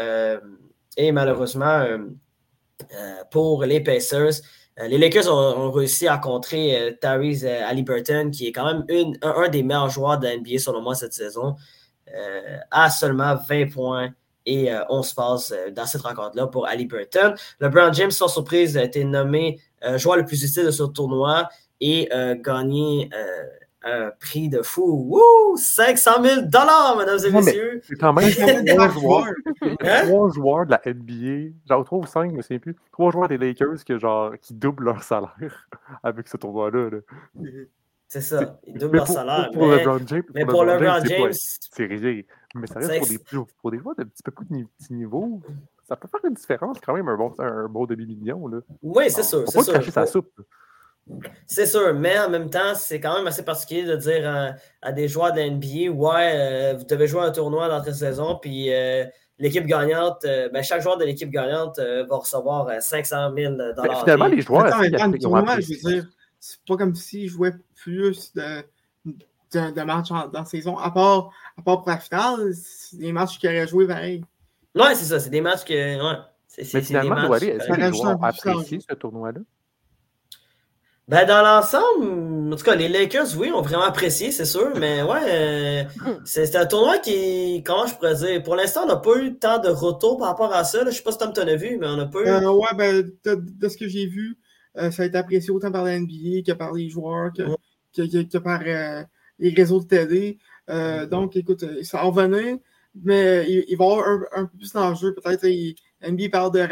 et 0.98 1.12
malheureusement, 1.12 1.64
euh, 1.80 1.98
euh, 2.92 3.14
pour 3.30 3.64
les 3.64 3.80
Pacers, 3.80 4.42
euh, 4.80 4.88
les 4.88 4.98
Lakers 4.98 5.32
ont, 5.32 5.70
réussi 5.70 6.08
à 6.08 6.18
contrer 6.18 6.96
Tyrese 7.00 7.44
Halliburton, 7.46 8.30
qui 8.30 8.48
est 8.48 8.52
quand 8.52 8.66
même 8.66 8.84
une- 8.88 9.16
un, 9.22 9.48
des 9.48 9.62
meilleurs 9.62 9.90
joueurs 9.90 10.18
de 10.18 10.26
la 10.26 10.36
NBA 10.36 10.58
selon 10.58 10.82
moi 10.82 10.94
cette 10.94 11.14
saison, 11.14 11.54
à 12.70 12.90
seulement 12.90 13.36
20 13.48 13.70
points 13.70 14.10
et 14.46 14.72
euh, 14.72 14.82
11 14.88 15.12
passes 15.12 15.52
euh, 15.52 15.70
dans 15.70 15.84
cette 15.86 16.00
rencontre-là 16.00 16.46
pour 16.46 16.66
Halliburton. 16.66 17.34
LeBron 17.60 17.92
James, 17.92 18.10
sans 18.10 18.28
surprise, 18.28 18.76
a 18.76 18.84
été 18.84 19.04
nommé 19.04 19.60
joueur 19.96 20.16
le 20.16 20.24
plus 20.24 20.42
utile 20.42 20.64
de 20.64 20.70
ce 20.72 20.82
tournoi 20.82 21.48
et 21.80 22.08
gagné 22.42 23.08
euh, 23.86 24.08
un 24.08 24.10
prix 24.18 24.48
de 24.48 24.62
fou. 24.62 25.06
Wouh! 25.08 25.56
500 25.56 26.22
000 26.22 26.40
mesdames 26.46 27.18
et 27.24 27.30
mais- 27.30 27.40
messieurs! 27.40 27.80
C'est 27.84 27.96
quand 27.96 28.12
même 28.12 28.28
trois 28.66 28.88
joueurs? 28.88 29.26
Hein? 29.80 30.02
trois 30.06 30.30
joueurs 30.30 30.66
de 30.66 30.70
la 30.72 30.80
NBA, 30.86 31.54
genre 31.68 31.84
trois 31.84 31.98
ou 31.98 32.06
cinq, 32.06 32.30
je 32.30 32.36
me 32.36 32.42
souviens 32.42 32.58
plus. 32.58 32.76
Trois 32.92 33.10
joueurs 33.12 33.28
des 33.28 33.38
Lakers 33.38 33.84
que, 33.86 33.98
genre, 33.98 34.32
qui 34.40 34.54
doublent 34.54 34.84
leur 34.84 35.02
salaire 35.02 35.68
avec 36.02 36.26
ce 36.28 36.36
tournoi-là. 36.36 36.90
là. 36.90 36.98
C'est 38.10 38.22
ça, 38.22 38.58
ils 38.66 38.72
doublent 38.78 38.92
Mais 38.92 38.96
leur 38.98 39.06
pour, 39.06 39.14
salaire. 39.14 39.50
pour, 39.52 39.60
pour 39.60 39.68
mais 39.68 39.76
LeBron 39.78 39.98
James, 40.06 40.22
mais 40.34 40.44
pour 40.46 40.60
c'est 40.64 40.78
pas- 40.78 41.00
James, 41.08 41.32
c'est 41.32 41.84
rien. 41.86 42.22
Mais 42.54 42.66
ça 42.66 42.78
reste 42.80 43.04
C'est 43.04 43.18
pour 43.22 43.44
des, 43.46 43.52
pour 43.60 43.70
des 43.70 43.78
joueurs 43.78 43.96
de 43.96 44.04
petit 44.04 44.22
peu 44.22 44.30
plus 44.30 44.46
de 44.46 44.66
petit 44.78 44.94
niveau. 44.94 45.42
Ça 45.86 45.94
peut 45.96 46.08
faire 46.08 46.20
une 46.24 46.34
différence 46.34 46.78
quand 46.80 46.94
même, 46.94 47.08
un 47.08 47.16
bon, 47.16 47.34
un 47.38 47.68
bon 47.68 47.84
demi-million. 47.84 48.50
oui, 48.82 49.10
c'est 49.10 49.20
On 49.20 49.24
sûr. 49.24 49.44
c'est 49.48 49.72
pas 49.72 49.80
sûr. 49.82 49.92
sa 49.92 50.06
soupe. 50.06 50.32
C'est 51.46 51.66
sûr, 51.66 51.94
mais 51.94 52.18
en 52.18 52.28
même 52.30 52.50
temps, 52.50 52.74
c'est 52.74 53.00
quand 53.00 53.16
même 53.16 53.26
assez 53.26 53.44
particulier 53.44 53.84
de 53.84 53.96
dire 53.96 54.28
à, 54.28 54.52
à 54.82 54.92
des 54.92 55.08
joueurs 55.08 55.32
de 55.32 55.40
NBA 55.40 55.90
Ouais, 55.90 56.32
euh, 56.34 56.74
vous 56.78 56.84
devez 56.84 57.06
jouer 57.06 57.22
un 57.22 57.30
tournoi 57.30 57.68
d'entrée-saison, 57.68 58.38
puis 58.40 58.72
euh, 58.72 59.04
l'équipe 59.38 59.64
gagnante, 59.64 60.24
euh, 60.24 60.48
ben, 60.50 60.62
chaque 60.62 60.82
joueur 60.82 60.98
de 60.98 61.04
l'équipe 61.04 61.30
gagnante 61.30 61.78
euh, 61.78 62.04
va 62.04 62.16
recevoir 62.16 62.68
euh, 62.68 62.80
500 62.80 63.32
000 63.34 63.52
Mais 63.56 63.72
dollars. 63.74 64.00
finalement, 64.00 64.26
les 64.26 64.40
joueurs, 64.42 64.66
Attends, 64.66 64.80
est-ce 64.82 64.88
qu'ils 64.88 64.94
attends, 64.96 65.06
le 65.06 65.12
appré- 65.12 65.18
ils 65.20 65.26
ont 65.26 65.30
tournoi, 65.30 65.46
je 65.46 65.50
apprécié 65.62 65.76
veux 65.82 65.90
dire, 65.94 66.06
c'est 66.40 66.58
pas 66.68 66.76
comme 66.76 66.94
s'ils 66.94 67.28
jouaient 67.28 67.54
plus 67.74 68.32
de, 68.34 68.62
de, 69.06 69.70
de 69.72 69.82
matchs 69.82 70.10
en- 70.10 70.28
dans 70.28 70.40
la 70.40 70.44
saison. 70.44 70.76
À 70.76 70.90
part, 70.90 71.30
à 71.56 71.62
part 71.62 71.78
pour 71.82 71.88
la 71.88 71.98
finale, 71.98 72.52
c'est 72.54 72.98
des 72.98 73.12
matchs 73.12 73.38
qu'ils 73.38 73.48
auraient 73.48 73.66
joué 73.66 73.86
pareil. 73.86 74.22
Ouais, 74.74 74.94
c'est 74.94 75.06
ça, 75.06 75.18
c'est 75.18 75.30
des 75.30 75.40
matchs 75.40 75.64
que. 75.64 75.72
Ouais, 75.72 76.18
c'est, 76.46 76.64
c'est- 76.64 76.78
Mais 76.78 76.84
c'est 76.84 76.92
des 76.94 77.00
finalement, 77.00 77.14
matchs, 77.14 77.26
Douali, 77.26 77.46
est-ce 77.48 77.66
que 77.68 77.72
les 77.72 77.88
joueurs 77.88 78.20
ont 78.20 78.22
apprécié 78.22 78.78
ce 78.86 78.94
tournoi-là? 78.94 79.40
Ben, 81.08 81.24
dans 81.26 81.42
l'ensemble, 81.42 82.52
en 82.52 82.56
tout 82.56 82.64
cas, 82.64 82.74
les 82.74 82.88
Lakers, 82.88 83.28
oui, 83.38 83.50
ont 83.50 83.62
vraiment 83.62 83.84
apprécié, 83.84 84.30
c'est 84.30 84.44
sûr, 84.44 84.72
mais 84.78 85.02
ouais, 85.02 85.20
euh, 85.24 85.84
c'est 86.26 86.54
un 86.54 86.66
tournoi 86.66 86.98
qui, 86.98 87.62
comment 87.64 87.86
je 87.86 87.94
pourrais 87.94 88.14
dire, 88.16 88.42
pour 88.42 88.56
l'instant, 88.56 88.82
on 88.84 88.88
n'a 88.88 88.96
pas 88.96 89.16
eu 89.18 89.38
tant 89.38 89.58
de 89.58 89.68
retour 89.68 90.18
par 90.18 90.28
rapport 90.28 90.52
à 90.52 90.64
ça. 90.64 90.84
là. 90.84 90.90
Je 90.90 90.96
sais 90.96 91.02
pas 91.02 91.12
si 91.12 91.18
Tom 91.18 91.32
t'en 91.32 91.48
as 91.48 91.56
vu, 91.56 91.78
mais 91.80 91.86
on 91.86 91.96
n'a 91.96 92.04
pas 92.06 92.20
eu. 92.20 92.26
Euh, 92.28 92.50
ouais, 92.52 92.68
ben, 92.76 93.10
de, 93.24 93.34
de 93.42 93.68
ce 93.68 93.78
que 93.78 93.88
j'ai 93.88 94.06
vu, 94.06 94.38
euh, 94.76 94.90
ça 94.90 95.02
a 95.04 95.06
été 95.06 95.16
apprécié 95.16 95.50
autant 95.50 95.72
par 95.72 95.82
la 95.84 95.98
NBA 95.98 96.42
que 96.46 96.52
par 96.52 96.74
les 96.74 96.90
joueurs, 96.90 97.32
que, 97.34 97.42
Ouais. 97.42 97.56
que, 97.96 98.02
que- 98.02 98.30
que 98.30 98.38
par 98.38 98.60
euh, 98.66 99.02
les 99.38 99.50
réseaux 99.54 99.80
de 99.80 99.86
télé. 99.86 100.38
Euh, 100.68 101.06
donc, 101.06 101.36
écoute, 101.36 101.64
ça 101.84 101.98
va 101.98 102.04
revenir, 102.04 102.58
mais 103.02 103.46
il, 103.48 103.64
il 103.68 103.76
va 103.78 103.86
y 103.86 103.88
avoir 103.92 104.06
un, 104.08 104.20
un 104.36 104.44
peu 104.44 104.58
plus 104.58 104.72
d'enjeu. 104.74 105.14
Peut-être 105.14 105.46
NBA 106.06 106.28
parle 106.30 106.52
de, 106.52 106.66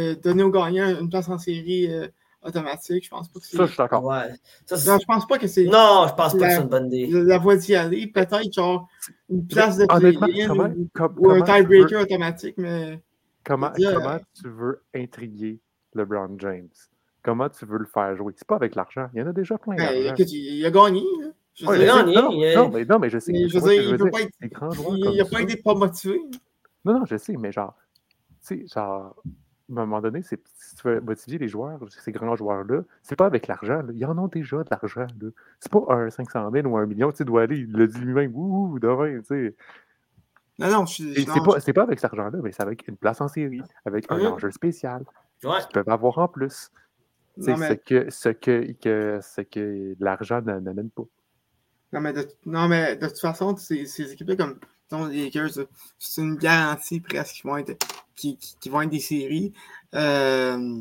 de, 0.00 0.14
donner 0.14 0.44
aux 0.44 0.50
gagnants 0.52 0.96
une 1.00 1.10
place 1.10 1.28
en 1.28 1.38
série 1.38 1.92
euh, 1.92 2.06
automatique. 2.44 3.04
Je 3.04 3.10
pense 3.10 3.28
pas 3.28 3.40
que 3.40 3.46
c'est. 3.46 3.56
Ça, 3.56 3.64
je 3.64 3.68
suis 3.70 3.78
d'accord. 3.78 4.04
Ouais. 4.04 4.32
Ça, 4.66 4.76
Non, 4.92 4.98
je 5.00 5.04
pense 5.06 5.26
pas 5.26 5.38
que 5.38 5.46
c'est 5.46 5.64
non, 5.64 6.06
je 6.08 6.14
pense 6.14 6.32
pas 6.34 6.38
La- 6.38 6.48
que 6.48 6.54
c'est 6.54 6.60
une 6.62 6.68
bonne 6.68 6.86
idée. 6.92 7.06
la, 7.06 7.22
la 7.22 7.38
voie 7.38 7.56
d'y 7.56 7.74
aller. 7.74 8.06
Peut-être 8.06 8.52
genre 8.52 8.88
une 9.30 9.46
place 9.46 9.76
de 9.78 9.86
play-in 9.86 10.50
ou, 10.50 10.88
com- 10.94 11.14
ou 11.18 11.30
un 11.30 11.38
veux- 11.38 11.44
tiebreaker 11.44 12.02
automatique, 12.02 12.54
mais 12.58 13.00
Comment, 13.44 13.70
dire, 13.70 13.98
euh, 14.08 14.18
tu 14.40 14.48
veux 14.48 14.82
intriguer 14.94 15.58
LeBron 15.94 16.36
James? 16.38 16.68
Comment 17.22 17.48
tu 17.48 17.64
veux 17.66 17.78
le 17.78 17.86
faire 17.86 18.16
jouer? 18.16 18.32
C'est 18.36 18.46
pas 18.46 18.56
avec 18.56 18.74
l'argent. 18.74 19.08
Il 19.14 19.20
y 19.20 19.22
en 19.22 19.26
a 19.28 19.32
déjà 19.32 19.56
plein 19.58 19.76
ben, 19.76 20.06
écoute, 20.12 20.30
il, 20.32 20.64
a 20.64 20.70
gagné. 20.70 21.02
là. 21.20 21.28
Je 21.54 21.66
Ouais, 21.66 21.78
sais. 21.78 21.86
gagné, 21.86 22.14
non, 22.14 22.30
il 22.32 22.44
a- 22.46 22.54
non, 22.56 22.68
mais, 22.68 22.84
non, 22.84 22.98
mais 22.98 23.08
je 23.10 23.18
sais. 23.18 23.32
Je 23.32 23.38
il 23.90 23.96
peut 23.96 24.10
pas 24.10 24.22
être- 24.22 24.30
Des 24.40 24.48
grands 24.48 24.70
joueurs 24.70 24.96
il 24.96 25.04
comme 25.04 25.16
n'a 25.16 25.24
ça. 25.24 25.30
pas 25.30 25.40
été 25.42 25.56
pas 25.56 25.74
motivé. 25.74 26.20
Non, 26.84 26.98
non, 26.98 27.04
je 27.06 27.16
sais, 27.16 27.34
mais 27.38 27.52
genre, 27.52 27.74
tu 28.46 28.58
sais, 28.60 28.66
genre, 28.74 29.14
à 29.70 29.80
un 29.80 29.86
moment 29.86 30.00
donné, 30.00 30.22
si 30.22 30.36
tu 30.36 30.42
veux 30.88 31.00
motiver 31.00 31.38
les 31.38 31.48
joueurs, 31.48 31.80
ces 31.90 32.12
grands 32.12 32.36
joueurs-là, 32.36 32.82
c'est 33.02 33.16
pas 33.16 33.26
avec 33.26 33.46
l'argent. 33.46 33.82
là. 33.82 33.92
Ils 33.94 34.04
en 34.06 34.16
ont 34.18 34.28
déjà 34.28 34.58
de 34.58 34.68
l'argent. 34.70 35.06
là. 35.20 35.28
C'est 35.60 35.72
pas 35.72 35.84
un 35.88 36.10
500 36.10 36.50
000 36.52 36.66
ou 36.68 36.76
un 36.76 36.86
million. 36.86 37.10
Tu 37.12 37.24
doit 37.24 37.42
aller, 37.42 37.58
il 37.58 37.72
l'a 37.72 37.86
dit 37.86 37.98
lui-même, 38.00 38.32
ouh, 38.34 38.78
demain, 38.78 39.20
tu 39.20 39.24
sais. 39.26 39.54
Non, 40.58 40.68
non, 40.70 40.86
je 40.86 40.92
suis. 40.94 41.26
Non, 41.26 41.34
C'est 41.34 41.42
pas, 41.44 41.60
c'est 41.60 41.72
pas 41.72 41.82
avec 41.82 41.98
cet 41.98 42.12
argent-là, 42.12 42.38
mais 42.42 42.52
c'est 42.52 42.62
avec 42.62 42.86
une 42.86 42.96
place 42.96 43.20
en 43.20 43.28
série, 43.28 43.62
avec 43.84 44.06
un 44.10 44.20
enjeu 44.26 44.50
spécial 44.50 45.04
Ouais. 45.42 45.58
qu'ils 45.62 45.72
peuvent 45.72 45.88
avoir 45.88 46.18
en 46.18 46.28
plus. 46.28 46.70
Non, 47.36 47.56
mais, 47.56 47.68
ce, 47.70 47.72
que, 47.74 48.10
ce, 48.10 48.28
que, 48.28 48.72
que, 48.80 49.18
ce 49.20 49.40
que 49.40 49.96
l'argent 49.98 50.40
n'a- 50.42 50.60
n'amène 50.60 50.90
pas. 50.90 51.02
non, 51.92 52.00
mais 52.00 52.12
de, 52.12 52.28
non, 52.46 52.68
mais 52.68 52.96
de 52.96 53.08
toute 53.08 53.18
façon, 53.18 53.56
ces, 53.56 53.86
ces 53.86 54.12
équipes-là, 54.12 54.36
comme 54.36 54.58
les 55.10 55.24
Lakers, 55.24 55.66
c'est 55.98 56.22
une 56.22 56.36
garantie 56.36 57.00
presque 57.00 57.34
qu'ils 57.34 57.50
vont 57.50 57.56
être, 57.56 57.76
qui, 58.16 58.36
qui, 58.36 58.56
qui 58.60 58.68
vont 58.68 58.82
être 58.82 58.90
des 58.90 59.00
séries. 59.00 59.52
Euh, 59.94 60.80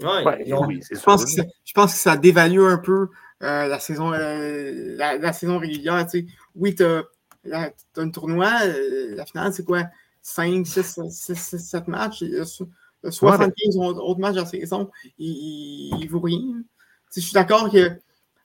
Ouais, 0.00 0.24
Ouais, 0.24 0.52
oui, 0.66 0.80
je, 0.92 1.00
pense 1.00 1.24
que 1.24 1.30
ça, 1.30 1.42
je 1.64 1.72
pense 1.72 1.92
que 1.92 1.98
ça 1.98 2.16
dévalue 2.16 2.60
un 2.60 2.78
peu 2.78 3.08
euh, 3.42 3.66
la, 3.66 3.80
saison, 3.80 4.12
euh, 4.12 4.94
la, 4.96 5.18
la 5.18 5.32
saison 5.32 5.58
régulière. 5.58 6.06
tu 6.06 6.20
sais. 6.20 6.26
Oui, 6.54 6.76
tu 6.76 6.84
as, 6.84 7.72
un 7.96 8.08
tournoi, 8.10 8.52
euh, 8.64 9.16
la 9.16 9.26
finale, 9.26 9.52
c'est 9.52 9.64
quoi? 9.64 9.84
5, 10.22 10.64
6, 10.64 11.00
6, 11.10 11.34
6, 11.34 11.58
7 11.58 11.88
matchs? 11.88 12.22
et, 12.22 12.32
euh, 12.34 12.44
so- 12.44 12.68
euh, 13.04 13.10
75 13.10 13.76
autres 13.76 14.00
autres 14.00 14.20
matchs 14.20 14.34
de 14.36 14.40
la 14.40 14.46
saison, 14.46 14.88
il 15.18 15.90
ne 16.00 16.08
vaut 16.08 16.20
rien. 16.20 16.38
Tu 16.38 16.64
sais, 17.10 17.20
je 17.20 17.26
suis 17.26 17.34
d'accord 17.34 17.68
que 17.68 17.90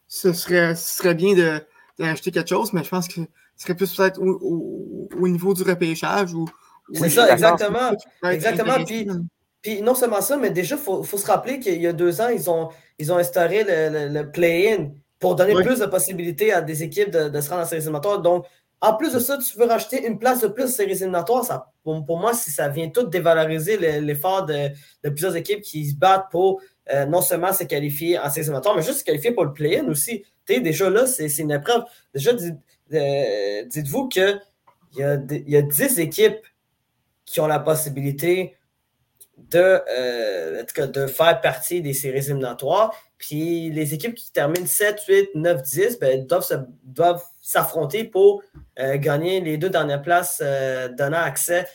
ce 0.07 0.33
serait, 0.33 0.73
ce 0.73 0.97
serait 0.97 1.13
bien 1.15 1.35
de, 1.35 1.61
de 1.99 2.03
rajouter 2.03 2.31
quelque 2.31 2.49
chose, 2.49 2.73
mais 2.73 2.83
je 2.83 2.89
pense 2.89 3.07
que 3.07 3.21
ce 3.21 3.63
serait 3.63 3.75
plus 3.75 3.93
peut-être 3.93 4.19
au, 4.19 4.39
au- 4.41 5.09
au 5.19 5.27
niveau 5.27 5.53
du 5.53 5.61
repêchage. 5.61 6.33
ou 6.33 6.45
C'est 6.91 7.09
ça, 7.09 7.31
exactement. 7.31 7.91
Exactement, 8.29 8.73
intéressant. 8.73 9.19
Puis 9.61 9.81
non 9.81 9.95
seulement 9.95 10.19
ça, 10.21 10.35
mais 10.35 10.49
déjà, 10.49 10.75
il 10.75 10.81
faut, 10.81 11.03
faut 11.03 11.17
se 11.17 11.25
rappeler 11.25 11.59
qu'il 11.59 11.81
y 11.81 11.87
a 11.87 11.93
deux 11.93 12.19
ans, 12.19 12.27
ils 12.27 12.49
ont, 12.49 12.67
ils 12.99 13.13
ont 13.13 13.17
instauré 13.17 13.63
le, 13.63 13.89
le- 14.09 14.09
le 14.21 14.29
play-in 14.31 14.89
pour 15.19 15.35
donner 15.35 15.55
Oui. 15.55 15.63
plus 15.63 15.79
de 15.79 15.85
possibilités 15.85 16.51
à 16.51 16.61
des 16.61 16.83
équipes 16.83 17.09
de, 17.11 17.29
de 17.29 17.39
se 17.41 17.49
rendre 17.49 17.61
en 17.61 17.65
séries 17.65 17.81
éliminatoires. 17.81 18.21
Donc, 18.21 18.45
en 18.81 18.95
plus 18.97 19.13
de 19.13 19.19
ça, 19.19 19.37
tu 19.37 19.57
veux 19.57 19.63
rajouter 19.65 20.05
une 20.05 20.19
place 20.19 20.41
de 20.41 20.47
plus 20.47 20.65
en 20.65 20.67
séries 20.67 20.91
éliminatoires. 20.91 21.45
Ça, 21.45 21.71
pour, 21.81 22.05
pour 22.05 22.19
moi, 22.19 22.33
si 22.33 22.51
ça 22.51 22.67
vient 22.67 22.89
tout 22.89 23.03
dévaloriser 23.03 23.77
le- 23.77 24.05
l'effort 24.05 24.45
de, 24.45 24.67
de 25.05 25.09
plusieurs 25.09 25.37
équipes 25.37 25.61
qui 25.61 25.89
se 25.89 25.95
battent 25.95 26.25
pour 26.29 26.59
euh, 26.93 27.05
non 27.05 27.21
seulement 27.21 27.53
se 27.53 27.63
qualifier 27.63 28.19
en 28.19 28.23
séries 28.29 28.41
éliminatoires, 28.41 28.75
mais 28.75 28.81
juste 28.83 28.99
se 28.99 29.03
qualifier 29.05 29.31
pour 29.31 29.45
le 29.45 29.53
play-in 29.53 29.87
aussi. 29.87 30.25
Tu 30.45 30.55
sais, 30.55 30.59
déjà 30.59 30.89
là, 30.89 31.07
c'est 31.07 31.29
c'est 31.29 31.43
une 31.43 31.51
épreuve. 31.51 31.83
Déjà, 32.13 32.33
dites- 32.33 32.57
euh, 32.93 33.63
dites-vous 33.67 34.09
qu'il 34.09 34.41
y, 34.97 35.03
a 35.03 35.15
des- 35.15 35.45
il 35.47 35.53
y 35.53 35.55
a 35.55 35.61
10 35.61 35.99
équipes 35.99 36.35
qui 37.25 37.39
ont 37.39 37.47
la 37.47 37.59
possibilité 37.59 38.55
de, 39.37 39.81
euh, 39.89 40.63
de 40.87 41.07
faire 41.07 41.41
partie 41.41 41.81
des 41.81 41.93
séries 41.93 42.19
éliminatoires. 42.19 42.93
Puis 43.17 43.71
les 43.71 43.93
équipes 43.93 44.15
qui 44.15 44.31
terminent 44.31 44.65
7, 44.65 45.01
8, 45.07 45.29
9, 45.35 45.61
10 45.61 45.99
ben, 45.99 46.27
doivent, 46.83 47.23
s'affronter 47.41 48.05
pour 48.05 48.41
euh, 48.79 48.97
gagner 48.97 49.41
les 49.41 49.57
deux 49.57 49.69
dernières 49.69 50.01
places 50.01 50.41
euh, 50.43 50.87
donnant 50.89 51.21
accès 51.21 51.67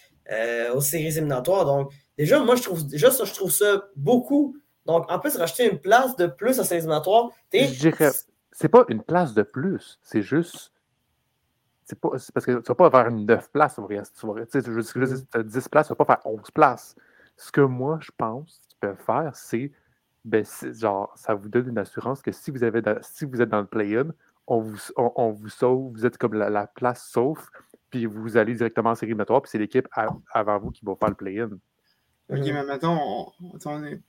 aux 0.75 0.83
séries 0.83 1.07
éliminatoires. 1.07 1.65
Donc, 1.65 1.91
déjà, 2.19 2.39
moi, 2.41 2.55
je 2.55 2.63
trouve, 2.63 2.81
ça, 2.81 3.25
je 3.25 3.33
trouve 3.33 3.51
ça 3.51 3.85
beaucoup. 3.97 4.59
Donc, 4.85 5.11
en 5.11 5.19
plus, 5.19 5.35
racheter 5.37 5.71
une 5.71 5.79
place 5.79 6.17
de 6.17 6.27
plus 6.27 6.61
en 6.61 6.65
séries 6.65 6.81
éliminatoires, 6.81 7.31
t'es- 7.49 7.65
Je 7.65 7.79
dirais, 7.79 8.11
c'est 8.53 8.69
pas 8.69 8.85
une 8.91 9.03
place 9.03 9.33
de 9.33 9.43
plus, 9.43 9.99
c'est 10.03 10.21
juste. 10.21 10.71
C'est 11.89 11.99
parce 12.33 12.45
que 12.45 12.59
tu 12.61 12.69
vas 12.69 12.75
pas 12.75 12.91
faire 12.91 13.07
une 13.09 13.25
9 13.25 13.51
places, 13.51 13.77
tu 13.77 13.81
vas, 13.81 14.45
tu 14.45 14.61
sais, 14.61 14.61
je 14.65 14.71
veux 14.71 14.83
dire, 14.83 14.93
Mm-hmm. 15.17 15.27
tu 15.33 15.39
as 15.39 15.43
10 15.43 15.69
places, 15.69 15.87
tu 15.87 15.93
vas 15.95 16.05
pas 16.05 16.17
faire 16.17 16.27
11 16.27 16.51
places. 16.51 16.95
Ce 17.37 17.51
que 17.51 17.63
moi, 17.63 17.99
je 18.03 18.11
pense 18.17 18.61
qu'ils 18.69 18.79
peuvent 18.81 19.01
faire, 19.07 19.31
c'est, 19.35 19.73
ben, 20.25 20.45
genre, 20.75 21.11
ça 21.17 21.35
vous 21.35 21.49
donne 21.49 21.69
une 21.69 21.79
assurance 21.79 22.21
que 22.21 22.31
si 22.33 22.51
vous, 22.51 22.63
avez 22.63 22.83
dans- 22.83 22.99
si 23.01 23.25
vous 23.25 23.41
êtes 23.41 23.49
dans 23.49 23.61
le 23.61 23.67
play-in, 23.67 24.09
on 24.47 24.61
vous, 24.61 24.77
on, 24.97 25.13
on 25.17 25.31
vous 25.31 25.49
sauve, 25.49 25.93
vous 25.93 26.05
êtes 26.05 26.19
comme 26.19 26.35
la, 26.35 26.51
la 26.51 26.67
place 26.67 27.09
sauf, 27.11 27.49
puis 27.91 28.05
vous 28.07 28.37
allez 28.37 28.55
directement 28.55 28.91
en 28.91 28.95
série 28.95 29.11
éliminatoire, 29.11 29.41
puis 29.41 29.51
c'est 29.51 29.59
l'équipe 29.59 29.89
avant 30.33 30.59
vous 30.59 30.71
qui 30.71 30.85
va 30.85 30.95
faire 30.97 31.09
le 31.09 31.15
play-in. 31.15 31.51
Ok, 32.31 32.41
mais 32.45 32.65
mettons, 32.65 32.99
on- 33.41 33.85
est- 33.85 34.01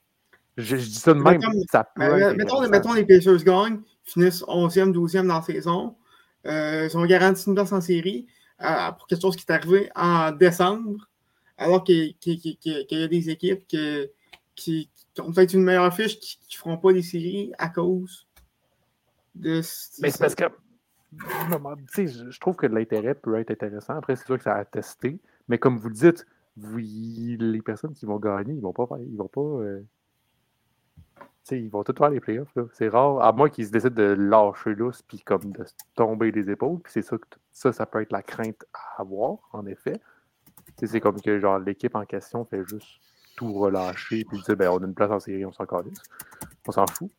Je, 0.58 0.76
je 0.76 0.86
dis 0.86 0.96
ça 0.96 1.14
de 1.14 1.20
même, 1.22 1.40
Mettons- 1.40 1.52
ça 1.72 1.84
peut 1.86 2.02
Mais, 2.02 2.22
être 2.22 2.36
mettons, 2.36 2.68
mettons 2.70 2.94
les 2.94 3.06
Pacers 3.06 3.42
gagnent, 3.46 3.80
finissent 4.04 4.44
11e, 4.48 4.92
12e 4.92 5.28
dans 5.28 5.36
la 5.36 5.42
saison. 5.42 5.96
Euh, 6.46 6.88
ils 6.90 6.98
ont 6.98 7.06
garanti 7.06 7.44
une 7.48 7.56
place 7.56 7.72
en 7.72 7.82
série 7.82 8.26
euh, 8.62 8.92
pour 8.94 9.08
quelque 9.08 9.22
chose 9.22 9.36
qui 9.36 9.46
est 9.48 9.52
arrivé 9.52 9.90
en 9.96 10.32
décembre, 10.32 11.08
alors 11.58 11.84
qu'il 11.84 12.16
y 12.24 13.04
a 13.04 13.08
des 13.08 13.30
équipes 13.30 13.68
que- 13.68 14.10
qui, 14.56 14.90
qui 15.14 15.22
ont 15.22 15.32
peut-être 15.32 15.54
une 15.54 15.64
meilleure 15.64 15.94
fiche 15.94 16.20
qui 16.20 16.38
ne 16.52 16.58
feront 16.58 16.78
pas 16.78 16.92
les 16.92 17.02
séries 17.02 17.52
à 17.58 17.70
cause 17.70 18.28
de. 19.36 19.62
Mais 20.02 20.10
c'est 20.12 20.20
parce 20.20 20.36
que 20.36 20.46
je, 21.12 22.30
je 22.30 22.40
trouve 22.40 22.56
que 22.56 22.68
l'intérêt 22.68 23.16
peut 23.16 23.36
être 23.40 23.52
intéressant. 23.52 23.96
Après, 23.96 24.16
c'est 24.16 24.26
sûr 24.26 24.38
que 24.38 24.44
ça 24.44 24.56
a 24.56 24.66
testé. 24.66 25.20
Mais 25.48 25.58
comme 25.58 25.78
vous 25.78 25.90
le 25.90 25.96
dites, 25.96 26.26
vous- 26.56 26.78
les 26.78 27.62
personnes 27.62 27.94
qui 27.94 28.06
vont 28.06 28.20
gagner, 28.20 28.54
ils 28.54 28.62
vont 28.62 28.74
pas 28.74 28.86
faire. 28.88 28.98
Ils 29.00 29.18
vont 29.18 29.28
pas. 29.28 29.42
euh, 29.42 29.82
ils 31.52 31.70
vont 31.70 31.84
tout 31.84 31.96
faire 31.98 32.10
les 32.10 32.20
playoffs. 32.20 32.58
C'est 32.74 32.90
rare, 32.90 33.22
à 33.22 33.32
moins 33.32 33.50
qu'ils 33.50 33.68
se 33.68 33.72
décident 33.72 33.96
de 33.96 34.14
lâcher 34.14 34.76
lousse 34.76 35.02
puis 35.02 35.20
comme 35.20 35.52
de 35.52 35.66
tomber 35.96 36.32
les 36.32 36.50
épaules. 36.50 36.80
Puis 36.80 36.94
c'est 36.94 37.02
ça 37.02 37.18
que 37.18 37.26
ça, 37.52 37.74
ça 37.74 37.86
peut 37.86 38.02
être 38.02 38.12
la 38.12 38.22
crainte 38.22 38.64
à 38.74 39.02
avoir, 39.02 39.38
en 39.54 39.66
effet. 39.66 40.00
C'est 40.82 41.00
comme 41.02 41.20
que 41.20 41.40
genre 41.40 41.60
l'équipe 41.60 41.96
en 41.96 42.06
question 42.06 42.46
fait 42.46 42.64
juste 42.68 42.88
tout 43.36 43.54
relâcher 43.54 44.24
puis 44.26 44.40
dire 44.42 44.56
ben 44.56 44.70
on 44.70 44.78
a 44.78 44.86
une 44.86 44.94
place 44.94 45.12
en 45.12 45.20
série, 45.20 45.46
on 45.46 45.52
s'en. 45.52 45.66
On 46.68 46.72
s'en 46.72 46.86
fout. 46.88 47.12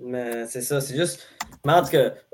Mais 0.00 0.46
c'est 0.46 0.62
ça, 0.62 0.80
c'est 0.80 0.96
juste. 0.96 1.28
Mais 1.64 1.72
en 1.72 1.82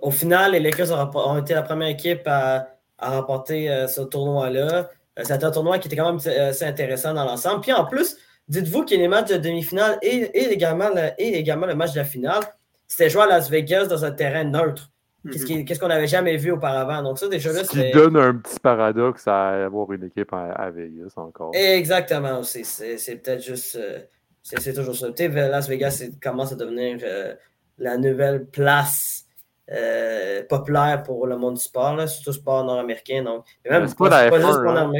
au 0.03 0.11
final, 0.11 0.53
les 0.53 0.61
Lakers 0.61 0.93
ont 1.15 1.39
été 1.39 1.55
la 1.55 1.63
première 1.63 1.89
équipe 1.89 2.23
à, 2.27 2.69
à 2.99 3.19
remporter 3.19 3.71
euh, 3.71 3.87
ce 3.87 4.03
tournoi-là. 4.03 4.91
Euh, 5.19 5.23
C'était 5.23 5.45
un 5.45 5.51
tournoi 5.51 5.79
qui 5.79 5.89
était 5.89 5.97
quand 5.97 6.13
même 6.13 6.21
euh, 6.27 6.51
assez 6.51 6.65
intéressant 6.65 7.15
dans 7.15 7.25
l'ensemble. 7.25 7.63
Puis 7.63 7.73
en 7.73 7.87
plus, 7.87 8.17
dites-vous 8.49 8.85
que 8.85 8.95
les 8.95 9.09
matchs 9.09 9.31
de 9.31 9.37
demi-finale 9.37 9.99
et, 10.03 10.17
et, 10.17 10.53
également 10.53 10.89
le, 10.91 11.11
et 11.19 11.39
également 11.39 11.67
le 11.67 11.75
match 11.75 11.93
de 11.93 11.99
la 11.99 12.05
finale, 12.05 12.43
c'était 12.87 13.09
joué 13.11 13.23
à 13.23 13.27
Las 13.27 13.49
Vegas 13.51 13.87
dans 13.87 14.05
un 14.05 14.13
terrain 14.13 14.45
neutre. 14.45 14.91
Qu'est-ce 15.33 15.47
qui- 15.47 15.65
qu'est-ce 15.65 15.81
qu'on 15.81 15.89
n'avait 15.89 16.07
jamais 16.07 16.37
vu 16.37 16.51
auparavant. 16.51 17.03
Donc 17.03 17.19
ça, 17.19 17.29
déjà 17.29 17.51
là, 17.51 17.65
Ce 17.65 17.71
qui 17.71 17.91
donne 17.93 18.15
un 18.19 18.35
petit 18.37 18.61
paradoxe 18.61 19.27
à 19.27 19.65
avoir 19.65 19.91
une 19.93 20.05
équipe 20.05 20.31
à, 20.35 20.53
à 20.53 20.71
Vegas 20.71 21.15
encore. 21.17 21.51
Exactement 21.55 22.41
aussi. 22.41 22.63
C'est 22.65 22.99
c'est 22.99 23.17
peut-être 23.17 23.43
juste. 23.43 23.77
euh, 23.77 24.01
c'est 24.43 24.75
toujours 24.75 24.95
ça. 24.95 25.07
Tu 25.13 25.25
sais, 25.25 25.29
Las 25.49 25.67
Vegas 25.67 25.93
c'est- 25.93 26.21
commence 26.21 26.53
à 26.53 26.57
devenir 26.57 26.99
euh, 27.03 27.35
la 27.79 27.97
nouvelle 27.97 28.45
place 28.45 29.24
euh, 29.73 30.43
populaire 30.49 31.03
pour 31.03 31.27
le 31.27 31.37
monde 31.37 31.55
du 31.55 31.63
sport, 31.63 31.97
là, 31.97 32.07
surtout 32.07 32.31
le 32.31 32.35
sport 32.35 32.65
nord-américain. 32.65 33.23
Donc, 33.23 33.45
et 33.65 33.71
même 33.71 33.87
c'est 33.89 33.97
pas 33.97 34.09
la 34.09 34.31
juste 34.31 34.45
F1, 34.45 34.63
pour 34.63 34.71
hein. 34.71 34.93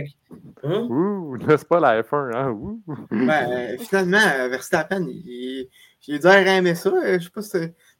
Hum? 0.63 0.91
Ouh, 0.91 1.37
n'est-ce 1.37 1.65
pas 1.65 1.81
la 1.81 2.03
F1, 2.03 2.35
hein? 2.35 2.51
Ouh. 2.51 2.81
Ben, 3.11 3.51
euh, 3.51 3.77
finalement, 3.79 4.17
euh, 4.19 4.49
Verstappen, 4.49 5.07
il, 5.09 5.69
j'ai 6.07 6.19
dû 6.19 6.27
aimer 6.27 6.75
ça. 6.75 6.91
Je 7.03 7.25
sais 7.25 7.31
pas 7.31 7.43
si 7.43 7.51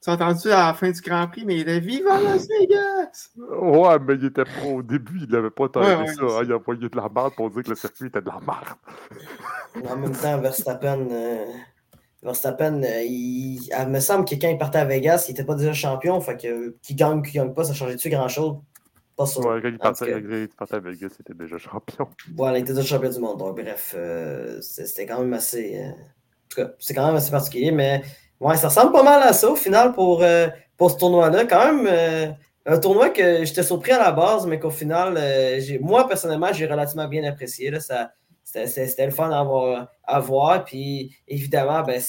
tu 0.03 0.11
as 0.11 0.13
entendu 0.13 0.51
à 0.51 0.67
la 0.67 0.75
fin 0.75 0.91
du 0.91 1.01
Grand 1.01 1.27
Prix, 1.27 1.45
mais 1.47 1.59
il 1.61 1.69
est 1.69 1.81
Viva 1.81 2.21
Las 2.21 2.47
Vegas! 2.49 3.31
Ouais, 3.37 3.99
mais 3.99 4.15
il 4.15 4.27
était 4.27 4.45
pro 4.45 4.79
au 4.79 4.83
début, 4.83 5.21
il 5.23 5.31
n'avait 5.31 5.51
pas 5.51 5.69
tant 5.69 5.81
Ouais, 5.81 6.07
ça. 6.07 6.15
c'est 6.15 6.23
hein, 6.23 6.41
il 6.45 6.53
a 6.53 6.57
envoyé 6.57 6.89
de 6.89 6.97
la 6.97 7.09
merde 7.09 7.35
pour 7.35 7.51
dire 7.51 7.63
que 7.63 7.71
le 7.71 7.77
circuit 7.77 8.09
était 8.09 8.21
de 8.21 8.27
la 8.27 8.41
merde. 8.47 9.89
En 9.91 9.97
même 9.97 10.13
temps, 10.13 10.39
Verstappen, 10.39 11.09
euh, 11.11 11.47
Verstappen 12.25 12.83
euh, 12.83 13.03
il, 13.03 13.61
il 13.63 13.89
me 13.89 14.01
semble 14.01 14.25
que 14.25 14.35
quand 14.35 14.49
il 14.49 14.59
partait 14.59 14.79
à 14.79 14.85
Vegas, 14.85 15.27
il 15.29 15.33
n'était 15.33 15.45
pas 15.45 15.55
déjà 15.55 15.73
champion. 15.73 16.21
Fait 16.21 16.37
que 16.37 16.77
qu'il 16.83 16.97
gagne 16.97 17.19
ou 17.19 17.23
qu'il 17.23 17.35
gagne 17.35 17.53
pas, 17.53 17.65
ça 17.65 17.75
changeait-tu 17.75 18.09
grand-chose? 18.09 18.57
Pas 19.17 19.27
sûr. 19.27 19.45
Ouais, 19.45 19.61
quand 19.63 19.69
il 19.69 19.79
partait, 19.79 20.07
cas. 20.07 20.19
il 20.19 20.49
partait 20.49 20.75
à 20.77 20.81
Vegas, 20.81 21.11
il 21.19 21.21
était 21.21 21.35
déjà 21.35 21.59
champion. 21.59 22.09
Voilà, 22.35 22.59
il 22.59 22.63
était 22.63 22.73
déjà 22.73 22.87
champion 22.87 23.11
du 23.11 23.21
monde. 23.21 23.39
Donc, 23.39 23.61
bref, 23.61 23.95
euh, 23.97 24.61
c'était 24.61 25.07
quand 25.07 25.21
même 25.21 25.35
assez. 25.35 25.79
euh, 25.79 25.91
en 25.91 26.49
tout 26.49 26.63
cas, 26.63 26.71
c'est 26.79 26.95
quand 26.95 27.07
même 27.07 27.17
assez 27.17 27.31
particulier, 27.31 27.71
mais 27.71 28.03
ouais, 28.41 28.57
ça 28.57 28.69
ressemble 28.69 28.93
pas 28.93 29.03
mal 29.03 29.23
à 29.23 29.33
ça 29.33 29.51
au 29.51 29.57
final 29.57 29.93
pour, 29.93 30.23
euh, 30.23 30.49
pour 30.77 30.91
ce 30.91 30.97
tournoi-là. 30.97 31.45
Quand 31.45 31.73
même, 31.73 31.87
euh, 31.89 32.27
un 32.67 32.79
tournoi 32.79 33.11
que 33.11 33.45
j'étais 33.45 33.63
surpris 33.63 33.93
à 33.93 33.99
la 33.99 34.13
base, 34.13 34.47
mais 34.47 34.59
qu'au 34.59 34.71
final, 34.71 35.15
euh, 35.19 35.61
moi, 35.81 36.09
personnellement, 36.09 36.53
j'ai 36.53 36.67
relativement 36.67 37.07
bien 37.07 37.23
apprécié. 37.25 37.71
Là, 37.71 37.81
ça, 37.81 38.13
c'était, 38.45 39.07
le 39.07 39.13
fun 39.13 39.31
à 39.31 40.21
voir. 40.21 40.65
Puis, 40.65 41.17
évidemment, 41.27 41.83
ben, 41.83 42.01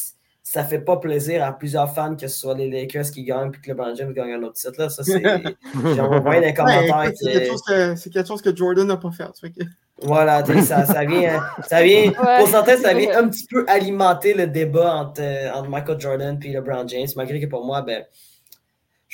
ça 0.48 0.64
fait 0.64 0.80
pas 0.80 0.98
plaisir 0.98 1.44
à 1.44 1.52
plusieurs 1.52 1.92
fans 1.92 2.16
que 2.16 2.28
ce 2.28 2.40
soit 2.40 2.54
les 2.54 2.70
Lakers 2.70 3.10
qui 3.12 3.24
gagnent 3.24 3.50
puis 3.50 3.62
que 3.62 3.70
LeBron 3.70 3.96
James 3.96 4.14
gagne 4.14 4.34
un 4.34 4.44
autre 4.44 4.54
titre. 4.54 4.80
Là. 4.80 4.90
Ça, 4.90 5.04
c'est. 5.04 5.22
J'en 5.96 6.22
vois 6.22 6.40
des 6.40 6.54
commentaires. 6.54 7.12
c'est, 7.16 7.32
quelque 7.32 7.48
chose 7.48 7.62
que, 7.64 7.96
c'est 7.96 8.10
quelque 8.12 8.28
chose 8.28 8.42
que 8.44 8.56
Jordan 8.56 8.88
n'a 8.88 8.98
pas 8.98 9.12
fait. 9.12 9.26
Voilà, 10.02 10.44
ça, 10.46 10.86
ça, 10.86 11.06
vient. 11.06 11.42
Ça 11.66 11.82
vient 11.82 12.12
Pour 12.12 12.50
certains, 12.50 12.76
ça 12.76 12.94
vient 12.94 13.18
un 13.18 13.30
petit 13.30 13.46
peu 13.50 13.64
alimenter 13.66 14.34
le 14.34 14.46
débat 14.46 14.94
entre, 14.94 15.24
entre 15.56 15.70
Michael 15.70 16.02
Jordan 16.02 16.38
et 16.44 16.52
LeBron 16.52 16.86
James, 16.86 17.08
malgré 17.16 17.40
que 17.40 17.46
pour 17.46 17.66
moi, 17.66 17.82
ben. 17.82 18.04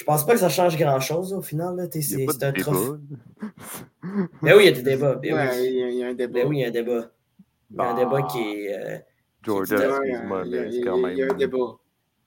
Je 0.01 0.05
pense 0.05 0.25
pas 0.25 0.33
que 0.33 0.39
ça 0.39 0.49
change 0.49 0.75
grand-chose 0.77 1.31
au 1.31 1.43
final. 1.43 1.75
Là. 1.75 1.83
C'est, 1.91 2.43
un 2.43 2.51
trophée. 2.53 2.99
Ben 4.41 4.55
oui, 4.57 4.63
il 4.63 4.65
y 4.65 4.67
a 4.67 4.71
des 4.71 4.81
débats. 4.81 5.13
Ben 5.13 5.35
oui. 5.35 5.67
il, 5.67 5.97
y 5.99 6.03
a, 6.03 6.07
un 6.07 6.15
débat. 6.15 6.33
Ben 6.33 6.47
oui, 6.47 6.57
il 6.57 6.61
y 6.61 6.65
a 6.65 6.69
un 6.69 6.71
débat. 6.71 7.11
Il 7.69 7.77
y 7.77 7.79
a 7.79 7.91
un 7.91 7.95
débat 7.95 8.21
qui 8.23 8.39
est. 8.39 8.73
Euh, 8.73 8.97
Jordan, 9.43 9.79
excuse-moi, 9.79 10.43
mais 10.45 10.81
quand 10.81 10.97
même. 10.97 11.11
Il 11.11 11.19
y 11.19 11.21
a 11.21 11.31
un 11.31 11.35
débat. 11.35 11.77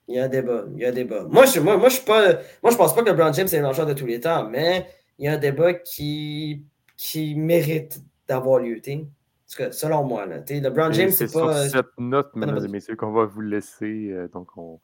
Il 0.07 0.15
y 0.15 0.19
a 0.19 0.23
un 0.23 0.27
débat. 0.29 0.65
Il 0.73 0.79
y 0.79 0.85
a 0.85 0.87
un 0.87 0.91
débat. 0.93 1.23
Moi, 1.29 1.45
je, 1.47 1.59
moi, 1.59 1.75
moi, 1.75 1.89
je 1.89 1.95
suis 1.95 2.05
pas. 2.05 2.23
Moi, 2.63 2.71
je 2.71 2.77
pense 2.77 2.95
pas 2.95 3.03
que 3.03 3.09
LeBron 3.09 3.33
James 3.33 3.49
est 3.51 3.59
le 3.59 3.85
de 3.85 3.93
tous 3.93 4.05
les 4.05 4.21
temps, 4.21 4.47
mais 4.49 4.87
il 5.19 5.25
y 5.25 5.27
a 5.27 5.33
un 5.33 5.37
débat 5.37 5.73
qui, 5.73 6.63
qui 6.95 7.35
mérite 7.35 7.99
d'avoir 8.29 8.59
lieu. 8.59 8.79
Parce 8.81 9.55
que 9.57 9.71
selon 9.71 10.05
moi, 10.05 10.25
là, 10.25 10.37
LeBron 10.47 10.93
James, 10.93 11.11
c'est 11.11 11.29
pas. 11.29 11.63
C'est 11.63 11.69
sur 11.71 11.79
cette 11.79 11.97
note, 11.97 12.33
mesdames 12.37 12.63
et 12.63 12.69
messieurs, 12.69 12.95
qu'on 12.95 13.11
va 13.11 13.25
vous 13.25 13.41
laisser. 13.41 14.11
Euh, 14.13 14.29
donc, 14.29 14.47
on 14.55 14.79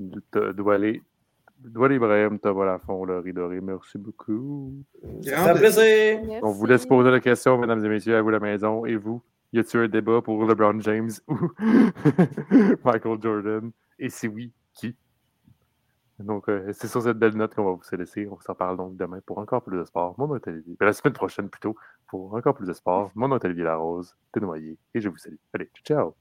doit 0.00 0.74
aller. 0.74 1.02
Doit 1.64 1.92
Ibrahim, 1.92 2.38
Thomas 2.40 2.64
Lafont, 2.64 3.04
Laurie 3.04 3.32
Doré, 3.32 3.60
merci 3.60 3.96
beaucoup. 3.96 4.74
Plaisir. 5.22 6.40
On 6.42 6.50
vous 6.50 6.66
laisse 6.66 6.84
poser 6.84 7.10
la 7.10 7.20
question, 7.20 7.56
mesdames 7.58 7.84
et 7.84 7.88
messieurs, 7.88 8.16
à 8.16 8.22
vous 8.22 8.30
la 8.30 8.40
maison. 8.40 8.84
Et 8.84 8.96
vous, 8.96 9.22
y 9.52 9.60
a-t-il 9.60 9.84
un 9.84 9.88
débat 9.88 10.20
pour 10.22 10.44
LeBron 10.44 10.80
James 10.80 11.10
ou 11.28 11.36
Michael 12.84 13.18
Jordan? 13.20 13.70
Et 13.98 14.08
si 14.08 14.26
oui, 14.26 14.52
qui? 14.74 14.96
Donc, 16.18 16.48
euh, 16.48 16.72
c'est 16.72 16.88
sur 16.88 17.02
cette 17.02 17.18
belle 17.18 17.36
note 17.36 17.54
qu'on 17.54 17.64
va 17.64 17.72
vous 17.72 17.96
laisser. 17.96 18.26
On 18.28 18.40
s'en 18.40 18.54
parle 18.54 18.76
donc 18.76 18.96
demain 18.96 19.20
pour 19.24 19.38
encore 19.38 19.62
plus 19.62 19.78
de 19.78 19.84
sport. 19.84 20.14
Mon 20.18 20.26
nom 20.26 20.36
est 20.36 20.48
Olivier. 20.48 20.76
Ben, 20.80 20.86
la 20.86 20.92
semaine 20.92 21.14
prochaine 21.14 21.48
plutôt, 21.48 21.76
pour 22.08 22.34
encore 22.34 22.54
plus 22.54 22.66
de 22.66 22.72
sport. 22.72 23.12
Mon 23.14 23.28
nom 23.28 23.36
est 23.36 23.44
Olivier 23.44 23.64
Larose, 23.64 24.16
noyé 24.40 24.76
et 24.94 25.00
je 25.00 25.08
vous 25.08 25.16
salue. 25.16 25.36
Allez, 25.54 25.70
ciao! 25.84 26.14